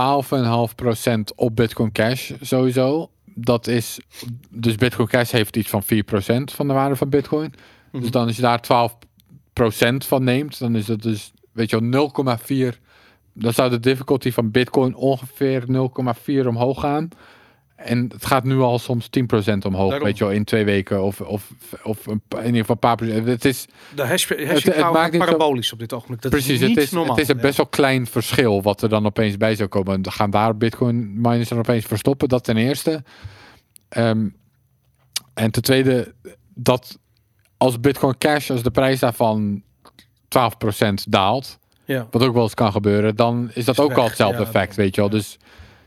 op 1.34 1.56
Bitcoin 1.56 1.92
Cash 1.92 2.32
sowieso. 2.40 3.10
Dat 3.34 3.66
is, 3.66 4.00
dus 4.50 4.74
Bitcoin 4.74 5.08
Cash 5.08 5.30
heeft 5.30 5.56
iets 5.56 5.68
van 5.68 5.82
4% 5.82 5.86
van 6.44 6.68
de 6.68 6.74
waarde 6.74 6.96
van 6.96 7.08
Bitcoin. 7.08 7.54
Dus 7.92 8.10
dan 8.10 8.26
als 8.26 8.36
je 8.36 8.42
daar 8.42 8.60
12% 9.52 9.96
van 9.96 10.24
neemt, 10.24 10.58
dan 10.58 10.76
is 10.76 10.86
dat 10.86 11.02
dus, 11.02 11.32
weet 11.52 11.70
je 11.70 11.88
wel, 11.88 12.10
0,4. 12.72 12.78
Dan 13.32 13.52
zou 13.52 13.70
de 13.70 13.80
difficulty 13.80 14.32
van 14.32 14.50
Bitcoin 14.50 14.94
ongeveer 14.94 15.64
0,4 16.42 16.46
omhoog 16.46 16.80
gaan. 16.80 17.08
En 17.76 18.08
het 18.12 18.26
gaat 18.26 18.44
nu 18.44 18.58
al 18.60 18.78
soms 18.78 19.06
10% 19.06 19.22
omhoog, 19.66 19.88
Daarom. 19.88 20.02
weet 20.06 20.18
je 20.18 20.24
wel, 20.24 20.32
in 20.32 20.44
twee 20.44 20.64
weken. 20.64 21.02
Of, 21.02 21.20
of, 21.20 21.50
of 21.82 22.06
een, 22.06 22.22
in 22.28 22.36
ieder 22.44 22.60
geval 22.60 22.74
een 22.74 22.78
paar 22.78 22.96
procent. 22.96 23.26
Het 23.26 23.44
is, 23.44 23.66
De 23.94 24.02
hash, 24.06 24.28
hashing 24.28 24.48
het 24.62 24.74
power 24.74 24.92
maakt 24.92 25.12
zo- 25.12 25.18
parabolisch 25.18 25.72
op 25.72 25.78
dit 25.78 25.92
ogenblik. 25.92 26.22
Dat 26.22 26.30
precies, 26.30 26.50
is 26.52 26.60
het 26.60 26.68
niet 26.68 26.78
is, 26.78 26.90
normaal. 26.90 27.14
het 27.16 27.24
is 27.24 27.28
een 27.34 27.40
best 27.40 27.56
wel 27.56 27.66
klein 27.66 28.06
verschil 28.06 28.62
wat 28.62 28.82
er 28.82 28.88
dan 28.88 29.06
opeens 29.06 29.36
bij 29.36 29.54
zou 29.54 29.68
komen. 29.68 30.02
Dan 30.02 30.12
gaan 30.12 30.30
daar 30.30 30.56
bitcoin 30.56 31.20
miners 31.20 31.48
dan 31.48 31.58
opeens 31.58 31.84
verstoppen, 31.84 32.28
dat 32.28 32.44
ten 32.44 32.56
eerste. 32.56 33.02
Ehm, 33.88 34.28
en 35.34 35.50
ten 35.50 35.62
tweede, 35.62 36.14
dat 36.54 36.98
als 37.56 37.80
bitcoin 37.80 38.18
cash, 38.18 38.50
als 38.50 38.62
de 38.62 38.70
prijs 38.70 38.98
daarvan 39.00 39.62
12% 40.28 41.04
daalt, 41.08 41.58
Ja. 41.84 42.06
wat 42.10 42.22
ook 42.22 42.34
wel 42.34 42.42
eens 42.42 42.54
kan 42.54 42.72
gebeuren, 42.72 43.16
dan 43.16 43.50
is 43.54 43.64
dat 43.64 43.74
Is 43.78 43.84
ook 43.84 43.88
weg, 43.88 43.98
al 43.98 44.04
hetzelfde 44.04 44.40
ja, 44.40 44.46
effect, 44.46 44.76
weet 44.76 44.94
je 44.94 45.00
wel. 45.00 45.10
ja. 45.10 45.16
Dus 45.16 45.38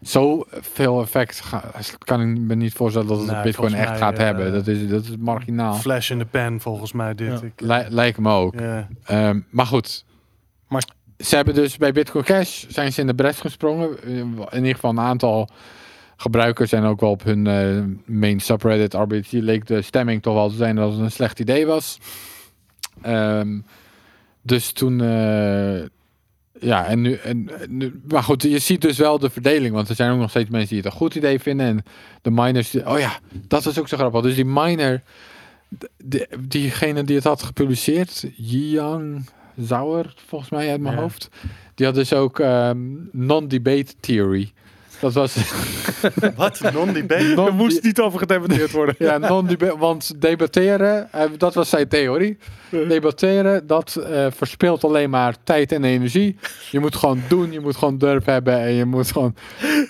zo 0.03 0.43
veel 0.49 1.01
effect 1.01 1.39
ga- 1.41 1.71
kan 1.97 2.21
ik 2.21 2.39
me 2.39 2.55
niet 2.55 2.73
voorstellen 2.73 3.07
dat 3.07 3.17
het 3.19 3.31
Nee, 3.31 3.41
bitcoin 3.43 3.73
echt 3.73 3.89
mij, 3.89 3.97
gaat 3.97 4.17
eh, 4.17 4.23
hebben. 4.23 4.51
Dat 4.53 4.67
is, 4.67 4.87
dat 4.87 5.03
is 5.03 5.17
marginaal. 5.17 5.73
Flash 5.73 6.11
in 6.11 6.17
the 6.17 6.25
pan 6.25 6.59
volgens 6.59 6.91
mij 6.91 7.15
dit. 7.15 7.27
Ja. 7.39 7.45
Ik, 7.45 7.61
Lij- 7.61 7.87
lijkt 7.89 8.17
me 8.17 8.31
ook. 8.31 8.59
ja. 8.59 8.87
Ehm, 9.03 9.39
maar 9.49 9.65
goed. 9.65 10.05
Maar- 10.67 10.83
ze 11.19 11.35
hebben 11.35 11.53
dus 11.53 11.77
bij 11.77 11.91
Bitcoin 11.91 12.23
Cash 12.23 12.65
zijn 12.67 12.93
ze 12.93 13.01
in 13.01 13.07
de 13.07 13.15
bres 13.15 13.39
gesprongen. 13.39 14.03
Eh, 14.03 14.17
In 14.17 14.37
ieder 14.53 14.73
geval 14.73 14.91
een 14.91 14.99
aantal 14.99 15.49
gebruikers 16.17 16.71
en 16.71 16.83
ook 16.83 16.99
wel 16.99 17.09
op 17.09 17.23
hun 17.23 17.47
eh, 17.47 17.83
main 18.05 18.39
subreddit 18.39 18.93
RBT 18.93 19.31
leek 19.31 19.65
de 19.67 19.81
stemming 19.81 20.21
toch 20.21 20.33
wel 20.33 20.49
te 20.49 20.55
zijn 20.55 20.75
dat 20.75 20.91
het 20.91 20.99
een 21.01 21.11
slecht 21.11 21.39
idee 21.39 21.65
was. 21.65 21.99
Ehm, 23.01 23.59
dus 24.41 24.71
toen, 24.71 25.01
eh, 25.01 25.81
ja, 26.59 26.85
en 26.85 27.01
nu, 27.01 27.13
en, 27.13 27.49
nu, 27.69 28.01
maar 28.07 28.23
goed, 28.23 28.41
je 28.43 28.59
ziet 28.59 28.81
dus 28.81 28.97
wel 28.97 29.19
de 29.19 29.29
verdeling, 29.29 29.73
want 29.73 29.89
er 29.89 29.95
zijn 29.95 30.11
ook 30.11 30.19
nog 30.19 30.29
steeds 30.29 30.49
mensen 30.49 30.69
die 30.69 30.77
het 30.77 30.85
een 30.85 30.91
goed 30.97 31.15
idee 31.15 31.39
vinden 31.39 31.65
en 31.67 31.83
de 32.21 32.31
miners, 32.31 32.69
die- 32.71 32.89
oh 32.89 32.99
ja, 32.99 33.19
dat 33.47 33.65
is 33.65 33.79
ook 33.79 33.87
zo 33.87 33.97
grappig. 33.97 34.21
Dus 34.21 34.35
die 34.35 34.45
miner, 34.45 35.01
de, 35.97 36.27
diegene 36.39 37.03
die 37.03 37.15
het 37.15 37.23
had 37.25 37.43
gepubliceerd, 37.43 38.25
Yang 38.35 39.29
Zauer, 39.57 40.13
volgens 40.27 40.49
mij 40.51 40.69
uit 40.71 40.81
mijn 40.81 40.95
Ja. 40.95 41.01
hoofd, 41.01 41.29
die 41.75 41.85
had 41.85 41.95
dus 41.95 42.13
ook 42.13 42.39
ehm, 42.39 42.77
non-debate 43.11 43.93
theory. 43.99 44.51
Dat 45.01 45.13
was 45.13 45.35
Wat? 46.35 46.59
Non-debate? 46.73 47.33
non 47.35 47.47
Er 47.47 47.53
moest 47.53 47.83
niet 47.83 47.99
over 47.99 48.19
gedebatteerd 48.19 48.71
worden. 48.71 48.95
ja, 48.97 49.17
non-deba- 49.17 49.77
want 49.77 50.21
debatteren, 50.21 51.11
eh, 51.11 51.23
dat 51.37 51.53
was 51.53 51.69
zijn 51.69 51.87
theorie. 51.87 52.37
Debatteren, 52.87 53.67
dat 53.67 53.95
eh 53.95 54.25
verspilt 54.35 54.83
alleen 54.83 55.09
maar 55.09 55.35
tijd 55.43 55.71
en 55.71 55.83
energie. 55.83 56.37
Je 56.71 56.79
moet 56.79 56.95
gewoon 56.95 57.21
doen, 57.27 57.51
je 57.51 57.59
moet 57.59 57.75
gewoon 57.75 57.97
durf 57.97 58.25
hebben 58.25 58.59
en 58.59 58.73
je 58.73 58.85
moet 58.85 59.11
gewoon 59.11 59.35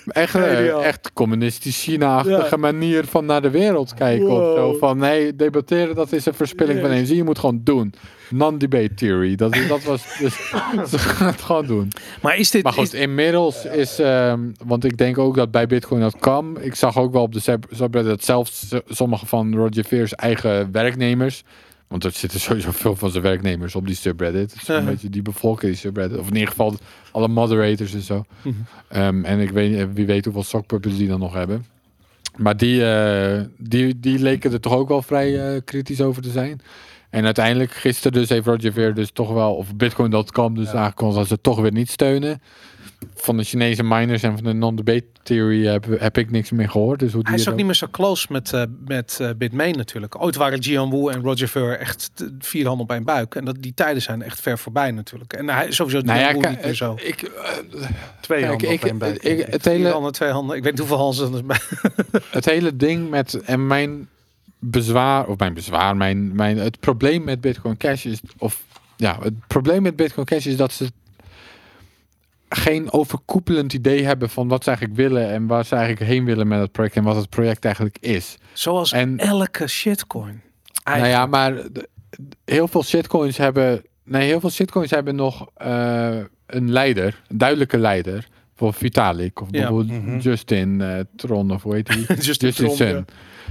echt, 0.06 0.34
eh, 0.34 0.86
echt 0.86 1.10
communistisch 1.12 1.82
China-achtige 1.82 2.56
manier 2.56 3.04
van 3.04 3.24
naar 3.26 3.42
de 3.42 3.50
wereld 3.50 3.94
kijken 3.94 4.28
of 4.28 4.56
zo. 4.56 4.76
Van 4.78 4.98
nee, 4.98 5.36
debatteren 5.36 5.94
dat 5.94 6.12
is 6.12 6.26
een 6.26 6.34
verspilling 6.34 6.80
van 6.80 6.90
energie, 6.90 7.16
je 7.16 7.24
moet 7.24 7.38
gewoon 7.38 7.60
doen. 7.64 7.94
Non-debate 8.30 8.94
theory, 8.94 9.34
dat, 9.34 9.56
dat 9.68 9.82
was 9.82 10.18
dus, 10.18 10.34
ze 10.90 10.98
gaan 10.98 11.26
het 11.26 11.40
gewoon 11.40 11.66
doen. 11.66 11.88
Maar 12.22 12.36
is 12.38 12.50
dit... 12.50 12.62
Maar 12.62 12.72
goed, 12.72 12.92
is- 12.94 13.00
inmiddels 13.00 13.64
is, 13.64 13.98
ehm, 13.98 14.40
want 14.64 14.84
ik 14.84 14.96
denk 14.98 15.18
ook 15.18 15.36
dat 15.36 15.50
bij 15.50 15.66
Bitcoin.com, 15.66 16.56
ik 16.56 16.74
zag 16.74 16.98
ook 16.98 17.12
wel 17.12 17.22
op 17.22 17.32
de 17.32 17.40
sub- 17.40 17.66
subreddit 17.70 18.12
dat 18.12 18.24
zelfs 18.24 18.74
sommige 18.88 19.26
van 19.26 19.54
Roger 19.56 19.84
Veer's 19.84 20.12
eigen 20.14 20.72
werknemers, 20.72 21.42
want 21.88 22.04
er 22.04 22.10
zitten 22.10 22.40
sowieso 22.40 22.70
veel 22.72 22.96
van 22.96 23.10
zijn 23.10 23.22
werknemers 23.22 23.74
op 23.74 23.86
die 23.86 23.96
subreddit, 23.96 24.52
dus 24.58 24.68
een 24.68 24.84
beetje 24.84 25.10
die 25.10 25.22
bevolken 25.22 25.66
die 25.68 25.76
subreddit, 25.76 26.18
of 26.18 26.26
in 26.28 26.32
ieder 26.34 26.48
geval 26.48 26.74
alle 27.10 27.28
moderators 27.28 27.94
en 27.94 28.02
zo. 28.02 28.24
Mhm. 28.42 28.54
Ehm, 28.88 29.24
en 29.24 29.40
ik 29.40 29.50
weet 29.50 29.86
wie 29.94 30.06
weet 30.06 30.24
hoeveel 30.24 30.42
sockpuppets 30.42 30.96
die 30.96 31.08
dan 31.08 31.20
nog 31.20 31.32
hebben. 31.34 31.64
Maar 32.36 32.56
die, 32.56 32.84
eh, 32.92 33.40
die, 33.58 34.00
die 34.00 34.18
leken 34.18 34.52
er 34.52 34.60
toch 34.60 34.72
ook 34.74 34.88
wel 34.88 35.02
vrij 35.02 35.54
eh, 35.54 35.60
kritisch 35.64 36.00
over 36.00 36.22
te 36.22 36.30
zijn. 36.30 36.60
En 37.10 37.24
uiteindelijk, 37.24 37.72
gisteren 37.72 38.12
dus 38.20 38.28
heeft 38.28 38.46
Roger 38.46 38.72
Ver 38.72 38.94
dus 38.94 39.10
toch 39.12 39.32
wel, 39.32 39.54
of 39.54 39.74
Bitcoin.com 39.76 40.54
dus 40.54 40.68
aangekondigd 40.68 41.18
dat 41.18 41.26
ze 41.26 41.32
het 41.34 41.42
toch 41.42 41.60
weer 41.60 41.72
niet 41.72 41.90
steunen. 41.90 42.42
Van 43.14 43.36
de 43.36 43.44
Chinese 43.44 43.82
miners 43.82 44.22
en 44.22 44.34
van 44.34 44.44
de 44.44 44.52
non-debate 44.52 45.04
theory 45.22 45.66
heb, 45.66 45.86
heb 46.00 46.18
ik 46.18 46.30
niks 46.30 46.50
meer 46.50 46.70
gehoord. 46.70 46.98
Dus 47.00 47.12
hoe 47.12 47.22
die 47.22 47.30
Hij 47.32 47.40
is 47.40 47.48
ook 47.48 47.56
niet 47.56 47.64
meer 47.66 47.74
zo 47.74 47.86
close 47.90 48.26
met, 48.30 48.52
eh 48.52 48.62
met 48.86 49.18
eh 49.20 49.30
Bitmain 49.36 49.76
natuurlijk. 49.76 50.22
Ooit 50.22 50.36
waren 50.36 50.58
Jian 50.58 50.90
Wu 50.90 51.10
en 51.10 51.22
Roger 51.22 51.48
Ver 51.48 51.78
echt 51.78 52.10
vier 52.38 52.66
handen 52.66 52.84
op 52.86 52.92
één 52.92 53.04
buik. 53.04 53.34
En 53.34 53.44
dat, 53.44 53.56
die 53.60 53.74
tijden 53.74 54.02
zijn 54.02 54.22
echt 54.22 54.40
ver 54.40 54.58
voorbij 54.58 54.90
natuurlijk. 54.90 55.32
En 55.32 55.48
hij 55.48 55.72
sowieso 55.72 56.00
Nou 56.00 56.18
ja, 56.18 56.32
niet 56.32 56.64
meer 56.64 56.74
zo. 56.74 56.98
ik, 57.02 57.22
eh, 57.22 57.52
Twee 58.20 58.38
kijk, 58.38 58.50
handen 58.50 58.70
ik, 58.70 58.82
op 58.82 58.88
één 58.88 58.98
buik. 58.98 59.22
ik- 59.22 59.46
het, 59.46 59.62
Vier 59.62 59.72
hele, 59.72 59.88
handen, 59.88 60.12
twee 60.12 60.30
handen. 60.30 60.56
Ik 60.56 60.62
weet 60.62 60.70
niet 60.78 60.80
hoeveel 60.88 60.98
handen 60.98 61.34
er 61.34 61.46
bij. 61.46 61.58
het 62.30 62.44
hele 62.44 62.76
ding 62.76 63.10
met 63.10 63.34
en 63.34 63.66
mijn 63.66 64.08
bezwaar 64.60 65.26
of 65.26 65.38
mijn 65.38 65.54
bezwaar, 65.54 65.96
mijn, 65.96 66.34
mijn 66.34 66.58
het 66.58 66.80
probleem 66.80 67.24
met 67.24 67.40
Bitcoin 67.40 67.76
Cash 67.76 68.04
is 68.04 68.20
of 68.38 68.62
ja, 68.96 69.18
het 69.22 69.46
probleem 69.46 69.82
met 69.82 69.96
Bitcoin 69.96 70.26
Cash 70.26 70.46
is 70.46 70.56
dat 70.56 70.72
ze 70.72 70.90
geen 72.48 72.92
overkoepelend 72.92 73.72
idee 73.72 74.04
hebben 74.04 74.30
van 74.30 74.48
wat 74.48 74.62
ze 74.64 74.68
eigenlijk 74.68 75.00
willen 75.00 75.30
en 75.30 75.46
waar 75.46 75.64
ze 75.64 75.74
eigenlijk 75.74 76.10
heen 76.10 76.24
willen 76.24 76.48
met 76.48 76.60
het 76.60 76.72
project 76.72 76.96
en 76.96 77.02
wat 77.02 77.16
het 77.16 77.28
project 77.28 77.64
eigenlijk 77.64 77.96
is. 78.00 78.38
Zoals 78.52 78.92
En- 78.92 79.18
elke 79.18 79.66
shitcoin. 79.66 80.42
Nou 80.84 81.06
ja, 81.06 81.26
maar 81.26 81.54
de- 81.54 81.88
heel 82.44 82.68
veel 82.68 82.82
shitcoins 82.82 83.36
hebben. 83.36 83.82
Nee, 84.04 84.26
heel 84.26 84.40
veel 84.40 84.50
shitcoins 84.50 84.90
hebben 84.90 85.14
nog 85.14 85.48
eh, 85.54 86.18
een 86.46 86.70
leider, 86.72 87.22
een 87.28 87.38
duidelijke 87.38 87.78
leider. 87.78 88.26
Voor 88.60 88.74
Vitalik 88.74 89.40
of 89.40 89.48
Ja. 89.50 89.58
bijvoorbeeld 89.58 90.04
Mhm. 90.04 90.18
Justin 90.18 90.80
eh, 90.80 90.98
Tron 91.16 91.50
of 91.50 91.62
hoe 91.62 91.74
heet 91.74 91.86
die? 91.86 92.06
Justin 92.26 92.48
Justin 92.48 92.68
Tron, 92.76 92.88
ja. 92.88 93.04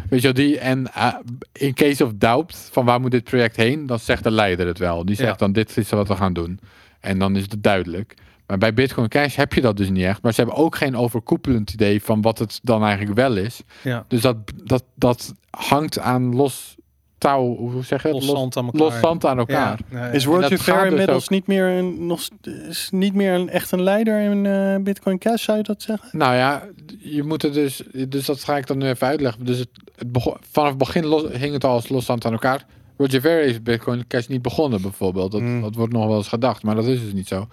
Weet 0.09 0.21
je 0.21 0.27
wel, 0.33 0.33
die 0.45 0.59
en 0.59 0.93
eh, 0.93 1.13
in 1.51 1.73
case 1.73 2.05
of 2.05 2.11
doubt 2.15 2.69
van 2.71 2.85
waar 2.85 3.01
moet 3.01 3.11
dit 3.11 3.23
project 3.23 3.55
heen, 3.55 3.85
dan 3.85 3.99
zegt 3.99 4.23
de 4.23 4.31
leider 4.31 4.67
het 4.67 4.77
wel. 4.77 5.05
Die 5.05 5.15
zegt 5.15 5.29
Ja. 5.29 5.35
dan 5.35 5.51
dit 5.51 5.77
is 5.77 5.89
wat 5.89 6.07
we 6.07 6.15
gaan 6.15 6.33
doen. 6.33 6.59
En 6.99 7.19
dan 7.19 7.35
is 7.35 7.41
het 7.41 7.63
duidelijk. 7.63 8.13
Maar 8.47 8.57
bij 8.57 8.73
Bitcoin 8.73 9.07
Cash 9.07 9.35
heb 9.35 9.53
je 9.53 9.61
dat 9.61 9.77
dus 9.77 9.89
niet 9.89 10.03
echt. 10.03 10.21
Maar 10.21 10.33
ze 10.33 10.41
hebben 10.41 10.59
ook 10.59 10.75
geen 10.75 10.95
overkoepelend 10.95 11.73
idee 11.73 12.01
van 12.03 12.21
wat 12.21 12.39
het 12.39 12.59
dan 12.63 12.83
eigenlijk 12.83 13.15
wel 13.15 13.35
is. 13.37 13.61
Ja. 13.83 14.05
Dus 14.07 14.21
dat, 14.21 14.35
dat, 14.63 14.83
dat 14.95 15.33
hangt 15.49 15.99
aan 15.99 16.35
los 16.35 16.75
touw, 17.19 17.55
hoe 17.55 17.83
zeg 17.83 18.01
je 18.01 18.07
het? 18.07 18.17
Los 18.23 18.25
zand 18.39 18.57
aan 18.57 18.65
elkaar. 18.65 18.81
los 18.81 18.99
zand 18.99 19.25
aan 19.25 19.37
elkaar. 19.37 19.79
Ja, 19.91 19.99
nee. 20.01 20.11
Is 20.11 20.25
Roger 20.25 20.59
Ver 20.59 20.81
dus 20.81 20.89
inmiddels 20.89 21.23
ook- 21.23 21.29
niet 21.29 21.47
meer 21.47 21.65
een, 21.67 22.05
nog, 22.07 22.21
is 22.69 22.89
niet 22.91 23.13
meer 23.13 23.33
een, 23.33 23.49
echt 23.49 23.71
een 23.71 23.81
leider 23.83 24.21
in 24.21 24.45
eh, 24.45 24.75
Bitcoin 24.83 25.17
Cash, 25.17 25.43
zou 25.43 25.57
je 25.57 25.63
dat 25.63 25.81
zeggen? 25.81 26.09
Nou 26.17 26.35
ja, 26.35 26.63
je 26.99 27.23
moet 27.23 27.41
het 27.41 27.53
dus, 27.53 27.83
dus 28.07 28.25
dat 28.25 28.43
ga 28.43 28.57
ik 28.57 28.67
dan 28.67 28.77
nu 28.77 28.87
even 28.87 29.07
uitleggen. 29.07 29.45
Dus 29.45 29.57
het, 29.59 29.69
het 29.95 30.11
begon, 30.11 30.35
vanaf 30.51 30.69
het 30.69 30.77
begin 30.77 31.05
los, 31.05 31.23
hing 31.31 31.53
het 31.53 31.63
al 31.63 31.71
als 31.71 31.89
loszand 31.89 32.25
aan 32.25 32.31
elkaar. 32.31 32.65
Roger 32.97 33.21
Ver 33.21 33.41
is 33.43 33.63
Bitcoin 33.63 34.07
Cash 34.07 34.27
niet 34.27 34.41
begonnen 34.41 34.81
bijvoorbeeld. 34.81 35.31
Dat, 35.31 35.41
Mm. 35.41 35.61
dat 35.61 35.75
wordt 35.75 35.93
nog 35.93 36.07
wel 36.07 36.17
eens 36.17 36.27
gedacht, 36.27 36.63
maar 36.63 36.75
dat 36.75 36.85
is 36.87 37.01
dus 37.01 37.13
niet 37.13 37.27
zo. 37.27 37.47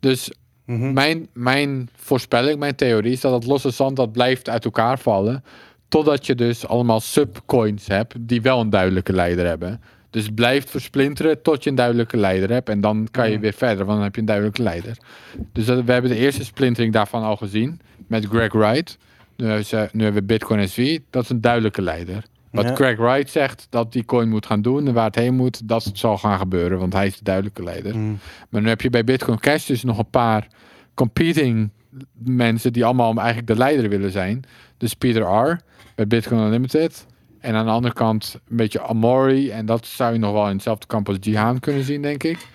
Dus 0.00 0.30
Mhm. 0.64 0.92
mijn, 0.92 1.28
mijn 1.32 1.88
voorspelling, 1.96 2.58
mijn 2.58 2.74
theorie 2.74 3.12
is 3.12 3.20
dat 3.20 3.32
het 3.32 3.46
losse 3.46 3.70
zand 3.70 3.96
dat 3.96 4.12
blijft 4.12 4.48
uit 4.48 4.64
elkaar 4.64 4.98
vallen. 4.98 5.44
Totdat 5.88 6.26
je 6.26 6.34
dus 6.34 6.66
allemaal 6.66 7.00
subcoins 7.00 7.86
hebt 7.86 8.14
die 8.20 8.42
wel 8.42 8.60
een 8.60 8.70
duidelijke 8.70 9.12
leider 9.12 9.46
hebben. 9.46 9.80
Dus 10.10 10.24
het 10.24 10.34
blijft 10.34 10.70
versplinteren 10.70 11.42
tot 11.42 11.64
je 11.64 11.70
een 11.70 11.76
duidelijke 11.76 12.16
leider 12.16 12.50
hebt. 12.50 12.68
En 12.68 12.80
dan 12.80 13.08
kan 13.10 13.30
je 13.30 13.38
weer 13.38 13.52
verder, 13.52 13.84
want 13.84 13.96
dan 13.96 14.02
heb 14.02 14.14
je 14.14 14.20
een 14.20 14.26
duidelijke 14.26 14.62
leider. 14.62 14.96
Dus 15.52 15.64
dat, 15.64 15.84
we 15.84 15.92
hebben 15.92 16.10
de 16.10 16.16
eerste 16.16 16.44
splintering 16.44 16.92
daarvan 16.92 17.22
al 17.22 17.36
gezien 17.36 17.80
met 18.06 18.24
Greg 18.26 18.52
Wright. 18.52 18.98
Nu, 19.36 19.46
hebben 19.46 19.64
ze- 19.64 19.88
nu 19.92 20.02
hebben 20.04 20.20
we 20.20 20.26
Bitcoin 20.26 20.68
SV, 20.68 20.98
dat 21.10 21.22
is 21.22 21.28
een 21.30 21.40
duidelijke 21.40 21.82
leider. 21.82 22.22
Wat 22.50 22.64
Ja. 22.64 22.74
Greg 22.74 22.96
Wright 22.96 23.30
zegt 23.30 23.66
dat 23.70 23.92
die 23.92 24.04
coin 24.04 24.28
moet 24.28 24.46
gaan 24.46 24.62
doen 24.62 24.86
en 24.86 24.94
waar 24.94 25.04
het 25.06 25.14
heen 25.14 25.34
moet, 25.34 25.68
dat 25.68 25.90
zal 25.92 26.18
gaan 26.18 26.38
gebeuren, 26.38 26.78
want 26.78 26.92
hij 26.92 27.06
is 27.06 27.16
de 27.18 27.24
duidelijke 27.24 27.62
leider. 27.62 27.96
Mhm. 27.98 28.12
Maar 28.48 28.62
nu 28.62 28.68
heb 28.68 28.80
je 28.80 28.90
bij 28.90 29.04
Bitcoin 29.04 29.38
Cash 29.38 29.66
dus 29.66 29.82
nog 29.84 29.98
een 29.98 30.10
paar 30.10 30.46
competing 30.94 31.70
mensen 32.12 32.72
die 32.72 32.84
allemaal 32.84 33.14
eigenlijk 33.16 33.46
de 33.46 33.56
leider 33.56 33.88
willen 33.88 34.10
zijn. 34.10 34.44
Dus 34.76 34.94
Peter 34.94 35.22
R. 35.22 35.60
bij 35.94 36.06
Bitcoin 36.06 36.40
Unlimited. 36.40 37.06
En 37.40 37.54
aan 37.54 37.64
de 37.64 37.70
andere 37.70 37.94
kant 37.94 38.40
een 38.48 38.56
beetje 38.56 38.80
Amori. 38.82 39.50
En 39.50 39.66
dat 39.66 39.86
zou 39.86 40.12
je 40.12 40.18
nog 40.18 40.32
wel 40.32 40.46
in 40.48 40.52
hetzelfde 40.54 40.86
kamp 40.86 41.08
als 41.08 41.16
Jihan 41.20 41.60
kunnen 41.60 41.84
zien, 41.84 42.02
denk 42.02 42.22
ik. 42.22 42.46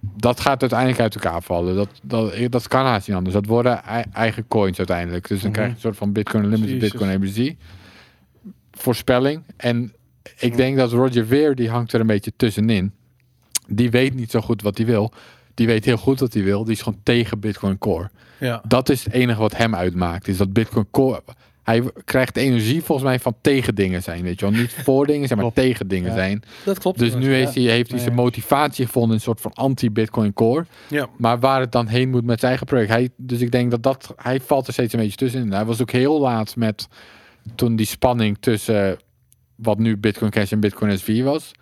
Dat 0.00 0.40
gaat 0.40 0.60
uiteindelijk 0.60 1.00
uit 1.00 1.14
elkaar 1.14 1.42
vallen. 1.42 1.74
Dat, 1.74 1.88
dat, 2.02 2.34
dat 2.50 2.68
kan 2.68 2.84
haast 2.84 3.08
niet 3.08 3.16
anders. 3.16 3.34
Dat 3.34 3.46
worden 3.46 3.82
ei- 3.84 4.04
eigen 4.12 4.48
coins 4.48 4.78
uiteindelijk. 4.78 5.28
Dus 5.28 5.40
dan 5.40 5.50
Mhm. 5.50 5.58
krijg 5.58 5.68
je 5.68 5.74
een 5.74 5.80
soort 5.80 5.96
van 5.96 6.12
Bitcoin 6.12 6.44
Unlimited, 6.44 6.70
Jezus. 6.74 6.90
Bitcoin 6.90 7.10
ABC. 7.10 7.54
Voorspelling. 8.72 9.42
En 9.56 9.92
ik 10.38 10.56
denk 10.56 10.76
dat 10.76 10.92
Roger 10.92 11.26
Ver, 11.26 11.54
die 11.54 11.70
hangt 11.70 11.92
er 11.92 12.00
een 12.00 12.06
beetje 12.06 12.32
tussenin. 12.36 12.92
Die 13.68 13.90
weet 13.90 14.14
niet 14.14 14.30
zo 14.30 14.40
goed 14.40 14.62
wat 14.62 14.76
hij 14.76 14.86
wil. 14.86 15.12
Die 15.56 15.66
weet 15.66 15.84
heel 15.84 15.96
goed 15.96 16.20
wat 16.20 16.32
hij 16.34 16.42
wil. 16.42 16.64
Die 16.64 16.72
is 16.72 16.82
gewoon 16.82 17.00
tegen 17.02 17.40
Bitcoin 17.40 17.78
Core. 17.78 18.10
ja. 18.38 18.62
Dat 18.68 18.88
is 18.88 19.04
het 19.04 19.12
enige 19.12 19.40
wat 19.40 19.56
hem 19.56 19.74
uitmaakt. 19.74 20.28
Is 20.28 20.36
dat 20.36 20.52
Bitcoin 20.52 20.86
Core. 20.90 21.22
hij 21.62 21.82
krijgt 22.04 22.36
energie 22.36 22.82
volgens 22.82 23.08
mij 23.08 23.18
van 23.18 23.34
tegen 23.40 23.74
dingen 23.74 24.02
zijn, 24.02 24.22
weet 24.22 24.40
je 24.40 24.50
wel. 24.50 24.60
Niet 24.60 24.72
voor 24.72 25.06
dingen 25.12 25.26
zijn, 25.28 25.38
maar 25.40 25.50
Klopt. 25.52 25.68
tegen 25.68 25.88
dingen 25.88 26.08
Ja. 26.10 26.16
zijn. 26.16 26.42
Dat 26.64 26.78
klopt. 26.78 26.98
Dus 26.98 27.14
nu 27.14 27.32
heeft 27.34 27.54
hij, 27.54 27.62
heeft 27.64 27.90
hij 27.90 27.98
zijn 28.00 28.14
motivatie 28.14 28.84
gevonden 28.86 29.10
in 29.10 29.16
een 29.16 29.20
soort 29.22 29.40
van 29.40 29.52
anti-Bitcoin 29.52 30.32
core. 30.32 30.66
Ja. 30.88 31.08
Maar 31.18 31.38
waar 31.40 31.60
het 31.60 31.72
dan 31.72 31.86
heen 31.86 32.10
moet 32.10 32.24
met 32.24 32.38
zijn 32.38 32.50
eigen 32.50 32.66
project. 32.66 32.90
Hij, 32.90 33.08
dus 33.16 33.40
ik 33.40 33.50
denk 33.52 33.70
dat 33.70 33.82
dat, 33.82 34.14
hij 34.16 34.40
valt 34.40 34.66
er 34.66 34.72
steeds 34.72 34.92
een 34.92 35.00
beetje 35.00 35.16
tussenin. 35.16 35.52
Hij 35.52 35.64
was 35.64 35.80
ook 35.82 35.90
heel 35.90 36.20
laat 36.20 36.56
met 36.56 36.88
toen 37.54 37.76
die 37.76 37.86
spanning 37.86 38.36
tussen 38.40 38.98
wat 39.54 39.78
nu 39.78 39.96
Bitcoin 39.96 40.30
Cash 40.30 40.52
en 40.52 40.60
Bitcoin 40.60 40.98
SV 40.98 41.22
was. 41.22 41.52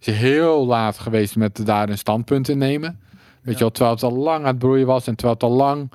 Is 0.00 0.14
heel 0.14 0.66
laat 0.66 0.98
geweest 0.98 1.36
met 1.36 1.66
daar 1.66 1.88
een 1.88 1.98
standpunt 1.98 2.48
in 2.48 2.58
nemen. 2.58 3.00
Weet 3.42 3.54
je 3.54 3.60
wel, 3.60 3.70
terwijl 3.70 3.94
het 3.94 4.04
al 4.04 4.12
lang 4.16 4.38
aan 4.38 4.46
het 4.46 4.58
broeien 4.58 4.86
was 4.86 5.06
en 5.06 5.14
terwijl 5.14 5.34
het 5.34 5.42
al 5.42 5.56
lang 5.56 5.90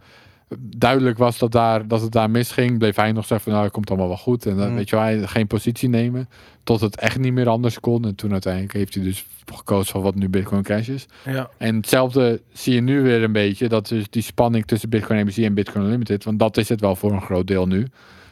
duidelijk 0.60 1.18
was 1.18 1.38
dat, 1.38 1.52
daar, 1.52 1.88
dat 1.88 2.02
het 2.02 2.12
daar 2.12 2.30
misging, 2.30 2.78
bleef 2.78 2.96
hij 2.96 3.12
nog 3.12 3.26
zeggen 3.26 3.42
van 3.42 3.52
nou, 3.52 3.64
het 3.64 3.74
komt 3.74 3.90
allemaal 3.90 4.08
wel 4.08 4.18
goed. 4.18 4.46
En 4.46 4.58
dan 4.58 4.70
Mm. 4.70 4.76
weet 4.76 4.90
je 4.90 4.96
wel, 4.96 5.06
hij 5.06 5.28
geen 5.28 5.48
positie 5.48 5.90
nemen 5.90 6.30
tot 6.64 6.82
het 6.82 6.96
echt 7.00 7.20
niet 7.20 7.34
meer 7.34 7.50
anders 7.50 7.80
kon. 7.80 8.06
En 8.06 8.16
toen 8.16 8.32
uiteindelijk 8.32 8.74
heeft 8.74 8.94
hij 8.94 9.04
dus 9.04 9.26
gekozen 9.54 9.92
van 9.92 10.02
wat 10.02 10.16
nu 10.16 10.30
Bitcoin 10.30 10.64
Cash 10.64 10.88
is. 10.88 11.06
Ja. 11.26 11.50
En 11.58 11.76
hetzelfde 11.76 12.42
zie 12.54 12.74
je 12.74 12.82
nu 12.82 13.02
weer 13.02 13.24
een 13.24 13.32
beetje. 13.32 13.68
Dat 13.70 13.88
dus 13.88 14.10
die 14.10 14.22
spanning 14.22 14.66
tussen 14.66 14.90
Bitcoin 14.90 15.20
MBC 15.26 15.38
en 15.38 15.54
Bitcoin 15.54 15.86
Unlimited. 15.86 16.24
Want 16.24 16.40
dat 16.40 16.58
is 16.58 16.70
het 16.70 16.82
wel 16.82 16.96
voor 16.96 17.12
een 17.12 17.22
groot 17.22 17.48
deel 17.48 17.68
nu. 17.68 17.88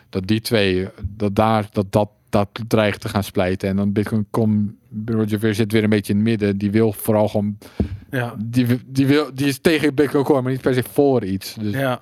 Dat 0.10 0.28
die 0.28 0.42
twee, 0.42 0.88
dat 1.02 1.36
daar, 1.36 1.68
dat 1.72 1.86
dat, 1.92 2.10
dat 2.36 2.50
dreigt 2.68 3.02
te 3.02 3.10
gaan 3.10 3.24
splijten. 3.24 3.70
En 3.70 3.76
dan 3.76 3.92
Bitcoin 3.92 4.28
com, 4.32 4.78
Roger 5.06 5.40
Ver 5.40 5.56
zit 5.56 5.72
weer 5.72 5.84
een 5.84 5.90
beetje 5.90 6.14
in 6.14 6.20
het 6.20 6.28
midden. 6.28 6.58
Die 6.58 6.72
wil 6.72 6.92
vooral 6.94 7.28
gewoon, 7.28 7.58
Ja. 8.12 8.36
die, 8.46 8.66
die, 8.86 9.08
wil, 9.08 9.30
die 9.34 9.48
is 9.48 9.60
tegen 9.60 9.96
Bitcoin 9.96 10.24
Core, 10.24 10.42
maar 10.42 10.52
niet 10.52 10.62
per 10.62 10.74
se 10.74 10.84
voor 10.92 11.24
iets. 11.26 11.54
Dus 11.60 11.74
Ja. 11.74 12.00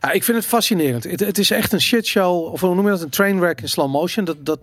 ja, 0.00 0.12
ik 0.12 0.24
vind 0.24 0.36
het 0.36 0.46
fascinerend. 0.46 1.04
Het, 1.04 1.20
het 1.20 1.38
is 1.38 1.50
echt 1.50 1.72
een 1.72 1.80
shitshow, 1.80 2.52
of 2.52 2.60
hoe 2.60 2.74
noem 2.74 2.84
je 2.84 2.90
dat, 2.90 3.02
een 3.02 3.08
trainwreck 3.08 3.60
in 3.60 3.68
slow 3.68 3.90
motion. 3.90 4.24
Dat, 4.24 4.36
dat- 4.46 4.60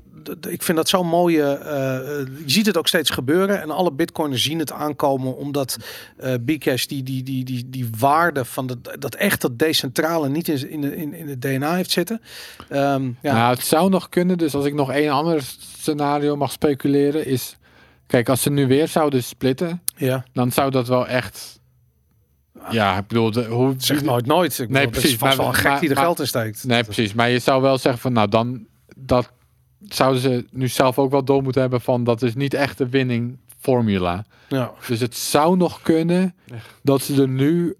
ik 0.49 0.63
vind 0.63 0.77
dat 0.77 0.89
zo'n 0.89 1.07
mooie. 1.07 1.43
eh, 1.43 2.25
je 2.45 2.51
ziet 2.51 2.65
het 2.65 2.77
ook 2.77 2.87
steeds 2.87 3.09
gebeuren 3.09 3.61
en 3.61 3.69
alle 3.71 3.91
bitcoiners 3.91 4.43
zien 4.43 4.59
het 4.59 4.71
aankomen, 4.71 5.35
omdat 5.37 5.77
eh 6.17 6.33
Bcash 6.45 6.85
die, 6.85 7.03
die, 7.03 7.23
die, 7.23 7.43
die, 7.43 7.69
die 7.69 7.89
waarde 7.99 8.45
van 8.45 8.67
dat, 8.67 8.77
dat 8.99 9.15
echt 9.15 9.41
dat 9.41 9.59
decentrale 9.59 10.29
niet 10.29 10.47
in, 10.47 10.83
in, 10.93 11.13
in, 11.13 11.27
het 11.27 11.41
DNA 11.41 11.75
heeft 11.75 11.91
zitten. 11.91 12.21
Ehm, 12.69 13.03
ja, 13.21 13.33
Nou, 13.33 13.53
het 13.55 13.65
zou 13.65 13.89
nog 13.89 14.09
kunnen. 14.09 14.37
Dus 14.37 14.55
als 14.55 14.65
ik 14.65 14.73
nog 14.73 14.91
één 14.91 15.11
ander 15.11 15.41
scenario 15.77 16.35
mag 16.35 16.51
speculeren, 16.51 17.25
is. 17.25 17.57
Kijk, 18.07 18.29
als 18.29 18.41
ze 18.41 18.49
nu 18.49 18.67
weer 18.67 18.87
zouden 18.87 19.23
splitten, 19.23 19.81
ja. 19.95 20.25
dan 20.33 20.51
zou 20.51 20.71
dat 20.71 20.87
wel 20.87 21.07
echt. 21.07 21.59
Ja, 22.69 22.97
ik 22.97 23.07
bedoel, 23.07 23.31
de, 23.31 23.45
hoe. 23.45 23.73
Zeg 23.77 24.01
nooit 24.03 24.25
nooit. 24.25 24.51
Ik 24.51 24.57
Nee, 24.57 24.67
bedoel, 24.67 24.89
precies, 24.91 25.11
is 25.11 25.17
vast 25.17 25.37
maar- 25.37 25.45
wel 25.45 25.55
een 25.55 25.59
gek 25.59 25.71
maar- 25.71 25.79
die 25.79 25.89
er 25.89 25.95
maar- 25.95 26.03
geld 26.03 26.19
in 26.19 26.27
steekt. 26.27 26.63
Nee, 26.63 26.83
precies. 26.83 27.13
Maar 27.13 27.29
je 27.29 27.39
zou 27.39 27.61
wel 27.61 27.77
zeggen 27.77 28.01
van, 28.01 28.13
nou 28.13 28.27
dan, 28.29 28.65
dat 28.97 29.31
zouden 29.87 30.21
ze 30.21 30.45
nu 30.51 30.67
zelf 30.67 30.99
ook 30.99 31.11
wel 31.11 31.23
door 31.23 31.43
moeten 31.43 31.61
hebben 31.61 31.81
van, 31.81 32.03
dat 32.03 32.21
is 32.21 32.35
niet 32.35 32.53
echt 32.53 32.77
de 32.77 32.89
winning 32.89 33.37
formula. 33.59 34.25
Ja. 34.49 34.71
Dus 34.87 34.99
het 34.99 35.15
zou 35.15 35.57
nog 35.57 35.81
kunnen 35.81 36.35
dat 36.83 37.01
ze 37.01 37.21
er 37.21 37.27
nu, 37.27 37.75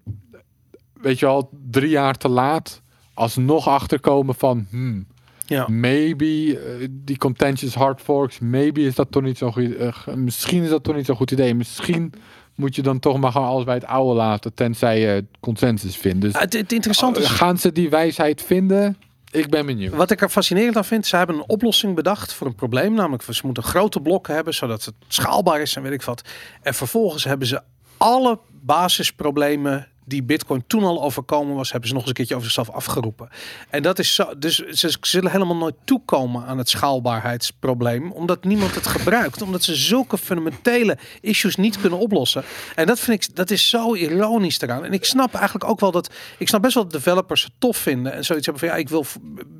weet 1.00 1.18
je 1.18 1.26
wel, 1.26 1.50
drie 1.70 1.90
jaar 1.90 2.14
te 2.16 2.28
laat 2.28 2.82
alsnog 3.14 3.68
achterkomen 3.68 4.34
van, 4.34 4.66
hmm, 4.70 5.06
Ja. 5.46 5.68
maybe 5.68 6.58
eh, 6.58 6.86
die 6.90 7.18
contentious 7.18 7.74
hard 7.74 8.00
forks, 8.00 8.38
maybe 8.38 8.80
is 8.80 8.94
dat 8.94 9.10
toch 9.10 9.22
niet 9.22 9.38
zo'n 9.38 9.52
goed, 9.52 9.76
eh, 9.76 10.06
misschien 10.14 10.62
is 10.62 10.68
dat 10.68 10.84
toch 10.84 10.94
niet 10.96 11.06
zo'n 11.06 11.16
goed 11.16 11.30
idee. 11.30 11.54
Misschien 11.54 12.12
moet 12.54 12.74
je 12.74 12.82
dan 12.82 12.98
toch 12.98 13.18
maar 13.18 13.32
gewoon 13.32 13.46
alles 13.48 13.64
bij 13.64 13.74
het 13.74 13.86
oude 13.86 14.14
laten, 14.14 14.54
tenzij 14.54 15.00
je 15.00 15.24
consensus 15.40 15.96
vindt. 15.96 16.20
Dus 16.20 16.32
Het, 16.38 16.52
het 16.52 16.72
interessante 16.72 17.20
is, 17.20 17.26
gaan 17.26 17.58
ze 17.58 17.72
die 17.72 17.90
wijsheid 17.90 18.42
vinden? 18.42 18.96
Ik 19.30 19.50
ben 19.50 19.66
benieuwd. 19.66 19.94
Wat 19.94 20.10
ik 20.10 20.20
er 20.20 20.28
fascinerend 20.28 20.76
aan 20.76 20.84
vind, 20.84 21.06
ze 21.06 21.16
hebben 21.16 21.36
een 21.36 21.48
oplossing 21.48 21.94
bedacht 21.94 22.32
voor 22.32 22.46
een 22.46 22.54
probleem. 22.54 22.94
Namelijk, 22.94 23.22
ze 23.22 23.40
moeten 23.44 23.62
grote 23.62 24.00
blokken 24.00 24.34
hebben, 24.34 24.54
zodat 24.54 24.84
het 24.84 24.94
schaalbaar 25.08 25.60
is 25.60 25.76
en 25.76 25.82
weet 25.82 25.92
ik 25.92 26.02
wat. 26.02 26.22
En 26.62 26.74
vervolgens 26.74 27.24
hebben 27.24 27.46
ze 27.46 27.62
alle 27.96 28.38
basisproblemen 28.50 29.88
die 30.10 30.22
Bitcoin 30.22 30.64
toen 30.66 30.84
al 30.84 31.02
overkomen 31.02 31.54
was, 31.54 31.70
hebben 31.70 31.88
ze 31.88 31.94
nog 31.94 32.02
eens 32.02 32.10
een 32.10 32.16
keertje 32.16 32.34
over 32.34 32.50
zichzelf 32.50 32.76
afgeroepen. 32.76 33.28
En 33.70 33.82
dat 33.82 33.98
is 33.98 34.14
zo. 34.14 34.38
Dus 34.38 34.56
ze 34.56 34.96
zullen 35.00 35.30
helemaal 35.30 35.56
nooit 35.56 35.74
toekomen 35.84 36.44
aan 36.46 36.58
het 36.58 36.68
schaalbaarheidsprobleem, 36.68 38.12
omdat 38.12 38.44
niemand 38.44 38.74
het 38.74 38.86
gebruikt, 38.86 39.42
omdat 39.42 39.62
ze 39.62 39.74
zulke 39.74 40.18
fundamentele 40.18 40.98
issues 41.20 41.56
niet 41.56 41.80
kunnen 41.80 41.98
oplossen. 41.98 42.44
En 42.74 42.86
dat 42.86 43.00
vind 43.00 43.24
ik, 43.24 43.36
dat 43.36 43.50
is 43.50 43.68
zo 43.68 43.94
ironisch 43.94 44.60
eraan. 44.60 44.84
En 44.84 44.92
ik 44.92 45.04
snap 45.04 45.34
eigenlijk 45.34 45.70
ook 45.70 45.80
wel 45.80 45.90
dat, 45.90 46.10
ik 46.38 46.48
snap 46.48 46.62
best 46.62 46.74
wel 46.74 46.82
dat 46.82 46.92
developers 46.92 47.42
het 47.42 47.52
tof 47.58 47.76
vinden 47.76 48.12
en 48.12 48.24
zoiets 48.24 48.46
hebben 48.46 48.68
van 48.68 48.76
ja, 48.76 48.82
ik 48.82 48.88
wil 48.88 49.06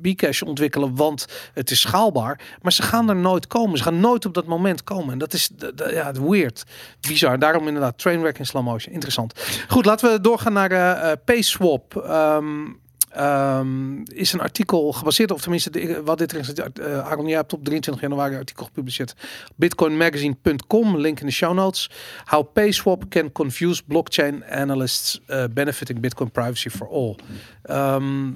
Bcash 0.01 0.41
ontwikkelen, 0.41 0.95
want 0.95 1.25
het 1.53 1.71
is 1.71 1.79
schaalbaar. 1.79 2.39
Maar 2.61 2.71
ze 2.71 2.81
gaan 2.81 3.09
er 3.09 3.15
nooit 3.15 3.47
komen. 3.47 3.77
Ze 3.77 3.83
gaan 3.83 3.99
nooit 3.99 4.25
op 4.25 4.33
dat 4.33 4.45
moment 4.45 4.83
komen. 4.83 5.11
En 5.11 5.17
dat 5.17 5.33
is 5.33 5.49
ja, 5.75 6.11
weird. 6.11 6.63
Bizar. 7.07 7.39
Daarom 7.39 7.67
inderdaad, 7.67 7.97
trainwreck 7.97 8.39
in 8.39 8.45
slow 8.45 8.63
motion. 8.63 8.93
Interessant. 8.93 9.33
Goed, 9.67 9.85
laten 9.85 10.11
we 10.11 10.21
doorgaan 10.43 10.69
naar 10.69 10.71
eh 10.71 11.11
eh, 11.11 11.17
PaySwap. 11.25 11.95
Ehm, 11.95 12.67
ehm, 13.09 14.01
is 14.03 14.33
een 14.33 14.41
artikel 14.41 14.91
gebaseerd, 14.91 15.31
of 15.31 15.41
tenminste, 15.41 16.01
wat 16.03 16.17
dit 16.17 16.33
is, 16.33 16.53
uh, 16.53 16.99
Aaron, 16.99 17.27
jij 17.27 17.35
hebt 17.35 17.53
op 17.53 17.63
23 17.63 18.03
januari 18.03 18.35
artikel 18.35 18.65
gepubliceerd. 18.65 19.15
Bitcoinmagazine.com, 19.55 20.97
link 20.97 21.19
in 21.19 21.25
de 21.25 21.31
show 21.31 21.53
notes. 21.53 21.89
How 22.25 22.53
PaySwap 22.53 23.03
can 23.09 23.31
confuse 23.31 23.83
blockchain 23.87 24.45
analysts 24.45 25.21
uh, 25.27 25.43
benefiting 25.51 25.99
Bitcoin 25.99 26.31
privacy 26.31 26.69
for 26.69 26.89
all. 26.89 27.15
Ehm, 27.63 28.27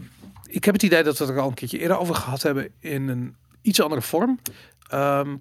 ik 0.48 0.64
heb 0.64 0.74
het 0.74 0.84
idee 0.84 1.04
dat 1.04 1.18
we 1.18 1.26
het 1.26 1.34
er 1.34 1.42
al 1.42 1.48
een 1.48 1.54
keertje 1.54 1.80
eerder 1.80 1.98
over 1.98 2.16
gehad 2.16 2.42
hebben 2.42 2.70
in 2.80 3.08
een 3.08 3.36
iets 3.62 3.82
andere 3.82 4.02
vorm. 4.02 4.40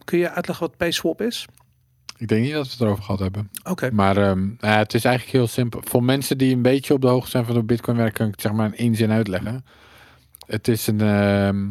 Kun 0.05 0.19
je 0.19 0.31
uitleggen 0.31 0.67
wat 0.67 0.77
PaySwap 0.77 1.21
is? 1.21 1.47
Ik 2.25 2.31
denk 2.31 2.43
niet 2.43 2.53
dat 2.53 2.65
we 2.65 2.73
het 2.73 2.81
erover 2.81 3.05
gehad 3.05 3.21
hebben. 3.21 3.51
Oké. 3.65 3.91
Maar 3.93 4.17
ehm, 4.17 4.49
ja, 4.59 4.79
het 4.79 4.95
is 4.95 5.05
eigenlijk 5.05 5.37
heel 5.37 5.47
simpel. 5.47 5.81
Voor 5.85 6.05
mensen 6.05 6.39
die 6.39 6.55
een 6.55 6.63
beetje 6.63 6.95
op 6.95 7.01
de 7.01 7.07
hoogte 7.07 7.31
zijn 7.31 7.45
van 7.45 7.55
hoe 7.55 7.65
Bitcoin 7.65 7.97
werkt, 7.97 8.17
kan 8.17 8.27
ik 8.27 8.33
het 8.33 8.41
zeg 8.41 8.53
maar 8.53 8.67
in 8.67 8.77
één 8.77 8.95
zin 8.95 9.11
uitleggen. 9.11 9.65
Het 10.47 10.69
is 10.69 10.87
een 10.87 11.01
ehm, 11.01 11.69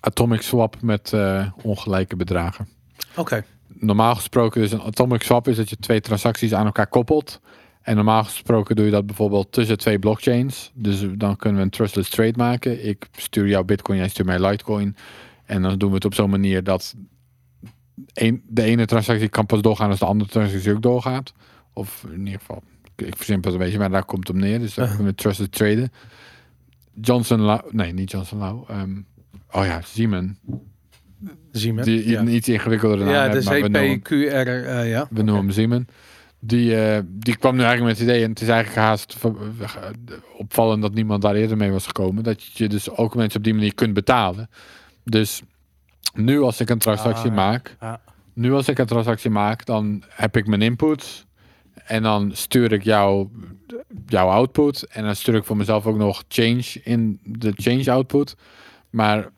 atomic 0.00 0.42
swap 0.42 0.82
met 0.82 1.12
eh, 1.12 1.50
ongelijke 1.62 2.16
bedragen. 2.16 2.68
Oké. 3.16 3.44
Normaal 3.66 4.14
gesproken, 4.14 4.60
dus 4.60 4.72
een 4.72 4.82
atomic 4.82 5.22
swap 5.22 5.48
is 5.48 5.56
dat 5.56 5.70
je 5.70 5.76
twee 5.76 6.00
transacties 6.00 6.54
aan 6.54 6.66
elkaar 6.66 6.88
koppelt. 6.88 7.40
En 7.82 7.96
normaal 7.96 8.24
gesproken 8.24 8.76
doe 8.76 8.84
je 8.84 8.90
dat 8.90 9.06
bijvoorbeeld 9.06 9.52
tussen 9.52 9.78
twee 9.78 9.98
blockchains. 9.98 10.70
Dus 10.74 11.06
dan 11.14 11.36
kunnen 11.36 11.58
we 11.58 11.64
een 11.64 11.70
trustless 11.70 12.10
trade 12.10 12.36
maken. 12.36 12.86
Ik 12.88 13.06
stuur 13.12 13.48
jou 13.48 13.64
Bitcoin, 13.64 13.98
jij 13.98 14.08
stuurt 14.08 14.28
mij 14.28 14.40
Litecoin. 14.40 14.96
En 15.44 15.62
dan 15.62 15.78
doen 15.78 15.88
we 15.88 15.94
het 15.94 16.04
op 16.04 16.14
zo'n 16.14 16.30
manier 16.30 16.64
dat 16.64 16.94
een, 18.12 18.42
de 18.48 18.62
ene 18.62 18.86
transactie 18.86 19.28
kan 19.28 19.46
pas 19.46 19.60
doorgaan 19.60 19.90
als 19.90 19.98
de 19.98 20.04
andere 20.06 20.30
transactie 20.30 20.72
ook 20.74 20.82
doorgaat. 20.82 21.32
Of 21.72 22.04
in 22.12 22.18
ieder 22.26 22.40
geval, 22.40 22.62
ik- 22.96 23.16
versimpel 23.16 23.50
het 23.50 23.60
een 23.60 23.64
beetje, 23.66 23.80
maar 23.80 23.90
daar 23.90 24.04
komt 24.04 24.26
het 24.28 24.36
op 24.36 24.42
neer. 24.42 24.58
Dus 24.58 24.74
dan 24.74 24.84
Uh-huh. 24.84 24.96
kunnen 24.98 25.14
we 25.16 25.22
trusted 25.22 25.52
traden. 25.52 25.90
Johnson 27.00 27.40
Lau, 27.40 27.60
nee, 27.70 27.92
niet 27.92 28.10
Johnson 28.10 28.38
Lau. 28.38 28.64
ehm, 28.68 28.96
oh 29.52 29.64
ja, 29.64 29.80
Siemens. 29.84 30.32
Je 31.52 31.74
Die 31.74 32.08
ja. 32.08 32.20
een 32.20 32.34
iets 32.34 32.48
ingewikkelder 32.48 32.98
naam 32.98 33.08
ja, 33.08 33.28
de 33.28 33.38
CPQR, 34.00 34.14
eh 34.16 34.90
ja. 34.90 35.06
we 35.10 35.22
noemen 35.22 35.44
hem 35.44 35.50
Siemens. 35.50 35.84
Die, 36.40 36.76
eh, 36.76 37.02
die 37.06 37.36
kwam 37.36 37.56
nu 37.56 37.62
eigenlijk 37.62 37.90
met 37.90 37.98
het 37.98 38.08
idee, 38.08 38.24
en 38.24 38.30
het 38.30 38.40
is 38.40 38.48
eigenlijk 38.48 38.80
haast 38.86 39.16
opvallend 40.36 40.82
dat 40.82 40.94
niemand 40.94 41.22
daar 41.22 41.34
eerder 41.34 41.56
mee 41.56 41.70
was 41.70 41.86
gekomen, 41.86 42.22
dat 42.24 42.44
je 42.44 42.68
dus 42.68 42.90
ook 42.90 43.14
mensen 43.14 43.38
op 43.38 43.44
die 43.44 43.54
manier 43.54 43.74
kunt 43.74 43.94
betalen. 43.94 44.48
Dus 45.04 45.42
nu 46.14 46.40
als 46.42 46.60
ik 46.60 46.70
een 46.70 46.78
transactie 46.78 47.30
Ah, 47.30 47.36
maak, 47.36 47.76
ja. 47.80 48.00
nu 48.32 48.52
als 48.52 48.68
ik 48.68 48.78
een 48.78 48.86
transactie 48.86 49.30
maak, 49.30 49.66
dan 49.66 50.02
heb 50.08 50.36
ik 50.36 50.46
mijn 50.46 50.62
input 50.62 51.26
en 51.74 52.02
dan 52.02 52.30
stuur 52.34 52.72
ik 52.72 52.82
jou 52.82 53.28
jouw 54.06 54.28
output 54.28 54.82
en 54.82 55.04
dan 55.04 55.16
stuur 55.16 55.34
ik 55.34 55.44
voor 55.44 55.56
mezelf 55.56 55.86
ook 55.86 55.96
nog 55.96 56.24
change 56.28 56.64
in 56.82 57.20
de 57.22 57.52
change 57.56 57.90
output. 57.92 58.36
Maar 58.90 59.28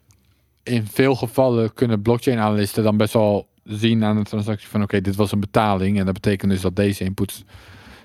in 0.63 0.87
veel 0.87 1.15
gevallen 1.15 1.75
kunnen 1.75 2.03
blockchain 2.03 2.39
analisten 2.39 2.83
dan 2.85 2.97
best 2.97 3.13
wel 3.13 3.49
zien 3.65 4.05
aan 4.05 4.17
de 4.17 4.23
transactie 4.23 4.69
van 4.69 4.83
oké, 4.83 5.01
dit 5.01 5.17
was 5.17 5.33
een 5.33 5.41
betaling 5.41 5.99
en 5.99 6.05
dat 6.05 6.15
betekent 6.15 6.51
dus 6.51 6.61
dat 6.61 6.77
deze 6.77 7.05
inputs 7.05 7.45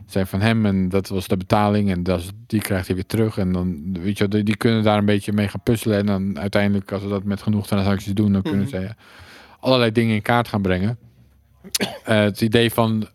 zijn 0.06 0.28
van 0.28 0.42
hem 0.42 0.66
en 0.66 0.90
dat 0.90 1.08
was 1.08 1.28
de 1.28 1.38
betaling 1.38 1.92
en 1.92 2.04
dat 2.04 2.20
is, 2.20 2.30
die 2.48 2.62
krijgt 2.62 2.86
hij 2.88 2.96
weer 2.96 3.06
terug 3.06 3.38
en 3.38 3.52
dan 3.52 3.94
weet 4.02 4.18
je 4.18 4.28
die, 4.28 4.44
die 4.44 4.58
kunnen 4.58 4.84
daar 4.84 4.98
een 4.98 5.06
beetje 5.06 5.34
mee 5.34 5.48
gaan 5.48 5.64
puzzelen 5.64 5.98
en 5.98 6.06
dan 6.06 6.40
uiteindelijk 6.40 6.92
als 6.92 7.04
we 7.04 7.10
dat 7.10 7.24
met 7.24 7.42
genoeg 7.42 7.68
transacties 7.68 8.14
doen, 8.14 8.32
dan 8.34 8.42
kunnen 8.42 8.62
Mhm. 8.62 8.70
ze 8.70 8.90
allerlei 9.60 9.92
dingen 9.92 10.16
in 10.16 10.22
kaart 10.22 10.48
gaan 10.48 10.62
brengen. 10.62 10.98
Eh, 12.04 12.20
het 12.20 12.42
idee 12.42 12.72
van 12.72 13.08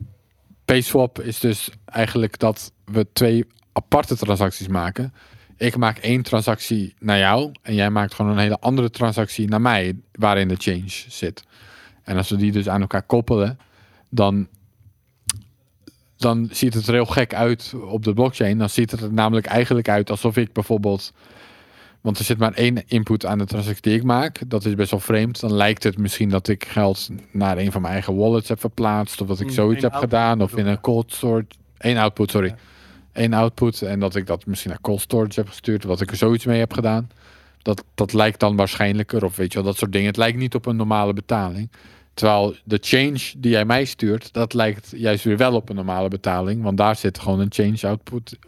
PaySwap 0.64 1.20
is 1.20 1.40
dus 1.40 1.70
eigenlijk 1.84 2.38
dat 2.38 2.72
we 2.84 3.06
twee 3.12 3.44
aparte 3.72 4.16
transacties 4.16 4.68
maken. 4.68 5.12
Ik 5.56 5.76
maak 5.76 5.98
één 5.98 6.22
transactie 6.22 6.94
naar 6.98 7.18
jou 7.18 7.52
en 7.62 7.74
jij 7.74 7.90
maakt 7.90 8.14
gewoon 8.14 8.30
een 8.32 8.38
hele 8.38 8.58
andere 8.60 8.90
transactie 8.90 9.48
naar 9.48 9.60
mij, 9.60 9.96
waarin 10.12 10.48
de 10.48 10.56
change 10.58 10.88
zit. 11.08 11.42
En 12.02 12.16
als 12.16 12.30
we 12.30 12.36
die 12.36 12.52
dus 12.52 12.68
aan 12.68 12.80
elkaar 12.80 13.02
koppelen, 13.02 13.58
dan, 14.08 14.48
dan 16.20 16.48
ziet 16.52 16.74
het 16.74 16.86
er 16.86 16.92
heel 16.92 17.06
gek 17.06 17.34
uit 17.34 17.74
op 17.88 18.04
de 18.04 18.12
blockchain. 18.12 18.58
Dan 18.58 18.70
ziet 18.70 18.90
het 18.90 19.00
er 19.00 19.12
namelijk 19.12 19.46
eigenlijk 19.46 19.88
uit 19.88 20.10
alsof 20.10 20.36
ik 20.36 20.52
bijvoorbeeld 20.52 21.12
Want 22.00 22.18
er 22.18 22.24
zit 22.24 22.38
maar 22.38 22.52
één 22.52 22.82
input 22.86 23.26
aan 23.26 23.38
de 23.38 23.44
transactie 23.44 23.82
die 23.82 23.94
ik 23.94 24.02
maak. 24.02 24.40
Dat 24.46 24.64
is 24.64 24.74
best 24.74 24.90
wel 24.90 25.00
vreemd. 25.00 25.40
Dan 25.40 25.52
lijkt 25.52 25.82
het 25.82 25.98
misschien 25.98 26.28
dat 26.28 26.48
ik 26.48 26.64
geld 26.64 27.08
naar 27.30 27.58
een 27.58 27.72
van 27.72 27.80
mijn 27.80 27.92
eigen 27.92 28.16
wallets 28.16 28.48
heb 28.48 28.60
verplaatst. 28.60 29.20
Of 29.20 29.28
dat 29.28 29.40
ik 29.40 29.50
zoiets 29.50 29.82
heb 29.82 29.94
gedaan. 29.94 30.42
Of 30.42 30.56
in 30.56 30.66
een 30.66 30.80
cold 30.80 31.12
storage. 31.12 31.46
Eén 31.78 31.96
output, 31.96 32.30
sorry. 32.30 32.54
Eén 33.12 33.34
output. 33.34 33.82
En 33.82 34.00
dat 34.00 34.14
ik 34.16 34.26
dat 34.26 34.46
misschien 34.46 34.70
naar 34.70 34.80
cold 34.80 35.00
storage 35.00 35.40
heb 35.40 35.48
gestuurd. 35.48 35.84
Wat 35.84 36.00
ik 36.00 36.10
er 36.10 36.16
zoiets 36.16 36.44
mee 36.44 36.58
heb 36.58 36.72
gedaan. 36.72 37.10
Dat, 37.62 37.84
dat 37.94 38.12
lijkt 38.12 38.40
dan 38.40 38.56
waarschijnlijker. 38.56 39.24
Of 39.24 39.36
weet 39.36 39.52
je 39.52 39.58
wel, 39.58 39.66
dat 39.66 39.76
soort 39.76 39.92
dingen. 39.92 40.06
Het 40.06 40.16
lijkt 40.16 40.38
niet 40.38 40.54
op 40.54 40.66
een 40.66 40.76
normale 40.76 41.12
betaling. 41.12 41.70
Terwijl 42.20 42.54
de 42.64 42.78
change 42.80 43.18
die 43.38 43.50
jij 43.50 43.64
mij 43.64 43.84
stuurt, 43.84 44.32
dat 44.32 44.54
lijkt 44.54 44.92
juist 44.96 45.24
weer 45.24 45.36
wel 45.36 45.54
op 45.54 45.68
een 45.68 45.74
normale 45.74 46.08
betaling. 46.08 46.62
Want 46.62 46.76
daar 46.76 46.96
zit 46.96 47.18
gewoon 47.18 47.40
een 47.40 47.52
change 47.52 47.78
output. 47.82 48.38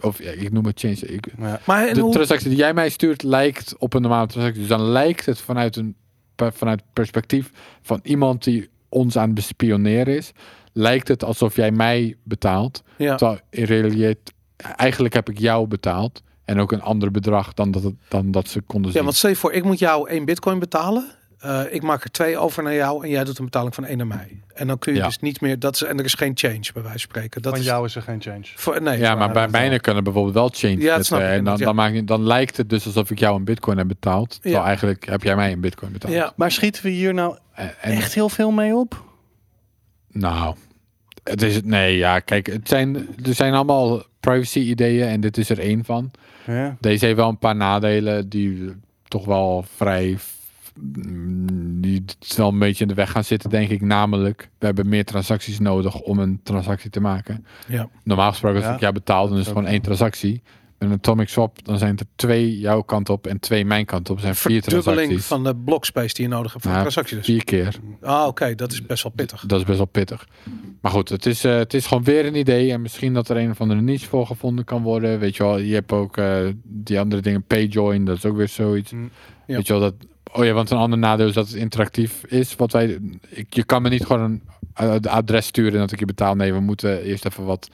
Of 0.00 0.22
ja, 0.22 0.30
ik 0.30 0.52
noem 0.52 0.64
het 0.64 0.80
change. 0.80 0.96
Ik, 0.96 1.26
Ja. 1.38 1.60
Maar 1.66 1.94
de 1.94 2.00
hoe, 2.00 2.12
transactie 2.12 2.48
die 2.48 2.58
jij 2.58 2.74
mij 2.74 2.88
stuurt 2.88 3.22
lijkt 3.22 3.74
op 3.78 3.94
een 3.94 4.02
normale 4.02 4.26
transactie. 4.26 4.60
Dus 4.60 4.70
dan 4.70 4.82
lijkt 4.82 5.26
het 5.26 5.38
vanuit 5.40 5.76
een 5.76 5.96
vanuit 6.36 6.80
het 6.80 6.92
perspectief 6.92 7.50
van 7.82 8.00
iemand 8.02 8.44
die 8.44 8.68
ons 8.88 9.16
aan 9.16 9.24
het 9.24 9.34
bespioneren 9.34 10.16
is, 10.16 10.32
lijkt 10.72 11.08
het 11.08 11.24
alsof 11.24 11.56
jij 11.56 11.70
mij 11.70 12.16
betaalt. 12.22 12.82
ja. 12.96 13.14
Terwijl 13.16 13.40
in 13.50 13.64
realiteit 13.64 14.32
eigenlijk 14.76 15.14
heb 15.14 15.28
ik 15.28 15.38
jou 15.38 15.66
betaald 15.66 16.22
en 16.44 16.58
ook 16.58 16.72
een 16.72 16.82
ander 16.82 17.10
bedrag 17.10 17.54
dan 17.54 17.70
dat, 17.70 17.82
het, 17.82 17.94
dan 18.08 18.30
dat 18.30 18.48
ze 18.48 18.60
konden 18.60 18.90
zien. 18.90 19.00
ja, 19.00 19.06
want 19.06 19.16
stel 19.16 19.30
je 19.30 19.36
voor, 19.36 19.52
ik 19.52 19.64
moet 19.64 19.78
jou 19.78 20.08
één 20.08 20.24
bitcoin 20.24 20.58
betalen. 20.58 21.22
Eh, 21.44 21.60
ik 21.70 21.82
maak 21.82 22.04
er 22.04 22.10
twee 22.10 22.38
over 22.38 22.62
naar 22.62 22.74
jou 22.74 23.04
en 23.04 23.10
jij 23.10 23.24
doet 23.24 23.38
een 23.38 23.44
betaling 23.44 23.74
van 23.74 23.84
één 23.84 23.96
naar 23.96 24.06
mij. 24.06 24.40
En 24.54 24.66
dan 24.66 24.78
kun 24.78 24.92
je 24.92 24.98
Ja. 24.98 25.04
dus 25.06 25.18
niet 25.18 25.40
meer, 25.40 25.58
dat 25.58 25.74
is, 25.74 25.82
en 25.82 25.98
er 25.98 26.04
is 26.04 26.14
geen 26.14 26.32
change 26.34 26.60
bij 26.60 26.82
wijze 26.82 26.88
van 26.90 26.98
spreken. 26.98 27.42
Dat 27.42 27.52
Van 27.52 27.60
is, 27.60 27.66
jou 27.66 27.84
is 27.84 27.94
er 27.96 28.02
geen 28.02 28.20
change. 28.22 28.42
Voor, 28.54 28.82
nee, 28.82 28.98
ja, 28.98 29.14
maar 29.14 29.32
bij 29.32 29.48
mijne 29.48 29.80
kunnen 29.80 30.04
bijvoorbeeld 30.04 30.34
wel 30.34 30.48
change 30.52 30.72
Ja, 30.72 30.78
dat 30.78 30.86
zetten. 30.86 31.04
snap 31.04 31.20
ik 31.20 31.26
en 31.38 31.44
dan, 31.44 31.56
ja. 31.58 31.64
dan, 31.64 31.74
maak 31.74 31.92
je, 31.92 32.04
dan 32.04 32.22
lijkt 32.26 32.56
het 32.56 32.70
dus 32.70 32.86
alsof 32.86 33.10
ik 33.10 33.18
jou 33.18 33.36
een 33.36 33.44
bitcoin 33.44 33.78
heb 33.78 33.88
betaald. 33.88 34.30
Terwijl 34.30 34.54
Ja. 34.56 34.64
eigenlijk 34.66 35.06
heb 35.06 35.22
jij 35.22 35.36
mij 35.36 35.52
een 35.52 35.60
bitcoin 35.60 35.92
betaald. 35.92 36.12
Ja, 36.12 36.32
Maar 36.36 36.50
schieten 36.52 36.82
we 36.82 36.88
hier 36.90 37.14
nou 37.14 37.36
En- 37.54 37.74
en- 37.80 37.92
echt 37.92 38.14
heel 38.14 38.28
veel 38.28 38.50
mee 38.50 38.74
op? 38.74 39.02
Nou, 40.08 40.56
het 41.24 41.42
is 41.42 41.54
het. 41.54 41.64
Nee, 41.64 41.96
ja, 41.96 42.18
kijk, 42.20 42.46
het 42.46 42.68
zijn, 42.68 42.96
er 43.24 43.34
zijn 43.34 43.54
allemaal 43.54 44.02
privacy-ideeën 44.20 45.06
en 45.08 45.20
dit 45.20 45.38
is 45.38 45.48
er 45.50 45.58
één 45.58 45.84
van. 45.84 46.10
Ja. 46.46 46.76
Deze 46.80 47.04
heeft 47.04 47.16
wel 47.16 47.28
een 47.28 47.38
paar 47.38 47.56
nadelen 47.56 48.28
die 48.28 48.72
toch 49.08 49.24
wel 49.24 49.64
vrij. 49.76 50.16
Die 50.80 52.04
wel 52.36 52.48
een 52.48 52.58
beetje 52.58 52.82
in 52.82 52.88
de 52.88 52.94
weg 52.94 53.10
gaan 53.10 53.24
zitten, 53.24 53.50
denk 53.50 53.68
ik. 53.70 53.80
Namelijk, 53.80 54.50
we 54.58 54.66
hebben 54.66 54.88
meer 54.88 55.04
transacties 55.04 55.58
nodig 55.58 56.00
om 56.00 56.18
een 56.18 56.40
transactie 56.42 56.90
te 56.90 57.00
maken. 57.00 57.46
ja. 57.68 57.88
Normaal 58.04 58.30
gesproken, 58.30 58.56
als 58.58 58.66
Ja, 58.66 58.74
ik 58.74 58.80
jou 58.80 58.92
betaal, 58.92 59.28
dan 59.28 59.38
is 59.38 59.44
het 59.46 59.54
gewoon 59.54 59.68
één 59.68 59.82
transactie. 59.82 60.42
Met 60.78 60.88
een 60.88 60.94
Atomic 60.98 61.28
Swap, 61.28 61.64
dan 61.64 61.78
zijn 61.78 61.98
er 61.98 62.06
twee 62.16 62.58
jouw 62.58 62.82
kant 62.82 63.08
op 63.08 63.26
en 63.26 63.40
twee 63.40 63.64
mijn 63.64 63.84
kant 63.84 64.10
op. 64.10 64.20
Zijn 64.20 64.34
vier 64.34 64.62
transacties. 64.62 65.24
van 65.24 65.44
de 65.44 65.56
blockspace 65.56 66.14
die 66.14 66.24
je 66.24 66.30
nodig 66.30 66.52
hebt 66.52 66.64
voor 66.64 66.72
Ja, 66.72 66.78
een 66.78 66.84
transactie 66.84 67.16
dus. 67.16 67.26
Vier 67.26 67.44
keer. 67.44 67.78
Ah, 68.00 68.26
oké, 68.26 68.54
dat 68.54 68.72
is 68.72 68.86
best 68.86 69.02
wel 69.02 69.12
pittig. 69.12 69.44
Dat 69.46 69.58
is 69.58 69.64
best 69.64 69.76
wel 69.78 69.86
pittig. 69.86 70.28
Maar 70.80 70.92
goed, 70.92 71.08
het 71.08 71.26
is, 71.26 71.44
eh, 71.44 71.56
het 71.56 71.74
is 71.74 71.86
gewoon 71.86 72.04
weer 72.04 72.26
een 72.26 72.34
idee. 72.36 72.72
En 72.72 72.82
misschien 72.82 73.14
dat 73.14 73.28
er 73.28 73.36
een 73.36 73.50
of 73.50 73.60
andere 73.60 73.80
niche 73.80 74.08
voor 74.08 74.26
gevonden 74.26 74.64
kan 74.64 74.82
worden. 74.82 75.18
Weet 75.18 75.36
je 75.36 75.42
wel, 75.42 75.58
je 75.58 75.74
hebt 75.74 75.92
ook 75.92 76.16
eh, 76.16 76.38
die 76.62 77.00
andere 77.00 77.22
dingen. 77.22 77.42
Payjoin, 77.42 78.04
dat 78.04 78.16
is 78.16 78.24
ook 78.24 78.36
weer 78.36 78.48
zoiets. 78.48 78.92
Mm. 78.92 79.10
Ja. 79.46 79.56
Weet 79.56 79.66
je 79.66 79.72
wel, 79.72 79.82
dat... 79.82 79.94
Oh 80.32 80.44
ja, 80.44 80.52
want 80.52 80.70
een 80.70 80.78
ander 80.78 80.98
nadeel 80.98 81.26
is 81.28 81.34
dat 81.34 81.46
het 81.46 81.56
interactief 81.56 82.24
is. 82.24 82.56
Wat 82.56 82.72
wij... 82.72 82.98
Ik, 83.28 83.54
je 83.54 83.64
kan 83.64 83.82
me 83.82 83.88
niet 83.88 84.06
gewoon 84.06 84.22
een 84.22 84.42
eh, 84.74 85.12
adres 85.12 85.46
sturen 85.46 85.72
en 85.72 85.78
dat 85.78 85.92
ik 85.92 85.98
je 85.98 86.04
betaal. 86.04 86.34
Nee, 86.34 86.52
we 86.52 86.60
moeten 86.60 87.02
eerst 87.02 87.24
even 87.24 87.44
wat 87.44 87.68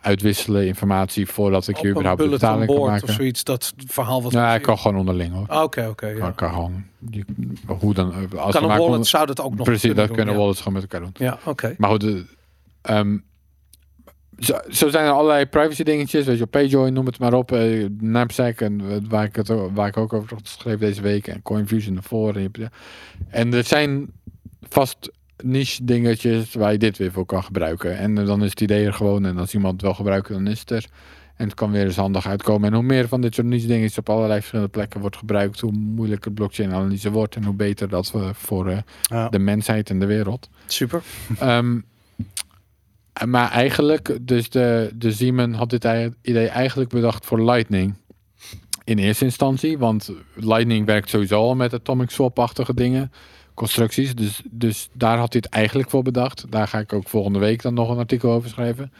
uitwisselen, 0.00 0.66
informatie, 0.66 1.26
voordat 1.26 1.68
ik 1.68 1.76
je 1.76 1.78
Op 1.78 1.84
een 1.84 1.90
überhaupt 1.90 2.20
bulletin 2.22 2.48
betaling 2.48 2.70
kan 2.72 2.86
maken. 2.90 3.08
of 3.08 3.14
zoiets, 3.14 3.44
dat 3.44 3.72
verhaal 3.86 4.22
wat... 4.22 4.32
Ja, 4.32 4.54
ik 4.54 4.62
kan 4.62 4.78
gewoon 4.78 4.96
onderling 4.96 5.32
hoor. 5.32 5.46
Ah, 5.48 5.62
Oké, 5.62 5.86
oké. 5.88 6.06
ja. 6.06 6.30
Kan, 6.30 6.48
gewoon. 6.52 6.84
Je, 7.10 7.24
hoe 7.66 7.94
dan? 7.94 8.12
Als 8.36 8.54
Kan 8.54 8.70
een 8.70 8.78
wallet, 8.78 9.06
zou 9.06 9.26
dat 9.26 9.40
ook 9.40 9.54
nog 9.54 9.64
Precies, 9.66 9.94
dat 9.94 10.06
doen, 10.06 10.16
kunnen 10.16 10.34
ja. 10.34 10.40
wallets 10.40 10.58
gewoon 10.58 10.72
met 10.72 10.82
elkaar 10.82 11.00
doen. 11.00 11.26
Ja, 11.26 11.38
oké. 11.44 11.74
Maar 11.78 11.90
goed, 11.90 12.00
de, 12.00 12.24
ehm, 12.82 13.18
zo, 14.38 14.58
zo 14.70 14.88
zijn 14.88 15.04
er 15.04 15.10
allerlei 15.10 15.46
privacy 15.46 15.82
dingetjes. 15.82 16.24
Weet 16.26 16.36
je, 16.38 16.44
op 16.44 16.50
Payjoy, 16.50 16.88
noem 16.88 17.06
het 17.06 17.18
maar 17.18 17.32
op. 17.32 17.52
eh, 17.52 17.86
Knapsack, 17.98 18.60
en, 18.60 18.80
eh, 18.80 18.96
waar, 19.08 19.24
ik 19.24 19.36
het, 19.36 19.48
waar 19.74 19.88
ik 19.88 19.96
ook 19.96 20.12
over 20.12 20.36
geschreven 20.42 20.80
deze 20.80 21.02
week. 21.02 21.26
En 21.26 21.42
CoinFusion 21.42 21.96
ervoor. 21.96 22.34
En, 22.36 22.42
je 22.52 22.68
en 23.28 23.54
er 23.54 23.64
zijn 23.64 24.10
vast 24.68 25.12
niche 25.42 25.84
dingetjes 25.84 26.54
waar 26.54 26.72
je 26.72 26.78
dit 26.78 26.98
weer 26.98 27.12
voor 27.12 27.26
kan 27.26 27.44
gebruiken. 27.44 27.98
En 27.98 28.18
eh, 28.18 28.26
dan 28.26 28.42
is 28.44 28.50
het 28.50 28.60
idee 28.60 28.86
er 28.86 28.92
gewoon. 28.94 29.24
En 29.26 29.38
als 29.38 29.54
iemand 29.54 29.72
het 29.72 29.82
wel 29.82 29.94
gebruikt, 29.94 30.28
dan 30.28 30.46
is 30.46 30.60
het 30.60 30.70
er. 30.70 30.84
En 31.36 31.44
het 31.44 31.54
kan 31.54 31.70
weer 31.70 31.84
eens 31.84 31.96
handig 31.96 32.26
uitkomen. 32.26 32.68
En 32.68 32.74
hoe 32.74 32.82
meer 32.84 33.08
van 33.08 33.20
dit 33.20 33.34
soort 33.34 33.46
niche 33.46 33.66
dingetjes 33.66 33.98
op 33.98 34.08
allerlei 34.10 34.38
verschillende 34.38 34.70
plekken 34.70 35.00
wordt 35.00 35.16
gebruikt, 35.16 35.60
hoe 35.60 35.72
moeilijker 35.72 36.32
blockchain 36.32 36.72
analyse 36.72 37.10
wordt. 37.10 37.36
En 37.36 37.44
hoe 37.44 37.54
beter 37.54 37.88
dat 37.88 38.10
we 38.12 38.30
voor 38.32 38.68
eh, 38.68 38.78
Ja. 39.02 39.28
de 39.28 39.38
mensheid 39.38 39.90
en 39.90 39.98
de 39.98 40.06
wereld. 40.06 40.48
Super. 40.66 41.02
Ehm, 41.38 41.78
maar 43.24 43.50
eigenlijk, 43.50 44.18
dus 44.20 44.50
de, 44.50 44.90
de 44.94 45.12
Siemens 45.12 45.56
had 45.56 45.70
dit 45.70 45.88
idee 46.22 46.48
eigenlijk 46.48 46.90
bedacht 46.90 47.26
voor 47.26 47.44
Lightning. 47.44 47.94
In 48.84 48.98
eerste 48.98 49.24
instantie, 49.24 49.78
want 49.78 50.12
Lightning 50.34 50.86
werkt 50.86 51.08
sowieso 51.08 51.40
al 51.40 51.54
met 51.54 51.74
atomic 51.74 52.10
swap-achtige 52.10 52.74
dingen, 52.74 53.12
constructies. 53.54 54.14
Dus, 54.14 54.42
dus 54.50 54.88
daar 54.92 55.18
had 55.18 55.32
hij 55.32 55.42
het 55.44 55.54
eigenlijk 55.54 55.90
voor 55.90 56.02
bedacht. 56.02 56.44
Daar 56.50 56.68
ga 56.68 56.78
ik 56.78 56.92
ook 56.92 57.08
volgende 57.08 57.38
week 57.38 57.62
dan 57.62 57.74
nog 57.74 57.90
een 57.90 57.98
artikel 57.98 58.30
over 58.30 58.48
schrijven. 58.48 58.92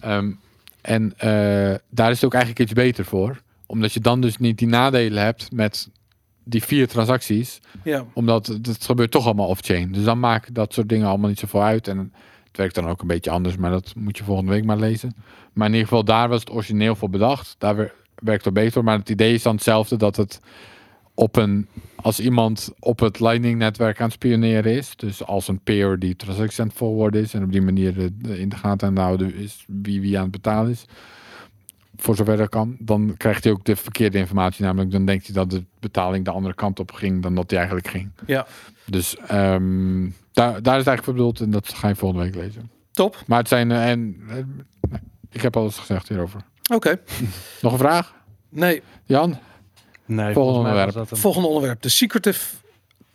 Ehm, 0.00 0.32
en 0.80 1.12
eh, 1.16 1.74
daar 1.90 2.10
is 2.10 2.16
het 2.16 2.24
ook 2.24 2.34
eigenlijk 2.34 2.62
iets 2.62 2.72
beter 2.72 3.04
voor. 3.04 3.42
Omdat 3.66 3.92
je 3.92 4.00
dan 4.00 4.20
dus 4.20 4.36
niet 4.36 4.58
die 4.58 4.68
nadelen 4.68 5.22
hebt 5.22 5.52
met 5.52 5.88
die 6.44 6.62
vier 6.64 6.88
transacties 6.88 7.60
Ja, 7.84 8.04
omdat 8.12 8.46
het, 8.46 8.66
het 8.66 8.84
gebeurt 8.84 9.10
toch 9.10 9.24
allemaal 9.24 9.48
off-chain. 9.48 9.92
Dus 9.92 10.04
dan 10.04 10.20
maakt 10.20 10.54
dat 10.54 10.72
soort 10.72 10.88
dingen 10.88 11.06
allemaal 11.06 11.28
niet 11.28 11.38
zoveel 11.38 11.62
uit. 11.62 11.88
En 11.88 12.12
het 12.50 12.58
werkt 12.58 12.74
dan 12.74 12.88
ook 12.88 13.00
een 13.00 13.06
beetje 13.06 13.30
anders, 13.30 13.56
maar 13.56 13.70
dat 13.70 13.92
moet 13.96 14.16
je 14.18 14.24
volgende 14.24 14.50
week 14.50 14.64
maar 14.64 14.78
lezen. 14.78 15.14
Maar 15.52 15.66
in 15.66 15.72
ieder 15.72 15.88
geval, 15.88 16.04
daar 16.04 16.28
was 16.28 16.40
het 16.40 16.50
origineel 16.50 16.94
voor 16.96 17.10
bedacht. 17.10 17.54
Daar 17.58 17.76
wer- 17.76 17.94
werkt 18.14 18.44
het 18.44 18.54
beter. 18.54 18.84
Maar 18.84 18.98
het 18.98 19.08
idee 19.10 19.34
is 19.34 19.42
dan 19.42 19.54
hetzelfde 19.54 19.96
dat 19.96 20.16
het 20.16 20.40
op 21.14 21.36
een. 21.36 21.68
Als 21.96 22.20
iemand 22.20 22.72
op 22.78 23.00
het 23.00 23.20
Lightning-netwerk 23.20 23.98
aan 23.98 24.04
het 24.04 24.14
spioneren 24.14 24.72
is, 24.72 24.96
dus 24.96 25.24
als 25.24 25.48
een 25.48 25.60
peer 25.60 25.98
die 25.98 26.16
het 26.16 26.72
forwarden 26.72 27.22
is 27.22 27.34
en 27.34 27.42
op 27.44 27.52
die 27.52 27.62
manier 27.62 27.94
de 27.94 28.38
in 28.38 28.48
de 28.48 28.56
gaten 28.56 28.88
aan 28.88 28.96
houden 28.96 29.34
is 29.34 29.64
wie 29.66 30.00
wie 30.00 30.16
aan 30.16 30.22
het 30.22 30.32
betalen 30.32 30.70
is, 30.70 30.84
voor 32.00 32.16
zover 32.16 32.36
dat 32.36 32.48
kan, 32.48 32.76
dan 32.78 33.14
krijgt 33.16 33.44
hij 33.44 33.52
ook 33.52 33.64
de 33.64 33.76
verkeerde 33.76 34.18
informatie. 34.18 34.64
Namelijk, 34.64 34.90
dan 34.90 35.04
denkt 35.04 35.24
hij 35.26 35.34
dat 35.34 35.50
de 35.50 35.64
betaling 35.80 36.24
de 36.24 36.30
andere 36.30 36.54
kant 36.54 36.80
op 36.80 36.92
ging 36.92 37.22
dan 37.22 37.34
dat 37.34 37.48
die 37.48 37.58
eigenlijk 37.58 37.88
ging. 37.88 38.10
ja. 38.26 38.46
Dus 38.86 39.16
ehm, 39.16 40.08
daar, 40.32 40.62
daar 40.62 40.78
is 40.78 40.84
het 40.84 40.86
eigenlijk 40.86 41.04
voor 41.04 41.14
bedoeld 41.14 41.40
en 41.40 41.50
dat 41.50 41.68
ga 41.74 41.88
je 41.88 41.94
volgende 41.94 42.24
week 42.24 42.34
lezen. 42.34 42.70
Top. 42.92 43.22
Maar 43.26 43.38
het 43.38 43.48
zijn, 43.48 43.70
eh, 43.70 43.90
en 43.90 44.16
eh, 44.28 44.36
ik 45.30 45.40
heb 45.42 45.56
alles 45.56 45.76
gezegd 45.78 46.08
hierover. 46.08 46.40
Oké. 46.74 47.00
Nog 47.60 47.72
een 47.72 47.78
vraag? 47.78 48.14
Nee, 48.48 48.82
Jan? 49.04 49.38
Nee, 50.06 50.32
Volgende 50.32 50.34
volgens 50.34 50.62
mij 50.62 50.84
onderwerp. 50.84 51.18
volgende 51.18 51.48
onderwerp. 51.48 51.80
The 51.80 51.90
secretive 51.90 52.54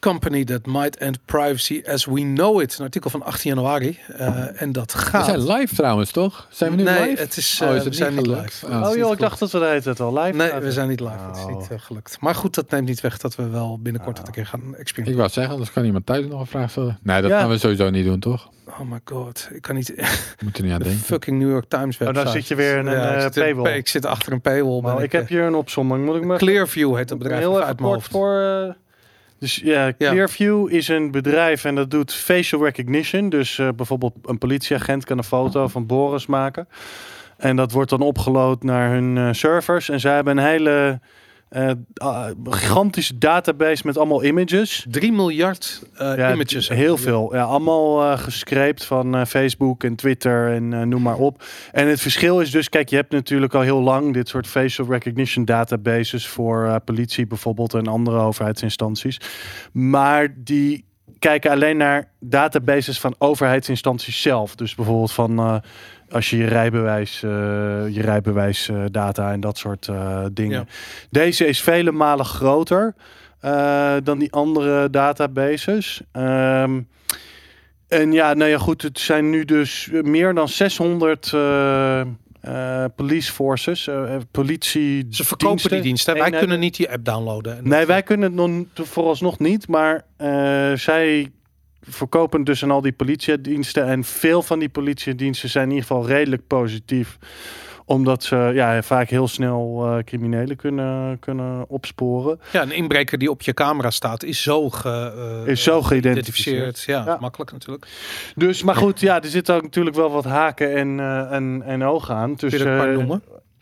company 0.10 0.44
that 0.44 0.66
might 0.66 0.98
end 0.98 1.20
privacy 1.26 1.82
as 1.88 2.06
we 2.06 2.20
know 2.22 2.62
it. 2.62 2.78
Een 2.80 2.84
artikel 2.86 3.10
van 3.10 3.24
18 3.24 3.50
januari. 3.54 4.00
Eh, 4.18 4.62
en 4.62 4.72
dat 4.72 4.92
We 4.94 4.98
gaat... 5.00 5.26
zijn 5.26 5.48
live 5.52 5.76
trouwens, 5.76 6.12
toch? 6.12 6.48
Zijn 6.50 6.72
we 6.72 6.78
nu 6.78 6.84
nee, 6.84 7.10
live? 7.10 7.22
het 7.22 7.38
is, 7.38 7.60
Oh, 7.64 7.70
eh, 7.70 7.76
is 7.76 7.80
we 7.82 7.88
het 7.88 7.96
zijn 7.98 8.16
niet 8.16 8.26
gelukt? 8.26 8.62
live. 8.62 8.66
Oh. 8.76 8.82
Het 8.82 8.90
Oh 8.92 8.96
joh, 8.98 9.12
ik 9.12 9.20
dacht 9.20 9.40
dat 9.40 9.52
we 9.52 9.60
de 9.60 9.80
tijd 9.84 10.00
al 10.00 10.14
live 10.20 10.38
Nee, 10.38 10.52
we 10.54 10.72
zijn 10.72 10.88
niet 10.88 11.00
live. 11.00 11.14
Het 11.28 11.36
is 11.38 11.44
Oh. 11.44 11.58
niet 11.58 11.68
eh, 11.72 11.80
gelukt. 11.80 12.18
Maar 12.20 12.36
goed, 12.36 12.56
dat 12.56 12.70
neemt 12.72 12.88
niet 12.88 13.02
weg 13.02 13.18
dat 13.18 13.36
we 13.36 13.50
wel 13.50 13.80
binnenkort 13.82 14.18
het 14.18 14.28
een 14.28 14.34
keer 14.34 14.46
gaan 14.46 14.60
Ik 14.60 14.66
experimenteren. 14.78 15.18
wou 15.18 15.30
zeggen, 15.30 15.54
anders 15.54 15.72
kan 15.72 15.86
iemand 15.86 16.06
thuis 16.06 16.26
nog 16.28 16.40
een 16.40 16.48
vraag 16.48 16.70
stellen. 16.70 17.00
Nee, 17.04 17.22
dat 17.22 17.30
Ja. 17.32 17.40
gaan 17.40 17.50
we 17.50 17.58
sowieso 17.58 17.90
niet 17.90 18.06
doen, 18.06 18.20
toch? 18.20 18.50
Oh 18.80 18.80
my 18.92 19.00
god, 19.06 19.50
ik 19.54 19.62
kan 19.62 19.76
niet. 19.76 19.88
We 20.38 20.44
moeten 20.44 20.64
er 20.64 20.70
niet 20.70 20.74
aan 20.74 20.80
De 20.84 20.86
denken. 20.90 21.04
fucking 21.06 21.40
New 21.40 21.50
York 21.50 21.66
Times 21.70 21.98
dan 21.98 22.14
website. 22.14 22.32
zit 22.32 22.48
je 22.48 22.56
weer 22.56 22.78
in 22.78 22.88
een, 22.88 23.18
ik 23.26 23.36
eh, 23.36 23.44
paywall. 23.44 23.64
pa- 23.64 23.70
Ik 23.70 23.88
zit 23.88 24.06
achter 24.06 24.32
een 24.34 24.42
paywall. 24.42 24.82
Maar 24.82 25.04
ik 25.04 25.12
heb 25.12 25.28
hier 25.28 25.44
een 25.44 25.56
opzomming. 25.56 26.06
Moet 26.06 26.16
ik 26.16 26.24
me 26.24 26.36
Clearview 26.38 26.96
heet 26.96 27.08
dat 27.08 27.18
bedrijf 27.18 27.40
heel 27.42 27.62
even 27.62 27.76
kort 27.76 27.94
hoofd. 27.94 28.12
voor. 28.12 28.76
Dus 29.40 29.56
ja, 29.56 29.94
Clearview 29.98 30.74
is 30.74 30.88
een 30.88 31.12
bedrijf 31.12 31.66
en 31.66 31.76
dat 31.76 31.92
doet 31.92 32.14
facial 32.14 32.64
recognition. 32.64 33.30
Dus 33.30 33.60
eh, 33.60 33.70
bijvoorbeeld 33.76 34.14
een 34.24 34.38
politieagent 34.38 35.06
kan 35.06 35.18
een 35.18 35.24
foto 35.24 35.68
van 35.68 35.86
Boris 35.86 36.26
maken. 36.26 36.68
En 37.38 37.56
dat 37.56 37.72
wordt 37.72 37.90
dan 37.90 38.02
opgeload 38.02 38.64
naar 38.64 38.92
hun 38.92 39.18
eh, 39.18 39.30
servers. 39.32 39.90
En 39.90 40.00
zij 40.00 40.16
hebben 40.16 40.38
een 40.38 40.46
hele 40.46 41.00
ah, 41.94 42.28
gigantische 42.44 43.18
database 43.18 43.82
met 43.86 43.98
allemaal 43.98 44.24
images. 44.24 44.86
3 44.90 45.12
miljard 45.12 45.84
eh, 45.94 46.18
Ja, 46.18 46.34
images. 46.34 46.70
Heel 46.70 46.98
veel. 46.98 47.36
Ja, 47.36 47.44
allemaal 47.44 48.04
eh 48.04 48.20
gescreept 48.20 48.86
van 48.86 49.28
Facebook 49.28 49.84
en 49.84 49.96
Twitter 49.96 50.52
en 50.54 50.90
noem 50.90 51.02
maar 51.02 51.18
op. 51.18 51.44
En 51.72 51.88
het 51.88 52.02
verschil 52.02 52.42
is 52.42 52.52
dus, 52.52 52.70
kijk, 52.70 52.90
je 52.90 52.96
hebt 52.96 53.12
natuurlijk 53.12 53.54
al 53.54 53.62
heel 53.62 53.82
lang 53.82 54.14
dit 54.14 54.28
soort 54.28 54.48
facial 54.48 54.88
recognition 54.88 55.46
databases 55.46 56.28
voor 56.28 56.82
politie 56.86 57.28
bijvoorbeeld 57.28 57.74
en 57.74 57.88
andere 57.88 58.20
overheidsinstanties. 58.20 59.18
Maar 59.72 60.34
die 60.38 60.86
kijken 61.20 61.52
alleen 61.52 61.78
naar 61.78 62.12
databases 62.20 63.00
van 63.00 63.16
overheidsinstanties 63.18 64.22
zelf. 64.22 64.56
Dus 64.56 64.76
bijvoorbeeld 64.76 65.12
van 65.12 65.62
als 66.12 66.30
je 66.30 66.38
je 66.38 66.48
rijbewijs, 66.48 67.24
eh, 67.24 67.30
je 67.90 68.02
rijbewijsdata 68.02 69.32
en 69.32 69.40
dat 69.40 69.58
soort 69.58 69.88
eh, 69.88 70.26
dingen. 70.32 70.60
Ja. 70.60 70.66
Deze 71.10 71.46
is 71.46 71.62
vele 71.62 71.92
malen 71.92 72.26
groter 72.26 72.96
eh, 73.40 73.96
dan 74.04 74.20
die 74.20 74.32
andere 74.32 74.90
databases. 74.90 76.02
Ehm, 76.12 76.82
en 77.88 78.12
ja, 78.12 78.34
nou 78.34 78.50
ja, 78.50 78.58
goed, 78.58 78.82
het 78.82 79.00
zijn 79.00 79.30
nu 79.30 79.46
dus 79.46 79.90
meer 79.92 80.34
dan 80.34 80.50
600 80.50 81.32
eh, 81.34 82.02
eh, 82.46 82.86
police 82.96 83.32
forces, 83.32 83.88
eh, 83.88 84.16
politie. 84.32 85.08
Ze 85.10 85.24
verkopen 85.26 85.70
die 85.70 85.82
diensten. 85.82 86.18
Wij 86.18 86.30
kunnen 86.30 86.60
niet 86.60 86.76
die 86.76 86.92
app 86.92 87.06
downloaden. 87.06 87.58
En 87.58 87.68
Nee, 87.68 87.86
wij 87.86 88.04
kunnen 88.04 88.38
het 88.38 88.50
nog 88.76 88.88
vooralsnog 88.88 89.40
niet, 89.40 89.68
maar 89.68 90.06
eh, 90.18 90.74
zij 90.74 91.32
verkopen 91.88 92.44
dus 92.44 92.64
aan 92.64 92.72
al 92.72 92.82
die 92.82 92.92
politiediensten. 92.92 93.86
En 93.86 94.04
veel 94.04 94.42
van 94.42 94.60
die 94.60 94.70
politiediensten 94.70 95.50
zijn 95.50 95.64
in 95.70 95.72
ieder 95.76 95.88
geval 95.88 96.08
redelijk 96.08 96.48
positief. 96.48 97.18
Omdat 97.88 98.24
ze 98.24 98.52
ja, 98.54 98.82
vaak 98.84 99.10
heel 99.10 99.28
snel 99.28 99.86
eh, 99.86 100.04
criminelen 100.04 100.56
kunnen, 100.56 101.20
kunnen 101.20 101.70
opsporen. 101.70 102.40
Ja, 102.52 102.62
een 102.62 102.72
inbreker 102.72 103.18
die 103.18 103.30
op 103.30 103.42
je 103.42 103.54
camera 103.54 103.90
staat 103.92 104.24
is 104.24 104.42
zo, 104.42 104.70
ge, 104.70 105.14
eh, 105.46 105.52
Is 105.52 105.64
zo 105.64 105.82
geïdentificeerd. 105.82 106.82
Ja, 106.82 107.04
Ja. 107.06 107.18
makkelijk 107.20 107.52
natuurlijk. 107.52 107.88
Dus, 108.36 108.64
maar 108.64 108.76
goed, 108.76 109.00
ja, 109.00 109.22
er 109.22 109.30
zitten 109.30 109.56
ook 109.56 109.62
natuurlijk 109.62 109.96
wel 109.96 110.12
wat 110.12 110.24
haken 110.26 110.76
en, 110.76 111.00
eh, 111.00 111.32
en, 111.32 111.62
en 111.66 111.84
ogen 111.84 112.16
aan. 112.16 112.34
Dus, 112.36 112.54
Kun 112.56 112.64
je 112.64 112.70
een 112.70 112.78
paar 112.78 112.94
noemen? 112.94 113.22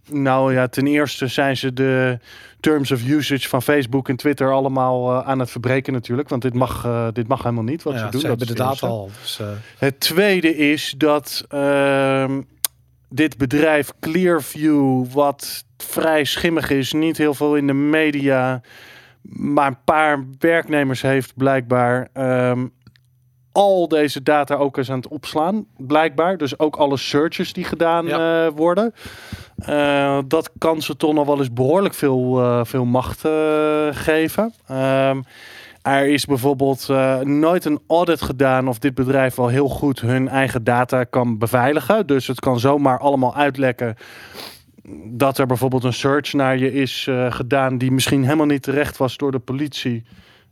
Nou 0.09 0.53
ja, 0.53 0.67
ten 0.67 0.87
eerste 0.87 1.27
zijn 1.27 1.57
ze 1.57 1.73
de 1.73 2.19
terms 2.59 2.91
of 2.91 3.07
usage 3.07 3.49
van 3.49 3.61
Facebook 3.61 4.09
en 4.09 4.15
Twitter 4.15 4.51
allemaal 4.51 5.11
eh, 5.11 5.27
aan 5.27 5.39
het 5.39 5.51
verbreken 5.51 5.93
natuurlijk. 5.93 6.29
Want 6.29 6.41
dit 6.41 6.53
mag, 6.53 6.85
eh, 6.85 7.07
dit 7.13 7.27
mag 7.27 7.43
helemaal 7.43 7.63
niet 7.63 7.83
wat 7.83 7.93
Ja, 7.93 7.99
ze 7.99 8.09
doen. 8.09 8.21
ze 8.21 8.27
dat 8.27 8.37
hebben 8.39 8.47
is 8.55 8.61
de 8.61 8.63
data 8.69 8.87
al. 8.87 9.09
Dus, 9.21 9.39
eh, 9.39 9.47
Het 9.77 9.99
tweede 9.99 10.57
is 10.57 10.93
dat 10.97 11.45
ehm, 11.49 12.41
dit 13.09 13.37
bedrijf 13.37 13.91
Clearview, 13.99 15.05
wat 15.11 15.65
vrij 15.77 16.23
schimmig 16.23 16.69
is, 16.69 16.93
niet 16.93 17.17
heel 17.17 17.33
veel 17.33 17.55
in 17.55 17.67
de 17.67 17.73
media, 17.73 18.61
maar 19.31 19.67
een 19.67 19.83
paar 19.85 20.25
werknemers 20.39 21.01
heeft 21.01 21.33
blijkbaar. 21.35 22.09
ehm, 22.13 22.65
al 23.51 23.87
deze 23.87 24.23
data 24.23 24.55
ook 24.55 24.77
eens 24.77 24.91
aan 24.91 24.97
het 24.97 25.07
opslaan, 25.07 25.65
blijkbaar. 25.77 26.37
Dus 26.37 26.59
ook 26.59 26.75
alle 26.75 26.97
searches 26.97 27.53
die 27.53 27.63
gedaan 27.63 28.05
Ja. 28.05 28.51
worden. 28.51 28.93
Eh, 29.65 30.19
dat 30.27 30.51
kan 30.57 30.81
ze 30.81 30.95
toch 30.95 31.13
nog 31.13 31.25
wel 31.25 31.37
eens 31.37 31.53
behoorlijk 31.53 31.93
veel, 31.93 32.41
eh, 32.41 32.59
veel 32.63 32.85
macht 32.85 33.25
eh, 33.25 33.87
geven. 33.91 34.53
Ehm, 34.67 35.21
er 35.81 36.07
is 36.07 36.25
bijvoorbeeld 36.25 36.87
nooit 37.23 37.65
een 37.65 37.79
audit 37.87 38.21
gedaan 38.21 38.67
of 38.67 38.79
dit 38.79 38.93
bedrijf 38.93 39.35
wel 39.35 39.47
heel 39.47 39.69
goed 39.69 40.01
hun 40.01 40.27
eigen 40.27 40.63
data 40.63 41.03
kan 41.03 41.37
beveiligen. 41.37 42.07
Dus 42.07 42.27
het 42.27 42.39
kan 42.39 42.59
zomaar 42.59 42.99
allemaal 42.99 43.35
uitlekken 43.35 43.95
dat 45.05 45.37
er 45.37 45.45
bijvoorbeeld 45.45 45.83
een 45.83 45.93
search 45.93 46.33
naar 46.33 46.57
je 46.57 46.73
is 46.73 47.09
gedaan 47.29 47.77
die 47.77 47.91
misschien 47.91 48.23
helemaal 48.23 48.45
niet 48.45 48.63
terecht 48.63 48.97
was 48.97 49.17
door 49.17 49.31
de 49.31 49.39
politie. 49.39 50.03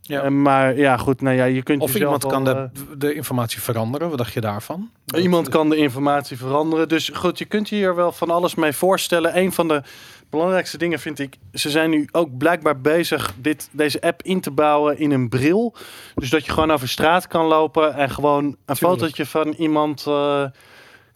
Ja. 0.04 0.22
Eh, 0.22 0.30
maar 0.30 0.76
ja, 0.76 0.96
goed, 0.96 1.20
nou 1.20 1.36
ja, 1.36 1.44
je 1.44 1.62
kunt 1.62 1.82
of 1.82 1.94
iemand 1.94 2.26
kan 2.26 2.44
de, 2.44 2.70
de 2.96 3.14
informatie 3.14 3.60
veranderen. 3.60 4.08
Wat 4.08 4.18
dacht 4.18 4.32
je 4.32 4.40
daarvan? 4.40 4.90
eh, 5.06 5.22
iemand 5.22 5.48
kan 5.48 5.68
de 5.68 5.76
informatie 5.76 6.36
veranderen. 6.36 6.88
Dus 6.88 7.08
goed, 7.14 7.38
je 7.38 7.44
kunt 7.44 7.68
je 7.68 7.74
hier 7.74 7.94
wel 7.94 8.12
van 8.12 8.30
alles 8.30 8.54
mee 8.54 8.72
voorstellen. 8.72 9.38
Een 9.38 9.52
van 9.52 9.68
de 9.68 9.82
belangrijkste 10.30 10.78
dingen 10.78 10.98
vind 10.98 11.18
ik, 11.18 11.36
ze 11.52 11.70
zijn 11.70 11.90
nu 11.90 12.08
ook 12.12 12.36
blijkbaar 12.38 12.80
bezig 12.80 13.34
dit, 13.36 13.68
deze 13.72 14.00
app 14.00 14.22
in 14.22 14.40
te 14.40 14.50
bouwen 14.50 14.98
in 14.98 15.10
een 15.10 15.28
bril. 15.28 15.74
Dus 16.14 16.30
dat 16.30 16.44
je 16.46 16.52
gewoon 16.52 16.70
over 16.70 16.88
straat 16.88 17.26
kan 17.26 17.46
lopen 17.46 17.94
en 17.94 18.10
gewoon 18.10 18.44
een 18.44 18.56
Tuurlijk. 18.64 18.78
fotootje 18.78 19.26
van 19.26 19.48
iemand 19.48 20.04
eh, 20.06 20.44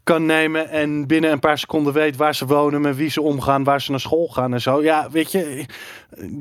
kan 0.06 0.26
nemen 0.26 0.68
en 0.68 1.06
binnen 1.06 1.32
een 1.32 1.38
paar 1.38 1.58
seconden 1.58 1.92
weet 1.92 2.16
waar 2.16 2.34
ze 2.34 2.46
wonen, 2.46 2.80
met 2.80 2.96
wie 2.96 3.10
ze 3.10 3.20
omgaan, 3.20 3.64
waar 3.64 3.80
ze 3.80 3.90
naar 3.90 4.00
school 4.00 4.28
gaan 4.28 4.52
en 4.52 4.60
zo. 4.60 4.82
Ja, 4.82 5.10
weet 5.10 5.32
je, 5.32 5.64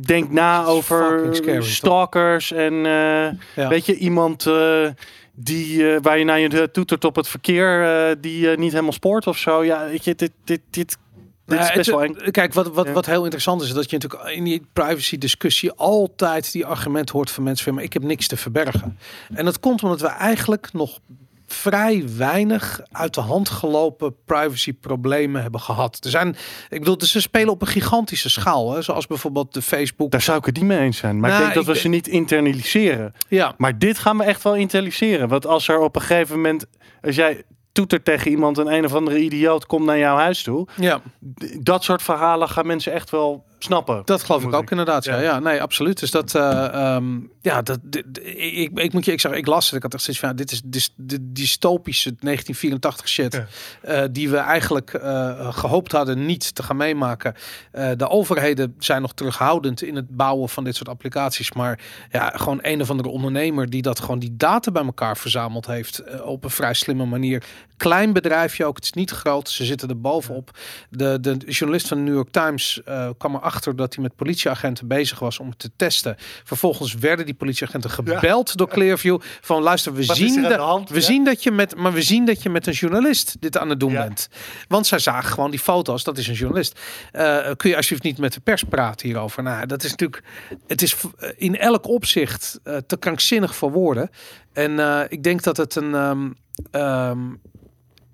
denk 0.05 0.31
na 0.31 0.65
over 0.65 1.31
toch? 1.41 1.65
stalkers 1.65 2.51
en 2.51 2.73
eh, 2.73 3.27
Ja. 3.55 3.67
weet 3.69 3.85
je, 3.85 3.97
iemand 3.97 4.47
eh, 4.47 4.87
die 5.35 5.93
eh, 5.93 6.01
waar 6.01 6.17
je 6.17 6.23
naar 6.23 6.39
je 6.39 6.71
toetert 6.71 7.05
op 7.05 7.15
het 7.15 7.27
verkeer, 7.27 8.15
die 8.19 8.47
niet 8.47 8.71
helemaal 8.71 8.91
spoort 8.91 9.27
of 9.27 9.37
zo. 9.37 9.63
Ja, 9.63 9.87
weet 9.87 10.03
je, 10.03 10.15
dit, 10.15 10.31
dit, 10.43 10.61
dit, 10.69 10.97
dit 11.45 11.59
is 11.59 11.73
best 11.73 11.89
wel 11.89 12.03
eng. 12.03 12.31
Kijk, 12.31 12.53
wat, 12.53 12.67
wat, 12.73 12.89
wat 12.89 13.05
heel 13.05 13.23
interessant 13.23 13.61
is, 13.61 13.67
is 13.67 13.73
dat 13.73 13.89
je 13.89 13.97
natuurlijk 13.97 14.35
in 14.35 14.43
die 14.43 14.65
privacy 14.73 15.17
discussie 15.17 15.71
altijd 15.71 16.51
die 16.51 16.65
argument 16.65 17.09
hoort 17.09 17.31
van 17.31 17.43
mensen 17.43 17.65
van, 17.65 17.73
maar 17.73 17.83
ik 17.83 17.93
heb 17.93 18.03
niks 18.03 18.27
te 18.27 18.37
verbergen. 18.37 18.97
En 19.33 19.45
dat 19.45 19.59
komt 19.59 19.83
omdat 19.83 20.01
we 20.01 20.07
eigenlijk 20.07 20.73
nog 20.73 20.99
vrij 21.47 22.03
weinig 22.17 22.81
uit 22.91 23.13
de 23.13 23.22
hand 23.22 23.49
gelopen 23.49 24.15
privacy 24.26 24.73
problemen 24.73 25.41
hebben 25.41 25.59
gehad. 25.61 25.97
Er 26.03 26.09
zijn, 26.09 26.35
ik 26.69 26.80
bedoel, 26.80 26.97
ze 26.99 27.22
spelen 27.22 27.49
op 27.49 27.61
een 27.61 27.67
gigantische 27.67 28.30
schaal, 28.30 28.73
hè, 28.73 28.81
zoals 28.81 29.07
bijvoorbeeld 29.07 29.53
de 29.53 29.61
Facebook. 29.61 30.11
Daar 30.11 30.22
zou 30.22 30.38
ik 30.38 30.45
het 30.45 30.55
niet 30.55 30.65
mee 30.65 30.80
eens 30.80 30.97
zijn. 30.97 31.19
Maar 31.19 31.30
Nou, 31.30 31.41
ik 31.41 31.53
denk 31.53 31.65
dat 31.65 31.67
ik 31.67 31.73
we 31.73 31.81
ze 31.81 31.88
niet 31.88 32.07
internaliseren. 32.07 33.13
Ja, 33.27 33.53
Maar 33.57 33.77
dit 33.77 33.97
gaan 33.97 34.17
we 34.17 34.23
echt 34.23 34.43
wel 34.43 34.55
internaliseren. 34.55 35.27
Want 35.27 35.47
als 35.47 35.67
er 35.67 35.80
op 35.80 35.95
een 35.95 36.01
gegeven 36.01 36.35
moment, 36.35 36.65
als 37.01 37.15
jij 37.15 37.43
toetert 37.72 38.05
tegen 38.05 38.31
iemand 38.31 38.57
en 38.57 38.73
een 38.73 38.85
of 38.85 38.93
andere 38.93 39.19
idioot 39.19 39.65
komt 39.65 39.85
naar 39.85 39.97
jouw 39.97 40.15
huis 40.15 40.43
toe, 40.43 40.67
ja. 40.76 41.01
dat 41.59 41.84
soort 41.84 42.01
verhalen 42.01 42.49
gaan 42.49 42.67
mensen 42.67 42.93
echt 42.93 43.09
wel 43.09 43.45
snappen. 43.65 44.01
Dat 44.05 44.23
geloof 44.23 44.43
ik 44.43 44.53
ook 44.53 44.61
ik. 44.63 44.69
inderdaad. 44.71 45.03
Ja, 45.05 45.15
Ja. 45.15 45.21
ja, 45.21 45.39
nee, 45.39 45.61
absoluut. 45.61 45.99
Dus 45.99 46.11
dat, 46.11 46.35
eh, 46.35 46.65
ehm, 46.95 47.19
ja, 47.41 47.61
dat, 47.61 47.79
dit- 47.83 48.05
ik, 48.35 48.79
ik 48.79 48.93
moet 48.93 49.05
je, 49.05 49.11
ik 49.11 49.19
zeg, 49.19 49.31
ik 49.31 49.47
las 49.47 49.65
het. 49.65 49.75
Ik 49.75 49.81
had 49.83 49.93
echt 49.93 50.03
zoiets 50.03 50.21
van, 50.21 50.29
ja, 50.31 50.35
dit 50.35 50.51
is 50.51 50.61
de 50.95 51.31
dystopische 51.31 52.09
1984 52.19 53.07
shit, 53.07 53.33
Ja. 53.33 53.47
eh, 53.81 54.07
die 54.11 54.29
we 54.29 54.37
eigenlijk 54.37 54.93
eh, 54.93 55.53
gehoopt 55.53 55.91
hadden 55.91 56.25
niet 56.25 56.55
te 56.55 56.63
gaan 56.63 56.77
meemaken. 56.77 57.33
De 57.97 58.09
overheden 58.09 58.75
zijn 58.79 59.01
nog 59.01 59.13
terughoudend 59.13 59.81
in 59.81 59.95
het 59.95 60.15
bouwen 60.15 60.49
van 60.49 60.63
dit 60.63 60.75
soort 60.75 60.89
applicaties, 60.89 61.51
maar 61.53 61.79
ja, 62.11 62.29
gewoon 62.35 62.59
een 62.61 62.81
of 62.81 62.89
andere 62.89 63.09
ondernemer 63.09 63.69
die 63.69 63.81
dat 63.81 63.99
gewoon 63.99 64.19
die 64.19 64.35
data 64.37 64.71
bij 64.71 64.83
elkaar 64.85 65.17
verzameld 65.17 65.65
heeft 65.65 66.21
op 66.21 66.43
een 66.43 66.49
vrij 66.49 66.73
slimme 66.73 67.05
manier. 67.05 67.43
Klein 67.77 68.13
bedrijfje 68.13 68.65
ook, 68.65 68.75
het 68.75 68.83
is 68.85 68.91
niet 68.93 69.11
groot, 69.11 69.49
ze 69.49 69.65
zitten 69.65 69.89
er 69.89 70.01
bovenop. 70.01 70.51
De, 70.89 71.17
de 71.21 71.37
journalist 71.37 71.87
van 71.87 71.97
de 71.97 72.03
New 72.03 72.13
York 72.13 72.31
Times 72.31 72.81
kwam 73.17 73.35
erachter 73.35 73.55
dat 73.64 73.94
hij 73.94 74.03
met 74.03 74.15
politieagenten 74.15 74.88
bezig 74.88 75.19
was 75.19 75.40
om 75.40 75.49
het 75.49 75.60
te 75.60 75.72
testen. 75.76 76.15
Vervolgens 76.44 76.94
werden 76.94 77.26
die 77.26 77.34
politieagenten 77.36 77.90
gebeld 77.90 78.57
door 78.57 78.68
Clearview 78.68 79.19
van 79.41 79.61
luister, 79.61 79.94
we 79.94 80.06
Wat 80.06 80.15
zien 80.18 80.41
dat 80.41 80.90
we 80.90 80.95
Ja. 80.95 81.02
zien 81.02 81.23
dat 81.23 81.44
je 81.44 81.52
met, 81.52 81.76
maar 81.76 81.94
we 81.94 82.02
zien 82.02 82.26
dat 82.26 82.44
je 82.44 82.49
met 82.49 82.68
een 82.68 82.73
journalist 82.73 83.36
dit 83.40 83.57
aan 83.57 83.69
het 83.69 83.80
doen 83.80 83.91
Ja. 83.91 84.03
bent. 84.03 84.27
Want 84.68 84.88
zij 84.88 84.99
zagen 84.99 85.34
gewoon 85.34 85.52
die 85.52 85.60
foto's, 85.60 86.03
dat 86.03 86.18
is 86.18 86.27
een 86.27 86.34
journalist. 86.34 86.80
Eh, 87.11 87.52
kun 87.57 87.69
je 87.69 87.76
alsjeblieft 87.76 88.03
niet 88.03 88.18
met 88.18 88.34
de 88.34 88.40
pers 88.40 88.64
praten 88.64 89.07
hierover? 89.07 89.44
Nou, 89.44 89.65
dat 89.65 89.84
is 89.84 89.90
natuurlijk, 89.90 90.23
het 90.68 90.82
is 90.82 90.95
in 91.38 91.57
elk 91.57 91.88
opzicht 91.88 92.60
eh, 92.64 92.77
te 92.77 92.98
krankzinnig 92.98 93.56
voor 93.56 93.72
woorden. 93.72 94.10
En 94.53 94.80
eh, 94.80 95.02
ik 95.10 95.23
denk 95.23 95.44
dat 95.44 95.57
het 95.57 95.76
een, 95.76 95.94
ehm, 95.95 96.30
ehm, 96.72 97.19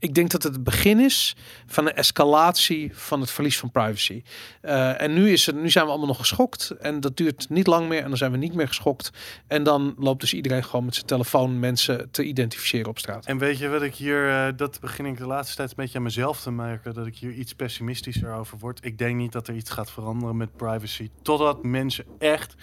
ik 0.02 0.14
denk 0.16 0.32
dat 0.32 0.44
het 0.44 0.54
het 0.54 0.64
begin 0.64 1.00
is 1.00 1.36
van 1.66 1.86
een 1.88 1.94
escalatie 1.94 2.92
van 2.94 3.20
het 3.22 3.32
verlies 3.32 3.60
van 3.60 3.72
privacy. 3.72 4.24
Eh, 4.62 5.02
en 5.02 5.14
nu, 5.14 5.32
is 5.32 5.46
het, 5.46 5.56
nu 5.56 5.70
zijn 5.70 5.84
we 5.86 5.90
allemaal 5.90 6.08
nog 6.10 6.18
geschokt. 6.18 6.70
En 6.80 7.00
dat 7.00 7.18
duurt 7.18 7.50
niet 7.50 7.68
lang 7.68 7.88
meer. 7.88 8.02
En 8.02 8.08
dan 8.08 8.18
zijn 8.18 8.32
we 8.32 8.38
niet 8.38 8.54
meer 8.54 8.68
geschokt. 8.68 9.12
En 9.48 9.64
dan 9.64 9.96
loopt 9.98 10.22
dus 10.22 10.34
iedereen 10.34 10.64
gewoon 10.64 10.86
met 10.86 10.94
zijn 10.96 11.06
telefoon 11.06 11.60
mensen 11.60 12.12
te 12.12 12.24
identificeren 12.24 12.90
op 12.90 13.00
straat. 13.00 13.26
En 13.26 13.38
weet 13.38 13.58
je 13.58 13.68
wat 13.70 13.82
ik 13.82 13.96
hier, 13.96 14.30
eh, 14.30 14.54
dat 14.56 14.80
begin 14.80 15.06
ik 15.06 15.18
de 15.18 15.26
laatste 15.26 15.56
tijd 15.56 15.70
een 15.70 15.76
beetje 15.78 15.98
aan 15.98 16.04
mezelf 16.04 16.42
te 16.42 16.52
merken, 16.52 16.94
dat 16.94 17.06
ik 17.06 17.18
hier 17.18 17.32
iets 17.32 17.54
pessimistischer 17.54 18.34
over 18.34 18.58
word. 18.58 18.86
Ik 18.86 18.98
denk 18.98 19.16
niet 19.16 19.32
dat 19.32 19.48
er 19.48 19.56
iets 19.56 19.70
gaat 19.70 19.92
veranderen 19.92 20.38
met 20.38 20.56
privacy, 20.56 21.10
totdat 21.22 21.64
mensen 21.64 22.06
echt 22.20 22.56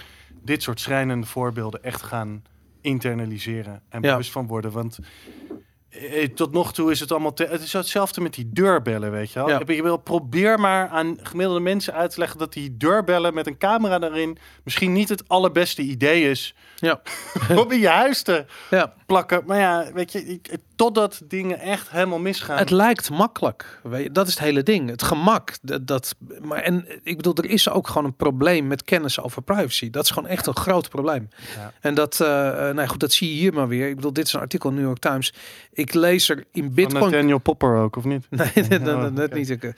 dit 0.42 0.62
soort 0.62 0.80
schrijnende 0.80 1.26
voorbeelden 1.26 1.82
echt 1.82 2.02
gaan 2.02 2.42
internaliseren 2.80 3.82
en 3.88 4.02
Ja. 4.02 4.10
bewust 4.10 4.30
van 4.30 4.46
worden. 4.46 4.70
Want 4.72 4.98
tot 6.34 6.52
nog 6.52 6.72
toe 6.72 6.90
is 6.90 7.00
het 7.00 7.12
allemaal, 7.12 7.32
te, 7.32 7.44
het 7.44 7.62
is 7.62 7.72
hetzelfde 7.72 8.20
met 8.20 8.34
die 8.34 8.48
deurbellen, 8.52 9.10
weet 9.10 9.32
je 9.32 9.38
wel. 9.38 9.48
Ja. 9.48 9.60
Ik 9.66 9.82
wil 9.82 9.96
probeer 9.96 10.60
maar 10.60 10.88
aan 10.88 11.18
gemiddelde 11.22 11.60
mensen 11.60 11.94
uit 11.94 12.10
te 12.10 12.18
leggen 12.18 12.38
dat 12.38 12.52
die 12.52 12.76
deurbellen 12.76 13.34
met 13.34 13.46
een 13.46 13.58
camera 13.58 13.98
daarin 13.98 14.38
misschien 14.64 14.92
niet 14.92 15.08
het 15.08 15.28
allerbeste 15.28 15.82
idee 15.82 16.30
is 16.30 16.54
Ja. 16.76 17.00
om 17.64 17.70
in 17.70 17.80
je 17.80 17.88
huis 17.88 18.22
te 18.22 18.44
Ja. 18.70 18.94
Plakken. 19.08 19.42
Maar 19.46 19.58
ja, 19.58 19.86
weet 19.94 20.12
je, 20.12 20.24
ik- 20.26 20.56
totdat 20.76 21.20
dingen 21.28 21.58
echt 21.58 21.90
helemaal 21.90 22.18
misgaan. 22.18 22.58
Het 22.58 22.70
lijkt 22.70 23.10
makkelijk. 23.10 23.80
Weet 23.82 24.02
je, 24.02 24.12
dat 24.12 24.26
is 24.26 24.34
het 24.34 24.42
hele 24.42 24.62
ding. 24.62 24.90
Het 24.90 25.02
gemak. 25.02 25.52
Dat, 25.62 25.86
dat, 25.86 26.14
maar, 26.42 26.58
en 26.58 26.86
ik 27.02 27.16
bedoel, 27.16 27.34
er 27.34 27.44
is 27.50 27.68
ook 27.68 27.86
gewoon 27.86 28.04
een 28.04 28.16
probleem 28.16 28.66
met 28.66 28.82
kennis 28.84 29.20
over 29.20 29.42
privacy. 29.42 29.90
Dat 29.90 30.04
is 30.04 30.10
gewoon 30.10 30.28
echt 30.28 30.46
een 30.46 30.56
groot 30.56 30.88
probleem. 30.88 31.28
Ja. 31.56 31.72
En 31.80 31.94
dat, 31.94 32.20
eh, 32.20 32.48
eh, 32.48 32.54
nou 32.58 32.80
ja, 32.80 32.86
goed, 32.86 33.00
dat 33.00 33.12
zie 33.12 33.28
je 33.28 33.34
hier 33.34 33.52
maar 33.54 33.68
weer. 33.68 33.88
Ik 33.88 33.94
bedoel, 33.96 34.12
dit 34.12 34.26
is 34.26 34.32
een 34.32 34.40
artikel 34.40 34.68
in 34.70 34.74
New 34.76 34.84
York 34.84 34.98
Times. 34.98 35.32
Ik 35.72 35.94
lees 35.94 36.28
er 36.28 36.44
in 36.52 36.62
Van 36.64 36.74
Bitcoin. 36.74 37.02
Nathaniel 37.04 37.38
Popper 37.38 37.76
ook, 37.76 37.96
of 37.96 38.04
niet? 38.04 38.26
Nee, 38.30 38.78
dan, 38.78 39.04
Oh, 39.04 39.12
net 39.12 39.26
oké. 39.28 39.38
niet. 39.38 39.68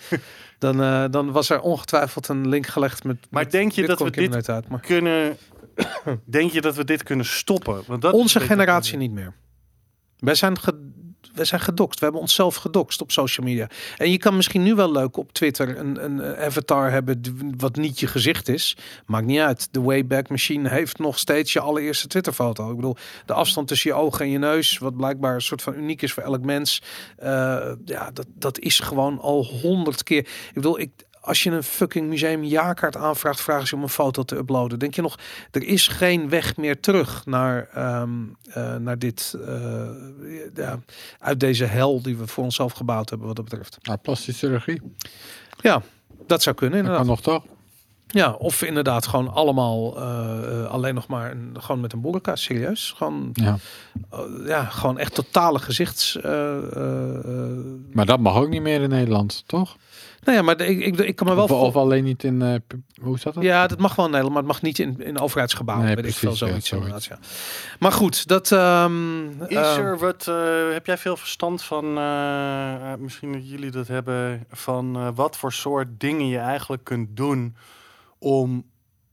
Dan, 0.60 0.82
eh, 0.82 1.04
dan 1.10 1.32
was 1.32 1.50
er 1.50 1.60
ongetwijfeld 1.60 2.28
een 2.28 2.48
link 2.48 2.66
gelegd 2.66 3.04
met. 3.04 3.16
Maar 3.30 3.42
met 3.42 3.52
denk 3.52 3.72
je 3.72 3.86
dat 3.86 3.98
we 3.98 4.10
dit 4.10 4.68
Maar 4.68 4.80
Kunnen, 4.80 5.36
denk 6.24 6.50
je 6.50 6.60
dat 6.60 6.76
we 6.76 6.84
dit 6.84 7.02
kunnen 7.02 7.26
stoppen? 7.26 7.82
Want 7.86 8.02
dat 8.02 8.12
onze 8.12 8.40
generatie 8.40 8.96
niet 8.96 9.12
meer. 9.12 9.32
Wij 10.18 10.34
zijn, 10.34 10.56
wij 11.34 11.44
zijn 11.44 11.60
gedoxt. 11.60 11.98
We 11.98 12.04
hebben 12.04 12.22
onszelf 12.22 12.54
gedoxt 12.54 13.00
op 13.00 13.12
social 13.12 13.46
media. 13.46 13.68
En 13.96 14.10
je 14.10 14.18
kan 14.18 14.36
misschien 14.36 14.62
nu 14.62 14.74
wel 14.74 14.92
leuk 14.92 15.16
op 15.16 15.32
Twitter 15.32 15.78
een, 15.78 16.04
een 16.04 16.36
avatar 16.36 16.90
hebben 16.90 17.22
wat 17.56 17.76
niet 17.76 18.00
je 18.00 18.06
gezicht 18.06 18.48
is. 18.48 18.76
Maakt 19.06 19.26
niet 19.26 19.38
uit. 19.38 19.68
De 19.70 19.80
Wayback 19.80 20.28
Machine 20.28 20.68
heeft 20.68 20.98
nog 20.98 21.18
steeds 21.18 21.52
je 21.52 21.60
allereerste 21.60 22.06
Twitterfoto. 22.06 22.70
Ik 22.70 22.76
bedoel, 22.76 22.96
de 23.26 23.32
afstand 23.32 23.68
tussen 23.68 23.90
je 23.90 23.96
ogen 23.96 24.24
en 24.24 24.30
je 24.30 24.38
neus, 24.38 24.78
wat 24.78 24.96
blijkbaar 24.96 25.34
een 25.34 25.40
soort 25.40 25.62
van 25.62 25.74
uniek 25.74 26.02
is 26.02 26.12
voor 26.12 26.22
elk 26.22 26.44
mens. 26.44 26.82
eh, 27.16 27.72
ja, 27.84 28.10
dat, 28.10 28.26
dat 28.34 28.58
is 28.58 28.78
gewoon 28.80 29.20
al 29.20 29.44
honderd 29.44 30.02
keer. 30.02 30.18
Ik 30.18 30.54
bedoel, 30.54 30.80
ik, 30.80 30.90
als 31.30 31.42
je 31.42 31.50
een 31.50 31.62
fucking 31.62 32.08
museum 32.08 32.44
jaarkaart 32.44 32.96
aanvraagt, 32.96 33.40
vragen 33.40 33.66
ze 33.66 33.76
om 33.76 33.82
een 33.82 33.88
foto 33.88 34.22
te 34.22 34.36
uploaden. 34.36 34.78
Denk 34.78 34.94
je 34.94 35.02
nog, 35.02 35.18
er 35.50 35.62
is 35.62 35.88
geen 35.88 36.28
weg 36.28 36.56
meer 36.56 36.80
terug 36.80 37.26
naar, 37.26 37.68
ehm, 37.74 38.10
eh, 38.52 38.76
naar 38.76 38.98
dit, 38.98 39.36
eh, 39.46 39.88
ja, 40.54 40.78
uit 41.18 41.40
deze 41.40 41.64
hel 41.64 42.02
die 42.02 42.16
we 42.16 42.26
voor 42.26 42.44
onszelf 42.44 42.72
gebouwd 42.72 43.08
hebben 43.08 43.26
wat 43.26 43.36
dat 43.36 43.44
betreft. 43.44 43.78
Nou, 43.82 43.98
plastische 43.98 44.46
chirurgie. 44.46 44.82
Ja, 45.60 45.82
dat 46.26 46.42
zou 46.42 46.56
kunnen 46.56 46.82
Dat 46.82 46.86
inderdaad. 46.90 47.20
kan 47.22 47.32
nog 47.32 47.42
toch? 47.42 47.59
Ja, 48.12 48.32
of 48.32 48.62
inderdaad 48.62 49.06
gewoon 49.06 49.32
allemaal 49.32 49.96
eh, 50.00 50.62
eh, 50.62 50.70
alleen 50.70 50.94
nog 50.94 51.06
maar 51.06 51.30
een, 51.30 51.56
gewoon 51.58 51.80
met 51.80 51.92
een 51.92 52.00
boerenka, 52.00 52.36
serieus. 52.36 52.94
Gewoon, 52.96 53.30
Ja. 53.32 53.56
eh, 54.10 54.18
ja, 54.46 54.64
gewoon 54.64 54.98
echt 54.98 55.14
totale 55.14 55.58
gezichts... 55.58 56.16
eh. 56.20 56.58
Maar 57.92 58.06
dat 58.06 58.20
mag 58.20 58.36
ook 58.36 58.48
niet 58.48 58.62
meer 58.62 58.80
in 58.80 58.88
Nederland, 58.88 59.42
toch? 59.46 59.76
nou 60.24 60.36
ja, 60.36 60.42
maar 60.42 60.60
ik, 60.60 60.80
ik, 60.84 60.96
ik 60.98 61.16
kan 61.16 61.26
me 61.26 61.34
wel... 61.34 61.42
Of, 61.44 61.50
voor- 61.50 61.60
of 61.60 61.76
alleen 61.76 62.04
niet 62.04 62.24
in... 62.24 62.42
eh, 62.42 62.54
hoe 63.02 63.18
zat 63.18 63.34
dat? 63.34 63.42
Ja, 63.42 63.66
dat 63.66 63.78
mag 63.78 63.94
wel 63.94 64.04
in 64.04 64.10
Nederland, 64.10 64.34
maar 64.34 64.44
het 64.52 64.62
mag 64.62 64.62
niet 64.62 64.78
in, 64.78 65.00
in 65.06 65.18
overheidsgebouwen. 65.18 65.86
Nee, 65.86 65.96
weet 65.96 66.04
ik 66.06 66.14
precies, 66.20 66.38
veel, 66.38 66.48
ja, 66.48 66.60
zoiets. 66.60 67.06
ja. 67.06 67.18
Maar 67.78 67.92
goed, 67.92 68.26
dat... 68.28 68.52
ehm, 68.52 69.28
Is 69.46 69.56
ehm, 69.56 69.80
er 69.80 69.98
wat, 69.98 70.26
eh, 70.28 70.34
heb 70.72 70.86
jij 70.86 70.98
veel 70.98 71.16
verstand 71.16 71.62
van, 71.62 71.84
misschien 72.98 73.32
dat 73.32 73.48
jullie 73.50 73.70
dat 73.70 73.88
hebben, 73.88 74.44
van 74.50 74.96
eh, 74.96 75.08
wat 75.14 75.36
voor 75.36 75.52
soort 75.52 75.88
dingen 75.98 76.26
je 76.28 76.38
eigenlijk 76.38 76.84
kunt 76.84 77.16
doen 77.16 77.54
om 78.20 78.64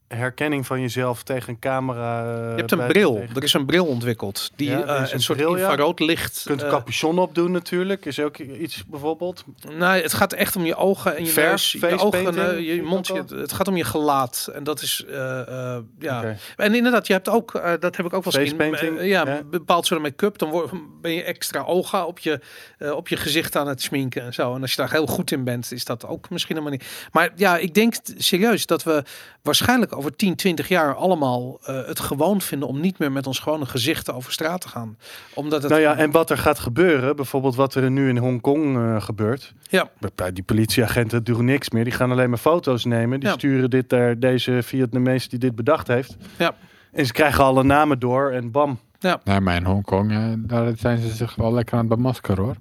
herkenning 0.08 0.66
van 0.66 0.80
jezelf 0.80 1.22
tegen 1.22 1.48
een 1.48 1.58
camera. 1.58 2.20
eh, 2.22 2.50
Je 2.50 2.56
hebt 2.56 2.72
een 2.72 2.86
bril. 2.86 3.14
tegen- 3.14 3.36
Er 3.36 3.42
is 3.42 3.52
een 3.52 3.66
bril 3.66 3.86
ontwikkeld. 3.86 4.50
Die 4.56 4.70
Ja, 4.70 4.82
eh, 4.82 4.94
een, 5.06 5.12
een 5.14 5.20
soort 5.20 5.38
bril, 5.38 5.56
ja. 5.56 5.68
infraroodlicht. 5.68 6.40
Je 6.42 6.48
kunt 6.48 6.60
een 6.60 6.66
eh, 6.66 6.72
capuchon 6.72 7.18
opdoen 7.18 7.50
natuurlijk. 7.50 8.04
Is 8.04 8.20
ook 8.20 8.38
iets 8.38 8.84
bijvoorbeeld. 8.86 9.44
Nee, 9.78 10.02
het 10.02 10.12
gaat 10.14 10.32
echt 10.32 10.56
om 10.56 10.64
je 10.64 10.76
ogen 10.76 11.16
en 11.16 11.24
je 11.24 11.30
Verf, 11.30 11.48
neus, 11.50 11.72
je 11.72 11.78
face 11.78 11.94
ogen, 12.04 12.10
painting, 12.10 12.46
eh, 12.46 12.74
je 12.74 12.82
mond. 12.82 13.06
je- 13.06 13.24
het 13.36 13.52
gaat 13.52 13.68
om 13.68 13.76
je 13.76 13.84
gelaat 13.84 14.50
en 14.54 14.64
dat 14.64 14.82
is 14.82 15.04
eh, 15.08 15.40
eh, 15.76 15.82
ja. 15.98 16.34
En 16.56 16.74
inderdaad, 16.74 17.06
je 17.06 17.12
hebt 17.12 17.28
ook, 17.28 17.54
eh, 17.54 17.72
dat 17.80 17.96
heb 17.96 18.06
ik 18.06 18.12
ook 18.12 18.24
wel 18.24 18.42
eens 18.42 18.52
in, 18.82 18.98
eh, 18.98 19.08
ja, 19.08 19.42
bepaald 19.50 19.86
soort 19.86 20.02
make-up. 20.02 20.38
Dan 20.38 20.50
word, 20.50 20.70
ben 21.00 21.12
je 21.12 21.22
extra 21.22 21.62
ogen 21.62 22.06
op 22.06 22.18
je, 22.18 22.40
eh, 22.78 22.90
op 22.92 23.08
je 23.08 23.16
gezicht 23.16 23.56
aan 23.56 23.68
het 23.68 23.82
sminken 23.82 24.22
en 24.22 24.34
zo. 24.34 24.54
En 24.54 24.60
als 24.60 24.70
je 24.70 24.76
daar 24.76 24.90
heel 24.90 25.06
goed 25.06 25.30
in 25.30 25.44
bent, 25.44 25.72
is 25.72 25.84
dat 25.84 26.06
ook 26.06 26.30
misschien 26.30 26.56
een 26.56 26.62
manier. 26.62 26.82
Maar 27.12 27.30
ja, 27.36 27.56
ik 27.56 27.74
denk 27.74 27.94
serieus 28.16 28.66
dat 28.66 28.82
we 28.82 29.02
waarschijnlijk 29.42 29.96
over 29.98 30.16
10, 30.16 30.34
20 30.36 30.68
jaar 30.68 30.94
allemaal 30.94 31.58
eh, 31.64 31.86
het 31.86 32.00
gewoon 32.00 32.40
vinden 32.40 32.68
om 32.68 32.80
niet 32.80 32.98
meer 32.98 33.12
met 33.12 33.26
ons 33.26 33.38
gewone 33.38 33.66
gezichten 33.66 34.14
over 34.14 34.32
straat 34.32 34.60
te 34.60 34.68
gaan. 34.68 34.96
Omdat 35.34 35.62
het 35.62 35.70
Nou 35.70 35.82
ja, 35.82 35.96
en 35.96 36.10
wat 36.10 36.30
er 36.30 36.38
gaat 36.38 36.58
gebeuren, 36.58 37.16
bijvoorbeeld 37.16 37.54
wat 37.54 37.74
er 37.74 37.90
nu 37.90 38.08
in 38.08 38.16
Hongkong 38.16 38.76
eh 38.76 39.02
gebeurt. 39.02 39.54
Ja. 39.62 39.90
Bij 40.16 40.32
Die 40.32 40.42
politieagenten 40.42 41.24
doen 41.24 41.44
niks 41.44 41.70
meer. 41.70 41.84
Die 41.84 41.92
gaan 41.92 42.10
alleen 42.10 42.28
maar 42.28 42.38
foto's 42.38 42.84
nemen. 42.84 43.20
Die 43.20 43.28
Ja. 43.28 43.34
sturen 43.34 43.70
dit 43.70 43.90
naar 43.90 44.18
deze 44.18 44.58
Vietnamees 44.62 45.28
die 45.28 45.38
dit 45.38 45.54
bedacht 45.54 45.86
heeft. 45.86 46.16
Ja. 46.36 46.54
En 46.92 47.06
ze 47.06 47.12
krijgen 47.12 47.44
alle 47.44 47.62
namen 47.62 47.98
door 47.98 48.30
en 48.30 48.50
bam. 48.50 48.78
Nee, 49.24 49.40
maar 49.40 49.56
in 49.56 49.64
Hongkong, 49.64 50.10
eh, 50.12 50.32
daar 50.36 50.72
zijn 50.76 50.98
ze 50.98 51.08
zich 51.08 51.34
wel 51.34 51.52
lekker 51.52 51.74
aan 51.78 51.86
het 51.86 51.88
bemaskeren 51.96 52.44
hoor. 52.44 52.56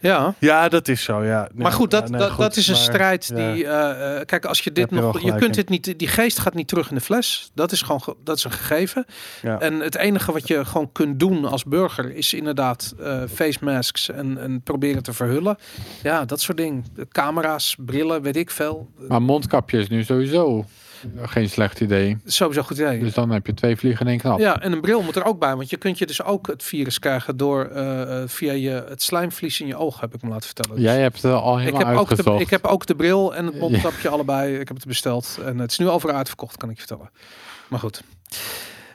Ja. 0.00 0.34
Ja, 0.38 0.68
dat 0.68 0.88
is 0.88 1.02
zo, 1.02 1.24
ja. 1.24 1.48
Maar 1.54 1.72
goed, 1.72 1.90
dat, 1.90 2.02
Ja, 2.02 2.08
nee, 2.10 2.20
dat, 2.20 2.30
goed, 2.30 2.38
dat 2.38 2.56
is 2.56 2.66
een 2.68 2.74
maar- 2.74 2.82
strijd 2.82 3.28
die. 3.36 3.66
eh, 3.66 4.16
eh, 4.20 4.26
kijk, 4.26 4.44
als 4.44 4.60
je 4.60 4.72
dit 4.72 4.90
je 4.90 4.96
nog. 4.96 5.20
Je 5.20 5.34
kunt 5.34 5.54
dit 5.54 5.68
niet. 5.68 5.98
Die 5.98 6.08
geest 6.08 6.38
gaat 6.38 6.54
niet 6.54 6.68
terug 6.68 6.88
in 6.88 6.94
de 6.94 7.00
fles. 7.00 7.50
Dat 7.54 7.72
is 7.72 7.82
gewoon. 7.82 8.02
ge- 8.02 8.16
Dat 8.24 8.36
is 8.36 8.44
een 8.44 8.50
gegeven. 8.50 9.04
Ja. 9.42 9.58
En 9.60 9.80
het 9.80 9.94
enige 9.96 10.32
wat 10.32 10.48
je 10.48 10.64
gewoon 10.64 10.92
kunt 10.92 11.20
doen 11.20 11.44
als 11.44 11.64
burger 11.64 12.14
is 12.16 12.32
inderdaad 12.34 12.94
eh, 13.00 13.20
face 13.34 13.58
masks 13.60 14.10
en, 14.10 14.38
en 14.40 14.60
proberen 14.62 15.02
te 15.02 15.12
verhullen. 15.12 15.56
Ja, 16.02 16.24
dat 16.24 16.40
soort 16.40 16.56
dingen. 16.56 16.84
Camera's, 17.12 17.76
brillen, 17.78 18.22
weet 18.22 18.36
ik 18.36 18.50
veel. 18.50 18.88
Maar 19.08 19.22
mondkapje 19.22 19.78
is 19.78 19.88
nu 19.88 20.04
sowieso 20.04 20.64
geen 21.22 21.48
slecht 21.48 21.80
idee. 21.80 22.16
Sowieso 22.24 22.62
goed 22.62 22.78
idee. 22.78 22.98
Dus 22.98 23.14
dan 23.14 23.30
heb 23.30 23.46
je 23.46 23.54
twee 23.54 23.76
vliegen 23.76 24.06
in 24.06 24.10
één 24.10 24.20
knap. 24.20 24.38
Ja, 24.38 24.60
en 24.60 24.72
een 24.72 24.80
bril 24.80 25.02
moet 25.02 25.16
er 25.16 25.24
ook 25.24 25.38
bij, 25.38 25.56
want 25.56 25.70
je 25.70 25.76
kunt 25.76 25.98
je 25.98 26.06
dus 26.06 26.22
ook 26.22 26.46
het 26.46 26.62
virus 26.62 26.98
krijgen 26.98 27.36
door 27.36 27.64
eh, 27.64 28.22
eh, 28.22 28.28
via 28.28 28.52
je 28.52 28.84
het 28.88 29.02
slijmvlies 29.02 29.60
in 29.60 29.66
je 29.66 29.76
oog, 29.76 30.00
heb 30.00 30.14
ik 30.14 30.22
me 30.22 30.28
laten 30.28 30.46
vertellen. 30.46 30.76
Dus- 30.76 30.84
Jij 30.84 31.00
hebt 31.00 31.22
het 31.22 31.32
al 31.32 31.58
ik 31.58 31.64
helemaal 31.64 31.86
heb, 31.86 31.96
ook 31.96 32.08
de, 32.08 32.10
uitgezocht. 32.10 32.40
ik 32.40 32.50
heb 32.50 32.64
ook 32.64 32.86
de 32.86 32.94
bril 32.96 33.34
en 33.34 33.46
het 33.46 33.58
mondkapje 33.58 34.08
allebei. 34.08 34.58
Ik 34.58 34.68
heb 34.68 34.76
het 34.76 34.86
besteld. 34.86 35.38
En 35.44 35.58
het 35.58 35.70
is 35.70 35.78
nu 35.78 35.88
overal 35.88 36.16
uitverkocht, 36.16 36.56
kan 36.56 36.70
ik 36.70 36.74
je 36.80 36.86
vertellen. 36.86 37.10
Maar 37.68 37.80
goed. 37.80 38.02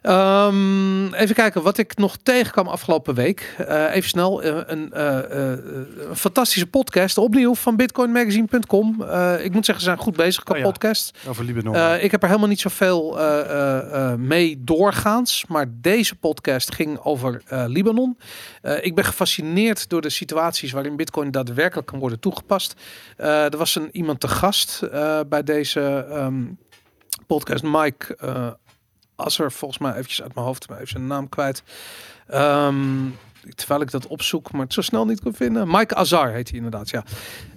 Ehm, 0.03 1.13
even 1.13 1.35
kijken 1.35 1.61
wat 1.61 1.77
ik 1.77 1.97
nog 1.97 2.17
tegenkwam 2.23 2.67
afgelopen 2.67 3.15
week. 3.15 3.55
Eh, 3.67 3.95
even 3.95 4.09
snel. 4.09 4.41
eh, 4.43 4.57
een, 4.65 4.91
eh, 4.91 5.19
een 6.09 6.15
fantastische 6.15 6.67
podcast. 6.67 7.17
Opnieuw 7.17 7.55
van 7.55 7.75
bitcoinmagazine.com. 7.75 9.03
Ik 9.41 9.51
moet 9.53 9.65
zeggen, 9.65 9.83
ze 9.83 9.89
zijn 9.89 9.97
goed 9.97 10.15
bezig 10.15 10.43
qua 10.43 10.53
Oh 10.53 10.59
ja. 10.59 10.65
podcast. 10.65 11.17
Over 11.27 11.43
Libanon. 11.45 11.99
Ik 11.99 12.11
heb 12.11 12.21
er 12.21 12.27
helemaal 12.27 12.49
niet 12.49 12.59
zoveel 12.59 13.17
mee 14.17 14.61
doorgaans. 14.63 15.45
Maar 15.47 15.65
deze 15.71 16.15
podcast 16.15 16.73
ging 16.75 16.99
over 16.99 17.41
Libanon. 17.67 18.17
Ik 18.81 18.95
ben 18.95 19.05
gefascineerd 19.05 19.89
door 19.89 20.01
de 20.01 20.09
situaties 20.09 20.71
waarin 20.71 20.95
Bitcoin 20.95 21.31
daadwerkelijk 21.31 21.87
kan 21.87 21.99
worden 21.99 22.19
toegepast. 22.19 22.73
Er 23.17 23.57
was 23.57 23.75
een, 23.75 23.89
iemand 23.91 24.19
te 24.19 24.27
gast 24.27 24.79
bij 25.29 25.43
deze 25.43 26.05
ehm, 26.09 26.43
podcast, 27.27 27.63
Mike 27.63 28.17
Asser, 29.15 29.51
volgens 29.51 29.79
mij 29.79 29.91
eventjes 29.91 30.21
uit 30.21 30.35
mijn 30.35 30.45
hoofd, 30.45 30.69
maar 30.69 30.77
even 30.77 30.89
zijn 30.89 31.07
naam 31.07 31.29
kwijt. 31.29 31.63
Ehm, 32.27 33.09
terwijl 33.55 33.81
ik 33.81 33.91
dat 33.91 34.07
opzoek, 34.07 34.51
maar 34.51 34.61
het 34.61 34.73
zo 34.73 34.81
snel 34.81 35.05
niet 35.05 35.21
kan 35.21 35.33
vinden. 35.33 35.67
Mike 35.71 35.95
Azar 35.95 36.31
heet 36.31 36.47
hij 36.47 36.57
inderdaad, 36.57 36.89
ja. 36.89 37.03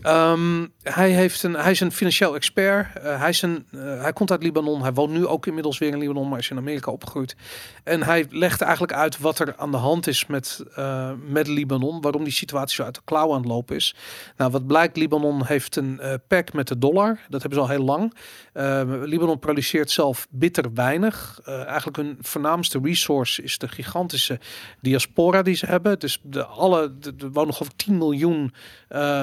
Ehm, 0.07 0.67
hij, 0.83 1.11
heeft 1.11 1.43
een, 1.43 1.55
hij 1.55 1.71
is 1.71 1.81
een 1.81 1.93
financieel 1.93 2.35
expert. 2.35 2.99
Eh, 2.99 3.21
hij, 3.21 3.29
is 3.29 3.43
een, 3.43 3.67
eh, 3.71 3.81
hij 4.03 4.13
komt 4.13 4.31
uit 4.31 4.43
Libanon. 4.43 4.83
Hij 4.83 4.93
woont 4.93 5.13
nu 5.13 5.27
ook 5.27 5.47
inmiddels 5.47 5.79
weer 5.79 5.93
in 5.93 5.99
Libanon, 5.99 6.29
maar 6.29 6.39
is 6.39 6.51
in 6.51 6.57
Amerika 6.57 6.91
opgegroeid. 6.91 7.37
En 7.85 8.03
hij 8.03 8.27
legt 8.31 8.61
eigenlijk 8.61 8.93
uit 8.93 9.19
wat 9.19 9.39
er 9.39 9.57
aan 9.57 9.71
de 9.71 9.77
hand 9.77 10.07
is 10.07 10.27
met, 10.27 10.65
eh, 10.75 11.11
met 11.29 11.47
Libanon. 11.47 12.01
Waarom 12.01 12.25
die 12.25 12.33
situatie 12.33 12.75
zo 12.75 12.83
uit 12.83 12.95
de 12.95 13.01
klauw 13.05 13.33
aan 13.33 13.41
het 13.41 13.47
lopen 13.47 13.77
is. 13.77 13.95
Nou, 14.37 14.51
wat 14.51 14.67
blijkt, 14.67 14.97
Libanon 14.97 15.45
heeft 15.45 15.77
een 15.77 16.01
pact 16.29 16.53
met 16.53 16.69
de 16.69 16.79
dollar. 16.79 17.19
Dat 17.29 17.41
hebben 17.41 17.59
ze 17.59 17.65
al 17.65 17.71
heel 17.71 17.85
lang. 17.85 18.15
Eh, 18.53 18.83
Libanon 18.87 19.39
produceert 19.39 19.91
zelf 19.91 20.27
bitter 20.31 20.73
weinig. 20.75 21.41
Eigenlijk 21.45 21.97
hun 21.97 22.19
voornaamste 22.21 22.81
resource 22.83 23.43
is 23.43 23.59
de 23.59 23.69
gigantische 23.69 24.41
diaspora 24.81 25.43
die 25.43 25.55
ze 25.55 25.67
hebben. 25.67 25.99
Dus 25.99 26.21
de, 26.23 26.45
alle, 26.45 26.99
de, 26.99 27.15
er 27.19 27.33
wonen 27.33 27.55
ik 27.55 27.77
10 27.77 27.99
miljoen 27.99 28.53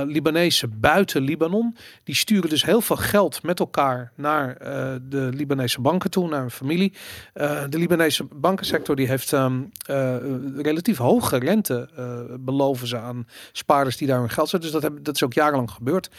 Libanezen 0.05 0.72
buiten 0.79 1.21
Libanon. 1.21 1.75
Die 2.03 2.15
sturen 2.15 2.49
dus 2.49 2.65
heel 2.65 2.81
veel 2.81 2.95
geld 2.95 3.43
met 3.43 3.59
elkaar 3.59 4.11
naar 4.15 4.57
eh, 4.57 4.95
de 5.09 5.29
Libanese 5.33 5.81
banken 5.81 6.09
toe, 6.09 6.29
naar 6.29 6.39
hun 6.39 6.51
familie. 6.51 6.93
Eh, 7.33 7.63
de 7.69 7.77
Libanese 7.77 8.23
bankensector 8.23 8.95
die 8.95 9.07
heeft 9.07 9.33
eh, 9.33 9.51
relatief 10.57 10.97
hoge 10.97 11.37
rente 11.37 11.89
beloven 12.39 12.87
ze 12.87 12.97
aan 12.97 13.27
spaarders 13.51 13.97
die 13.97 14.07
daar 14.07 14.19
hun 14.19 14.29
geld 14.29 14.49
zetten. 14.49 14.71
Dus 14.71 14.81
dat, 14.81 14.81
hebben, 14.81 15.03
dat 15.03 15.15
is 15.15 15.23
ook 15.23 15.33
jarenlang 15.33 15.71
gebeurd. 15.71 16.09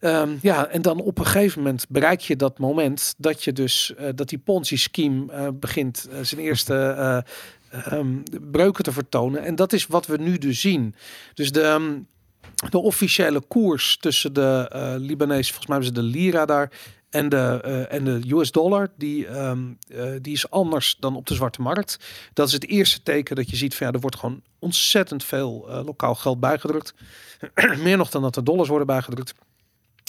Ehm, 0.00 0.30
ja, 0.40 0.66
en 0.66 0.82
dan 0.82 1.00
op 1.00 1.18
een 1.18 1.26
gegeven 1.26 1.62
moment 1.62 1.86
bereik 1.88 2.20
je 2.20 2.36
dat 2.36 2.58
moment 2.58 3.14
dat 3.18 3.44
je 3.44 3.52
dus 3.52 3.94
dat 4.14 4.28
die 4.28 4.38
Ponzi-scheme 4.38 5.52
begint 5.52 6.08
zijn 6.22 6.40
eerste 6.40 7.24
eh, 7.70 7.92
ehm, 7.92 8.16
breuken 8.50 8.84
te 8.84 8.92
vertonen. 8.92 9.42
En 9.42 9.54
dat 9.54 9.72
is 9.72 9.86
wat 9.86 10.06
we 10.06 10.16
nu 10.16 10.38
dus 10.38 10.60
zien. 10.60 10.94
Dus 11.34 11.52
de, 11.52 12.02
de 12.70 12.78
officiële 12.78 13.40
koers 13.40 13.96
tussen 13.96 14.32
de 14.32 14.68
eh 14.72 14.94
Libanese, 14.96 15.52
volgens 15.52 15.66
mij 15.66 15.76
hebben 15.76 15.96
ze 15.96 16.02
de 16.02 16.18
lira 16.18 16.46
daar, 16.46 16.70
En 17.10 17.28
de, 17.28 17.60
eh, 17.64 17.92
en 17.92 18.04
de 18.04 18.20
US 18.26 18.50
dollar, 18.50 18.88
die, 18.96 19.26
ehm, 19.26 19.58
eh, 19.88 20.04
die 20.20 20.32
is 20.32 20.50
anders 20.50 20.96
dan 21.00 21.16
op 21.16 21.26
de 21.26 21.34
zwarte 21.34 21.62
markt. 21.62 21.98
Dat 22.32 22.46
is 22.46 22.52
het 22.52 22.66
eerste 22.66 23.02
teken 23.02 23.36
dat 23.36 23.50
je 23.50 23.56
ziet 23.56 23.74
van 23.74 23.86
ja, 23.86 23.92
er 23.92 24.00
wordt 24.00 24.16
gewoon 24.16 24.42
ontzettend 24.58 25.24
veel 25.24 25.82
lokaal 25.84 26.14
geld 26.14 26.40
bijgedrukt. 26.40 26.94
Meer 27.82 27.96
nog 27.96 28.10
dan 28.10 28.22
dat 28.22 28.36
er 28.36 28.44
dollars 28.44 28.68
worden 28.68 28.86
bijgedrukt. 28.86 29.34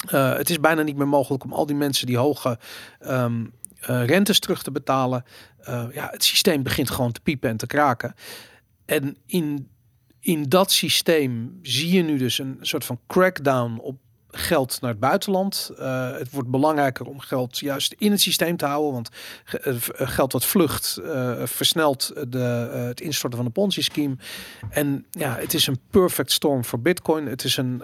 Het 0.05 0.49
is 0.49 0.59
bijna 0.59 0.81
niet 0.81 0.97
meer 0.97 1.07
mogelijk 1.07 1.43
om 1.43 1.53
al 1.53 1.65
die 1.65 1.75
mensen 1.75 2.07
die 2.07 2.17
hoge 2.17 2.59
ehm, 2.99 3.45
eh, 3.81 4.05
rentes 4.05 4.39
terug 4.39 4.63
te 4.63 4.71
betalen. 4.71 5.25
Ja, 5.93 6.07
het 6.11 6.23
systeem 6.23 6.63
begint 6.63 6.89
gewoon 6.89 7.11
te 7.11 7.21
piepen 7.21 7.49
en 7.49 7.57
te 7.57 7.67
kraken. 7.67 8.15
En 8.85 9.17
in, 9.25 9.69
in 10.21 10.43
dat 10.43 10.71
systeem 10.71 11.59
zie 11.61 11.91
je 11.91 12.01
nu 12.01 12.17
dus 12.17 12.39
een 12.39 12.57
soort 12.61 12.85
van 12.85 12.99
crackdown 13.07 13.79
op 13.81 13.95
geld 14.31 14.81
naar 14.81 14.91
het 14.91 14.99
buitenland. 14.99 15.71
Eh, 15.77 16.11
het 16.11 16.31
wordt 16.31 16.49
belangrijker 16.49 17.05
om 17.05 17.19
geld 17.19 17.59
juist 17.59 17.95
in 17.97 18.11
het 18.11 18.21
systeem 18.21 18.57
te 18.57 18.65
houden, 18.65 18.91
want 18.91 19.09
eh, 19.45 19.75
eh, 19.75 19.79
geld 20.09 20.31
wat 20.31 20.45
vlucht 20.45 20.99
versnelt 21.43 22.13
de, 22.27 22.37
het 22.87 23.01
instorten 23.01 23.37
van 23.37 23.47
de 23.47 23.53
Ponzi-scheme. 23.53 24.15
En 24.69 25.05
ja, 25.11 25.35
het 25.35 25.53
is 25.53 25.67
een 25.67 25.79
perfect 25.89 26.31
storm 26.31 26.65
voor 26.65 26.79
Bitcoin. 26.79 27.25
Het 27.25 27.43
is 27.43 27.57
een, 27.57 27.81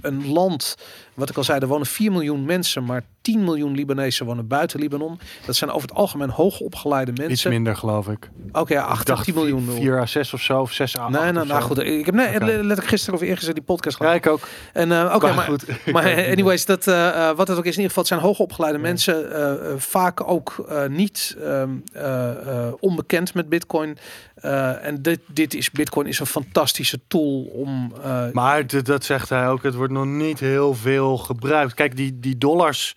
een 0.00 0.28
land, 0.28 0.74
wat 1.14 1.30
ik 1.30 1.36
al 1.36 1.44
zei, 1.44 1.60
er 1.60 1.66
wonen 1.66 1.86
4 1.86 2.12
miljoen 2.12 2.44
mensen, 2.44 2.84
maar 2.84 3.04
10 3.26 3.44
miljoen 3.44 3.74
Libanezen 3.74 4.26
wonen 4.26 4.46
buiten 4.46 4.80
Libanon. 4.80 5.18
Dat 5.46 5.56
zijn 5.56 5.70
over 5.70 5.88
het 5.88 5.96
algemeen 5.96 6.30
hoogopgeleide 6.30 7.10
Iets 7.10 7.20
mensen. 7.20 7.50
minder, 7.50 7.76
geloof 7.76 8.08
ik. 8.08 8.30
Oké, 8.52 8.72
ja, 8.74 8.82
Ik 8.82 8.88
8 8.88 9.06
dacht 9.06 9.24
10 9.24 9.34
miljoen. 9.34 9.70
4 9.70 9.98
à 10.00 10.06
6 10.06 10.32
of 10.32 10.40
zo, 10.42 10.60
of 10.60 10.72
6 10.72 10.96
à 10.98 11.02
8 11.02 11.10
Nee, 11.12 11.32
nou, 11.32 11.46
nou 11.46 11.62
goed. 11.62 11.78
Ik 11.78 12.06
heb 12.06 12.14
net 12.14 12.42
letterlijk 12.42 12.86
gisteren 12.86 13.14
of 13.14 13.20
eergisteren 13.20 13.54
die 13.54 13.64
podcast 13.64 13.98
Ja, 13.98 14.04
gehad. 14.04 14.18
ik 14.24 14.26
ook. 14.26 14.48
En 14.72 14.92
eh, 14.92 15.12
oké, 15.14 15.26
Maar 15.26 15.34
maar, 15.34 15.44
goed. 15.44 15.64
maar 15.92 16.04
anyways, 16.30 16.64
dat, 16.64 16.86
eh, 16.86 17.28
eh, 17.28 17.36
wat 17.36 17.48
het 17.48 17.58
ook 17.58 17.64
is, 17.64 17.76
in 17.76 17.82
ieder 17.82 17.86
geval, 17.88 18.02
het 18.02 18.06
zijn 18.06 18.20
hoogopgeleide 18.20 18.78
mensen, 18.78 19.32
eh, 19.32 19.52
eh, 19.70 19.78
vaak 19.78 20.28
ook 20.28 20.64
eh, 20.68 20.86
niet 20.86 21.36
ehm, 21.40 21.70
eh, 21.92 22.30
eh, 22.66 22.72
onbekend 22.80 23.34
met 23.34 23.48
Bitcoin. 23.48 23.98
Eh, 24.34 24.84
en 24.84 25.02
dit, 25.02 25.20
dit 25.26 25.54
is 25.54 25.70
Bitcoin 25.70 26.06
is 26.06 26.18
een 26.18 26.26
fantastische 26.26 27.00
tool 27.08 27.42
om. 27.52 27.92
eh, 28.02 28.24
Maar 28.32 28.82
dat 28.84 29.04
zegt 29.04 29.28
hij 29.28 29.48
ook, 29.48 29.62
het 29.62 29.74
wordt 29.74 29.92
nog 29.92 30.04
niet 30.06 30.40
heel 30.40 30.74
veel 30.74 31.18
gebruikt. 31.18 31.74
Kijk, 31.74 31.96
die, 31.96 32.18
die 32.20 32.38
dollars 32.38 32.96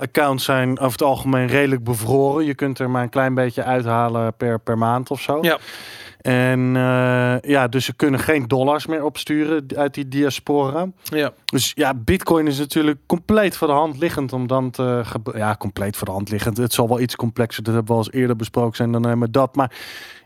accounts 0.00 0.44
zijn 0.44 0.78
over 0.78 0.92
het 0.92 1.02
algemeen 1.02 1.46
redelijk 1.46 1.84
bevroren. 1.84 2.44
Je 2.44 2.54
kunt 2.54 2.78
er 2.78 2.90
maar 2.90 3.02
een 3.02 3.08
klein 3.08 3.34
beetje 3.34 3.64
uithalen 3.64 4.34
per, 4.36 4.60
per 4.60 4.78
maand 4.78 5.10
of 5.10 5.20
zo. 5.20 5.38
Ja. 5.42 5.58
En 6.20 6.76
eh, 6.76 7.50
ja, 7.50 7.68
dus 7.68 7.84
ze 7.84 7.94
kunnen 7.94 8.20
geen 8.20 8.48
dollars 8.48 8.86
meer 8.86 9.04
opsturen 9.04 9.66
uit 9.76 9.94
die 9.94 10.08
diaspora. 10.08 10.86
ja, 11.02 11.32
Dus 11.44 11.72
ja, 11.74 11.94
bitcoin 11.94 12.46
is 12.46 12.58
natuurlijk 12.58 12.98
compleet 13.06 13.56
voor 13.56 13.66
de 13.66 13.72
hand 13.72 13.98
liggend 13.98 14.32
om 14.32 14.46
dan 14.46 14.70
te... 14.70 15.02
Ja, 15.34 15.56
compleet 15.58 15.96
voor 15.96 16.06
de 16.06 16.12
hand 16.12 16.30
liggend. 16.30 16.56
Het 16.56 16.72
zal 16.72 16.88
wel 16.88 17.00
iets 17.00 17.16
complexer, 17.16 17.62
dat 17.62 17.74
hebben 17.74 17.94
we 17.94 18.00
al 18.00 18.06
eens 18.06 18.20
eerder 18.20 18.36
besproken 18.36 18.76
zijn 18.76 18.92
dan 18.92 19.04
helemaal 19.04 19.30
dat. 19.30 19.54
Maar 19.54 19.72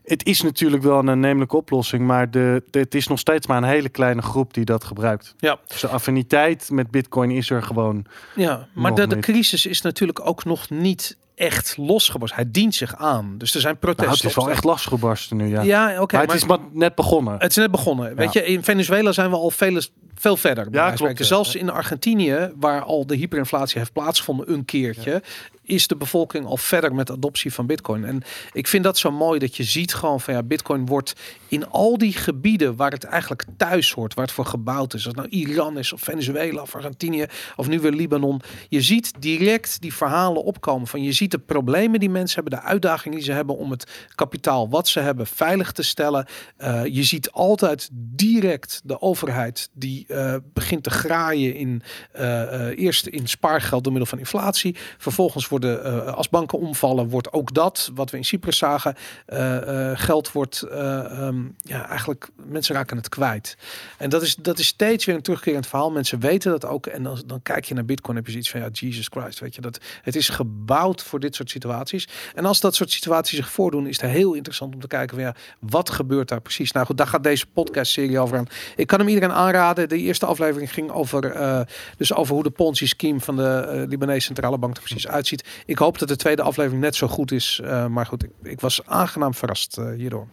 het 0.05 0.25
is 0.27 0.43
natuurlijk 0.43 0.83
wel 0.83 0.99
een 0.99 1.11
aannemelijke 1.11 1.57
oplossing. 1.57 2.07
Maar 2.07 2.31
de, 2.31 2.63
de- 2.71 2.79
het 2.79 2.95
is 2.95 3.07
nog 3.07 3.19
steeds 3.19 3.47
maar 3.47 3.57
een 3.57 3.69
hele 3.69 3.89
kleine 3.89 4.23
groep 4.23 4.55
die 4.55 4.65
dat 4.65 4.85
gebruikt. 4.85 5.35
ja, 5.39 5.59
Dus 5.67 5.81
de 5.81 5.89
affiniteit 5.89 6.71
met 6.71 6.91
bitcoin 6.91 7.31
is 7.31 7.51
er 7.51 7.63
gewoon. 7.63 8.05
ja. 8.35 8.69
Maar 8.75 8.95
de, 8.95 9.07
de 9.07 9.19
crisis 9.19 9.67
is 9.67 9.81
natuurlijk 9.81 10.27
ook 10.27 10.45
nog 10.45 10.71
niet 10.71 11.17
echt 11.35 11.77
losgebarst. 11.77 12.35
Hij 12.35 12.51
dient 12.51 12.75
zich 12.75 12.97
aan. 12.97 13.35
Dus 13.39 13.55
er 13.55 13.61
zijn 13.61 13.77
Nou, 13.81 13.95
protesten. 13.95 14.29
het 14.29 14.37
is 14.37 14.45
wel 14.45 14.51
echt 14.51 14.65
losgebarsten 14.65 15.37
nu, 15.37 15.47
ja. 15.47 15.63
Ja, 15.63 16.01
oké. 16.03 16.17
maar 16.17 16.27
het 16.27 16.35
is 16.35 16.45
maar 16.45 16.59
net 16.73 16.95
begonnen. 16.95 17.35
Het 17.39 17.51
is 17.51 17.57
net 17.57 17.71
begonnen. 17.71 18.17
Weet 18.17 18.33
je, 18.33 18.45
in 18.45 18.63
Venezuela 18.63 19.13
zijn 19.13 19.31
we 19.31 19.37
al 19.37 19.51
veel, 19.51 19.81
veel 20.15 20.37
verder. 20.37 20.67
van 20.73 20.95
klopt, 20.95 21.19
ja. 21.19 21.25
Zelfs 21.25 21.55
in 21.55 21.71
Argentinië, 21.71 22.53
waar 22.57 22.83
al 22.83 23.07
de 23.07 23.17
hyperinflatie 23.17 23.79
heeft 23.79 23.93
plaatsgevonden 23.93 24.53
een 24.53 24.65
keertje, 24.65 25.23
is 25.65 25.87
de 25.87 25.97
bevolking 25.97 26.47
al 26.47 26.57
verder 26.57 26.95
met 26.95 27.11
adoptie 27.11 27.53
van 27.53 27.67
Bitcoin. 27.67 28.05
En 28.05 28.23
ik 28.53 28.69
vind 28.69 28.85
dat 28.85 28.99
zo 28.99 29.11
mooi 29.11 29.39
dat 29.39 29.57
je 29.57 29.65
ziet 29.65 29.95
gewoon 29.95 30.21
van 30.21 30.35
ja, 30.35 30.43
Bitcoin 30.43 30.87
wordt 30.87 31.15
in 31.49 31.69
al 31.69 31.99
die 31.99 32.13
gebieden 32.13 32.77
waar 32.77 32.91
het 32.91 33.05
eigenlijk 33.05 33.45
thuis 33.57 33.93
hoort, 33.93 34.15
waar 34.15 34.25
het 34.25 34.35
voor 34.35 34.47
gebouwd 34.47 34.95
is. 34.95 35.07
Als 35.07 35.15
nou 35.15 35.29
Iran 35.29 35.79
is 35.79 35.93
of 35.93 36.01
Venezuela 36.01 36.63
of 36.63 36.75
Argentinië 36.75 37.27
of 37.57 37.69
nu 37.69 37.81
weer 37.81 37.93
Libanon. 37.93 38.41
Je 38.69 38.83
ziet 38.83 39.13
direct 39.19 39.81
die 39.81 39.95
verhalen 39.95 40.45
opkomen 40.45 40.87
van 40.87 41.03
je 41.03 41.13
ziet 41.13 41.31
de 41.31 41.39
problemen 41.39 42.01
die 42.01 42.11
mensen 42.11 42.43
hebben, 42.43 42.61
de 42.61 42.67
uitdagingen 42.67 43.17
die 43.17 43.27
ze 43.27 43.33
hebben 43.33 43.57
om 43.57 43.71
het 43.71 43.91
kapitaal 44.15 44.69
wat 44.69 44.89
ze 44.89 45.01
hebben 45.01 45.27
veilig 45.27 45.73
te 45.73 45.83
stellen. 45.83 46.27
Eh, 46.57 46.85
je 46.87 47.03
ziet 47.03 47.31
altijd 47.31 47.89
direct 47.93 48.81
de 48.85 49.01
overheid 49.01 49.71
die 49.73 50.07
eh, 50.07 50.37
begint 50.53 50.83
te 50.83 50.91
graaien 50.91 51.55
in 51.55 51.83
eh, 52.13 52.79
eerst 52.79 53.07
in 53.07 53.29
spaargeld 53.29 53.85
door 53.85 53.93
middel 53.93 54.11
van 54.11 54.19
inflatie. 54.19 54.77
Vervolgens 54.99 55.49
worden 55.55 55.85
eh, 55.85 56.15
als 56.15 56.29
banken 56.29 56.59
omvallen, 56.59 57.09
wordt 57.09 57.33
ook 57.33 57.55
dat 57.55 57.91
wat 57.95 58.11
we 58.11 58.17
in 58.17 58.25
Cyprus 58.25 58.57
zagen. 58.59 58.95
eh, 59.27 59.91
eh, 59.91 59.99
geld 59.99 60.33
wordt 60.33 60.63
eh, 60.63 61.05
ehm, 61.05 61.43
ja 61.57 61.89
eigenlijk 61.89 62.29
mensen 62.47 62.75
raken 62.75 62.97
het 62.97 63.09
kwijt. 63.09 63.57
En 63.99 64.11
dat 64.11 64.23
is 64.23 64.35
dat 64.35 64.59
is 64.59 64.67
steeds 64.67 65.05
weer 65.05 65.15
een 65.15 65.23
terugkerend 65.23 65.67
verhaal. 65.67 65.91
Mensen 65.91 66.21
weten 66.21 66.51
dat 66.51 66.65
ook. 66.67 66.87
En 66.87 67.03
dan, 67.03 67.23
dan 67.27 67.43
kijk 67.43 67.65
je 67.65 67.75
naar 67.75 67.85
Bitcoin, 67.85 68.17
heb 68.17 68.25
je 68.27 68.31
zoiets 68.31 68.51
van 68.51 68.61
ja, 68.61 68.69
Jesus 68.73 69.09
Christ, 69.11 69.41
weet 69.41 69.55
je 69.55 69.61
dat 69.61 69.79
het 70.03 70.17
is 70.17 70.29
gebouwd 70.29 71.03
voor 71.03 71.21
dit 71.21 71.35
soort 71.35 71.51
situaties. 71.51 72.09
En 72.35 72.45
als 72.45 72.61
dat 72.61 72.75
soort 72.75 72.91
situaties 72.91 73.37
zich 73.37 73.51
voordoen, 73.51 73.87
is 73.87 74.01
het 74.01 74.11
heel 74.11 74.35
interessant 74.35 74.75
om 74.75 74.81
te 74.81 74.87
kijken 74.87 75.17
van 75.17 75.25
ja, 75.25 75.35
wat 75.59 75.91
gebeurt 75.91 76.29
daar 76.29 76.41
precies? 76.41 76.73
Nou 76.73 76.87
goed, 76.87 76.97
daar 76.97 77.07
gaat 77.07 77.23
deze 77.23 77.47
podcast-serie 77.47 78.19
over 78.19 78.39
aan. 78.39 78.47
Ik 78.77 78.87
kan 78.87 78.99
hem 78.99 79.09
iedereen 79.09 79.33
aanraden. 79.33 79.89
De 79.89 79.99
eerste 79.99 80.27
aflevering 80.27 80.73
ging 80.73 80.91
over, 80.91 81.23
dus 81.97 82.15
over 82.15 82.35
hoe 82.35 82.43
de 82.43 82.51
Ponzi-scheme 82.51 83.21
van 83.21 83.37
de 83.37 83.85
Libanese 83.89 84.27
Centrale 84.27 84.59
Bank 84.59 84.77
er 84.77 84.83
precies 84.83 85.09
uitziet. 85.09 85.44
Ik 85.67 85.79
hoop 85.79 85.99
dat 85.99 86.09
de 86.09 86.17
tweede 86.17 86.43
aflevering 86.43 86.83
net 86.83 86.95
zo 86.95 87.09
goed 87.09 87.33
is. 87.33 87.61
eh, 87.65 87.87
maar 87.87 88.07
goed, 88.07 88.25
ik, 88.25 88.31
ik 88.43 88.61
was 88.61 88.87
aangenaam 88.87 89.35
verrast 89.35 89.79
eh, 89.79 89.91
hierdoor. 89.97 90.27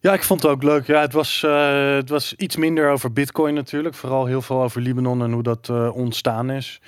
Ja, 0.00 0.12
ik 0.12 0.22
vond 0.22 0.42
het 0.42 0.50
ook 0.50 0.62
leuk. 0.62 0.86
Ja, 0.86 1.00
het 1.00 1.12
was, 1.12 1.42
eh, 1.42 1.94
het 1.94 2.08
was 2.08 2.34
iets 2.34 2.56
minder 2.56 2.90
over 2.90 3.12
bitcoin 3.12 3.54
natuurlijk. 3.54 3.94
Vooral 3.94 4.26
heel 4.26 4.42
veel 4.42 4.62
over 4.62 4.80
Libanon 4.80 5.22
en 5.22 5.32
hoe 5.32 5.42
dat 5.42 5.68
ontstaan 5.92 6.50
is. 6.50 6.80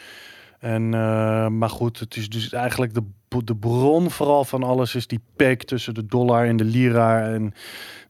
En, 0.59 0.89
maar 1.59 1.71
goed, 1.71 1.99
het 1.99 2.17
is 2.17 2.29
dus 2.29 2.53
eigenlijk 2.53 2.95
de, 2.95 3.03
de 3.45 3.55
bron 3.57 4.11
vooral 4.11 4.45
van 4.45 4.63
alles 4.63 4.95
is 4.95 5.07
die 5.07 5.21
peg 5.37 5.57
tussen 5.57 5.95
de 5.95 6.07
dollar 6.07 6.47
en 6.47 6.57
de 6.57 6.65
lira. 6.65 7.29
En 7.33 7.55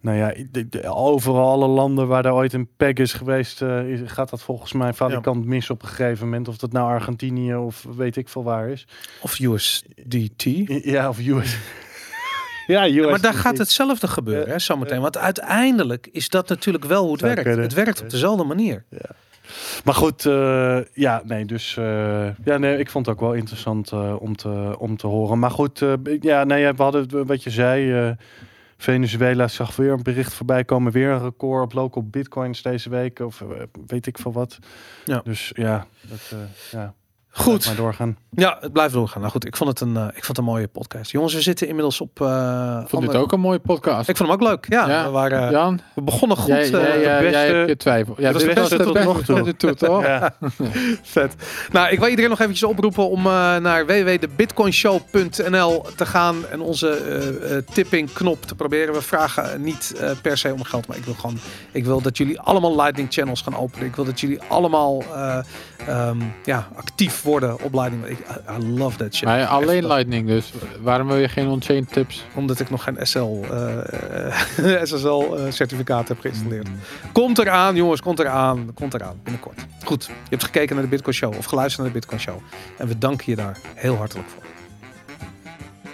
nou 0.01 0.17
ja, 0.19 0.35
de- 0.51 0.69
de- 0.69 0.89
overal 0.95 1.49
alle 1.51 1.67
landen 1.67 2.09
waar 2.09 2.25
er 2.25 2.33
ooit 2.33 2.53
een 2.53 2.69
peg 2.77 2.93
is 2.95 3.13
geweest, 3.13 3.63
is- 3.63 4.01
gaat 4.05 4.31
dat 4.31 4.43
volgens 4.43 4.73
mij 4.73 4.93
valikant 4.93 5.45
mis 5.45 5.71
op 5.71 5.83
een 5.83 5.89
gegeven 5.89 6.25
moment. 6.25 6.49
Of 6.49 6.57
dat 6.57 6.73
nou 6.73 6.89
Argentinië 6.89 7.55
of 7.55 7.87
weet 7.97 8.17
ik 8.17 8.29
veel 8.29 8.45
waar 8.45 8.69
is. 8.69 8.87
Of 9.21 9.39
USDT. 9.41 10.43
Ja, 10.85 11.09
of 11.09 11.19
US. 11.19 11.57
ja, 12.67 12.87
US. 12.89 13.11
Maar 13.11 13.21
daar 13.21 13.35
gaat 13.35 13.59
hetzelfde 13.59 14.09
gebeuren, 14.09 14.49
hè, 14.49 14.59
zometeen. 14.59 15.01
Want 15.01 15.19
uiteindelijk 15.19 16.09
is 16.13 16.29
dat 16.29 16.49
natuurlijk 16.49 16.85
wel 16.85 17.03
hoe 17.03 17.11
het 17.13 17.21
Zou 17.21 17.33
werkt. 17.33 17.49
kunnen. 17.49 17.65
Het 17.67 17.75
werkt 17.77 18.03
op 18.03 18.11
dezelfde 18.11 18.45
manier. 18.45 18.85
Maar 19.85 19.95
goed, 19.95 20.27
eh, 20.27 20.79
ja, 20.93 21.23
nee, 21.25 21.45
dus 21.45 21.77
eh, 21.77 22.29
ja, 22.45 22.59
nee, 22.59 22.79
ik 22.79 22.91
vond 22.91 23.07
het 23.07 23.15
ook 23.15 23.21
wel 23.21 23.33
interessant 23.33 23.93
eh, 23.93 24.17
om, 24.19 24.37
te, 24.37 24.75
om 24.79 24.97
te 24.97 25.07
horen. 25.07 25.39
Maar 25.39 25.51
goed, 25.51 25.85
ja, 26.21 26.45
nee, 26.45 26.73
we 26.73 26.83
hadden 26.83 27.27
wat 27.27 27.43
je 27.43 27.51
zei. 27.51 28.15
Venezuela 28.79 29.49
zag 29.49 29.77
weer 29.77 29.93
een 29.93 30.03
bericht 30.03 30.35
voorbij 30.35 30.65
komen, 30.65 30.93
weer 30.93 31.11
een 31.11 31.23
record 31.23 31.65
op 31.65 31.73
local 31.73 32.03
bitcoins 32.03 32.63
deze 32.63 32.91
week, 32.91 33.19
of 33.19 33.45
weet 33.87 34.07
ik 34.07 34.19
veel 34.19 34.33
wat. 34.33 34.59
Ja. 35.05 35.21
Dus 35.25 35.51
ja, 35.55 35.87
dat, 36.01 36.35
ja. 36.71 36.95
Goed. 37.37 37.67
maar 37.67 37.77
doorgaan. 37.77 38.17
Ja, 38.31 38.57
het 38.61 38.73
blijft 38.73 38.95
doorgaan. 38.95 39.21
Nou 39.21 39.33
goed, 39.33 39.47
ik 39.47 39.57
vond 39.57 39.71
het 39.71 39.81
een, 39.81 39.97
eh, 39.97 40.03
ik 40.07 40.13
vond 40.25 40.27
het 40.27 40.39
een 40.39 40.45
mooie 40.45 40.69
podcast. 40.69 41.11
Jongens, 41.11 41.35
we 41.35 41.41
zitten 41.41 41.67
inmiddels 41.69 42.01
op... 42.01 42.21
eh 42.21 42.27
Ik 42.27 42.89
vond 42.89 42.91
dit 42.91 43.01
andere- 43.01 43.19
ook 43.19 43.33
een 43.33 43.41
mooie 43.41 43.59
podcast. 43.59 44.09
Ik 44.09 44.17
vond 44.17 44.29
hem 44.31 44.39
ook 44.41 44.49
leuk. 44.49 44.67
Ja, 44.69 44.89
Ja. 44.89 45.05
We, 45.05 45.11
waren, 45.11 45.51
Jan, 45.51 45.81
we 45.95 46.03
begonnen 46.03 46.37
goed. 46.37 46.47
jij, 46.47 46.63
eh, 46.65 46.71
jij, 46.71 47.01
jij, 47.01 47.21
beste- 47.21 47.39
jij 47.39 47.49
hebt 47.57 47.69
je 47.69 47.77
twijfel. 47.77 48.15
Ja, 48.19 48.33
dat 48.33 48.41
is 48.43 48.55
beste 48.55 48.77
tot 48.77 49.05
nog 49.05 49.23
toe. 49.23 49.43
tot 49.43 49.59
toe, 49.59 49.75
toch? 49.75 50.03
Ja. 50.03 50.35
Vet. 51.03 51.35
Nou, 51.73 51.89
ik 51.89 51.99
wil 51.99 52.09
iedereen 52.09 52.31
nog 52.31 52.41
eventjes 52.41 52.69
oproepen 52.69 53.09
om 53.09 53.19
eh, 53.27 53.57
naar 53.57 53.87
www.debitcoinshow.nl 53.87 55.85
te 55.97 56.07
gaan 56.07 56.37
en 56.51 56.61
onze 56.61 56.89
eh, 56.91 57.57
eh, 57.57 57.63
tipping 57.73 58.13
knop 58.13 58.43
te 58.43 58.55
proberen. 58.55 58.95
We 58.95 59.03
vragen 59.03 59.63
niet 59.63 59.95
eh, 60.01 60.11
per 60.23 60.39
se 60.39 60.53
om 60.53 60.63
geld, 60.65 60.87
maar 60.87 60.97
ik 60.97 61.05
wil 61.05 61.15
gewoon, 61.15 61.39
ik 61.73 61.85
wil 61.85 62.01
dat 62.01 62.17
jullie 62.17 62.41
allemaal 62.41 62.77
Lightning 62.77 63.13
channels 63.13 63.43
gaan 63.43 63.57
openen. 63.57 63.87
Ik 63.87 63.97
wil 63.97 64.05
dat 64.05 64.21
jullie 64.21 64.41
allemaal 64.49 65.03
eh, 65.03 65.39
ehm, 65.87 66.19
ja, 66.45 66.69
actief 66.77 67.23
worden 67.27 67.63
op 67.63 67.75
Lightning. 67.75 68.07
Ik, 68.07 68.19
I, 68.19 68.59
I 68.59 68.79
love 68.79 68.97
that 68.97 69.15
shit. 69.15 69.29
Maar 69.29 69.47
alleen. 69.47 69.87
Lightning 69.87 70.27
dus. 70.27 70.53
Waarom 70.81 71.07
wil 71.07 71.17
je 71.17 71.29
geen 71.29 71.49
on-chain 71.49 71.85
tips? 71.85 72.25
Omdat 72.35 72.61
ik 72.61 72.71
nog 72.71 72.83
geen 72.83 72.97
SL, 73.07 73.43
eh, 73.51 74.83
SSL 74.89 75.35
eh, 75.35 75.51
certificaat 75.51 76.09
heb 76.09 76.21
geïnstalleerd. 76.21 76.69
Komt 77.13 77.39
eraan, 77.39 77.77
jongens, 77.77 78.01
komt 78.01 78.19
eraan. 78.19 78.71
Komt 78.75 78.95
eraan, 78.95 79.21
binnenkort. 79.23 79.67
Goed, 79.85 80.05
je 80.05 80.13
hebt 80.31 80.45
gekeken 80.45 80.75
naar 80.75 80.85
de 80.85 80.91
Bitcoin 80.91 81.15
Show 81.15 81.37
of 81.37 81.45
geluisterd 81.45 81.83
naar 81.83 81.93
de 81.93 81.99
Bitcoin 81.99 82.21
Show. 82.21 82.37
En 82.79 82.89
we 82.89 82.99
danken 82.99 83.25
je 83.27 83.37
daar 83.37 83.59
heel 83.75 83.97
hartelijk 83.97 84.29
voor. 84.29 84.43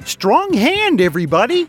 Strong 0.02 0.54
hand, 0.54 1.00
everybody! 1.00 1.66